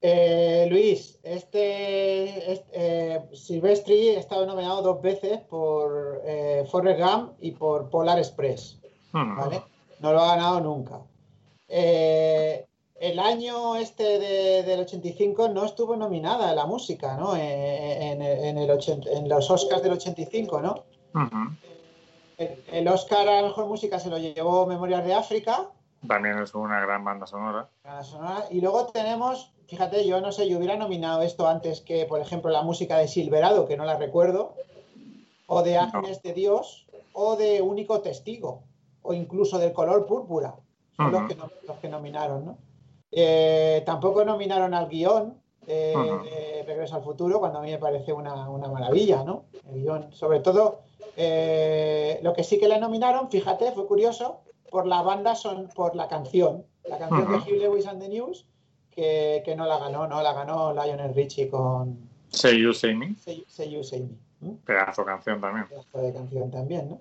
Eh, 0.05 0.67
Luis, 0.69 1.19
este, 1.23 2.53
este, 2.53 2.71
eh, 2.73 3.23
Silvestri 3.35 4.11
ha 4.11 4.19
estado 4.19 4.45
nominado 4.47 4.83
dos 4.83 5.01
veces 5.01 5.39
por 5.43 6.21
eh, 6.25 6.65
Forrest 6.71 7.01
Gump 7.01 7.33
y 7.41 7.53
por 7.53 7.89
Polar 7.89 8.19
Express. 8.19 8.79
Hmm. 9.13 9.37
¿vale? 9.37 9.63
No 10.01 10.13
lo 10.13 10.21
ha 10.21 10.35
ganado 10.35 10.61
nunca. 10.61 11.01
Eh, 11.69 12.67
el 12.97 13.19
año 13.19 13.77
este 13.77 14.19
de- 14.19 14.63
del 14.65 14.81
85 14.81 15.49
no 15.51 15.65
estuvo 15.65 15.95
nominada 15.97 16.53
la 16.55 16.67
música, 16.67 17.17
¿no? 17.17 17.37
En, 17.37 18.21
en 18.23 18.59
el 18.59 18.71
80 18.71 19.11
en 19.11 19.29
los 19.29 19.51
Oscars 19.51 19.83
del 19.83 19.93
85, 19.93 20.61
¿no? 20.61 20.85
El, 22.39 22.63
el 22.73 22.89
Oscar 22.89 23.29
a 23.29 23.41
la 23.41 23.49
mejor 23.49 23.67
música 23.67 23.99
se 24.01 24.09
lo 24.11 24.19
llevó 24.19 24.67
Memorias 24.67 25.05
de 25.05 25.15
África. 25.15 25.69
También 26.07 26.39
es 26.41 26.55
una 26.55 26.81
gran 26.81 27.05
banda 27.05 27.27
sonora. 27.27 27.69
banda 27.85 28.03
sonora, 28.03 28.47
Y 28.51 28.61
luego 28.61 28.87
tenemos, 28.87 29.53
fíjate, 29.73 30.07
yo 30.07 30.21
no 30.21 30.33
sé, 30.33 30.47
yo 30.51 30.59
hubiera 30.59 30.77
nominado 30.77 31.23
esto 31.23 31.47
antes 31.47 31.81
que, 31.81 32.05
por 32.05 32.21
ejemplo, 32.21 32.51
la 32.51 32.61
música 32.63 32.99
de 32.99 33.09
Silverado, 33.09 33.67
que 33.67 33.79
no 33.79 33.87
la 33.87 33.97
recuerdo, 33.97 34.53
o 35.47 35.63
de 35.63 35.79
Ángeles 35.79 36.21
de 36.23 36.35
Dios, 36.35 36.87
o 37.15 37.37
de 37.37 37.63
Único 37.63 38.03
Testigo, 38.03 38.65
o 39.01 39.15
incluso 39.15 39.59
del 39.59 39.73
color 39.73 40.05
púrpura. 40.05 40.57
Son 40.95 41.11
los, 41.11 41.27
que, 41.27 41.35
no- 41.37 41.51
los 41.67 41.79
que 41.79 41.89
nominaron, 41.89 42.45
¿no? 42.45 42.59
Eh, 43.11 43.83
tampoco 43.87 44.27
nominaron 44.27 44.75
al 44.75 44.89
guion 44.89 45.41
de, 45.67 46.65
Regreso 46.67 46.97
al 46.97 47.03
Futuro, 47.03 47.41
cuando 47.41 47.61
a 47.61 47.63
mí 47.63 47.71
me 47.71 47.79
parece 47.79 48.13
una, 48.13 48.51
una 48.51 48.69
maravilla, 48.69 49.25
¿no? 49.25 49.45
El 49.73 49.81
guion, 49.85 50.13
sobre 50.13 50.41
todo, 50.41 50.81
eh, 51.17 52.21
lo 52.23 52.35
que 52.35 52.45
sí 52.45 52.59
que 52.59 52.69
le 52.69 52.79
nominaron, 52.79 53.31
fíjate, 53.31 53.73
fue 53.73 53.87
curioso, 53.87 54.41
por 54.71 54.87
la 54.87 55.01
banda, 55.01 55.35
son 55.35 55.69
por 55.75 55.97
la 55.97 56.09
canción, 56.09 56.67
la 56.85 56.99
canción 56.99 57.27
de. 57.33 57.39
Hugh 57.39 57.59
Lewis 57.63 57.87
and 57.87 58.03
the 58.03 58.11
News, 58.11 58.45
que, 58.95 59.43
que 59.45 59.57
no 59.57 59.67
la 59.67 59.79
ganó, 59.79 60.07
no, 60.07 60.23
la 60.23 60.33
ganó 60.33 60.73
Lionel 60.73 61.15
Richie 61.15 61.49
con 61.49 62.09
Say 62.31 62.61
You 62.63 62.73
Say 62.73 62.95
Me, 62.95 63.15
Say, 63.17 63.45
Say 63.49 63.71
You 63.71 63.83
Say 63.83 64.09
Me. 64.41 64.53
pedazo 64.65 65.05
canción 65.05 65.41
también. 65.41 65.67
pedazo 65.69 65.99
de 65.99 66.13
canción 66.13 66.51
también, 66.51 66.89
¿no? 66.91 66.99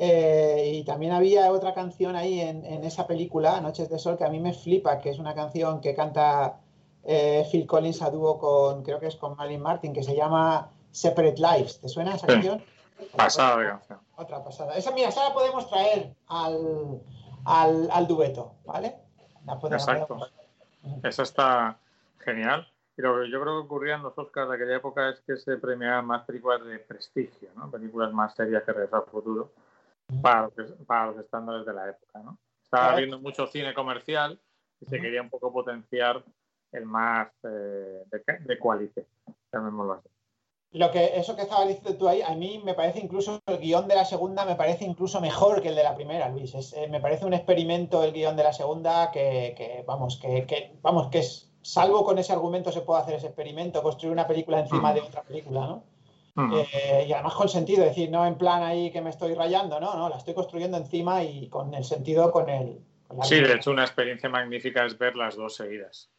Eh, 0.00 0.72
y 0.76 0.84
también 0.84 1.10
había 1.12 1.50
otra 1.50 1.74
canción 1.74 2.14
ahí 2.14 2.40
en, 2.40 2.64
en 2.64 2.84
esa 2.84 3.06
película, 3.06 3.60
Noches 3.60 3.88
de 3.90 3.98
Sol, 3.98 4.16
que 4.16 4.24
a 4.24 4.28
mí 4.28 4.38
me 4.38 4.52
flipa, 4.54 5.00
que 5.00 5.10
es 5.10 5.18
una 5.18 5.34
canción 5.34 5.80
que 5.80 5.94
canta 5.94 6.60
eh, 7.04 7.44
Phil 7.50 7.66
Collins 7.66 8.00
a 8.02 8.10
dúo 8.10 8.38
con, 8.38 8.82
creo 8.84 9.00
que 9.00 9.06
es 9.08 9.16
con 9.16 9.34
Malin 9.36 9.60
Martin, 9.60 9.92
que 9.92 10.04
se 10.04 10.14
llama 10.14 10.70
Separate 10.92 11.40
Lives. 11.40 11.80
¿Te 11.80 11.88
suena 11.88 12.14
esa 12.14 12.26
Sí. 12.26 12.32
canción? 12.32 12.62
Pasada 13.16 13.56
de 13.56 13.68
canción. 13.70 13.98
Otra 14.16 14.44
pasada. 14.44 14.76
Esa, 14.76 14.92
mira, 14.92 15.08
esa 15.08 15.28
la 15.28 15.34
podemos 15.34 15.68
traer 15.68 16.14
al, 16.28 17.00
al, 17.44 17.88
al 17.90 18.06
dueto, 18.06 18.52
¿vale? 18.66 18.94
La 19.46 19.58
podemos- 19.58 19.82
Exacto. 19.88 20.16
Esa 21.02 21.22
está 21.22 21.78
genial. 22.20 22.66
Y 22.96 23.02
lo 23.02 23.20
que 23.20 23.30
yo 23.30 23.40
creo 23.40 23.60
que 23.60 23.66
ocurría 23.66 23.94
en 23.94 24.02
los 24.02 24.16
Oscars 24.18 24.48
de 24.48 24.56
aquella 24.56 24.76
época 24.76 25.08
es 25.10 25.20
que 25.20 25.36
se 25.36 25.56
premiaban 25.56 26.04
más 26.06 26.24
películas 26.24 26.64
de 26.64 26.78
prestigio, 26.80 27.48
¿no? 27.54 27.70
Películas 27.70 28.12
más 28.12 28.34
serias 28.34 28.64
que 28.64 28.72
Regreso 28.72 28.96
al 28.96 29.04
Futuro 29.04 29.52
para, 30.22 30.42
lo 30.42 30.50
que- 30.54 30.64
para 30.84 31.06
los 31.06 31.18
estándares 31.18 31.64
de 31.64 31.72
la 31.74 31.88
época, 31.90 32.18
¿no? 32.20 32.38
Estaba 32.64 32.96
viendo 32.96 33.18
mucho 33.20 33.46
cine 33.46 33.72
comercial 33.72 34.38
y 34.80 34.86
se 34.86 35.00
quería 35.00 35.22
un 35.22 35.30
poco 35.30 35.52
potenciar 35.52 36.22
el 36.72 36.84
más 36.86 37.28
eh, 37.44 38.04
de, 38.10 38.22
de 38.40 38.58
qualité, 38.58 39.06
llamémoslo 39.52 39.94
así. 39.94 40.08
Lo 40.72 40.90
que, 40.90 41.18
eso 41.18 41.34
que 41.34 41.42
estabas 41.42 41.66
diciendo 41.66 41.96
tú 41.96 42.08
ahí, 42.08 42.20
a 42.20 42.34
mí 42.34 42.60
me 42.62 42.74
parece 42.74 42.98
incluso 43.00 43.40
el 43.46 43.58
guion 43.58 43.88
de 43.88 43.94
la 43.94 44.04
segunda 44.04 44.44
me 44.44 44.54
parece 44.54 44.84
incluso 44.84 45.18
mejor 45.20 45.62
que 45.62 45.68
el 45.70 45.74
de 45.74 45.82
la 45.82 45.94
primera, 45.94 46.28
Luis. 46.28 46.54
Es, 46.54 46.74
eh, 46.74 46.88
me 46.88 47.00
parece 47.00 47.24
un 47.24 47.32
experimento 47.32 48.04
el 48.04 48.12
guion 48.12 48.36
de 48.36 48.42
la 48.42 48.52
segunda 48.52 49.10
que, 49.10 49.54
que, 49.56 49.82
vamos, 49.86 50.18
que, 50.20 50.44
que, 50.44 50.74
vamos, 50.82 51.08
que 51.08 51.20
es, 51.20 51.50
salvo 51.62 52.04
con 52.04 52.18
ese 52.18 52.34
argumento 52.34 52.70
se 52.70 52.82
puede 52.82 53.00
hacer 53.00 53.14
ese 53.14 53.28
experimento, 53.28 53.82
construir 53.82 54.12
una 54.12 54.26
película 54.26 54.60
encima 54.60 54.90
Mm. 54.92 54.94
de 54.94 55.00
otra 55.00 55.22
película, 55.22 55.60
¿no? 55.66 55.84
Ujú. 56.36 56.56
Eh, 56.58 57.06
y 57.08 57.12
además 57.14 57.34
con 57.34 57.48
sentido, 57.48 57.82
es 57.82 57.88
decir, 57.88 58.10
no 58.10 58.26
en 58.26 58.36
plan 58.36 58.62
ahí 58.62 58.90
que 58.92 59.00
me 59.00 59.10
estoy 59.10 59.34
rayando, 59.34 59.80
no, 59.80 59.96
no, 59.96 60.08
la 60.10 60.18
estoy 60.18 60.34
construyendo 60.34 60.76
encima 60.76 61.24
y 61.24 61.48
con 61.48 61.72
el 61.74 61.82
sentido, 61.84 62.30
con 62.30 62.48
el... 62.50 62.78
con 63.08 63.16
la- 63.16 63.24
Sí, 63.24 63.40
de 63.40 63.54
hecho, 63.54 63.70
una 63.70 63.84
experiencia 63.84 64.28
magnífica 64.28 64.84
es 64.84 64.96
ver 64.98 65.16
las 65.16 65.34
dos 65.34 65.56
seguidas. 65.56 66.10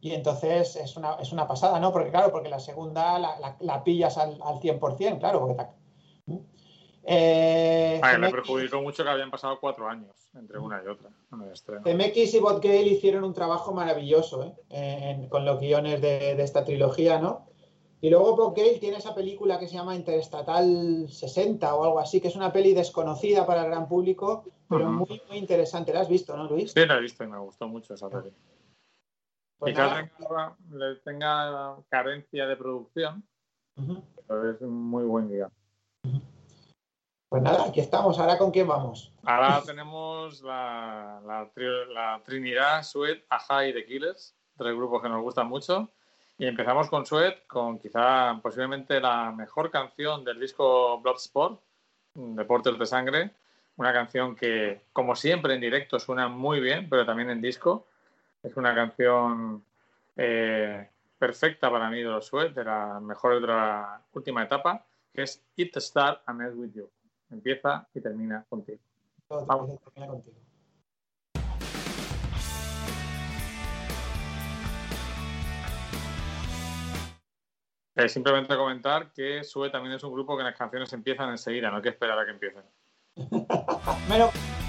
Y 0.00 0.12
entonces 0.12 0.74
es 0.76 0.96
una, 0.96 1.14
es 1.20 1.32
una 1.32 1.46
pasada, 1.46 1.78
¿no? 1.78 1.92
Porque 1.92 2.10
claro, 2.10 2.32
porque 2.32 2.48
la 2.48 2.58
segunda 2.58 3.18
la, 3.18 3.38
la- 3.38 3.56
la 3.60 3.84
pillas 3.84 4.18
al, 4.18 4.40
al 4.42 4.58
100%, 4.60 5.18
claro. 5.20 5.38
Porque 5.40 5.54
ta- 5.54 5.70
¿Mm? 6.26 6.38
Eh, 7.04 8.00
A 8.02 8.12
CMX 8.14 8.30
perjudicó 8.32 8.80
mucho 8.80 9.02
que 9.04 9.10
habían 9.10 9.30
pasado 9.30 9.58
cuatro 9.60 9.88
años 9.88 10.10
entre 10.34 10.58
una 10.58 10.82
y 10.84 10.88
otra. 10.88 11.10
CMX 11.82 12.34
y 12.34 12.38
Bot 12.40 12.62
Gale 12.62 12.82
hicieron 12.86 13.24
un 13.24 13.34
trabajo 13.34 13.72
maravilloso 13.72 14.44
¿eh? 14.44 14.52
En- 14.70 15.28
con 15.28 15.44
los 15.44 15.58
guiones 15.60 16.00
de, 16.00 16.34
de 16.36 16.42
esta 16.42 16.64
trilogía, 16.64 17.18
¿no? 17.20 17.46
Y 18.00 18.10
luego 18.10 18.34
Bot 18.36 18.56
Gale 18.56 18.78
tiene 18.78 18.96
esa 18.96 19.14
película 19.14 19.60
que 19.60 19.68
se 19.68 19.74
llama 19.74 19.94
Interestatal 19.94 21.06
60 21.08 21.74
o 21.74 21.84
algo 21.84 21.98
así, 22.00 22.20
que 22.20 22.28
es 22.28 22.34
una 22.36 22.52
peli 22.52 22.72
desconocida 22.74 23.46
para 23.46 23.62
el 23.62 23.68
gran 23.70 23.88
público, 23.88 24.44
pero 24.68 24.90
muy, 24.90 25.22
muy 25.28 25.38
interesante. 25.38 25.92
¿La 25.92 26.00
has 26.00 26.08
visto, 26.08 26.36
no, 26.36 26.44
Luis? 26.48 26.72
Sí, 26.72 26.84
la 26.84 26.96
he 26.96 27.00
visto 27.00 27.22
y 27.22 27.28
me 27.28 27.38
gustó 27.38 27.68
mucho 27.68 27.94
esa 27.94 28.08
peli. 28.08 28.32
Pues 29.62 29.74
Quizás 29.74 30.10
nada. 30.18 30.56
le 30.72 30.96
tenga 31.04 31.76
carencia 31.88 32.48
de 32.48 32.56
producción, 32.56 33.22
pero 34.26 34.50
es 34.50 34.60
un 34.60 34.74
muy 34.74 35.04
buen 35.04 35.28
guion. 35.28 35.52
Pues 37.28 37.42
nada, 37.44 37.66
aquí 37.68 37.78
estamos. 37.78 38.18
¿Ahora 38.18 38.36
con 38.38 38.50
quién 38.50 38.66
vamos? 38.66 39.12
Ahora 39.22 39.62
tenemos 39.64 40.42
la, 40.42 41.22
la, 41.24 41.48
tri- 41.54 41.86
la 41.94 42.20
Trinidad, 42.24 42.82
Sweat, 42.82 43.20
Aja 43.28 43.64
y 43.68 43.72
The 43.72 43.86
Killers, 43.86 44.34
tres 44.56 44.74
grupos 44.74 45.00
que 45.00 45.08
nos 45.08 45.22
gustan 45.22 45.46
mucho. 45.46 45.90
Y 46.38 46.46
empezamos 46.46 46.90
con 46.90 47.06
Sweat, 47.06 47.46
con 47.46 47.78
quizá 47.78 48.40
posiblemente 48.42 49.00
la 49.00 49.30
mejor 49.30 49.70
canción 49.70 50.24
del 50.24 50.40
disco 50.40 51.00
Bloodsport, 51.00 51.60
Deportes 52.14 52.76
de 52.80 52.86
Sangre. 52.86 53.30
Una 53.76 53.92
canción 53.92 54.34
que, 54.34 54.86
como 54.92 55.14
siempre, 55.14 55.54
en 55.54 55.60
directo 55.60 56.00
suena 56.00 56.26
muy 56.26 56.58
bien, 56.58 56.88
pero 56.90 57.06
también 57.06 57.30
en 57.30 57.40
disco. 57.40 57.86
Es 58.42 58.56
una 58.56 58.74
canción 58.74 59.64
eh, 60.16 60.90
perfecta 61.16 61.70
para 61.70 61.88
mí 61.88 61.98
de 61.98 62.08
los 62.08 62.26
Sweat, 62.26 62.54
de 62.54 62.64
la 62.64 62.98
mejor 63.00 63.40
de 63.40 63.46
la 63.46 64.02
última 64.12 64.42
etapa, 64.42 64.84
que 65.12 65.22
es 65.22 65.44
It 65.54 65.76
Start 65.76 66.22
and 66.26 66.40
End 66.42 66.58
With 66.58 66.72
You. 66.72 66.90
Empieza 67.30 67.86
y 67.94 68.00
termina 68.00 68.44
contigo. 68.48 68.80
Todo 69.28 69.46
Vamos. 69.46 69.70
te 69.70 69.90
termina 69.90 70.08
contigo. 70.08 70.36
Eh, 77.94 78.08
simplemente 78.08 78.56
comentar 78.56 79.12
que 79.12 79.44
Sue 79.44 79.70
también 79.70 79.94
es 79.94 80.02
un 80.02 80.12
grupo 80.12 80.36
que 80.36 80.42
las 80.42 80.56
canciones 80.56 80.92
empiezan 80.92 81.30
enseguida, 81.30 81.70
no 81.70 81.76
hay 81.76 81.82
que 81.82 81.90
esperar 81.90 82.18
a 82.18 82.24
que 82.24 82.30
empiecen. 82.32 82.64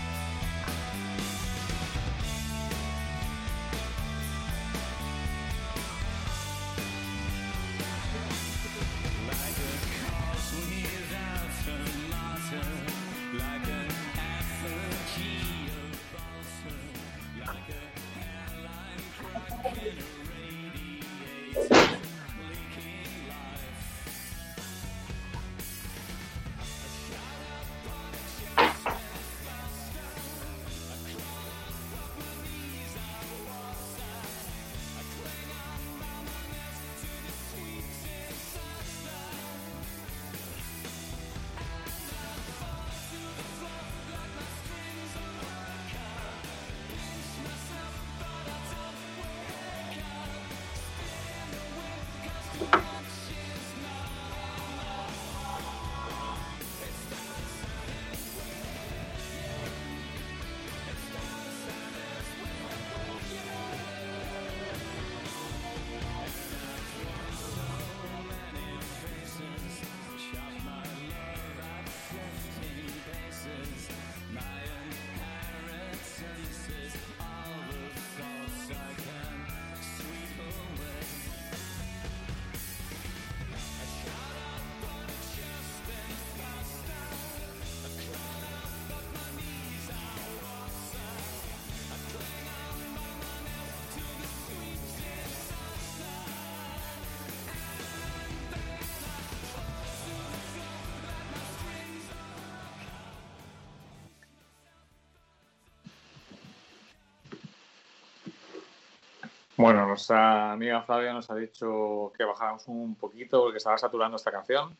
Bueno, 109.64 109.88
nuestra 109.88 110.52
amiga 110.52 110.81
Flavia 110.81 111.14
nos 111.14 111.31
ha 111.31 111.35
dicho 111.35 112.11
que 112.18 112.26
bajáramos 112.26 112.68
un 112.68 112.95
poquito 112.95 113.44
porque 113.44 113.60
estaba 113.60 113.77
saturando 113.77 114.18
esta 114.18 114.30
canción. 114.30 114.76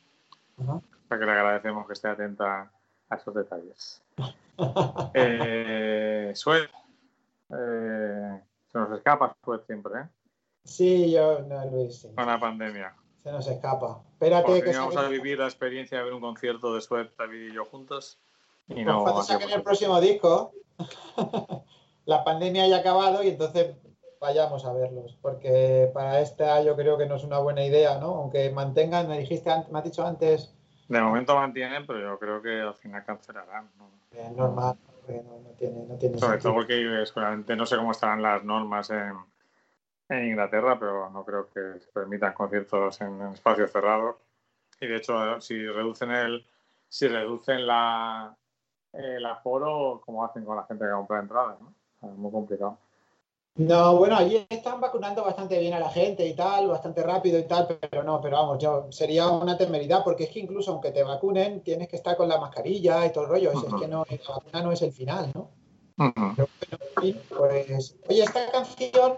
Ajá. 0.62 0.74
O 0.74 1.08
sea 1.08 1.18
que 1.18 1.26
le 1.26 1.32
agradecemos 1.32 1.88
que 1.88 1.94
esté 1.94 2.10
atenta 2.10 2.70
a 3.08 3.16
esos 3.16 3.34
detalles. 3.34 4.04
eh, 5.14 6.34
Sued, 6.36 6.66
eh, 7.58 8.42
se 8.74 8.78
nos 8.78 8.92
escapa 8.98 9.34
Sued 9.46 9.62
siempre, 9.62 10.02
¿eh? 10.02 10.10
Sí, 10.66 11.14
yo, 11.14 11.40
no, 11.44 11.66
Luis, 11.68 12.02
sí. 12.02 12.10
Con 12.14 12.28
la 12.28 12.38
pandemia. 12.38 12.94
se 13.24 13.32
nos 13.32 13.48
escapa. 13.48 14.02
Espérate 14.12 14.52
fin 14.52 14.64
que 14.66 14.78
vamos 14.78 14.98
a 14.98 15.08
vivir 15.08 15.40
la 15.40 15.46
experiencia 15.46 16.00
de 16.00 16.04
ver 16.04 16.14
un 16.14 16.20
concierto 16.20 16.76
de 16.76 16.82
Sued, 16.82 17.08
David 17.18 17.52
y 17.52 17.54
yo 17.54 17.64
juntos. 17.64 18.20
Y 18.68 18.74
pues 18.74 18.86
no 18.86 19.04
cuando 19.04 19.24
saquen 19.24 19.50
el 19.50 19.64
próximo 19.64 20.02
disco, 20.02 20.52
la 22.06 22.26
pandemia 22.26 22.64
haya 22.64 22.80
acabado 22.80 23.24
y 23.24 23.30
entonces 23.30 23.78
vayamos 24.24 24.66
a 24.66 24.74
verlos, 24.74 25.18
porque 25.22 25.92
para 25.94 26.22
esta 26.22 26.62
yo 26.64 26.76
creo 26.76 26.98
que 26.98 27.06
no 27.06 27.16
es 27.16 27.24
una 27.24 27.40
buena 27.40 27.64
idea, 27.64 28.00
¿no? 28.00 28.16
Aunque 28.16 28.50
mantengan, 28.52 29.08
me 29.08 29.20
dijiste, 29.20 29.52
me 29.70 29.78
has 29.80 29.84
dicho 29.86 30.04
antes, 30.08 30.56
De 30.88 31.02
momento 31.02 31.36
mantienen, 31.36 31.86
pero 31.86 32.00
yo 32.00 32.18
creo 32.20 32.42
que 32.42 32.62
al 32.62 32.74
final 32.76 33.04
cancelarán. 33.06 33.70
es 34.12 34.32
normal, 34.32 34.78
que 35.06 35.22
no, 35.22 35.40
no 35.42 35.50
tiene, 35.58 35.86
no 35.86 35.96
tiene 35.98 36.18
Sobre 36.18 36.34
sentido. 36.34 36.52
todo 36.52 36.54
porque 36.54 37.06
seguramente 37.06 37.56
no 37.56 37.66
sé 37.66 37.76
cómo 37.78 37.92
estarán 37.92 38.22
las 38.22 38.44
normas 38.44 38.90
en, 38.90 39.14
en 40.10 40.28
Inglaterra, 40.30 40.78
pero 40.80 41.10
no 41.10 41.26
creo 41.26 41.50
que 41.50 41.80
se 41.80 41.92
permitan 41.92 42.34
conciertos 42.34 43.02
en, 43.02 43.22
en 43.22 43.34
espacios 43.34 43.72
cerrados. 43.72 44.16
Y 44.80 44.88
de 44.88 44.98
hecho, 44.98 45.40
si 45.42 45.66
reducen 45.68 46.12
el, 46.12 46.46
si 46.88 47.08
reducen 47.08 47.68
la 47.68 48.36
el 48.94 49.26
aforo, 49.26 50.02
como 50.06 50.24
hacen 50.24 50.46
con 50.46 50.56
la 50.56 50.66
gente 50.66 50.86
que 50.86 50.92
compra 50.92 51.20
entradas, 51.20 51.60
¿no? 51.60 51.74
Es 52.08 52.16
muy 52.16 52.32
complicado. 52.32 52.78
No, 53.56 53.98
bueno, 53.98 54.16
allí 54.16 54.44
están 54.50 54.82
vacunando 54.82 55.24
bastante 55.24 55.60
bien 55.60 55.76
a 55.76 55.80
la 55.80 55.90
gente 55.90 56.26
y 56.26 56.34
tal, 56.34 56.68
bastante 56.68 57.04
rápido 57.04 57.38
y 57.38 57.44
tal, 57.44 57.68
pero 57.68 58.04
no, 58.04 58.20
pero 58.20 58.38
vamos, 58.38 58.58
yo 58.58 58.88
sería 58.90 59.30
una 59.30 59.56
temeridad 59.56 60.04
porque 60.04 60.24
es 60.24 60.32
que 60.32 60.40
incluso 60.40 60.72
aunque 60.72 60.90
te 60.90 61.04
vacunen, 61.04 61.62
tienes 61.62 61.88
que 61.88 61.98
estar 61.98 62.18
con 62.18 62.28
la 62.28 62.40
mascarilla 62.40 63.06
y 63.06 63.12
todo 63.12 63.26
el 63.26 63.30
rollo, 63.30 63.52
es, 63.52 63.60
que 63.80 63.88
no, 63.88 64.06
la 64.10 64.34
vacuna 64.36 64.64
no 64.64 64.72
es 64.72 64.82
el 64.82 64.92
final, 64.92 65.32
¿no? 65.36 65.52
Pero 66.36 66.50
bueno, 67.00 67.20
pues, 67.30 67.96
oye, 68.10 68.24
esta 68.24 68.52
canción, 68.52 69.18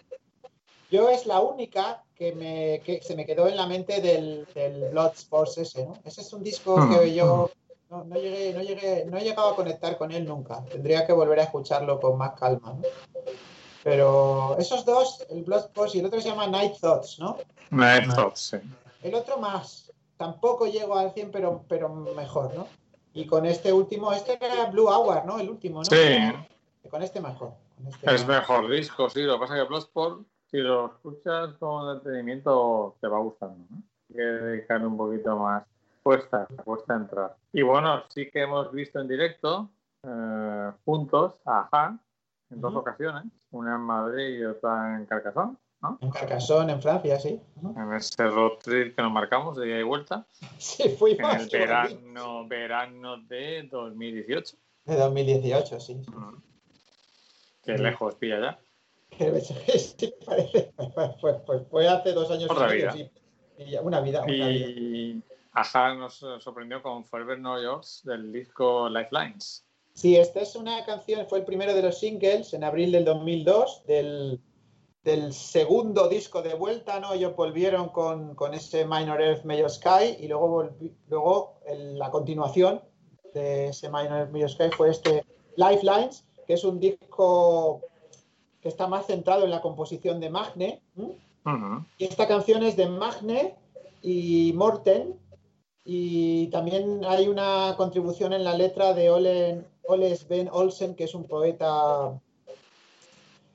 yo 0.92 1.10
es 1.10 1.26
la 1.26 1.40
única 1.40 2.04
que, 2.14 2.34
me, 2.34 2.82
que 2.82 3.02
se 3.02 3.16
me 3.16 3.26
quedó 3.26 3.48
en 3.48 3.56
la 3.56 3.68
mente 3.68 4.02
del, 4.02 4.46
del 4.54 4.90
Bloodsport 4.90 5.58
ese, 5.60 5.86
¿no? 5.86 5.94
Ese 6.04 6.20
es 6.20 6.34
un 6.34 6.44
disco 6.44 6.76
que 6.90 7.14
yo 7.14 7.50
no, 7.90 8.04
no 8.04 8.16
llegué, 8.16 8.54
no, 8.54 8.62
llegué, 8.62 9.06
no 9.06 9.18
he 9.18 9.24
llegado 9.24 9.52
a 9.52 9.56
conectar 9.56 9.98
con 9.98 10.12
él 10.12 10.26
nunca. 10.26 10.62
Tendría 10.66 11.08
que 11.08 11.14
volver 11.14 11.40
a 11.40 11.44
escucharlo 11.44 12.02
con 12.02 12.18
más 12.18 12.34
calma, 12.34 12.74
¿no? 12.74 12.82
Pero 13.86 14.58
esos 14.58 14.84
dos, 14.84 15.24
el 15.30 15.44
Bloodsport 15.44 15.94
y 15.94 16.00
el 16.00 16.08
otro 16.08 16.20
se 16.20 16.30
llama 16.30 16.48
Night 16.48 16.74
Thoughts, 16.82 17.20
¿no? 17.20 17.38
Night 17.70 18.12
Thoughts, 18.16 18.40
sí. 18.40 18.58
El 19.04 19.14
otro 19.14 19.38
más. 19.38 19.94
Tampoco 20.18 20.66
llego 20.66 20.98
al 20.98 21.12
100, 21.12 21.30
pero, 21.30 21.64
pero 21.70 21.88
mejor, 21.88 22.52
¿no? 22.56 22.68
Y 23.14 23.28
con 23.28 23.46
este 23.46 23.72
último, 23.72 24.12
este 24.12 24.44
era 24.44 24.72
Blue 24.72 24.88
Hour, 24.88 25.24
¿no? 25.28 25.38
El 25.38 25.52
último, 25.52 25.84
¿no? 25.84 25.86
Sí. 25.86 26.34
Con 26.90 27.04
este 27.04 27.22
mejor. 27.22 27.52
con 27.78 27.88
este 27.90 28.12
Es 28.12 28.28
más. 28.28 28.40
mejor 28.40 28.72
disco, 28.72 29.08
sí. 29.08 29.22
Lo 29.22 29.36
que 29.36 29.40
pasa 29.42 29.56
es 29.56 29.62
que 29.62 29.68
Bloodsport, 29.68 30.22
si 30.50 30.58
lo 30.58 30.88
escuchas 30.88 31.54
con 31.60 31.96
entretenimiento, 31.96 32.96
te 33.00 33.08
va 33.08 33.20
gustando. 33.20 33.68
¿no? 33.70 33.84
Hay 34.10 34.16
que 34.16 34.22
dedicarle 34.24 34.88
un 34.88 34.98
poquito 34.98 35.38
más. 35.38 35.64
Cuesta, 36.02 36.48
cuesta 36.64 36.96
entrar. 36.96 37.36
Y 37.54 37.62
bueno, 37.62 38.02
sí 38.10 38.32
que 38.32 38.42
hemos 38.42 38.72
visto 38.72 39.00
en 39.00 39.08
directo 39.08 39.70
eh, 40.02 40.72
juntos 40.86 41.34
Ajá 41.46 42.00
en 42.52 42.62
dos 42.62 42.72
Ujú. 42.72 42.80
ocasiones, 42.82 43.24
una 43.52 43.76
en 43.76 43.82
Madrid 43.82 44.40
y 44.40 44.46
otra 44.46 44.96
en 44.98 45.06
Carcassonne, 45.06 45.56
¿no? 45.82 45.98
En 46.02 46.12
Carcassonne, 46.12 46.72
en 46.74 46.82
Francia, 46.82 47.20
sí. 47.20 47.42
En 47.76 47.94
ese 47.94 48.28
road 48.28 48.60
trip 48.64 48.96
que 48.96 49.02
nos 49.02 49.12
marcamos 49.12 49.58
de 49.58 49.68
ida 49.68 49.80
y 49.80 49.84
vuelta 49.84 50.26
Sí, 50.58 50.84
en 50.84 50.98
fuimos. 50.98 51.36
el 51.36 51.50
verano, 51.50 52.48
verano 52.48 53.18
de 53.24 53.64
2018. 53.72 54.58
De 54.86 54.96
2018, 54.96 55.80
sí. 55.80 56.02
sí. 56.04 56.12
Sí. 57.66 57.72
lejos 57.78 58.16
pilla 58.16 58.40
ya. 58.42 58.60
Que 59.18 59.40
sí, 59.42 60.14
parece. 60.26 60.74
Pues, 60.76 61.10
pues- 61.22 61.38
pues 61.46 61.68
fue 61.70 61.88
hace 61.88 62.12
dos 62.14 62.30
años 62.32 62.50
Otra 62.52 62.74
y 62.74 62.78
vida. 62.78 62.94
Y 63.58 63.78
una 63.78 64.02
vida, 64.02 64.22
una 64.24 64.28
vida. 64.32 64.52
Y 64.52 65.24
Ajá 65.54 65.94
nos 65.96 66.16
sorprendió 66.40 66.82
con 66.84 67.06
Forever 67.06 67.40
New 67.40 67.62
Yorks 67.64 68.02
del 68.04 68.32
disco 68.34 68.90
Lifelines. 68.90 69.66
Sí, 69.96 70.18
esta 70.18 70.42
es 70.42 70.56
una 70.58 70.84
canción, 70.86 71.26
fue 71.28 71.40
el 71.40 71.46
primero 71.46 71.74
de 71.74 71.82
los 71.82 71.98
singles 72.00 72.54
en 72.54 72.64
abril 72.66 72.92
del 72.92 73.06
2002, 73.06 73.84
del, 73.88 74.42
del 75.04 75.34
segundo 75.34 76.10
disco 76.10 76.42
de 76.42 76.54
vuelta, 76.54 77.00
¿no? 77.00 77.14
Ellos 77.14 77.34
volvieron 77.36 77.90
con, 77.90 78.36
con 78.36 78.54
ese 78.54 78.86
Minor 78.86 79.22
Earth, 79.22 79.46
Major 79.46 79.70
Sky 79.70 80.18
y 80.20 80.28
luego, 80.28 80.64
volvi- 80.64 80.94
luego 81.08 81.60
el- 81.66 81.98
la 81.98 82.12
continuación 82.12 82.82
de 83.34 83.70
ese 83.70 83.88
Minor 83.90 84.12
Earth, 84.20 84.32
Major 84.32 84.50
Sky 84.50 84.70
fue 84.76 84.90
este 84.92 85.24
Lifelines, 85.56 86.26
que 86.46 86.54
es 86.56 86.64
un 86.66 86.80
disco 86.80 87.82
que 88.62 88.68
está 88.68 88.88
más 88.88 89.06
centrado 89.08 89.46
en 89.46 89.52
la 89.52 89.62
composición 89.62 90.20
de 90.20 90.30
Magne. 90.30 90.82
Y 91.98 92.04
esta 92.06 92.28
canción 92.28 92.64
es 92.64 92.76
de 92.76 92.88
Magne 92.90 93.56
y 94.02 94.52
Morten. 94.56 95.18
Y 95.88 96.48
también 96.48 97.06
hay 97.06 97.28
una 97.28 97.76
contribución 97.78 98.34
en 98.34 98.44
la 98.44 98.58
letra 98.58 98.94
de 98.96 99.12
Ole, 99.12 99.64
Ole 99.88 100.16
Sven 100.16 100.50
Olsen, 100.52 100.96
que 100.96 101.06
es 101.06 101.16
un 101.16 101.26
poeta 101.26 102.20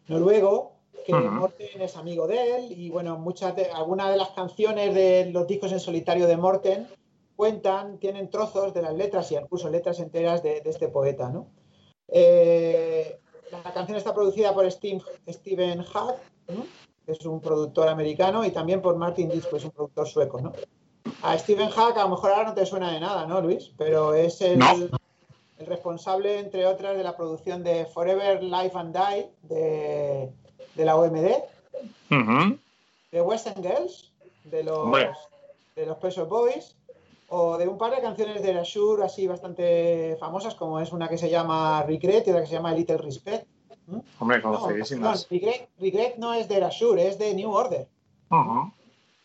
noruego, 0.08 0.76
que. 1.04 1.14
Morten 1.14 1.80
es 1.82 1.96
amigo 1.96 2.26
de 2.26 2.56
él. 2.56 2.72
Y 2.72 2.90
bueno, 2.90 3.18
muchas 3.18 3.56
de, 3.56 3.70
algunas 3.70 4.10
de 4.10 4.16
las 4.16 4.30
canciones 4.30 4.94
de 4.94 5.30
los 5.32 5.46
discos 5.46 5.72
en 5.72 5.80
solitario 5.80 6.26
de 6.26 6.36
Morten 6.36 6.88
cuentan, 7.36 7.98
tienen 7.98 8.28
trozos 8.28 8.74
de 8.74 8.82
las 8.82 8.94
letras 8.94 9.32
y 9.32 9.36
incluso 9.36 9.70
letras 9.70 9.98
enteras 9.98 10.42
de, 10.42 10.60
de 10.60 10.70
este 10.70 10.88
poeta, 10.88 11.30
¿no? 11.30 11.48
Eh, 12.08 13.18
la 13.50 13.62
canción 13.72 13.96
está 13.96 14.12
producida 14.14 14.52
por 14.52 14.70
Steve, 14.70 15.00
Steven 15.28 15.78
¿no? 15.78 16.66
que 17.06 17.12
es 17.12 17.24
un 17.24 17.40
productor 17.40 17.88
americano, 17.88 18.44
y 18.44 18.50
también 18.50 18.82
por 18.82 18.96
Martin 18.96 19.28
Disco, 19.28 19.56
es 19.56 19.64
un 19.64 19.70
productor 19.70 20.08
sueco, 20.08 20.40
¿no? 20.40 20.52
A 21.22 21.38
Steven 21.38 21.70
Hack 21.70 21.96
a 21.96 22.02
lo 22.02 22.10
mejor 22.10 22.30
ahora 22.30 22.50
no 22.50 22.54
te 22.54 22.66
suena 22.66 22.92
de 22.92 23.00
nada, 23.00 23.26
¿no, 23.26 23.40
Luis? 23.40 23.72
Pero 23.76 24.14
es 24.14 24.40
el, 24.40 24.58
No. 24.58 24.66
El 25.60 25.66
responsable, 25.66 26.38
entre 26.38 26.66
otras, 26.66 26.96
de 26.96 27.04
la 27.04 27.16
producción 27.16 27.62
de 27.62 27.84
Forever 27.86 28.42
Life 28.42 28.76
and 28.78 28.96
Die 28.96 29.26
de, 29.42 30.30
de 30.74 30.84
la 30.84 30.96
OMD, 30.96 31.26
Ujú. 32.10 32.58
de 33.12 33.20
Western 33.22 33.62
Girls, 33.62 34.10
de 34.44 34.64
los, 34.64 34.78
Hombre. 34.78 35.10
de 35.76 35.86
los 35.86 35.98
Pet 35.98 36.12
Shop 36.12 36.28
Boys, 36.28 36.74
o 37.28 37.58
de 37.58 37.68
un 37.68 37.76
par 37.78 37.94
de 37.94 38.00
canciones 38.00 38.42
de 38.42 38.50
Erasure 38.50 39.04
así 39.04 39.26
bastante 39.26 40.16
famosas, 40.18 40.54
como 40.54 40.80
es 40.80 40.92
una 40.92 41.08
que 41.08 41.18
se 41.18 41.28
llama 41.30 41.82
Regret 41.84 42.26
y 42.26 42.30
otra 42.30 42.40
que 42.42 42.48
se 42.48 42.54
llama 42.54 42.72
Little 42.72 42.96
Respect. 42.98 43.46
Hombre, 44.18 44.38
No, 44.38 44.42
conocidísimas. 44.42 45.26
perdón, 45.26 45.40
Regret, 45.48 45.68
Regret 45.78 46.16
no 46.16 46.32
es 46.32 46.48
de 46.48 46.56
Erasure, 46.56 47.06
es 47.06 47.18
de 47.18 47.34
New 47.34 47.50
Order. 47.52 47.86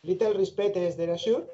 Little 0.03 0.33
Respect 0.33 0.75
es 0.77 0.97
de 0.97 1.03
Erasure. 1.05 1.45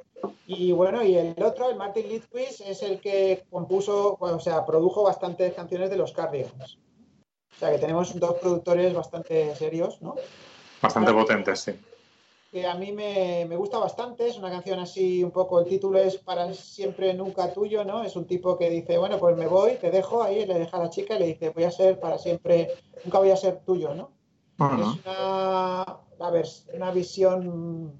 Y 0.47 0.71
bueno, 0.71 1.03
y 1.03 1.15
el 1.15 1.41
otro, 1.43 1.69
el 1.69 1.77
Martin 1.77 2.09
Litwis, 2.09 2.61
es 2.61 2.83
el 2.83 2.99
que 2.99 3.45
compuso, 3.49 4.17
bueno, 4.19 4.37
o 4.37 4.39
sea, 4.39 4.65
produjo 4.65 5.03
bastantes 5.03 5.53
canciones 5.53 5.89
de 5.89 5.97
los 5.97 6.11
Cardigans. 6.11 6.77
O 7.55 7.59
sea 7.59 7.71
que 7.71 7.77
tenemos 7.77 8.19
dos 8.19 8.35
productores 8.35 8.93
bastante 8.93 9.55
serios, 9.55 10.01
¿no? 10.01 10.15
Bastante 10.81 11.13
potentes, 11.13 11.59
sí. 11.59 11.73
Que 12.51 12.67
a 12.67 12.75
mí 12.75 12.91
me, 12.91 13.45
me 13.47 13.55
gusta 13.55 13.77
bastante, 13.77 14.27
es 14.27 14.37
una 14.37 14.49
canción 14.49 14.79
así, 14.79 15.23
un 15.23 15.31
poco, 15.31 15.59
el 15.61 15.67
título 15.67 15.99
es 15.99 16.17
Para 16.17 16.53
siempre, 16.53 17.13
nunca 17.13 17.53
tuyo, 17.53 17.85
¿no? 17.85 18.03
Es 18.03 18.15
un 18.15 18.25
tipo 18.25 18.57
que 18.57 18.69
dice, 18.69 18.97
bueno, 18.97 19.19
pues 19.19 19.37
me 19.37 19.47
voy, 19.47 19.75
te 19.75 19.89
dejo 19.89 20.21
ahí, 20.21 20.45
le 20.45 20.59
deja 20.59 20.77
a 20.77 20.83
la 20.83 20.89
chica 20.89 21.15
y 21.15 21.19
le 21.19 21.27
dice, 21.27 21.51
voy 21.51 21.63
a 21.63 21.71
ser 21.71 21.99
para 21.99 22.17
siempre, 22.17 22.69
nunca 23.05 23.19
voy 23.19 23.31
a 23.31 23.37
ser 23.37 23.61
tuyo, 23.63 23.93
¿no? 23.93 24.11
Es 24.59 25.05
una, 25.05 25.81
a 25.81 26.31
ver, 26.31 26.45
una 26.73 26.91
visión 26.91 27.93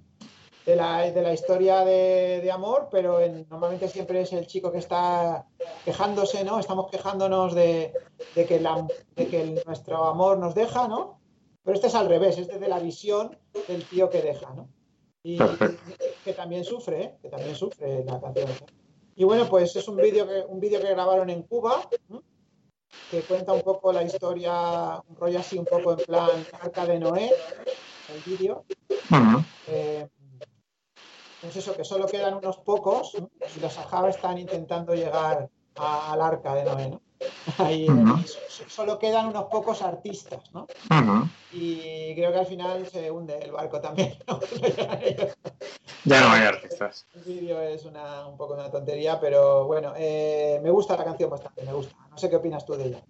de 0.65 0.75
la, 0.75 1.09
de 1.11 1.21
la 1.21 1.33
historia 1.33 1.83
de, 1.83 2.39
de 2.41 2.51
amor, 2.51 2.87
pero 2.91 3.19
en- 3.19 3.47
normalmente 3.49 3.87
siempre 3.87 4.21
es 4.21 4.31
el 4.33 4.45
chico 4.47 4.71
que 4.71 4.77
está 4.77 5.47
quejándose, 5.85 6.43
¿no? 6.43 6.59
Estamos 6.59 6.89
quejándonos 6.91 7.55
de, 7.55 7.93
de 8.35 8.45
que, 8.45 8.59
la- 8.59 8.85
de 9.15 9.27
que 9.27 9.41
el- 9.41 9.61
nuestro 9.65 10.05
amor 10.05 10.37
nos 10.37 10.53
deja, 10.53 10.87
¿no? 10.87 11.19
Pero 11.63 11.75
este 11.75 11.87
es 11.87 11.95
al 11.95 12.07
revés, 12.09 12.37
es 12.37 12.47
desde 12.47 12.67
la 12.67 12.79
visión 12.79 13.37
del 13.67 13.83
tío 13.85 14.09
que 14.09 14.21
deja, 14.21 14.53
¿no? 14.53 14.69
Y 15.23 15.37
que 16.23 16.33
también 16.33 16.63
sufre, 16.63 17.01
¿eh? 17.03 17.17
Que 17.21 17.29
también 17.29 17.55
sufre 17.55 18.03
la 18.03 18.19
canción. 18.19 18.49
Y 19.15 19.23
bueno, 19.23 19.47
pues 19.47 19.75
es 19.75 19.87
un 19.87 19.97
vídeo 19.97 20.27
que, 20.27 20.43
un 20.47 20.59
vídeo 20.59 20.79
que 20.81 20.89
grabaron 20.89 21.29
en 21.29 21.43
Cuba, 21.43 21.87
¿no? 22.07 22.23
que 23.09 23.23
cuenta 23.23 23.51
un 23.51 23.61
poco 23.61 23.91
la 23.91 24.03
historia, 24.03 25.01
un 25.07 25.15
rollo 25.17 25.39
así 25.39 25.57
un 25.59 25.65
poco 25.65 25.91
en 25.91 25.97
plan 25.99 26.29
Arca 26.61 26.85
de 26.85 26.97
Noé, 26.97 27.29
el 28.07 28.21
vídeo. 28.25 28.63
Eh, 29.67 30.07
es 31.43 31.55
eso, 31.55 31.75
que 31.75 31.83
solo 31.83 32.05
quedan 32.07 32.35
unos 32.35 32.57
pocos 32.59 33.13
¿no? 33.19 33.29
y 33.55 33.59
los 33.59 33.77
Ajaba 33.77 34.09
están 34.09 34.37
intentando 34.37 34.93
llegar 34.93 35.49
a- 35.77 36.13
al 36.13 36.21
Arca 36.21 36.55
de 36.55 36.63
Noé. 36.65 36.89
¿no? 36.89 37.01
Ahí 37.57 37.87
so- 38.25 38.67
solo 38.67 38.97
quedan 38.99 39.27
unos 39.27 39.45
pocos 39.45 39.81
artistas, 39.81 40.51
¿no? 40.53 40.67
Ujú. 40.89 41.27
Y 41.51 42.15
creo 42.15 42.31
que 42.31 42.39
al 42.39 42.45
final 42.45 42.85
se 42.87 43.11
hunde 43.11 43.37
el 43.39 43.51
barco 43.51 43.79
también. 43.81 44.15
¿no? 44.27 44.39
Ya 46.03 46.19
no 46.21 46.31
hay 46.31 46.43
artistas. 46.47 47.05
El 47.13 47.21
vídeo 47.23 47.61
es 47.61 47.85
una, 47.85 48.25
un 48.27 48.35
poco 48.35 48.55
una 48.55 48.71
tontería, 48.71 49.19
pero 49.19 49.65
bueno, 49.65 49.93
eh, 49.95 50.59
me 50.63 50.71
gusta 50.71 50.97
la 50.97 51.03
canción 51.03 51.29
bastante, 51.29 51.63
me 51.63 51.73
gusta. 51.73 51.95
No 52.09 52.17
sé 52.17 52.27
qué 52.27 52.37
opinas 52.37 52.65
tú 52.65 52.73
de 52.73 52.85
ella. 52.85 53.03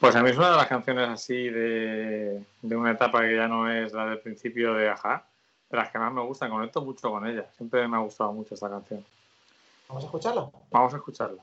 Pues 0.00 0.16
a 0.16 0.22
mí 0.24 0.30
es 0.30 0.36
una 0.36 0.50
de 0.50 0.56
las 0.56 0.66
canciones 0.66 1.08
así 1.08 1.48
de, 1.50 2.44
de 2.62 2.76
una 2.76 2.90
etapa 2.92 3.20
que 3.20 3.36
ya 3.36 3.46
no 3.46 3.70
es 3.70 3.92
la 3.92 4.06
del 4.06 4.20
principio 4.20 4.74
de 4.74 4.88
Aja, 4.90 5.28
de 5.72 5.78
las 5.78 5.90
que 5.90 5.98
más 5.98 6.12
me 6.12 6.22
gustan. 6.22 6.50
Conecto 6.50 6.82
mucho 6.82 7.10
con 7.10 7.26
ella. 7.26 7.46
Siempre 7.56 7.88
me 7.88 7.96
ha 7.96 8.00
gustado 8.00 8.32
mucho 8.32 8.54
esta 8.54 8.68
canción. 8.68 9.04
Vamos 9.88 10.04
a 10.04 10.06
escucharla. 10.06 10.50
Vamos 10.70 10.92
a 10.92 10.96
escucharla. 10.98 11.42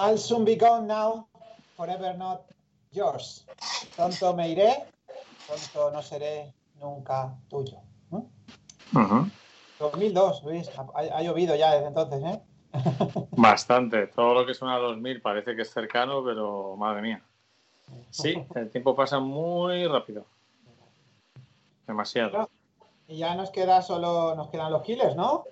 I'll 0.00 0.16
soon 0.16 0.46
be 0.46 0.56
gone 0.56 0.86
now, 0.86 1.28
forever 1.76 2.14
not 2.16 2.46
yours. 2.90 3.44
Pronto 3.94 4.34
me 4.34 4.48
iré, 4.48 4.86
pronto 5.46 5.90
no 5.90 6.00
seré 6.00 6.54
nunca 6.80 7.36
tuyo. 7.50 7.82
¿Mm? 8.08 8.96
Ujú. 8.96 9.30
2002, 9.78 10.42
Luis, 10.44 10.70
ha, 10.78 10.86
ha 10.94 11.22
llovido 11.22 11.54
ya 11.54 11.72
desde 11.72 11.88
entonces, 11.88 12.22
¿eh? 12.24 12.40
Bastante. 13.32 14.06
Todo 14.06 14.32
lo 14.32 14.46
que 14.46 14.54
suena 14.54 14.76
a 14.76 14.78
2000 14.78 15.20
parece 15.20 15.54
que 15.54 15.62
es 15.62 15.70
cercano, 15.70 16.24
pero 16.24 16.76
madre 16.76 17.02
mía. 17.02 17.22
Sí, 18.10 18.42
el 18.54 18.70
tiempo 18.70 18.94
pasa 18.94 19.18
muy 19.18 19.86
rápido. 19.86 20.24
Demasiado. 21.86 22.48
Y 23.06 23.18
ya 23.18 23.34
nos 23.34 23.50
queda 23.50 23.82
solo, 23.82 24.34
nos 24.34 24.48
quedan 24.48 24.72
los 24.72 24.82
killers, 24.82 25.16
¿no? 25.16 25.44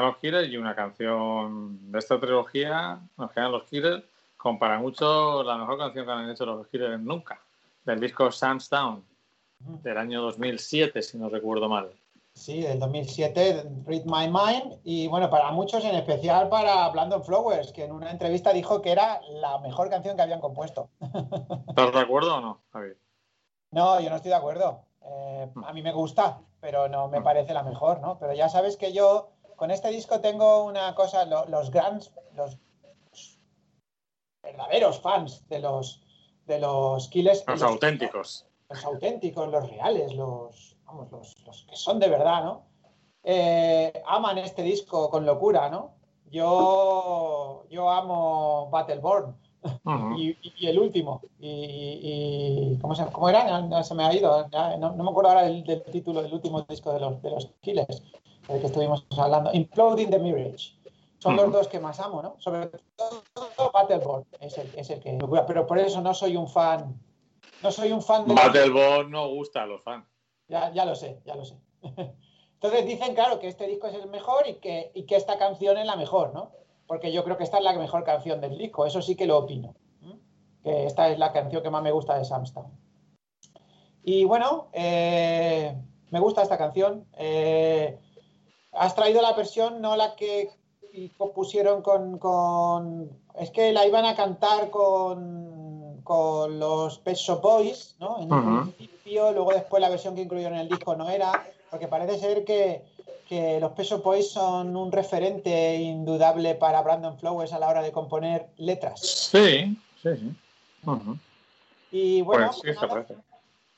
Los 0.00 0.16
Killers 0.18 0.48
y 0.48 0.56
una 0.56 0.74
canción 0.74 1.90
de 1.90 1.98
esta 1.98 2.18
trilogía, 2.18 2.98
nos 3.16 3.32
quedan 3.32 3.52
los 3.52 3.64
Killers, 3.64 4.04
con 4.36 4.58
para 4.58 4.78
mucho 4.78 5.42
la 5.42 5.56
mejor 5.56 5.78
canción 5.78 6.06
que 6.06 6.12
han 6.12 6.30
hecho 6.30 6.46
los 6.46 6.66
Killers 6.68 7.00
nunca, 7.00 7.40
del 7.84 8.00
disco 8.00 8.30
Sam's 8.30 8.68
Down, 8.68 9.04
del 9.58 9.98
año 9.98 10.22
2007, 10.22 11.02
si 11.02 11.18
no 11.18 11.28
recuerdo 11.28 11.68
mal. 11.68 11.90
Sí, 12.34 12.62
del 12.62 12.80
2007, 12.80 13.64
Read 13.86 14.04
My 14.06 14.26
Mind. 14.26 14.80
Y 14.82 15.06
bueno, 15.06 15.30
para 15.30 15.52
muchos, 15.52 15.84
en 15.84 15.94
especial 15.94 16.48
para 16.48 16.88
Brandon 16.88 17.22
Flowers, 17.22 17.72
que 17.72 17.84
en 17.84 17.92
una 17.92 18.10
entrevista 18.10 18.52
dijo 18.52 18.82
que 18.82 18.90
era 18.90 19.20
la 19.30 19.58
mejor 19.60 19.88
canción 19.88 20.16
que 20.16 20.22
habían 20.22 20.40
compuesto. 20.40 20.90
¿Estás 21.68 21.92
de 21.92 22.00
acuerdo 22.00 22.36
o 22.36 22.40
no, 22.40 22.60
Javier? 22.72 22.98
No, 23.70 24.00
yo 24.00 24.10
no 24.10 24.16
estoy 24.16 24.30
de 24.30 24.36
acuerdo. 24.36 24.80
Eh, 25.02 25.48
a 25.64 25.72
mí 25.72 25.82
me 25.82 25.92
gusta, 25.92 26.40
pero 26.60 26.88
no 26.88 27.08
me 27.08 27.20
parece 27.20 27.54
la 27.54 27.62
mejor, 27.62 28.00
¿no? 28.00 28.18
Pero 28.18 28.32
ya 28.32 28.48
sabes 28.48 28.76
que 28.76 28.92
yo 28.92 29.33
con 29.56 29.70
este 29.70 29.88
disco 29.90 30.20
tengo 30.20 30.64
una 30.64 30.94
cosa, 30.94 31.24
lo- 31.24 31.46
los 31.46 31.70
grandes, 31.70 32.12
los 32.34 32.58
verdaderos 34.42 35.00
fans 35.00 35.46
de 35.48 35.58
los 35.60 36.00
de 36.46 36.58
los 36.58 37.08
Killers, 37.08 37.42
Los 37.46 37.62
auténticos. 37.62 38.46
los 38.68 38.84
auténticos, 38.84 39.48
los 39.48 39.68
reales, 39.70 40.12
los, 40.14 40.76
vamos, 40.84 41.10
los, 41.10 41.34
los 41.46 41.64
que 41.64 41.74
son 41.76 41.98
de 41.98 42.08
verdad, 42.10 42.44
¿no? 42.44 42.62
Eh, 43.22 44.02
aman 44.06 44.36
este 44.36 44.62
disco 44.62 45.08
con 45.08 45.24
locura, 45.24 45.70
¿no? 45.70 45.94
Yo, 46.30 47.64
yo 47.70 47.88
amo 47.88 48.68
Battleborn 48.70 49.34
y, 50.18 50.28
y- 50.32 50.52
y 50.58 50.66
el 50.66 50.78
último. 50.78 51.22
Y, 51.40 52.74
y- 52.74 52.78
¿cómo, 52.82 52.94
se, 52.94 53.06
cómo 53.06 53.30
era? 53.30 53.66
Ya 53.70 53.82
se 53.82 53.94
me 53.94 54.04
ha 54.04 54.12
ido. 54.14 54.46
no, 54.78 54.92
no 54.92 55.02
me 55.04 55.10
acuerdo 55.10 55.30
ahora 55.30 55.44
del, 55.44 55.64
del 55.64 55.82
título 55.84 56.22
del 56.22 56.34
último 56.34 56.60
disco 56.62 56.92
de 56.92 57.00
los, 57.00 57.22
de 57.22 57.30
los 57.30 57.46
Killers, 57.62 58.02
del 58.48 58.60
que 58.60 58.66
estuvimos 58.66 59.06
hablando. 59.16 59.52
Imploding 59.52 60.10
the 60.10 60.18
Mirage. 60.18 60.74
Son 61.18 61.36
los 61.36 61.50
dos 61.50 61.68
que 61.68 61.80
más 61.80 61.98
amo, 62.00 62.20
¿no? 62.20 62.36
Sobre 62.38 62.66
todo 62.96 63.22
Battleborn 63.72 64.26
es 64.40 64.58
el, 64.58 64.70
es 64.76 64.90
el 64.90 65.00
que. 65.00 65.18
Pero 65.46 65.66
por 65.66 65.78
eso 65.78 66.02
no 66.02 66.12
soy 66.12 66.36
un 66.36 66.48
fan. 66.48 67.00
No 67.62 67.72
soy 67.72 67.92
un 67.92 68.02
fan 68.02 68.26
de. 68.26 68.34
Battleborn 68.34 69.10
no 69.10 69.28
gusta 69.28 69.62
a 69.62 69.66
los 69.66 69.82
fans. 69.82 70.04
Ya, 70.48 70.70
ya 70.72 70.84
lo 70.84 70.94
sé, 70.94 71.22
ya 71.24 71.34
lo 71.34 71.46
sé. 71.46 71.56
Entonces 72.54 72.86
dicen, 72.86 73.14
claro, 73.14 73.38
que 73.38 73.48
este 73.48 73.66
disco 73.66 73.86
es 73.86 73.94
el 73.94 74.08
mejor 74.08 74.46
y 74.46 74.54
que, 74.54 74.90
y 74.94 75.04
que 75.04 75.16
esta 75.16 75.38
canción 75.38 75.76
es 75.78 75.86
la 75.86 75.96
mejor, 75.96 76.32
¿no? 76.34 76.52
Porque 76.86 77.12
yo 77.12 77.24
creo 77.24 77.36
que 77.36 77.44
esta 77.44 77.58
es 77.58 77.64
la 77.64 77.72
mejor 77.74 78.04
canción 78.04 78.40
del 78.40 78.58
disco, 78.58 78.86
eso 78.86 79.02
sí 79.02 79.16
que 79.16 79.26
lo 79.26 79.38
opino. 79.38 79.74
Que 80.62 80.86
esta 80.86 81.10
es 81.10 81.18
la 81.18 81.32
canción 81.32 81.62
que 81.62 81.68
más 81.68 81.82
me 81.82 81.92
gusta 81.92 82.16
de 82.18 82.24
Samstown. 82.24 82.72
Y 84.02 84.24
bueno, 84.24 84.68
eh, 84.72 85.74
me 86.10 86.20
gusta 86.20 86.42
esta 86.42 86.56
canción. 86.56 87.06
Eh, 87.18 87.98
has 88.76 88.94
traído 88.94 89.22
la 89.22 89.32
versión, 89.32 89.80
no 89.80 89.96
la 89.96 90.14
que 90.16 90.50
pusieron 91.34 91.82
con, 91.82 92.18
con- 92.18 93.10
Es 93.34 93.50
que 93.50 93.72
la 93.72 93.86
iban 93.86 94.04
a 94.04 94.14
cantar 94.14 94.70
con, 94.70 96.00
con 96.04 96.58
los 96.58 96.98
Pet 96.98 97.16
Shop 97.16 97.42
Boys, 97.42 97.96
¿no? 97.98 98.20
En 98.20 98.32
un 98.32 98.38
Ujú. 98.38 98.72
principio, 98.76 99.32
luego 99.32 99.52
después 99.52 99.80
la 99.80 99.88
versión 99.88 100.14
que 100.14 100.22
incluyeron 100.22 100.54
en 100.54 100.60
el 100.60 100.68
disco 100.68 100.94
no 100.94 101.10
era, 101.10 101.44
porque 101.70 101.88
parece 101.88 102.18
ser 102.18 102.44
que, 102.44 102.84
que 103.26 103.58
los 103.58 103.72
Pet 103.72 103.86
Shop 103.86 104.02
Boys 104.04 104.30
son 104.30 104.76
un 104.76 104.92
referente 104.92 105.76
indudable 105.76 106.54
para 106.54 106.82
Brandon 106.82 107.18
Flowers 107.18 107.52
a 107.52 107.58
la 107.58 107.68
hora 107.68 107.82
de 107.82 107.90
componer 107.90 108.50
letras. 108.56 109.00
Sí, 109.00 109.76
sí, 110.00 110.16
sí. 110.16 110.36
Y 111.90 112.22
bueno, 112.22 112.46
Pues 112.48 112.60
sí, 112.76 112.80
nada, 112.80 113.06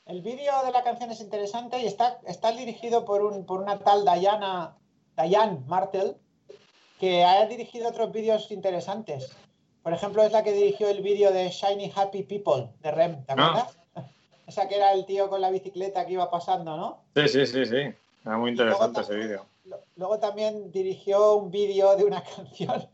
el 0.05 0.21
vídeo 0.21 0.53
de 0.65 0.71
la 0.71 0.83
canción 0.83 1.11
es 1.11 1.19
interesante 1.19 1.79
y 1.79 1.85
está, 1.85 2.19
está 2.25 2.51
dirigido 2.51 3.05
por, 3.05 3.23
un, 3.23 3.45
por 3.45 3.61
una 3.61 3.79
tal 3.79 4.05
Diana, 4.05 4.77
Diane 5.17 5.59
Martel, 5.67 6.15
que 6.99 7.23
ha 7.23 7.45
dirigido 7.45 7.89
otros 7.89 8.11
vídeos 8.11 8.51
interesantes. 8.51 9.35
Por 9.83 9.93
ejemplo, 9.93 10.23
es 10.23 10.31
la 10.31 10.43
que 10.43 10.51
dirigió 10.51 10.89
el 10.89 11.01
vídeo 11.01 11.31
de 11.31 11.49
Shiny 11.49 11.91
Happy 11.95 12.23
People 12.23 12.69
de 12.81 12.91
Rem, 12.91 13.23
¿te 13.25 13.33
Ah. 13.33 13.35
acuerdas? 13.35 13.77
Esa 14.47 14.67
que 14.67 14.75
era 14.77 14.93
el 14.93 15.05
tío 15.05 15.29
con 15.29 15.41
la 15.41 15.49
bicicleta 15.51 16.05
que 16.05 16.13
iba 16.13 16.29
pasando, 16.29 16.77
¿no? 16.77 17.03
Sí, 17.15 17.27
sí, 17.27 17.45
sí, 17.47 17.65
sí. 17.65 17.75
Era 18.25 18.37
muy 18.37 18.51
interesante 18.51 19.01
ese 19.01 19.15
vídeo. 19.15 19.45
Luego 19.95 20.19
también 20.19 20.71
dirigió 20.71 21.35
un 21.35 21.51
vídeo 21.51 21.95
de 21.95 22.05
una 22.05 22.23
canción 22.35 22.87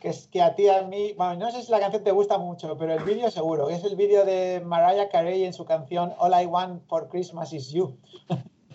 que 0.00 0.08
es 0.08 0.26
que 0.26 0.42
a 0.42 0.54
ti 0.56 0.68
a 0.68 0.82
mí, 0.82 1.12
bueno, 1.12 1.36
no 1.36 1.50
sé 1.52 1.62
si 1.62 1.70
la 1.70 1.78
canción 1.78 2.02
te 2.02 2.10
gusta 2.10 2.38
mucho, 2.38 2.76
pero 2.76 2.92
el 2.92 3.04
vídeo 3.04 3.30
seguro, 3.30 3.68
que 3.68 3.74
es 3.74 3.84
el 3.84 3.94
vídeo 3.94 4.24
de 4.24 4.60
Mariah 4.64 5.08
Carey 5.08 5.44
en 5.44 5.52
su 5.52 5.64
canción 5.64 6.12
All 6.18 6.32
I 6.42 6.46
Want 6.46 6.84
for 6.88 7.08
Christmas 7.08 7.52
is 7.52 7.70
You. 7.70 7.96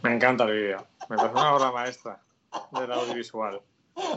Me 0.03 0.15
encanta 0.15 0.45
el 0.45 0.52
vídeo. 0.53 0.88
Me 1.10 1.18
parece 1.18 1.34
una 1.36 1.53
obra 1.56 1.72
maestra 1.72 2.22
del 2.72 2.91
audiovisual. 2.91 3.61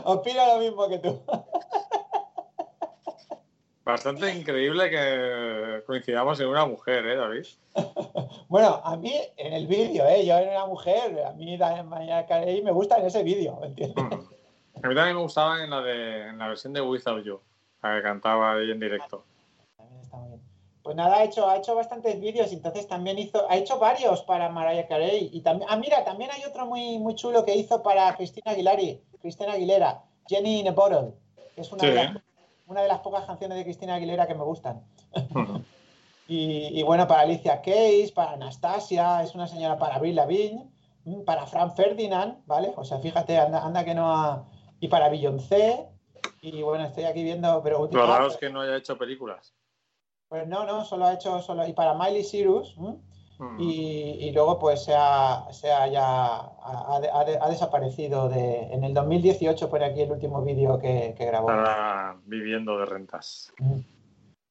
Opino 0.03 0.45
lo 0.45 0.59
mismo 0.59 0.89
que 0.89 0.99
tú. 0.99 1.21
Bastante 3.83 4.35
increíble 4.35 4.89
que 4.89 5.83
coincidamos 5.87 6.39
en 6.39 6.47
una 6.47 6.65
mujer, 6.65 7.05
¿eh, 7.07 7.15
David? 7.15 7.45
Bueno, 8.47 8.81
a 8.83 8.95
mí 8.97 9.13
en 9.37 9.53
el 9.53 9.67
vídeo, 9.67 10.05
¿eh? 10.05 10.25
yo 10.25 10.35
era 10.37 10.63
una 10.63 10.65
mujer, 10.67 11.23
a 11.23 11.31
mí 11.33 11.57
Mariah 11.57 12.25
Carey 12.27 12.61
me 12.61 12.71
gusta 12.71 12.97
en 12.97 13.05
ese 13.05 13.23
vídeo, 13.23 13.57
¿me 13.59 13.67
entiendes? 13.67 14.03
Mm. 14.03 14.39
A 14.81 14.87
mí 14.87 14.95
también 14.95 15.15
me 15.15 15.21
gustaba 15.21 15.63
en 15.63 15.69
la, 15.69 15.81
de, 15.81 16.27
en 16.29 16.37
la 16.37 16.47
versión 16.47 16.73
de 16.73 16.81
Without 16.81 17.23
You, 17.23 17.39
la 17.83 17.95
que 17.95 18.03
cantaba 18.03 18.53
ahí 18.53 18.71
en 18.71 18.79
directo. 18.79 19.23
También 19.75 20.01
está 20.01 20.17
muy 20.17 20.29
bien. 20.29 20.41
Pues 20.89 20.97
nada, 20.97 21.17
ha 21.17 21.23
hecho, 21.23 21.47
ha 21.47 21.55
hecho 21.55 21.75
bastantes 21.75 22.19
vídeos, 22.19 22.51
entonces 22.51 22.87
también 22.87 23.19
hizo, 23.19 23.47
ha 23.47 23.57
hecho 23.57 23.77
varios 23.77 24.23
para 24.23 24.49
Mariah 24.49 24.87
Carey. 24.87 25.29
Y 25.31 25.41
también, 25.41 25.69
ah, 25.69 25.77
mira, 25.77 26.03
también 26.03 26.31
hay 26.31 26.43
otro 26.45 26.65
muy, 26.65 26.97
muy 26.97 27.13
chulo 27.13 27.45
que 27.45 27.55
hizo 27.55 27.83
para 27.83 28.11
Cristina 28.15 28.53
Aguilera, 28.53 28.97
Cristina 29.21 29.53
Aguilera, 29.53 30.01
Jenny 30.27 30.61
in 30.61 30.67
a 30.69 30.71
Bottle, 30.71 31.13
que 31.53 31.61
es 31.61 31.71
una, 31.71 31.81
Sí, 31.81 31.89
de, 31.89 31.93
las, 31.93 32.17
una 32.65 32.81
de 32.81 32.87
las 32.87 33.01
pocas 33.01 33.23
canciones 33.25 33.59
de 33.59 33.65
Cristina 33.65 33.93
Aguilera 33.93 34.25
que 34.25 34.33
me 34.33 34.43
gustan. 34.43 34.81
Y, 36.27 36.79
y 36.79 36.83
bueno, 36.83 37.07
para 37.07 37.21
Alicia 37.21 37.59
Keys, 37.61 38.11
para 38.11 38.33
Anastasia, 38.33 39.23
es 39.23 39.33
una 39.33 39.47
señora 39.47 39.77
para 39.79 39.95
Avril 39.95 40.15
Lavigne, 40.15 40.63
mm, 41.05 41.21
para 41.21 41.47
Fran 41.47 41.75
Ferdinand, 41.75 42.43
¿vale? 42.45 42.71
O 42.75 42.83
sea, 42.83 42.99
fíjate, 42.99 43.37
anda, 43.37 43.63
anda 43.63 43.83
que 43.83 43.95
no 43.95 44.11
ha... 44.11 44.45
Y 44.79 44.89
para 44.89 45.09
Beyoncé, 45.09 45.87
y 46.41 46.61
bueno, 46.61 46.85
estoy 46.85 47.05
aquí 47.05 47.23
viendo, 47.23 47.61
pero... 47.63 47.87
Raro 47.91 48.27
es 48.27 48.37
que 48.37 48.49
no 48.51 48.61
haya 48.61 48.75
hecho 48.75 48.95
películas. 48.95 49.53
Pues 50.29 50.47
no, 50.47 50.63
no, 50.65 50.85
solo 50.85 51.05
ha 51.05 51.13
hecho, 51.13 51.41
solo... 51.41 51.67
Y 51.67 51.73
para 51.73 51.95
Miley 51.95 52.23
Cyrus. 52.23 52.75
Mm. 52.77 53.57
y, 53.57 54.17
y 54.19 54.31
luego 54.33 54.59
pues 54.59 54.83
se 54.83 54.93
ha, 54.93 55.47
se 55.51 55.71
ha 55.71 55.87
ya 55.87 56.03
ha, 56.05 56.99
ha- 57.13 57.49
desaparecido 57.49 58.27
de, 58.27 58.63
en 58.73 58.83
el 58.83 58.93
2018 58.93 59.69
por 59.69 59.81
aquí 59.81 60.01
el 60.01 60.11
último 60.11 60.41
vídeo 60.41 60.77
que, 60.77 61.15
que 61.17 61.25
grabó. 61.25 61.49
Estará 61.49 62.17
viviendo 62.25 62.77
de 62.77 62.85
rentas. 62.85 63.53
Mm. 63.59 63.79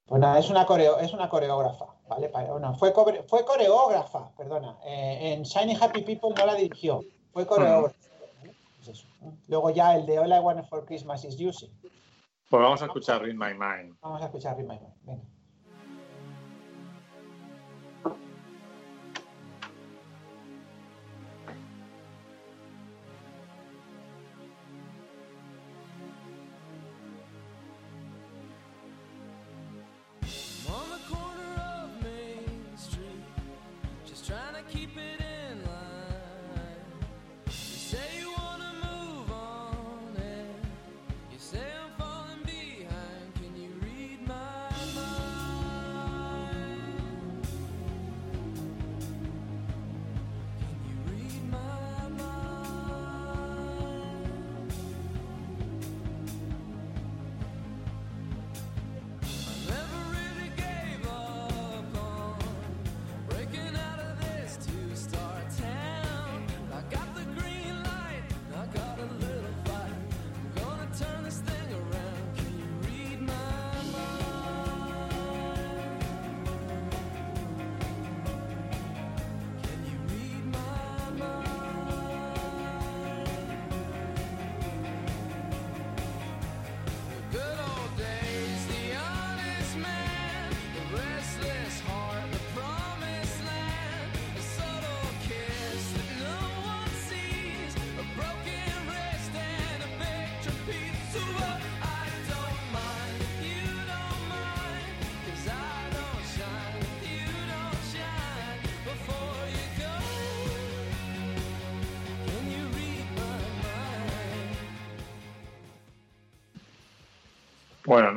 Pues 0.07 0.21
nada, 0.23 0.39
es 0.39 0.49
una, 0.49 0.65
coreo, 0.65 0.99
es 1.01 1.13
una 1.13 1.29
coreógrafa, 1.29 1.85
¿vale? 2.09 2.31
Pa- 2.31 2.45
no, 2.45 2.75
fue, 2.77 2.95
cobre- 2.95 3.23
fue 3.29 3.45
coreógrafa, 3.45 4.31
perdona. 4.39 4.79
Eh, 4.87 5.35
en 5.35 5.43
Shiny 5.43 5.77
Happy 5.79 6.01
People 6.01 6.31
no 6.35 6.47
la 6.47 6.55
dirigió, 6.55 7.01
fue 7.31 7.47
coreógrafa. 7.47 7.95
¿vale? 8.41 8.55
Es 8.81 8.89
eso. 8.89 9.07
Luego 9.49 9.69
ya 9.69 9.97
el 9.97 10.07
de 10.07 10.19
All 10.19 10.33
I 10.33 10.39
Want 10.39 10.67
for 10.67 10.87
Christmas 10.87 11.25
is 11.27 11.37
You, 11.37 11.53
sí. 11.53 11.71
Pues 12.49 12.63
vamos 12.63 12.81
a 12.81 12.87
escuchar 12.87 13.21
Read 13.21 13.35
My 13.35 13.53
Mind. 13.53 13.99
Vamos 14.01 14.23
a 14.23 14.25
escuchar 14.25 14.57
Read 14.57 14.67
My 14.67 14.79
Mind, 14.79 14.95
Venga. 15.03 15.23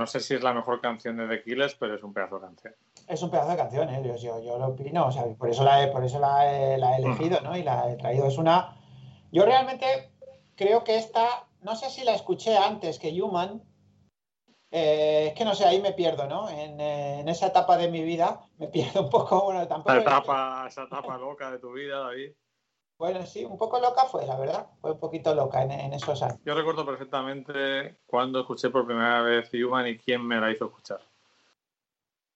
No 0.02 0.08
sé 0.08 0.20
si 0.20 0.34
es 0.34 0.42
la 0.42 0.52
mejor 0.54 0.82
canción 0.82 1.16
de 1.16 1.28
The 1.28 1.44
Killers, 1.44 1.76
pero 1.76 1.96
es 1.96 2.02
un 2.02 2.12
pedazo 2.12 2.40
de 2.40 2.48
canción. 2.48 2.76
Es 3.08 3.22
un 3.22 3.30
pedazo 3.30 3.52
de 3.52 3.58
canción, 3.58 3.88
¿eh? 3.90 4.02
yo, 4.04 4.16
yo, 4.16 4.42
yo 4.44 4.58
lo 4.58 4.70
opino, 4.70 5.06
o 5.06 5.12
sea, 5.12 5.26
por 5.38 5.50
eso 5.50 5.64
la 5.64 5.84
he, 5.84 5.88
por 5.90 6.04
eso 6.04 6.20
la 6.20 6.52
he, 6.52 6.78
la 6.80 6.98
he 6.98 7.02
elegido, 7.02 7.40
¿no? 7.42 7.56
Y 7.56 7.62
la 7.64 7.92
he 7.92 7.96
traído. 7.98 8.26
Es 8.26 8.38
una. 8.40 8.76
Yo 9.32 9.46
realmente 9.46 10.12
creo 10.56 10.84
que 10.84 10.98
esta, 10.98 11.48
no 11.62 11.76
sé 11.76 11.90
si 11.92 12.04
la 12.04 12.16
escuché 12.16 12.58
antes 12.58 12.98
que 12.98 13.22
Human. 13.22 13.62
eh, 14.72 15.28
es 15.28 15.34
que 15.36 15.46
no 15.46 15.54
sé, 15.54 15.66
ahí 15.66 15.80
me 15.82 15.94
pierdo, 15.94 16.26
¿no? 16.28 16.50
En, 16.50 16.80
eh, 16.82 17.20
en 17.20 17.30
esa 17.30 17.48
etapa 17.48 17.78
de 17.78 17.90
mi 17.92 18.02
vida 18.04 18.42
me 18.58 18.68
pierdo 18.70 19.04
un 19.04 19.10
poco, 19.12 19.44
bueno, 19.44 19.68
tampoco. 19.68 19.92
Esa 19.92 20.02
etapa, 20.02 20.66
esa 20.68 20.84
etapa 20.84 21.18
loca 21.20 21.52
de 21.52 21.60
tu 21.60 21.74
vida, 21.74 22.00
David. 22.00 22.32
Bueno, 23.02 23.26
sí, 23.26 23.44
un 23.44 23.58
poco 23.58 23.80
loca 23.80 24.06
fue, 24.06 24.28
la 24.28 24.38
verdad. 24.38 24.68
Fue 24.80 24.92
un 24.92 25.00
poquito 25.00 25.34
loca 25.34 25.64
en, 25.64 25.72
en 25.72 25.92
esos 25.92 26.22
años. 26.22 26.38
Yo 26.46 26.54
recuerdo 26.54 26.86
perfectamente 26.86 27.98
cuando 28.06 28.42
escuché 28.42 28.70
por 28.70 28.86
primera 28.86 29.24
vez 29.24 29.50
Human 29.56 29.88
y 29.88 29.98
quién 29.98 30.24
me 30.24 30.40
la 30.40 30.52
hizo 30.52 30.66
escuchar. 30.66 31.02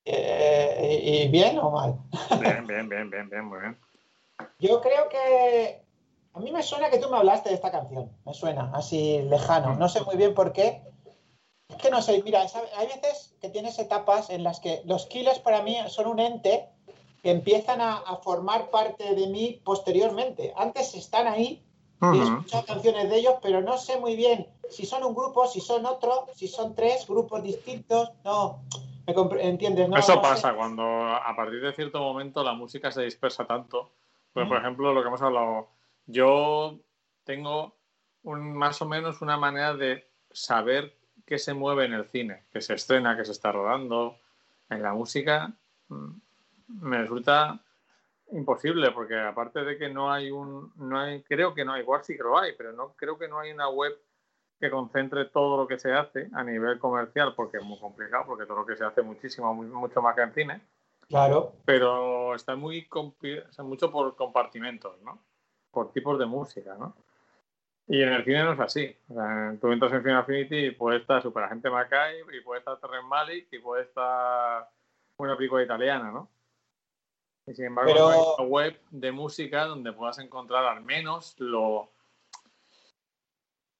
Eh, 0.06 1.02
y, 1.04 1.28
bien 1.28 1.60
o 1.60 1.70
mal? 1.70 2.00
Bien, 2.42 2.66
bien, 2.66 2.90
bien, 2.90 3.12
bien, 3.12 3.30
bien, 3.30 3.46
muy 3.46 3.60
bien. 3.60 3.80
Yo 4.58 4.82
creo 4.82 5.08
que 5.08 5.84
a 6.34 6.40
mí 6.40 6.52
me 6.52 6.64
suena 6.64 6.90
que 6.90 6.98
tú 6.98 7.12
me 7.12 7.18
hablaste 7.18 7.50
de 7.50 7.56
esta 7.56 7.70
canción, 7.70 8.12
me 8.26 8.34
suena 8.34 8.72
así 8.74 9.22
lejano, 9.22 9.76
no 9.76 9.88
sé 9.88 10.02
muy 10.02 10.16
bien 10.16 10.34
por 10.34 10.52
qué. 10.52 10.82
Es 11.70 11.76
que 11.76 11.92
no 11.92 12.02
sé, 12.02 12.24
mira, 12.24 12.42
hay 12.42 12.88
veces 12.88 13.36
que 13.40 13.50
tienes 13.50 13.78
etapas 13.78 14.32
en 14.32 14.44
las 14.44 14.60
que 14.62 14.82
los 14.86 15.06
killers 15.06 15.38
para 15.38 15.62
mí 15.62 15.78
son 15.90 16.08
un 16.08 16.20
ente 16.20 16.72
que 17.26 17.32
empiezan 17.32 17.82
a, 17.82 17.96
a 17.98 18.18
formar 18.18 18.70
parte 18.70 19.16
de 19.16 19.26
mí 19.26 19.60
posteriormente. 19.64 20.54
Antes 20.56 20.94
están 20.94 21.26
ahí 21.26 21.60
y 22.00 22.06
he 22.06 22.10
Ujú. 22.22 22.22
escuchado 22.22 22.66
canciones 22.68 23.10
de 23.10 23.16
ellos, 23.18 23.34
pero 23.42 23.62
no 23.62 23.80
sé 23.80 24.00
muy 24.00 24.16
bien 24.16 24.46
si 24.70 24.86
son 24.86 25.04
un 25.04 25.16
grupo, 25.16 25.48
si 25.48 25.60
son 25.60 25.88
otro, 25.88 26.28
si 26.36 26.48
son 26.48 26.76
tres 26.76 27.08
grupos 27.08 27.42
distintos. 27.42 28.12
No, 28.24 28.62
¿me 29.08 29.42
entiendes? 29.42 29.90
No, 29.90 29.98
Eso 29.98 30.18
no 30.18 30.22
sé. 30.22 30.28
pasa 30.28 30.54
cuando 30.54 30.84
a 30.84 31.36
partir 31.36 31.62
de 31.62 31.74
cierto 31.74 32.00
momento 32.00 32.44
la 32.44 32.54
música 32.54 32.92
se 32.92 33.02
dispersa 33.02 33.48
tanto. 33.48 33.94
Pues, 34.32 34.48
por 34.48 34.60
Mm. 34.60 34.62
ejemplo, 34.62 34.94
lo 34.94 35.02
que 35.02 35.08
hemos 35.08 35.22
hablado, 35.24 35.70
yo 36.06 36.78
tengo 37.24 37.76
un, 38.22 38.54
más 38.54 38.80
o 38.84 38.86
menos 38.86 39.24
una 39.24 39.36
manera 39.36 39.74
de 39.74 40.08
saber 40.30 40.96
qué 41.26 41.40
se 41.40 41.56
mueve 41.56 41.86
en 41.86 41.94
el 41.94 42.06
cine, 42.06 42.44
que 42.52 42.62
se 42.62 42.76
estrena, 42.76 43.18
que 43.18 43.26
se 43.26 43.32
está 43.32 43.52
rodando, 43.52 44.20
en 44.70 44.84
la 44.84 44.94
música 44.94 45.56
mm, 45.88 46.20
me 46.68 46.98
resulta 47.00 47.60
imposible, 48.32 48.92
porque 48.92 49.20
aparte 49.20 49.64
de 49.64 49.78
que 49.78 49.90
no 49.90 50.12
hay 50.12 50.32
un, 50.32 50.72
no 50.78 51.00
hay, 51.00 51.22
creo 51.24 51.54
que 51.54 51.64
no 51.64 51.74
hay, 51.74 51.82
igual 51.82 52.04
sí 52.04 52.18
que 52.18 52.24
lo 52.24 52.38
hay, 52.38 52.54
pero 52.58 52.74
no 52.74 52.94
creo 52.96 53.18
que 53.18 53.28
no 53.28 53.40
hay 53.40 53.52
una 53.52 53.70
web 53.70 53.94
que 54.60 54.72
concentre 54.72 55.26
todo 55.26 55.58
lo 55.58 55.68
que 55.68 55.78
se 55.78 55.92
hace 55.94 56.30
a 56.34 56.44
nivel 56.44 56.80
comercial, 56.80 57.34
porque 57.36 57.58
es 57.58 57.64
muy 57.64 57.78
complicado, 57.80 58.24
porque 58.26 58.46
todo 58.46 58.58
lo 58.60 58.66
que 58.66 58.78
se 58.78 58.86
hace 58.86 59.02
muchísimo, 59.02 59.54
muy- 59.54 59.68
mucho 59.68 60.02
más 60.02 60.16
que 60.16 60.22
en 60.22 60.34
cine, 60.34 60.62
Claro. 61.08 61.54
pero 61.66 62.34
está 62.34 62.56
muy 62.56 62.88
sea, 63.52 63.64
mucho 63.64 63.92
por 63.92 64.16
compartimentos, 64.16 65.00
¿no? 65.02 65.20
Por 65.72 65.92
tipos 65.92 66.18
de 66.18 66.26
música, 66.26 66.76
¿no? 66.80 66.96
Y 67.88 68.02
en 68.02 68.10
el 68.14 68.24
cine 68.24 68.44
no 68.44 68.54
es 68.54 68.60
así. 68.60 68.98
O 69.10 69.14
sea, 69.14 69.56
tú 69.62 69.72
entras 69.72 69.92
en 69.94 70.02
Final 70.02 70.22
Affinity 70.22 70.58
y 70.68 70.72
puede 70.72 70.98
estar 70.98 71.22
Super 71.22 71.44
Agente 71.44 71.70
Mackay, 71.70 72.22
y 72.36 72.42
puede 72.42 72.60
estar 72.60 72.80
Terrence 72.80 73.08
Malick, 73.08 73.48
y 73.52 73.60
puede 73.60 73.84
estar 73.84 74.68
una 75.18 75.38
película 75.38 75.62
italiana, 75.64 76.10
¿no? 76.12 76.30
Y 77.48 77.54
sin 77.54 77.66
embargo, 77.66 77.92
Pero- 77.94 78.06
no 78.06 78.12
hay 78.12 78.20
una 78.40 78.48
web 78.50 78.80
de 78.90 79.12
música 79.12 79.66
donde 79.66 79.94
puedas 79.94 80.18
encontrar 80.20 80.66
al 80.66 80.82
menos 80.84 81.36
lo, 81.38 81.90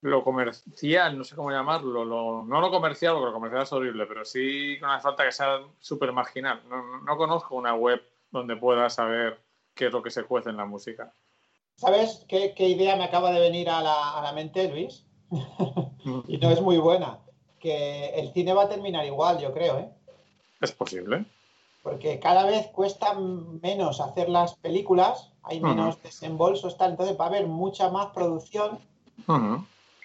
lo 0.02 0.24
comercial, 0.24 1.18
no 1.18 1.24
sé 1.24 1.36
cómo 1.36 1.50
llamarlo, 1.52 2.06
lo, 2.06 2.44
no 2.44 2.62
lo 2.62 2.70
comercial, 2.70 3.14
porque 3.14 3.26
lo 3.28 3.34
comercial 3.34 3.64
es 3.64 3.74
horrible, 3.74 4.06
pero 4.06 4.24
sí 4.24 4.78
no 4.82 4.92
hace 4.92 5.04
falta 5.04 5.26
que 5.26 5.32
sea 5.32 5.62
súper 5.80 6.12
marginal. 6.12 6.62
No, 6.70 6.78
no- 6.86 7.02
no 7.02 7.18
conozco 7.18 7.56
una 7.56 7.74
web 7.74 8.02
donde 8.30 8.56
puedas 8.56 8.94
saber 8.96 9.40
qué 9.74 9.88
es 9.88 9.92
lo 9.94 10.04
que 10.04 10.12
se 10.12 10.24
cuece 10.24 10.50
en 10.50 10.58
la 10.58 10.66
música. 10.66 11.12
¿Sabes 11.78 12.24
qué, 12.30 12.54
qué 12.56 12.70
idea 12.70 12.96
me 12.96 13.04
acaba 13.06 13.32
de 13.32 13.40
venir 13.40 13.70
a 13.70 13.82
la, 13.82 14.18
a 14.18 14.22
la 14.22 14.32
mente, 14.32 14.70
Luis? 14.70 15.06
y 16.28 16.38
no 16.38 16.52
es 16.52 16.62
muy 16.62 16.78
buena. 16.78 17.20
Que 17.60 18.10
el 18.20 18.32
cine 18.32 18.54
va 18.54 18.64
a 18.64 18.70
terminar 18.70 19.06
igual, 19.06 19.40
yo 19.40 19.52
creo, 19.52 19.80
¿eh? 19.80 19.90
Es 20.62 20.72
posible. 20.72 21.26
Porque 21.86 22.20
cada 22.20 22.46
vez 22.46 22.66
cuesta 22.74 23.14
menos 23.14 24.02
hacer 24.02 24.28
las 24.28 24.56
películas, 24.56 25.32
hay 25.44 25.62
menos 25.62 26.02
desembolsos, 26.02 26.78
tal, 26.78 26.92
entonces 26.92 27.16
va 27.18 27.26
a 27.26 27.28
haber 27.28 27.46
mucha 27.46 27.90
más 27.92 28.08
producción 28.08 28.80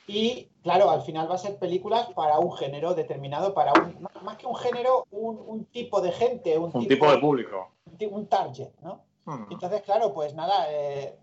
y, 0.07 0.48
claro, 0.62 0.90
al 0.90 1.01
final 1.02 1.31
va 1.31 1.36
a 1.36 1.39
ser 1.39 1.57
películas 1.59 2.09
para 2.15 2.39
un 2.39 2.52
género 2.52 2.94
determinado, 2.94 3.55
para 3.55 3.73
un, 3.73 4.07
más- 4.23 4.36
que 4.36 4.47
un 4.47 4.57
género, 4.57 5.07
un, 5.11 5.40
un 5.47 5.65
tipo 5.65 6.01
de 6.02 6.12
gente, 6.12 6.59
un, 6.59 6.70
Un 6.74 6.86
tipo 6.86 7.11
de 7.11 7.19
público. 7.19 7.69
un 8.15 8.27
target, 8.27 8.69
¿no? 8.82 9.01
Entonces, 9.51 9.81
claro, 9.82 10.12
pues 10.12 10.35
nada, 10.35 10.66
eh, 10.70 11.16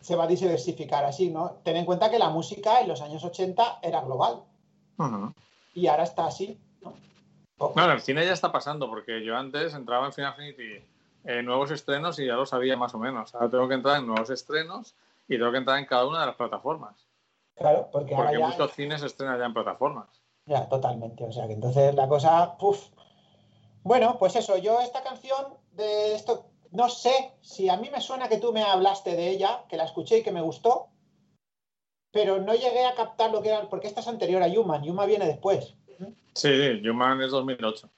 se 0.00 0.14
va 0.14 0.24
a 0.24 0.26
diversificar 0.26 1.04
así, 1.06 1.30
¿no? 1.30 1.52
Ten 1.62 1.76
en 1.76 1.86
cuenta 1.86 2.10
que 2.10 2.18
la 2.18 2.28
música 2.28 2.80
en 2.80 2.88
los 2.88 3.00
años 3.00 3.24
80 3.24 3.78
era 3.82 4.02
global 4.02 4.42
y 5.74 5.86
ahora 5.86 6.02
está 6.02 6.26
así, 6.26 6.58
¿no? 7.60 7.84
En 7.84 7.90
el 7.90 8.00
cine 8.00 8.24
ya 8.24 8.32
está 8.32 8.50
pasando, 8.50 8.88
porque 8.88 9.24
yo 9.24 9.36
antes 9.36 9.74
entraba 9.74 10.06
en 10.06 10.12
Final 10.12 10.32
Affinity 10.32 10.84
eh, 11.24 11.42
nuevos 11.42 11.70
estrenos 11.70 12.18
y 12.18 12.26
ya 12.26 12.34
lo 12.34 12.46
sabía 12.46 12.76
más 12.76 12.94
o 12.94 12.98
menos. 12.98 13.34
Ahora 13.34 13.50
tengo 13.50 13.68
que 13.68 13.74
entrar 13.74 13.98
en 13.98 14.06
nuevos 14.06 14.30
estrenos 14.30 14.94
y 15.28 15.36
tengo 15.36 15.52
que 15.52 15.58
entrar 15.58 15.78
en 15.78 15.86
cada 15.86 16.06
una 16.06 16.20
de 16.20 16.26
las 16.26 16.36
plataformas. 16.36 17.06
Claro, 17.56 17.88
porque 17.92 18.14
ahora 18.14 18.30
Porque 18.30 18.40
ya, 18.40 18.48
muchos 18.48 18.72
cines 18.72 19.00
se 19.00 19.06
estrenan 19.06 19.38
ya 19.38 19.44
en 19.44 19.52
plataformas. 19.54 20.08
ya 20.46 20.66
totalmente, 20.68 21.24
o 21.24 21.30
sea 21.32 21.46
que 21.46 21.52
entonces 21.52 21.94
la 21.94 22.08
cosa, 22.08 22.56
puf. 22.58 22.88
Bueno, 23.82 24.16
pues 24.18 24.34
eso, 24.36 24.56
yo 24.56 24.80
esta 24.80 25.02
canción 25.02 25.54
de 25.72 26.14
esto, 26.14 26.46
no 26.70 26.88
sé 26.88 27.32
si 27.42 27.68
a 27.68 27.76
mí 27.76 27.90
me 27.90 28.00
suena 28.00 28.28
que 28.28 28.38
tú 28.38 28.52
me 28.52 28.62
hablaste 28.62 29.14
de 29.14 29.30
ella, 29.30 29.64
que 29.68 29.76
la 29.76 29.84
escuché 29.84 30.18
y 30.18 30.22
que 30.22 30.32
me 30.32 30.40
gustó, 30.42 30.88
pero 32.12 32.40
no 32.40 32.54
llegué 32.54 32.86
a 32.86 32.94
captar 32.94 33.30
lo 33.30 33.42
que 33.42 33.50
era, 33.50 33.68
porque 33.68 33.86
esta 33.86 34.00
es 34.00 34.08
anterior 34.08 34.42
a 34.42 34.46
Human, 34.46 34.88
Human 34.88 35.06
viene 35.06 35.26
después. 35.26 35.74
Sí, 36.34 36.82
Human 36.88 37.20
es 37.22 37.30
2008. 37.30 37.88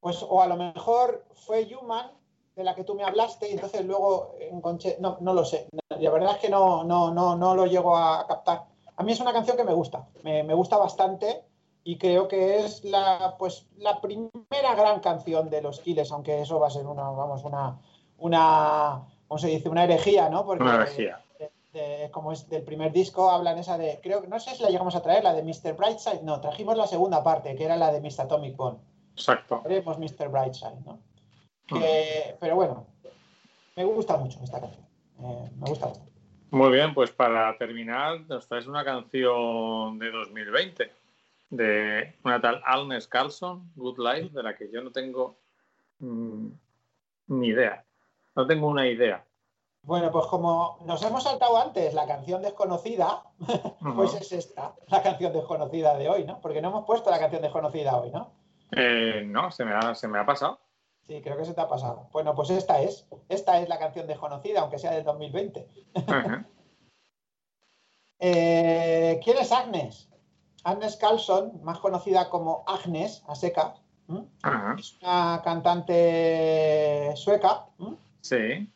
Pues 0.00 0.24
o 0.26 0.42
a 0.42 0.46
lo 0.46 0.56
mejor 0.56 1.24
fue 1.34 1.68
Human 1.74 2.10
de 2.56 2.64
la 2.64 2.74
que 2.74 2.84
tú 2.84 2.94
me 2.94 3.04
hablaste 3.04 3.48
y 3.48 3.52
entonces 3.52 3.84
luego 3.84 4.34
encontré, 4.40 4.96
no, 5.00 5.18
no 5.20 5.34
lo 5.34 5.44
sé. 5.44 5.68
La 5.88 6.10
verdad 6.10 6.36
es 6.36 6.38
que 6.38 6.48
no, 6.48 6.84
no, 6.84 7.12
no, 7.12 7.36
no 7.36 7.54
lo 7.54 7.66
llego 7.66 7.96
a 7.96 8.26
captar. 8.26 8.64
A 8.96 9.02
mí 9.02 9.12
es 9.12 9.20
una 9.20 9.32
canción 9.32 9.56
que 9.56 9.64
me 9.64 9.72
gusta, 9.72 10.08
me, 10.22 10.42
me 10.42 10.54
gusta 10.54 10.76
bastante 10.76 11.44
y 11.84 11.96
creo 11.96 12.28
que 12.28 12.58
es 12.60 12.84
la, 12.84 13.36
pues, 13.38 13.66
la 13.78 14.00
primera 14.00 14.74
gran 14.76 15.00
canción 15.00 15.48
de 15.48 15.62
los 15.62 15.80
Killers, 15.80 16.12
aunque 16.12 16.42
eso 16.42 16.60
va 16.60 16.66
a 16.66 16.70
ser 16.70 16.86
una, 16.86 17.04
vamos, 17.04 17.42
una, 17.44 17.78
una, 18.18 19.02
¿cómo 19.26 19.38
se 19.38 19.48
dice? 19.48 19.68
Una 19.68 19.84
herejía, 19.84 20.28
¿no? 20.28 20.44
Porque 20.44 20.62
Una 20.62 20.74
herejía. 20.74 21.22
De- 21.72 22.10
como 22.12 22.32
es 22.32 22.48
del 22.48 22.62
primer 22.62 22.92
disco, 22.92 23.30
hablan 23.30 23.58
esa 23.58 23.78
de, 23.78 24.00
creo 24.02 24.20
que 24.22 24.28
no 24.28 24.40
sé 24.40 24.54
si 24.54 24.62
la 24.62 24.70
llegamos 24.70 24.94
a 24.94 25.02
traer, 25.02 25.22
la 25.24 25.32
de 25.34 25.42
Mr. 25.42 25.74
Brightside, 25.76 26.22
no, 26.22 26.40
trajimos 26.40 26.76
la 26.76 26.86
segunda 26.86 27.22
parte, 27.22 27.54
que 27.54 27.64
era 27.64 27.76
la 27.76 27.92
de 27.92 28.00
Mr. 28.00 28.22
Atomic 28.22 28.56
Bomb 28.56 28.78
Exacto. 29.14 29.62
haremos 29.64 29.98
Mr. 29.98 30.28
Brightside, 30.28 30.80
¿no? 30.84 30.98
Que- 31.68 32.36
pero 32.40 32.56
bueno, 32.56 32.86
me 33.76 33.84
gusta 33.84 34.16
mucho 34.16 34.40
esta 34.42 34.60
canción. 34.60 34.84
Eh, 35.22 35.50
me 35.56 35.68
gusta 35.68 35.86
mucho. 35.86 36.00
Muy 36.50 36.72
bien, 36.72 36.92
pues 36.94 37.12
para 37.12 37.56
terminar, 37.58 38.22
nos 38.22 38.48
traes 38.48 38.66
una 38.66 38.84
canción 38.84 39.98
de 40.00 40.10
2020 40.10 40.90
de 41.50 42.16
una 42.24 42.40
tal 42.40 42.60
Agnes 42.64 43.06
Carlson, 43.06 43.70
Good 43.76 43.98
Life, 43.98 44.30
de 44.34 44.42
la 44.42 44.56
que 44.56 44.68
yo 44.72 44.82
no 44.82 44.90
tengo 44.90 45.36
mm, 46.00 46.48
ni 47.28 47.48
idea. 47.48 47.84
No 48.34 48.46
tengo 48.46 48.66
una 48.68 48.88
idea. 48.88 49.24
Bueno, 49.82 50.10
pues 50.10 50.26
como 50.26 50.78
nos 50.84 51.02
hemos 51.02 51.24
saltado 51.24 51.56
antes 51.56 51.94
la 51.94 52.06
canción 52.06 52.42
desconocida, 52.42 53.22
pues 53.96 54.14
es 54.14 54.32
esta, 54.32 54.74
la 54.88 55.02
canción 55.02 55.32
desconocida 55.32 55.96
de 55.96 56.08
hoy, 56.08 56.24
¿no? 56.24 56.40
Porque 56.40 56.60
no 56.60 56.68
hemos 56.68 56.84
puesto 56.84 57.10
la 57.10 57.18
canción 57.18 57.42
desconocida 57.42 57.96
hoy, 57.96 58.10
¿no? 58.10 58.30
Eh, 58.72 59.24
no, 59.26 59.50
se 59.50 59.64
me, 59.64 59.72
ha, 59.72 59.94
se 59.94 60.06
me 60.06 60.18
ha 60.18 60.26
pasado. 60.26 60.60
Sí, 61.06 61.20
creo 61.22 61.36
que 61.36 61.44
se 61.44 61.54
te 61.54 61.60
ha 61.60 61.68
pasado. 61.68 62.08
Bueno, 62.12 62.34
pues 62.34 62.50
esta 62.50 62.80
es. 62.82 63.06
Esta 63.28 63.60
es 63.60 63.68
la 63.68 63.78
canción 63.78 64.06
desconocida, 64.06 64.60
aunque 64.60 64.78
sea 64.78 64.92
del 64.92 65.04
2020. 65.04 65.68
Ajá. 66.06 66.46
Eh, 68.22 69.18
¿Quién 69.24 69.38
es 69.38 69.50
Agnes? 69.50 70.10
Agnes 70.62 70.96
Carlson, 70.96 71.58
más 71.62 71.78
conocida 71.78 72.28
como 72.28 72.64
Agnes, 72.66 73.24
a 73.26 73.34
seca. 73.34 73.76
Es 74.78 74.98
una 75.00 75.40
cantante 75.42 77.12
sueca. 77.16 77.64
Sí, 78.20 78.70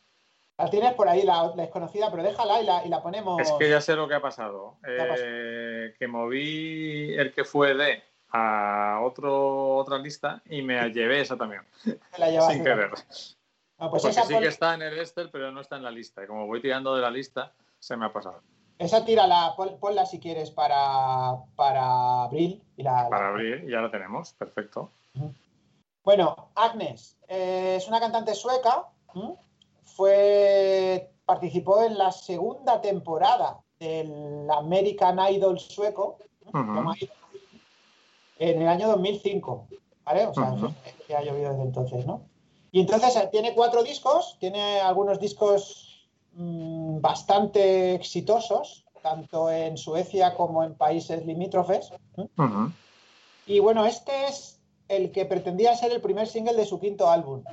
La 0.57 0.69
tienes 0.69 0.93
por 0.93 1.09
ahí, 1.09 1.23
la, 1.23 1.47
la 1.55 1.63
desconocida, 1.63 2.09
pero 2.09 2.23
déjala 2.23 2.61
y 2.61 2.65
la, 2.65 2.85
y 2.85 2.89
la 2.89 3.01
ponemos. 3.03 3.41
es 3.41 3.51
que 3.59 3.69
ya 3.69 3.81
sé 3.81 3.95
lo 3.95 4.07
que 4.07 4.15
ha 4.15 4.21
pasado. 4.21 4.75
Eh, 4.87 5.93
que 5.99 6.07
moví 6.07 7.13
el 7.13 7.33
que 7.33 7.43
fue 7.43 7.73
de 7.75 8.01
a 8.31 8.99
otro, 9.03 9.75
otra 9.77 9.97
lista 9.97 10.41
y 10.49 10.61
me 10.61 10.89
llevé 10.91 11.21
esa 11.21 11.37
también, 11.37 11.61
la 12.17 12.41
sin 12.49 12.63
querer. 12.63 12.91
No, 13.77 13.89
pues 13.91 14.03
Porque 14.03 14.21
sí 14.23 14.39
que 14.39 14.47
está 14.47 14.73
en 14.73 14.81
el 14.81 14.97
Esther, 14.99 15.29
pero 15.31 15.51
no 15.51 15.59
está 15.59 15.75
en 15.75 15.83
la 15.83 15.91
lista. 15.91 16.23
Y 16.23 16.27
como 16.27 16.47
voy 16.47 16.61
tirando 16.61 16.95
de 16.95 17.01
la 17.01 17.11
lista, 17.11 17.51
se 17.79 17.97
me 17.97 18.05
ha 18.05 18.13
pasado. 18.13 18.41
esa 18.79 19.03
tírala, 19.03 19.53
pon- 19.57 19.77
ponla 19.79 20.05
si 20.05 20.19
quieres 20.19 20.51
para, 20.51 21.33
para 21.57 22.23
abril. 22.23 22.61
Y 22.77 22.83
la, 22.83 23.09
Para 23.09 23.27
abrir, 23.29 23.69
ya 23.69 23.81
la 23.81 23.91
tenemos. 23.91 24.33
Perfecto. 24.33 24.91
Bueno, 26.03 26.49
Agnes 26.55 27.17
eh, 27.27 27.75
es 27.77 27.87
una 27.87 27.99
cantante 27.99 28.33
sueca. 28.33 28.83
Fue, 29.85 31.11
participó 31.25 31.83
en 31.83 31.97
la 31.97 32.11
segunda 32.11 32.81
temporada 32.81 33.59
del 33.79 34.47
American 34.49 35.19
Idol 35.31 35.59
sueco. 35.59 36.17
En 38.37 38.61
el 38.61 38.67
año 38.67 38.87
2005. 38.89 39.67
¿Vale? 40.03 40.27
O 40.27 40.33
sea, 40.33 40.53
que 41.07 41.15
ha 41.15 41.21
llovido 41.23 41.51
desde 41.51 41.63
entonces, 41.63 42.05
¿no? 42.05 42.21
Y 42.71 42.81
entonces 42.81 43.15
eh, 43.15 43.29
tiene 43.31 43.55
cuatro 43.55 43.83
discos, 43.83 44.37
tiene 44.39 44.81
algunos 44.81 45.19
discos 45.19 46.09
mm, 46.33 46.99
bastante 46.99 47.95
exitosos, 47.95 48.85
tanto 49.01 49.49
en 49.49 49.77
Suecia 49.77 50.35
como 50.35 50.63
en 50.63 50.75
países 50.75 51.25
limítrofes. 51.25 51.91
Ujú. 52.17 52.71
Y 53.47 53.59
bueno, 53.59 53.85
este 53.85 54.11
es 54.27 54.54
el 54.87 55.11
que 55.11 55.25
pretendía 55.25 55.75
ser 55.75 55.91
el 55.91 56.01
primer 56.01 56.27
single 56.27 56.53
de 56.55 56.65
su 56.65 56.79
quinto 56.79 57.09
álbum. 57.09 57.43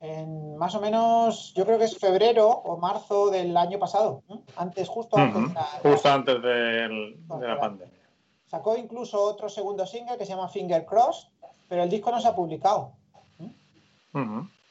En 0.00 0.56
más 0.56 0.74
o 0.74 0.80
menos, 0.80 1.52
yo 1.54 1.64
creo 1.64 1.78
que 1.78 1.84
es 1.84 1.96
febrero 1.96 2.48
o 2.48 2.76
marzo 2.76 3.30
del 3.30 3.56
año 3.56 3.78
pasado. 3.78 4.22
Antes, 4.56 4.88
justo 4.88 5.16
antes 5.16 5.48
de 5.48 5.54
la- 5.54 5.90
Justo 5.92 6.08
antes 6.08 6.42
del- 6.42 7.26
de 7.40 7.48
la 7.48 7.60
pandemia. 7.60 7.98
Sacó 8.46 8.76
incluso 8.76 9.22
otro 9.22 9.48
segundo 9.48 9.86
single 9.86 10.18
que 10.18 10.26
se 10.26 10.32
llama 10.32 10.48
Finger 10.48 10.84
Cross, 10.84 11.30
pero 11.68 11.84
el 11.84 11.88
disco 11.88 12.10
no 12.10 12.20
se 12.20 12.28
ha 12.28 12.34
publicado. 12.34 12.92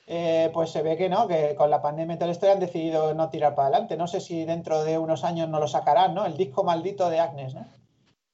Eh, 0.07 0.49
pues 0.53 0.71
se 0.71 0.81
ve 0.81 0.97
que 0.97 1.07
no, 1.07 1.27
que 1.27 1.55
con 1.55 1.69
la 1.69 1.81
pandemia 1.81 2.15
y 2.15 2.17
toda 2.17 2.27
la 2.27 2.33
historia 2.33 2.53
han 2.53 2.59
decidido 2.59 3.13
no 3.13 3.29
tirar 3.29 3.55
para 3.55 3.69
adelante. 3.69 3.95
No 3.95 4.07
sé 4.07 4.19
si 4.19 4.43
dentro 4.43 4.83
de 4.83 4.97
unos 4.97 5.23
años 5.23 5.47
no 5.47 5.59
lo 5.59 5.67
sacarán, 5.69 6.13
¿no? 6.13 6.25
El 6.25 6.35
disco 6.35 6.63
maldito 6.65 7.09
de 7.09 7.19
Agnes, 7.19 7.53
¿no? 7.55 7.65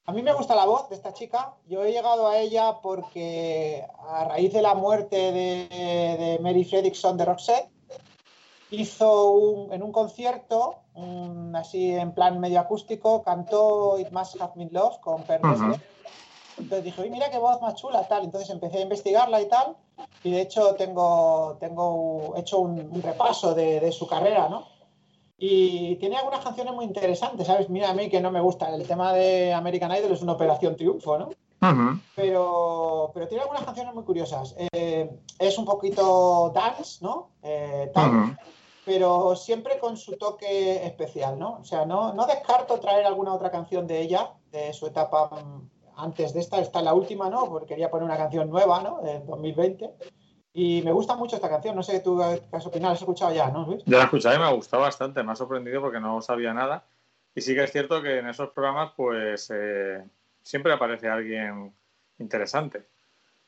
A 0.08 0.12
mí 0.12 0.22
me 0.22 0.32
gusta 0.32 0.54
la 0.56 0.64
voz 0.64 0.88
de 0.88 0.94
esta 0.94 1.12
chica. 1.12 1.52
Yo 1.66 1.84
he 1.84 1.92
llegado 1.92 2.28
a 2.28 2.38
ella 2.38 2.78
porque 2.80 3.86
a 4.08 4.24
raíz 4.24 4.54
de 4.54 4.62
la 4.62 4.72
muerte 4.72 5.16
de, 5.32 5.68
de 6.18 6.38
Mary 6.40 6.64
Fredrickson 6.64 7.18
de 7.18 7.26
Roxette, 7.26 7.68
hizo 8.70 9.32
un- 9.32 9.70
en 9.70 9.82
un 9.82 9.92
concierto, 9.92 10.76
un- 10.94 11.54
así 11.54 11.90
en 11.92 12.12
plan 12.12 12.40
medio 12.40 12.58
acústico, 12.58 13.22
cantó 13.22 13.98
It 13.98 14.10
Must 14.10 14.40
Have 14.40 14.52
Been 14.56 14.70
Love 14.72 14.98
con 15.00 15.24
Per. 15.24 15.42
Gessle. 15.42 15.78
Entonces 16.56 16.84
dije, 16.84 17.02
"Uy, 17.02 17.10
mira 17.10 17.30
qué 17.30 17.36
voz 17.38 17.60
más 17.60 17.74
chula, 17.74 18.08
tal. 18.08 18.24
Entonces 18.24 18.48
empecé 18.48 18.78
a 18.78 18.82
investigarla 18.82 19.42
y 19.42 19.48
tal. 19.50 19.76
Y 20.24 20.30
de 20.30 20.40
hecho 20.40 20.74
tengo, 20.76 21.58
tengo 21.60 22.32
hecho 22.34 22.60
un, 22.60 22.80
un 22.80 23.02
repaso 23.02 23.54
de, 23.54 23.78
de 23.78 23.92
su 23.92 24.06
carrera, 24.06 24.48
¿no? 24.48 24.64
Y 25.40 25.94
tiene 25.96 26.16
algunas 26.16 26.44
canciones 26.44 26.74
muy 26.74 26.84
interesantes, 26.84 27.46
¿sabes? 27.46 27.70
Mira, 27.70 27.90
a 27.90 27.94
mí 27.94 28.10
que 28.10 28.20
no 28.20 28.32
me 28.32 28.40
gusta. 28.40 28.74
El 28.74 28.86
tema 28.86 29.12
de 29.12 29.52
American 29.52 29.92
Idol 29.92 30.12
es 30.12 30.22
una 30.22 30.32
operación 30.32 30.74
triunfo, 30.74 31.16
¿no? 31.16 31.30
Pero, 32.16 33.10
pero 33.14 33.28
tiene 33.28 33.42
algunas 33.42 33.64
canciones 33.64 33.94
muy 33.94 34.02
curiosas. 34.02 34.56
Eh, 34.72 35.08
es 35.38 35.58
un 35.58 35.64
poquito 35.64 36.50
dance, 36.52 36.98
¿no? 37.04 37.30
Eh, 37.42 37.90
pero 38.84 39.36
siempre 39.36 39.78
con 39.78 39.96
su 39.96 40.16
toque 40.16 40.84
especial, 40.86 41.38
¿no? 41.38 41.58
O 41.60 41.64
sea, 41.64 41.84
no, 41.84 42.14
no 42.14 42.26
descarto 42.26 42.80
traer 42.80 43.06
alguna 43.06 43.34
otra 43.34 43.50
canción 43.50 43.86
de 43.86 44.00
ella, 44.00 44.32
de 44.50 44.72
su 44.72 44.86
etapa 44.86 45.28
mm, 45.30 45.68
antes 45.96 46.32
de 46.32 46.40
esta, 46.40 46.58
esta 46.60 46.78
es 46.78 46.84
la 46.84 46.94
última, 46.94 47.28
¿no? 47.28 47.46
Porque 47.48 47.66
quería 47.74 47.90
poner 47.90 48.06
una 48.06 48.16
canción 48.16 48.48
nueva, 48.48 48.80
¿no? 48.80 49.02
De 49.02 49.20
2020. 49.20 49.94
Y 50.60 50.82
me 50.82 50.90
gusta 50.90 51.14
mucho 51.14 51.36
esta 51.36 51.48
canción, 51.48 51.76
no 51.76 51.84
sé 51.84 52.00
tú 52.00 52.18
qué 52.18 52.56
has 52.56 52.66
opinado, 52.66 52.92
has 52.94 52.98
escuchado 53.00 53.32
ya, 53.32 53.48
¿no, 53.48 53.64
Luis? 53.64 53.84
Ya 53.86 53.98
la 53.98 54.04
escuché 54.04 54.34
y 54.34 54.38
me 54.38 54.44
ha 54.44 54.50
gustado 54.50 54.82
bastante, 54.82 55.22
me 55.22 55.30
ha 55.30 55.36
sorprendido 55.36 55.80
porque 55.80 56.00
no 56.00 56.20
sabía 56.20 56.52
nada. 56.52 56.82
Y 57.32 57.40
sí 57.42 57.54
que 57.54 57.62
es 57.62 57.70
cierto 57.70 58.02
que 58.02 58.18
en 58.18 58.28
esos 58.28 58.50
programas, 58.50 58.90
pues 58.96 59.52
eh, 59.54 60.02
siempre 60.42 60.72
aparece 60.72 61.08
alguien 61.08 61.72
interesante. 62.18 62.84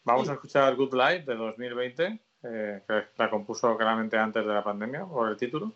Vamos 0.04 0.26
Sí. 0.26 0.30
a 0.30 0.34
escuchar 0.34 0.76
Good 0.76 0.94
Life 0.94 1.24
de 1.26 1.34
2020, 1.34 2.18
eh, 2.44 2.82
que 2.86 3.02
la 3.16 3.28
compuso 3.28 3.76
claramente 3.76 4.16
antes 4.16 4.46
de 4.46 4.52
la 4.54 4.62
pandemia, 4.62 5.04
por 5.04 5.28
el 5.30 5.36
título. 5.36 5.72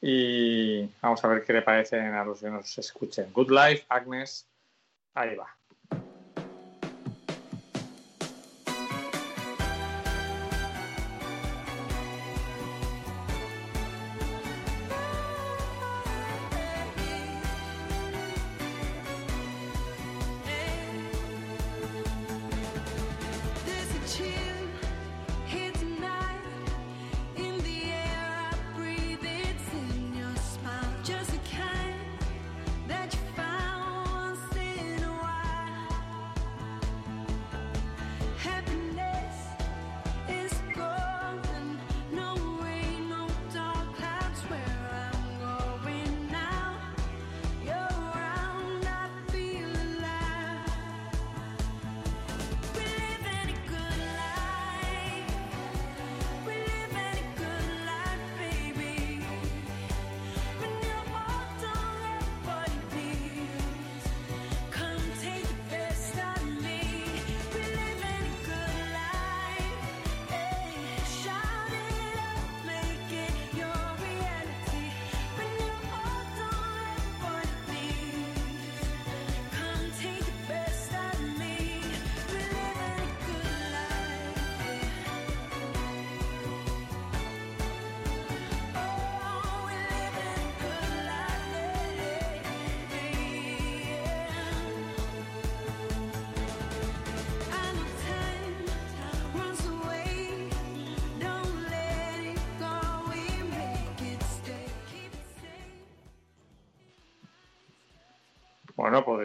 Y 0.00 0.84
vamos 1.00 1.24
a 1.24 1.28
ver 1.28 1.44
qué 1.44 1.52
le 1.52 1.62
parecen 1.62 2.14
a 2.14 2.24
los 2.24 2.40
que 2.40 2.50
nos 2.50 2.76
escuchen. 2.78 3.32
Good 3.32 3.50
Life, 3.52 3.84
Agnes, 3.88 4.44
ahí 5.14 5.36
va. 5.36 5.46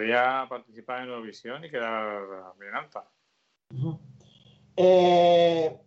Podría 0.00 0.46
participar 0.48 1.02
en 1.02 1.10
Eurovisión 1.10 1.62
y 1.62 1.70
quedar 1.70 2.54
bien 2.58 2.74
alta. 2.74 3.04
Eh, 4.74 5.78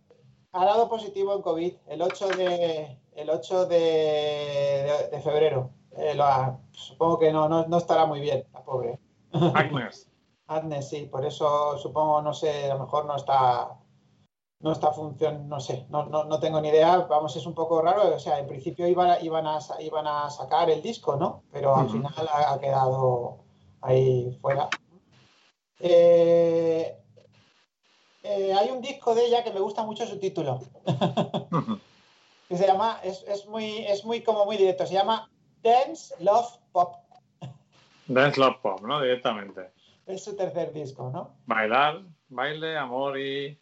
ha 0.52 0.64
dado 0.64 0.88
positivo 0.88 1.34
en 1.34 1.42
COVID 1.42 1.74
el 1.88 2.00
8 2.00 2.28
de, 2.28 2.96
el 3.16 3.28
8 3.28 3.66
de, 3.66 3.76
de- 3.76 5.08
de 5.10 5.20
febrero. 5.20 5.70
Eh, 5.96 6.14
lo 6.14 6.22
ha- 6.22 6.60
supongo 6.70 7.18
que 7.18 7.32
no, 7.32 7.48
no, 7.48 7.66
no 7.66 7.76
estará 7.76 8.06
muy 8.06 8.20
bien, 8.20 8.46
la 8.52 8.62
pobre. 8.62 9.00
Agnes, 9.32 10.08
Agnes, 10.46 10.88
sí, 10.88 11.06
por 11.10 11.24
eso 11.26 11.76
supongo, 11.78 12.22
no 12.22 12.32
sé, 12.34 12.70
a 12.70 12.74
lo 12.74 12.84
mejor 12.84 13.06
no 13.06 13.16
está, 13.16 13.80
no 14.60 14.70
está 14.70 14.92
función, 14.92 15.48
no 15.48 15.58
sé, 15.58 15.86
no, 15.90 16.06
no, 16.06 16.22
no 16.22 16.38
tengo 16.38 16.60
ni 16.60 16.68
idea, 16.68 16.98
vamos, 16.98 17.34
es 17.34 17.46
un 17.46 17.54
poco 17.54 17.82
raro, 17.82 18.14
o 18.14 18.18
sea, 18.20 18.38
en 18.38 18.46
principio 18.46 18.86
iban 18.86 19.10
a, 19.10 19.18
iban 19.20 19.48
a, 19.48 19.60
sa- 19.60 19.82
iban 19.82 20.06
a 20.06 20.30
sacar 20.30 20.70
el 20.70 20.82
disco, 20.82 21.16
¿no? 21.16 21.42
Pero 21.50 21.74
al 21.74 21.88
final 21.90 22.28
ha, 22.32 22.52
ha 22.52 22.60
quedado 22.60 23.40
ahí 23.84 24.36
fuera. 24.40 24.68
Eh, 25.80 26.96
eh, 28.22 28.54
hay 28.54 28.70
un 28.70 28.80
disco 28.80 29.14
de 29.14 29.26
ella 29.26 29.44
que 29.44 29.52
me 29.52 29.60
gusta 29.60 29.84
mucho 29.84 30.06
su 30.06 30.18
título, 30.18 30.60
que 32.48 32.56
se 32.56 32.66
llama, 32.66 33.00
es, 33.02 33.22
es 33.28 33.46
muy, 33.46 33.84
es 33.84 34.04
muy 34.04 34.22
como 34.22 34.46
muy 34.46 34.56
directo, 34.56 34.86
se 34.86 34.94
llama 34.94 35.30
Dance, 35.62 36.14
Love, 36.20 36.58
Pop, 36.72 36.96
Dance 38.06 38.38
Love 38.40 38.60
Pop, 38.62 38.80
¿no? 38.82 39.00
Directamente. 39.00 39.72
es 40.06 40.24
su 40.24 40.36
tercer 40.36 40.72
disco, 40.72 41.10
¿no? 41.10 41.36
Bailar, 41.46 42.02
baile, 42.28 42.76
amor 42.76 43.18
y 43.18 43.58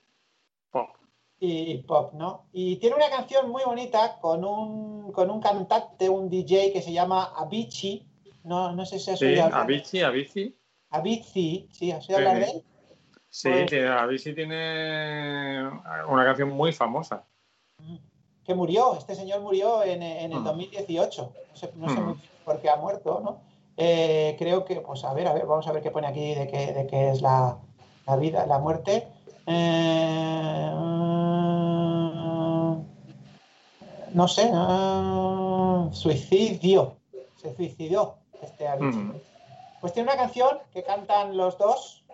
pop. 0.70 0.90
y 1.38 1.78
pop, 1.78 2.12
¿no? 2.14 2.48
Y 2.52 2.76
tiene 2.76 2.96
una 2.96 3.10
canción 3.10 3.50
muy 3.50 3.62
bonita 3.64 4.18
con 4.20 4.44
un, 4.44 5.12
con 5.12 5.30
un 5.30 5.40
cantante, 5.40 6.08
un 6.08 6.28
DJ 6.28 6.72
que 6.72 6.82
se 6.82 6.92
llama 6.92 7.32
Avicii. 7.36 8.11
No, 8.44 8.72
no 8.72 8.84
sé 8.84 8.98
si 8.98 9.10
has 9.10 9.18
Sí, 9.18 9.26
oído 9.26 9.44
hablar 9.44 9.60
Avicii, 9.62 10.02
Avicii. 10.02 10.56
Avicii, 10.90 11.68
sí, 11.72 11.92
¿has 11.92 12.08
oído 12.08 12.18
hablar 12.18 12.38
de 12.38 12.44
él? 12.50 12.64
Sí, 13.30 13.48
Pues- 13.50 13.72
Avicii 13.90 14.34
tiene 14.34 15.62
una 16.08 16.24
canción 16.24 16.50
muy 16.50 16.72
famosa. 16.72 17.24
Que 18.44 18.54
murió, 18.54 18.96
este 18.96 19.14
señor 19.14 19.40
murió 19.40 19.82
en, 19.84 20.02
en 20.02 20.32
el 20.32 20.40
Mm. 20.40 20.44
2018. 20.44 21.32
No 21.50 21.56
sé, 21.56 21.72
no 21.76 21.88
sé 21.88 21.94
Mm. 22.00 22.04
muy 22.04 22.14
bien 22.14 22.28
por 22.44 22.60
qué 22.60 22.68
ha 22.70 22.76
muerto, 22.76 23.20
¿no? 23.24 23.40
Eh, 23.76 24.34
creo 24.38 24.64
que, 24.64 24.80
pues 24.80 25.04
a 25.04 25.14
ver, 25.14 25.28
a 25.28 25.32
ver, 25.32 25.46
vamos 25.46 25.66
a 25.66 25.72
ver 25.72 25.82
qué 25.82 25.90
pone 25.90 26.06
aquí 26.08 26.34
de 26.34 26.46
qué, 26.48 26.72
de 26.72 26.86
qué 26.86 27.10
es 27.10 27.22
la, 27.22 27.56
la 28.06 28.16
vida, 28.16 28.44
la 28.46 28.58
muerte. 28.58 29.06
Eh, 29.46 30.70
no 34.14 34.28
sé, 34.28 34.50
eh, 34.52 35.88
suicidio. 35.92 36.96
Se 37.36 37.54
suicidó 37.56 38.18
este 38.42 38.66
Avicii. 38.68 39.02
Mm. 39.02 39.20
Pues 39.80 39.92
tiene 39.92 40.08
una 40.12 40.18
canción 40.18 40.58
que 40.72 40.82
cantan 40.84 41.36
los 41.36 41.58
dos 41.58 42.04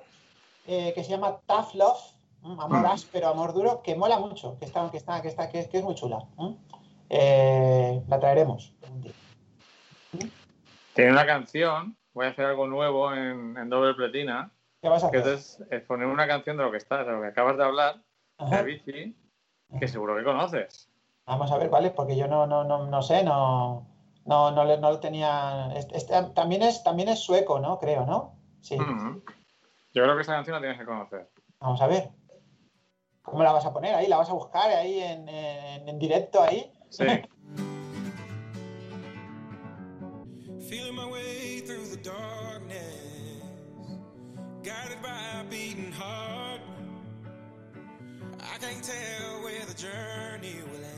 eh, 0.67 0.93
que 0.95 1.03
se 1.05 1.11
llama 1.11 1.39
Tough 1.47 1.75
Love, 1.75 2.01
¿m? 2.45 2.53
amor 2.61 2.83
Mm. 2.83 2.87
áspero, 2.87 3.29
amor 3.29 3.53
duro, 3.53 3.83
que 3.83 3.95
mola 3.97 4.19
mucho, 4.19 4.59
que 4.59 4.65
está, 4.67 4.91
que 4.91 4.97
está, 4.99 5.21
que 5.23 5.29
está, 5.29 5.49
que 5.49 5.61
es, 5.61 5.69
que 5.69 5.79
es 5.79 5.85
muy 5.85 5.95
chula. 5.95 6.19
Eh, 7.11 8.03
la 8.09 8.19
traeremos. 8.21 8.73
un 8.91 9.03
día. 9.03 9.13
Tiene 10.95 11.13
una 11.13 11.27
canción, 11.27 11.97
voy 12.13 12.27
a 12.27 12.31
hacer 12.31 12.45
algo 12.47 12.67
nuevo 12.67 13.13
en, 13.15 13.57
en 13.57 13.69
doble 13.71 13.95
pletina, 13.95 14.51
¿Qué 14.83 14.89
vas 14.89 15.05
a 15.05 15.11
que 15.11 15.19
hacer? 15.19 15.35
es, 15.35 15.63
es 15.71 15.83
poner 15.83 16.07
una 16.07 16.27
canción 16.27 16.57
de 16.57 16.63
lo 16.65 16.71
que 16.71 16.77
está, 16.79 17.05
de 17.05 17.13
lo 17.13 17.21
que 17.21 17.29
acabas 17.29 17.57
de 17.57 17.65
hablar, 17.65 17.97
de 18.39 18.45
Ajá. 18.47 18.59
Avicii, 18.61 19.15
que 19.79 19.89
seguro 19.89 20.17
que 20.17 20.25
conoces. 20.25 20.89
Vamos 21.27 21.51
a 21.53 21.59
ver, 21.59 21.69
¿vale? 21.69 21.91
Porque 21.91 22.17
yo 22.17 22.27
no, 22.27 22.47
no, 22.47 22.65
no, 22.65 22.87
no 22.87 23.03
sé, 23.03 23.23
no, 23.23 23.87
no, 24.29 24.51
no, 24.53 24.65
le- 24.65 24.79
no 24.79 24.91
lo 24.91 25.01
tenía. 25.01 25.73
este- 25.75 25.97
este 25.97 26.23
también, 26.35 26.63
es, 26.63 26.85
también 26.85 27.09
es 27.09 27.19
sueco, 27.19 27.59
¿no? 27.59 27.79
Creo, 27.79 28.07
¿no? 28.07 28.37
Sí. 28.61 28.79
Mm. 28.79 29.23
Yo 29.95 30.03
creo 30.05 30.15
que 30.17 30.23
esa 30.23 30.35
canción 30.35 30.55
la 30.55 30.61
tienes 30.61 30.79
que 30.79 30.85
conocer. 30.85 31.31
Vamos 31.61 31.81
a 31.81 31.87
ver. 31.87 32.11
¿Cómo 33.23 33.43
la 33.43 33.53
vas 33.53 33.65
a 33.67 33.73
poner 33.73 33.95
ahí? 33.95 34.07
¿La 34.07 34.19
vas 34.19 34.29
a 34.31 34.35
buscar 34.35 34.71
ahí 34.71 35.01
en, 35.01 35.29
en- 35.29 35.89
en 35.89 35.99
directo 35.99 36.43
ahí? 36.43 36.71
Sí. 36.91 37.05
Feeling 40.69 40.95
my 40.95 41.07
way 41.07 41.61
through 41.67 41.87
the 41.87 41.97
darkness. 42.03 43.43
guided 44.63 45.01
by 45.03 45.41
a 45.41 45.45
beating 45.49 45.93
heart. 45.93 46.61
I 48.41 48.59
can't 48.59 48.83
tell 48.85 49.43
where 49.43 49.65
the 49.67 49.75
journey 49.75 50.57
will 50.71 50.85
end, 50.85 50.98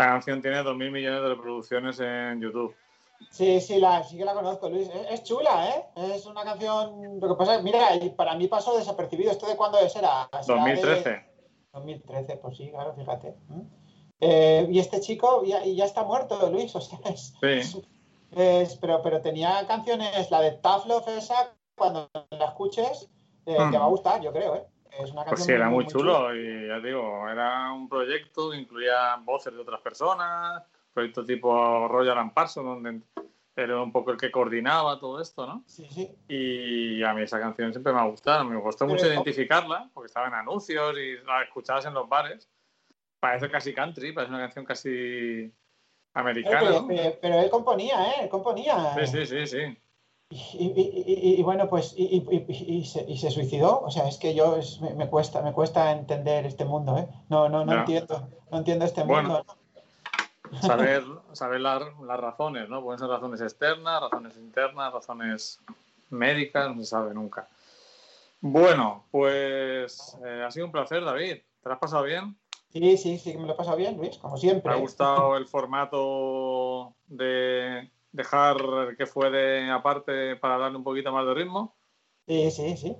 Esa 0.00 0.08
canción 0.12 0.40
tiene 0.40 0.62
2.000 0.62 0.90
millones 0.90 1.20
de 1.22 1.28
reproducciones 1.28 2.00
en 2.00 2.40
YouTube. 2.40 2.74
Sí, 3.30 3.60
sí, 3.60 3.78
la, 3.78 4.02
sí 4.02 4.16
que 4.16 4.24
la 4.24 4.32
conozco, 4.32 4.70
Luis. 4.70 4.88
Es, 4.88 5.10
es 5.10 5.22
chula, 5.24 5.68
¿eh? 5.68 5.84
Es 6.14 6.24
una 6.24 6.42
canción. 6.42 7.20
Lo 7.20 7.28
que 7.28 7.34
pasa 7.34 7.56
es, 7.56 7.62
mira, 7.62 7.88
para 8.16 8.34
mí 8.34 8.48
pasó 8.48 8.78
desapercibido. 8.78 9.30
¿Esto 9.30 9.46
de 9.46 9.56
cuándo 9.56 9.78
es? 9.78 9.94
Era? 9.94 10.26
Será 10.40 10.64
de 10.64 10.70
2013. 10.76 11.24
2013, 11.74 12.36
pues 12.38 12.56
sí, 12.56 12.70
claro, 12.70 12.94
fíjate. 12.94 13.36
¿Mm? 13.48 13.60
Eh, 14.20 14.66
y 14.70 14.78
este 14.78 15.00
chico 15.00 15.44
ya, 15.44 15.64
y 15.66 15.76
ya 15.76 15.84
está 15.84 16.02
muerto, 16.02 16.48
Luis. 16.50 16.74
O 16.76 16.80
sea, 16.80 16.98
es, 17.04 17.34
Sí. 17.38 17.82
es- 18.36 18.76
pero, 18.76 19.02
pero 19.02 19.20
tenía 19.20 19.66
canciones, 19.66 20.30
la 20.30 20.40
de 20.40 20.58
Love 20.86 21.08
esa, 21.08 21.52
cuando 21.76 22.08
la 22.30 22.46
escuches, 22.46 23.10
eh, 23.44 23.58
Mm. 23.60 23.70
te 23.70 23.78
va 23.78 23.84
a 23.84 23.88
gustar, 23.88 24.22
yo 24.22 24.32
creo, 24.32 24.54
¿eh? 24.56 24.64
Es 24.98 25.10
una 25.12 25.24
Pues 25.24 25.44
sí, 25.44 25.52
era 25.52 25.68
muy 25.68 25.86
chula. 25.86 26.12
chulo 26.12 26.34
y 26.36 26.68
ya 26.68 26.80
digo, 26.80 27.28
era 27.28 27.72
un 27.72 27.88
proyecto 27.88 28.50
que 28.50 28.56
incluía 28.58 29.16
voces 29.16 29.52
de 29.54 29.60
otras 29.60 29.80
personas, 29.80 30.62
proyecto 30.92 31.24
tipo 31.24 31.88
Royal 31.88 32.18
and 32.18 32.32
Parsons, 32.32 32.66
donde 32.66 33.00
era 33.56 33.80
un 33.82 33.92
poco 33.92 34.10
el 34.12 34.16
que 34.16 34.30
coordinaba 34.30 34.98
todo 34.98 35.20
esto, 35.20 35.46
¿no? 35.46 35.62
Sí, 35.66 35.86
sí. 35.90 36.10
Y 36.28 37.02
a 37.02 37.12
mí 37.14 37.22
esa 37.22 37.38
canción 37.40 37.72
siempre 37.72 37.92
me 37.92 38.00
ha 38.00 38.04
gustado, 38.04 38.44
me 38.44 38.56
gustó 38.56 38.84
Pero- 38.86 38.94
mucho 38.96 39.06
identificarla, 39.06 39.90
porque 39.92 40.06
estaba 40.06 40.28
en 40.28 40.34
anuncios 40.34 40.96
y 40.98 41.16
la 41.24 41.42
escuchabas 41.42 41.84
en 41.86 41.94
los 41.94 42.08
bares. 42.08 42.48
Parece 43.20 43.50
casi 43.50 43.74
country, 43.74 44.12
parece 44.12 44.32
una 44.32 44.42
canción 44.42 44.64
casi 44.64 45.52
americana, 46.14 46.60
Pero, 46.60 46.86
pero- 46.88 47.18
pero 47.20 47.34
él 47.40 47.50
componía, 47.50 48.10
¿eh? 48.10 48.14
Él 48.22 48.28
componía. 48.28 48.94
Sí, 48.94 49.06
sí, 49.06 49.26
sí, 49.26 49.46
sí. 49.46 49.78
Y, 50.32 50.36
y- 50.36 51.04
y- 51.06 51.40
y 51.40 51.42
bueno, 51.42 51.68
pues 51.68 51.88
se, 51.88 51.96
y 51.98 52.84
se 53.18 53.30
suicidó. 53.32 53.80
O 53.80 53.90
sea, 53.90 54.06
es 54.06 54.16
que 54.16 54.32
yo 54.34 54.56
es- 54.56 54.80
me, 54.80 54.94
me 54.94 55.08
cuesta 55.08 55.42
me 55.42 55.52
cuesta 55.52 55.90
entender 55.90 56.46
este 56.46 56.64
mundo, 56.64 56.96
¿eh? 56.98 57.08
No, 57.28 57.48
no, 57.48 57.64
no 57.64 57.80
entiendo, 57.80 58.28
no 58.52 58.58
entiendo 58.58 58.84
este 58.84 59.02
Bueno. 59.02 59.28
mundo. 59.28 59.46
saber, 60.62 61.04
saber 61.32 61.60
las, 61.60 61.82
las 62.04 62.20
razones, 62.20 62.68
¿no? 62.68 62.82
Pueden 62.82 62.98
ser 63.00 63.08
razones 63.08 63.40
externas, 63.40 64.00
razones 64.02 64.36
internas, 64.36 64.92
razones 64.92 65.60
médicas, 66.10 66.68
no 66.74 66.80
se 66.82 66.86
sabe 66.86 67.12
nunca. 67.14 67.48
Bueno, 68.40 69.04
pues 69.10 70.16
eh, 70.24 70.44
ha 70.46 70.50
sido 70.50 70.66
un 70.66 70.72
placer, 70.72 71.04
David. 71.04 71.38
¿Te 71.62 71.68
lo 71.68 71.72
has 71.72 71.78
pasado 71.80 72.04
bien? 72.04 72.36
Sí, 72.72 72.96
sí, 72.96 73.18
sí, 73.18 73.36
me 73.36 73.46
lo 73.46 73.52
he 73.54 73.56
pasado 73.56 73.76
bien, 73.76 73.96
Luis, 73.96 74.16
como 74.18 74.36
siempre. 74.36 74.70
¿Te 74.72 74.78
ha 74.78 74.80
gustado 74.80 75.36
el 75.36 75.46
formato 75.46 76.94
de 77.08 77.90
dejar 78.12 78.56
el 78.88 78.96
que 78.96 79.06
fue 79.06 79.30
de 79.30 79.70
aparte 79.70 80.36
para 80.36 80.58
darle 80.58 80.78
un 80.78 80.84
poquito 80.84 81.12
más 81.12 81.26
de 81.26 81.34
ritmo? 81.34 81.76
Sí, 82.26 82.50
sí, 82.50 82.76
sí. 82.76 82.96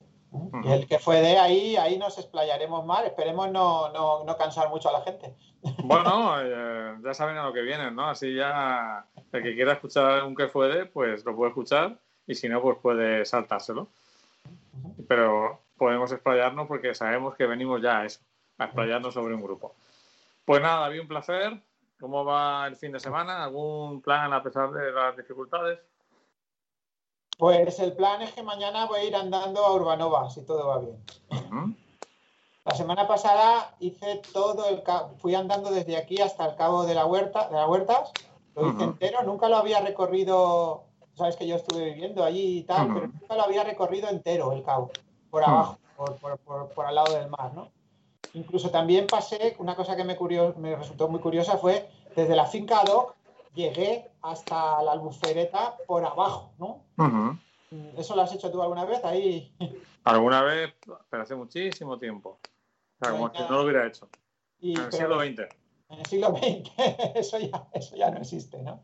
El 0.65 0.87
que 0.87 0.99
fue 1.01 1.21
de 1.21 1.39
ahí, 1.39 1.77
ahí 1.77 1.99
nos 1.99 2.17
explayaremos 2.19 2.87
más. 2.87 3.05
Esperemos 3.05 3.51
no, 3.51 3.91
no, 3.93 4.25
no 4.25 4.37
cansar 4.37 4.69
mucho 4.69 4.89
a 4.89 4.93
la 4.93 5.03
gente. 5.03 5.35
Bueno, 5.83 6.35
eh, 6.41 6.97
ya 7.03 7.15
saben 7.15 7.37
a 7.37 7.45
lo 7.45 7.53
que 7.53 7.63
vienen, 7.63 7.95
¿no? 7.97 8.09
Así 8.09 8.35
ya 8.35 9.07
el 9.33 9.43
que 9.43 9.55
quiera 9.55 9.73
escuchar 9.73 10.25
un 10.25 10.37
que 10.37 10.49
fue 10.49 10.69
de, 10.69 10.87
pues 10.87 11.25
lo 11.25 11.35
puede 11.35 11.51
escuchar 11.51 11.99
y 12.27 12.35
si 12.35 12.49
no, 12.49 12.63
pues 12.63 12.79
puede 12.79 13.25
saltárselo. 13.25 13.89
Pero 15.09 15.61
podemos 15.77 16.13
explayarnos 16.13 16.69
porque 16.69 16.95
sabemos 16.95 17.35
que 17.35 17.47
venimos 17.47 17.83
ya 17.83 18.01
a 18.01 18.05
eso, 18.05 18.21
a 18.59 18.67
explayarnos 18.67 19.15
sobre 19.15 19.35
un 19.35 19.43
grupo. 19.43 19.75
Pues 20.45 20.63
nada, 20.63 20.83
David, 20.83 21.01
un 21.01 21.09
placer. 21.09 21.61
¿Cómo 22.01 22.25
va 22.25 22.67
el 22.67 22.77
fin 22.77 22.93
de 22.93 22.99
semana? 22.99 23.45
¿Algún 23.45 24.01
plan 24.01 24.33
a 24.33 24.43
pesar 24.43 24.71
de 24.73 24.91
las 24.91 25.15
dificultades? 25.19 25.79
Pues 27.39 27.79
el 27.79 27.93
plan 27.93 28.23
es 28.23 28.33
que 28.33 28.43
mañana 28.43 28.87
voy 28.87 29.01
a 29.01 29.05
ir 29.05 29.15
andando 29.15 29.65
a 29.65 29.75
Urbanova, 29.75 30.31
si 30.31 30.45
todo 30.47 30.67
va 30.67 30.79
bien. 30.79 31.77
La 32.65 32.75
semana 32.75 33.07
pasada 33.07 33.75
hice 33.81 34.23
todo 34.33 34.67
el 34.69 34.83
fui 35.19 35.35
andando 35.35 35.71
desde 35.71 35.97
aquí 35.97 36.21
hasta 36.21 36.47
el 36.47 36.57
cabo 36.57 36.85
de 36.85 36.95
la 36.95 37.05
huerta, 37.05 37.49
de 37.49 37.57
las 37.57 37.69
huertas, 37.69 38.13
lo 38.55 38.71
hice 38.71 38.85
entero, 38.85 39.23
nunca 39.23 39.49
lo 39.49 39.57
había 39.57 39.81
recorrido, 39.81 40.85
sabes 41.15 41.37
que 41.37 41.47
yo 41.47 41.57
estuve 41.57 41.85
viviendo 41.85 42.25
allí 42.25 42.59
y 42.59 42.63
tal, 42.65 42.93
pero 42.95 43.09
nunca 43.09 43.37
lo 43.37 43.43
había 43.43 43.65
recorrido 43.65 44.09
entero 44.09 44.53
el 44.53 44.63
cabo, 44.63 44.91
por 45.31 45.43
abajo, 45.43 45.79
por, 45.97 46.17
por, 46.17 46.39
por, 46.39 46.69
por 46.69 46.87
al 46.87 46.95
lado 46.95 47.15
del 47.15 47.29
mar, 47.29 47.53
¿no? 47.55 47.71
Incluso 48.35 48.71
también 48.71 49.07
pasé, 49.07 49.57
una 49.59 49.75
cosa 49.75 49.97
que 49.97 50.05
me, 50.05 50.17
curio- 50.17 50.55
me 50.57 50.77
resultó 50.77 51.09
muy 51.09 51.21
curiosa 51.21 51.59
fue, 51.59 51.89
desde 52.15 52.37
la 52.37 52.47
finca 52.47 52.83
Doc 52.85 53.15
llegué 53.55 54.09
hasta 54.23 54.83
la 54.83 54.93
albufereta 54.93 55.77
por 55.87 56.05
abajo, 56.05 56.53
¿no? 56.59 56.85
Ujú. 56.97 57.37
¿Eso 57.97 58.15
lo 58.17 58.23
has 58.23 58.33
hecho 58.33 58.51
tú 58.51 58.63
alguna 58.63 58.85
vez 58.85 59.05
ahí? 59.05 59.53
¿Alguna 60.05 60.43
vez? 60.43 60.75
Pero 61.09 61.23
hace 61.23 61.35
muchísimo 61.35 61.99
tiempo. 61.99 62.39
O 62.41 63.05
sea, 63.05 63.13
como 63.13 63.29
Venga. 63.31 63.47
si 63.47 63.51
no 63.51 63.59
lo 63.59 63.65
hubiera 63.65 63.87
hecho. 63.87 64.09
Y, 64.61 64.75
En 64.79 64.85
el 64.87 64.93
siglo 64.93 65.19
XX. 65.21 65.49
En 65.89 65.99
el 65.99 66.07
siglo 66.07 66.29
XX, 66.31 66.71
eso 67.17 67.39
ya, 67.39 67.67
eso 67.73 67.97
ya 67.97 68.11
no 68.11 68.19
existe, 68.19 68.63
¿no? 68.63 68.81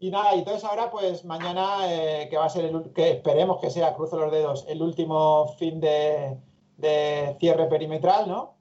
Y 0.00 0.10
nada, 0.10 0.34
y 0.34 0.38
entonces 0.40 0.64
ahora, 0.64 0.90
pues 0.90 1.24
mañana, 1.24 1.92
eh, 1.92 2.28
que 2.30 2.36
va 2.36 2.44
a 2.46 2.50
ser 2.50 2.64
el, 2.66 2.92
que 2.92 3.10
esperemos 3.10 3.60
que 3.60 3.70
sea, 3.70 3.94
cruzo 3.94 4.16
los 4.16 4.30
dedos, 4.30 4.64
el 4.68 4.80
último 4.80 5.48
fin 5.58 5.80
de, 5.80 6.36
de 6.76 7.36
cierre 7.40 7.66
perimetral, 7.66 8.28
¿no? 8.28 8.54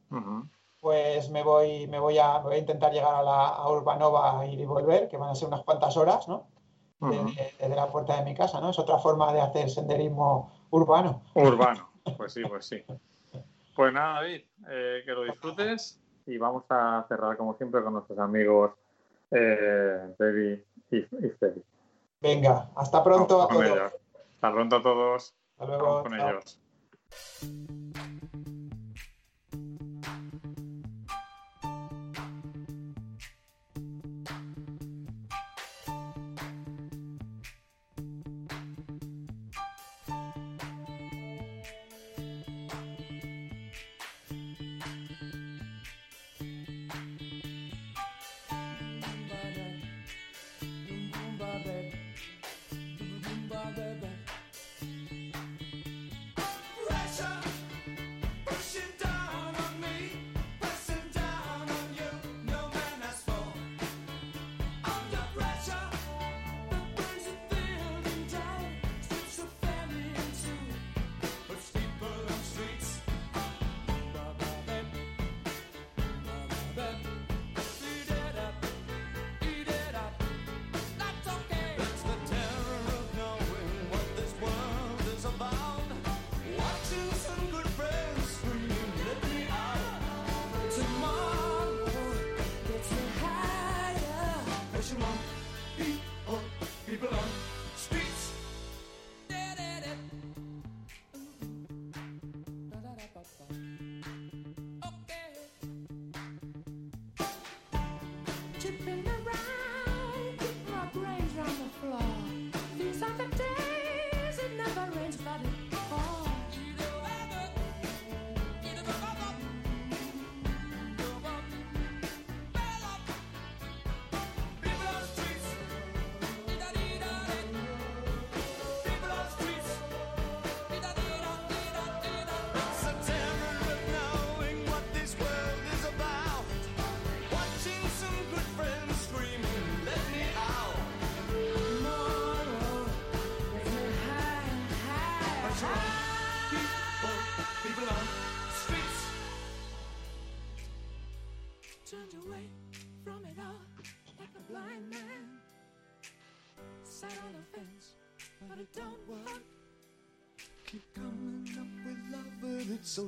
Pues 0.79 1.29
me 1.29 1.43
voy, 1.43 1.87
me 1.87 1.99
voy 1.99 2.17
a, 2.17 2.39
me 2.39 2.43
voy 2.43 2.55
a 2.55 2.59
intentar 2.59 2.91
llegar 2.91 3.15
a 3.15 3.23
la 3.23 3.47
a 3.47 3.69
Urbanova 3.69 4.45
y 4.45 4.63
volver, 4.65 5.07
que 5.07 5.17
van 5.17 5.29
a 5.29 5.35
ser 5.35 5.47
unas 5.47 5.63
cuantas 5.63 5.97
horas, 5.97 6.27
¿no? 6.27 6.47
Desde, 6.99 7.53
desde 7.59 7.75
la 7.75 7.91
puerta 7.91 8.17
de 8.17 8.23
mi 8.23 8.33
casa, 8.33 8.59
¿no? 8.59 8.69
Es 8.69 8.79
otra 8.79 8.97
forma 8.97 9.31
de 9.31 9.41
hacer 9.41 9.69
senderismo 9.69 10.51
urbano. 10.71 11.23
Urbano, 11.35 11.89
pues 12.17 12.33
sí, 12.33 12.41
pues 12.47 12.65
sí. 12.65 12.83
Pues 13.75 13.93
nada, 13.93 14.21
David, 14.21 14.41
eh, 14.69 15.01
que 15.05 15.11
lo 15.11 15.23
disfrutes 15.23 15.99
y 16.25 16.37
vamos 16.37 16.63
a 16.69 17.05
cerrar 17.07 17.37
como 17.37 17.55
siempre 17.55 17.83
con 17.83 17.93
nuestros 17.93 18.17
amigos 18.17 18.71
eh, 19.31 20.15
Debbie 20.17 20.65
y, 20.91 20.97
y 20.97 21.29
Freddy. 21.37 21.61
Venga, 22.21 22.69
hasta 22.75 23.03
pronto 23.03 23.43
a 23.43 23.47
todos. 23.47 23.65
ellos. 23.65 23.93
Hasta 24.35 24.51
pronto 24.51 24.75
a 24.77 24.81
todos. 24.83 25.35
Hasta 25.51 25.65
luego. 25.65 25.85
Vamos 25.85 26.03
con 26.03 26.17
chao. 26.17 26.29
ellos. 26.29 26.59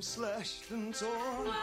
Slashed 0.09 0.71
and 0.71 0.91
torn. 0.95 1.53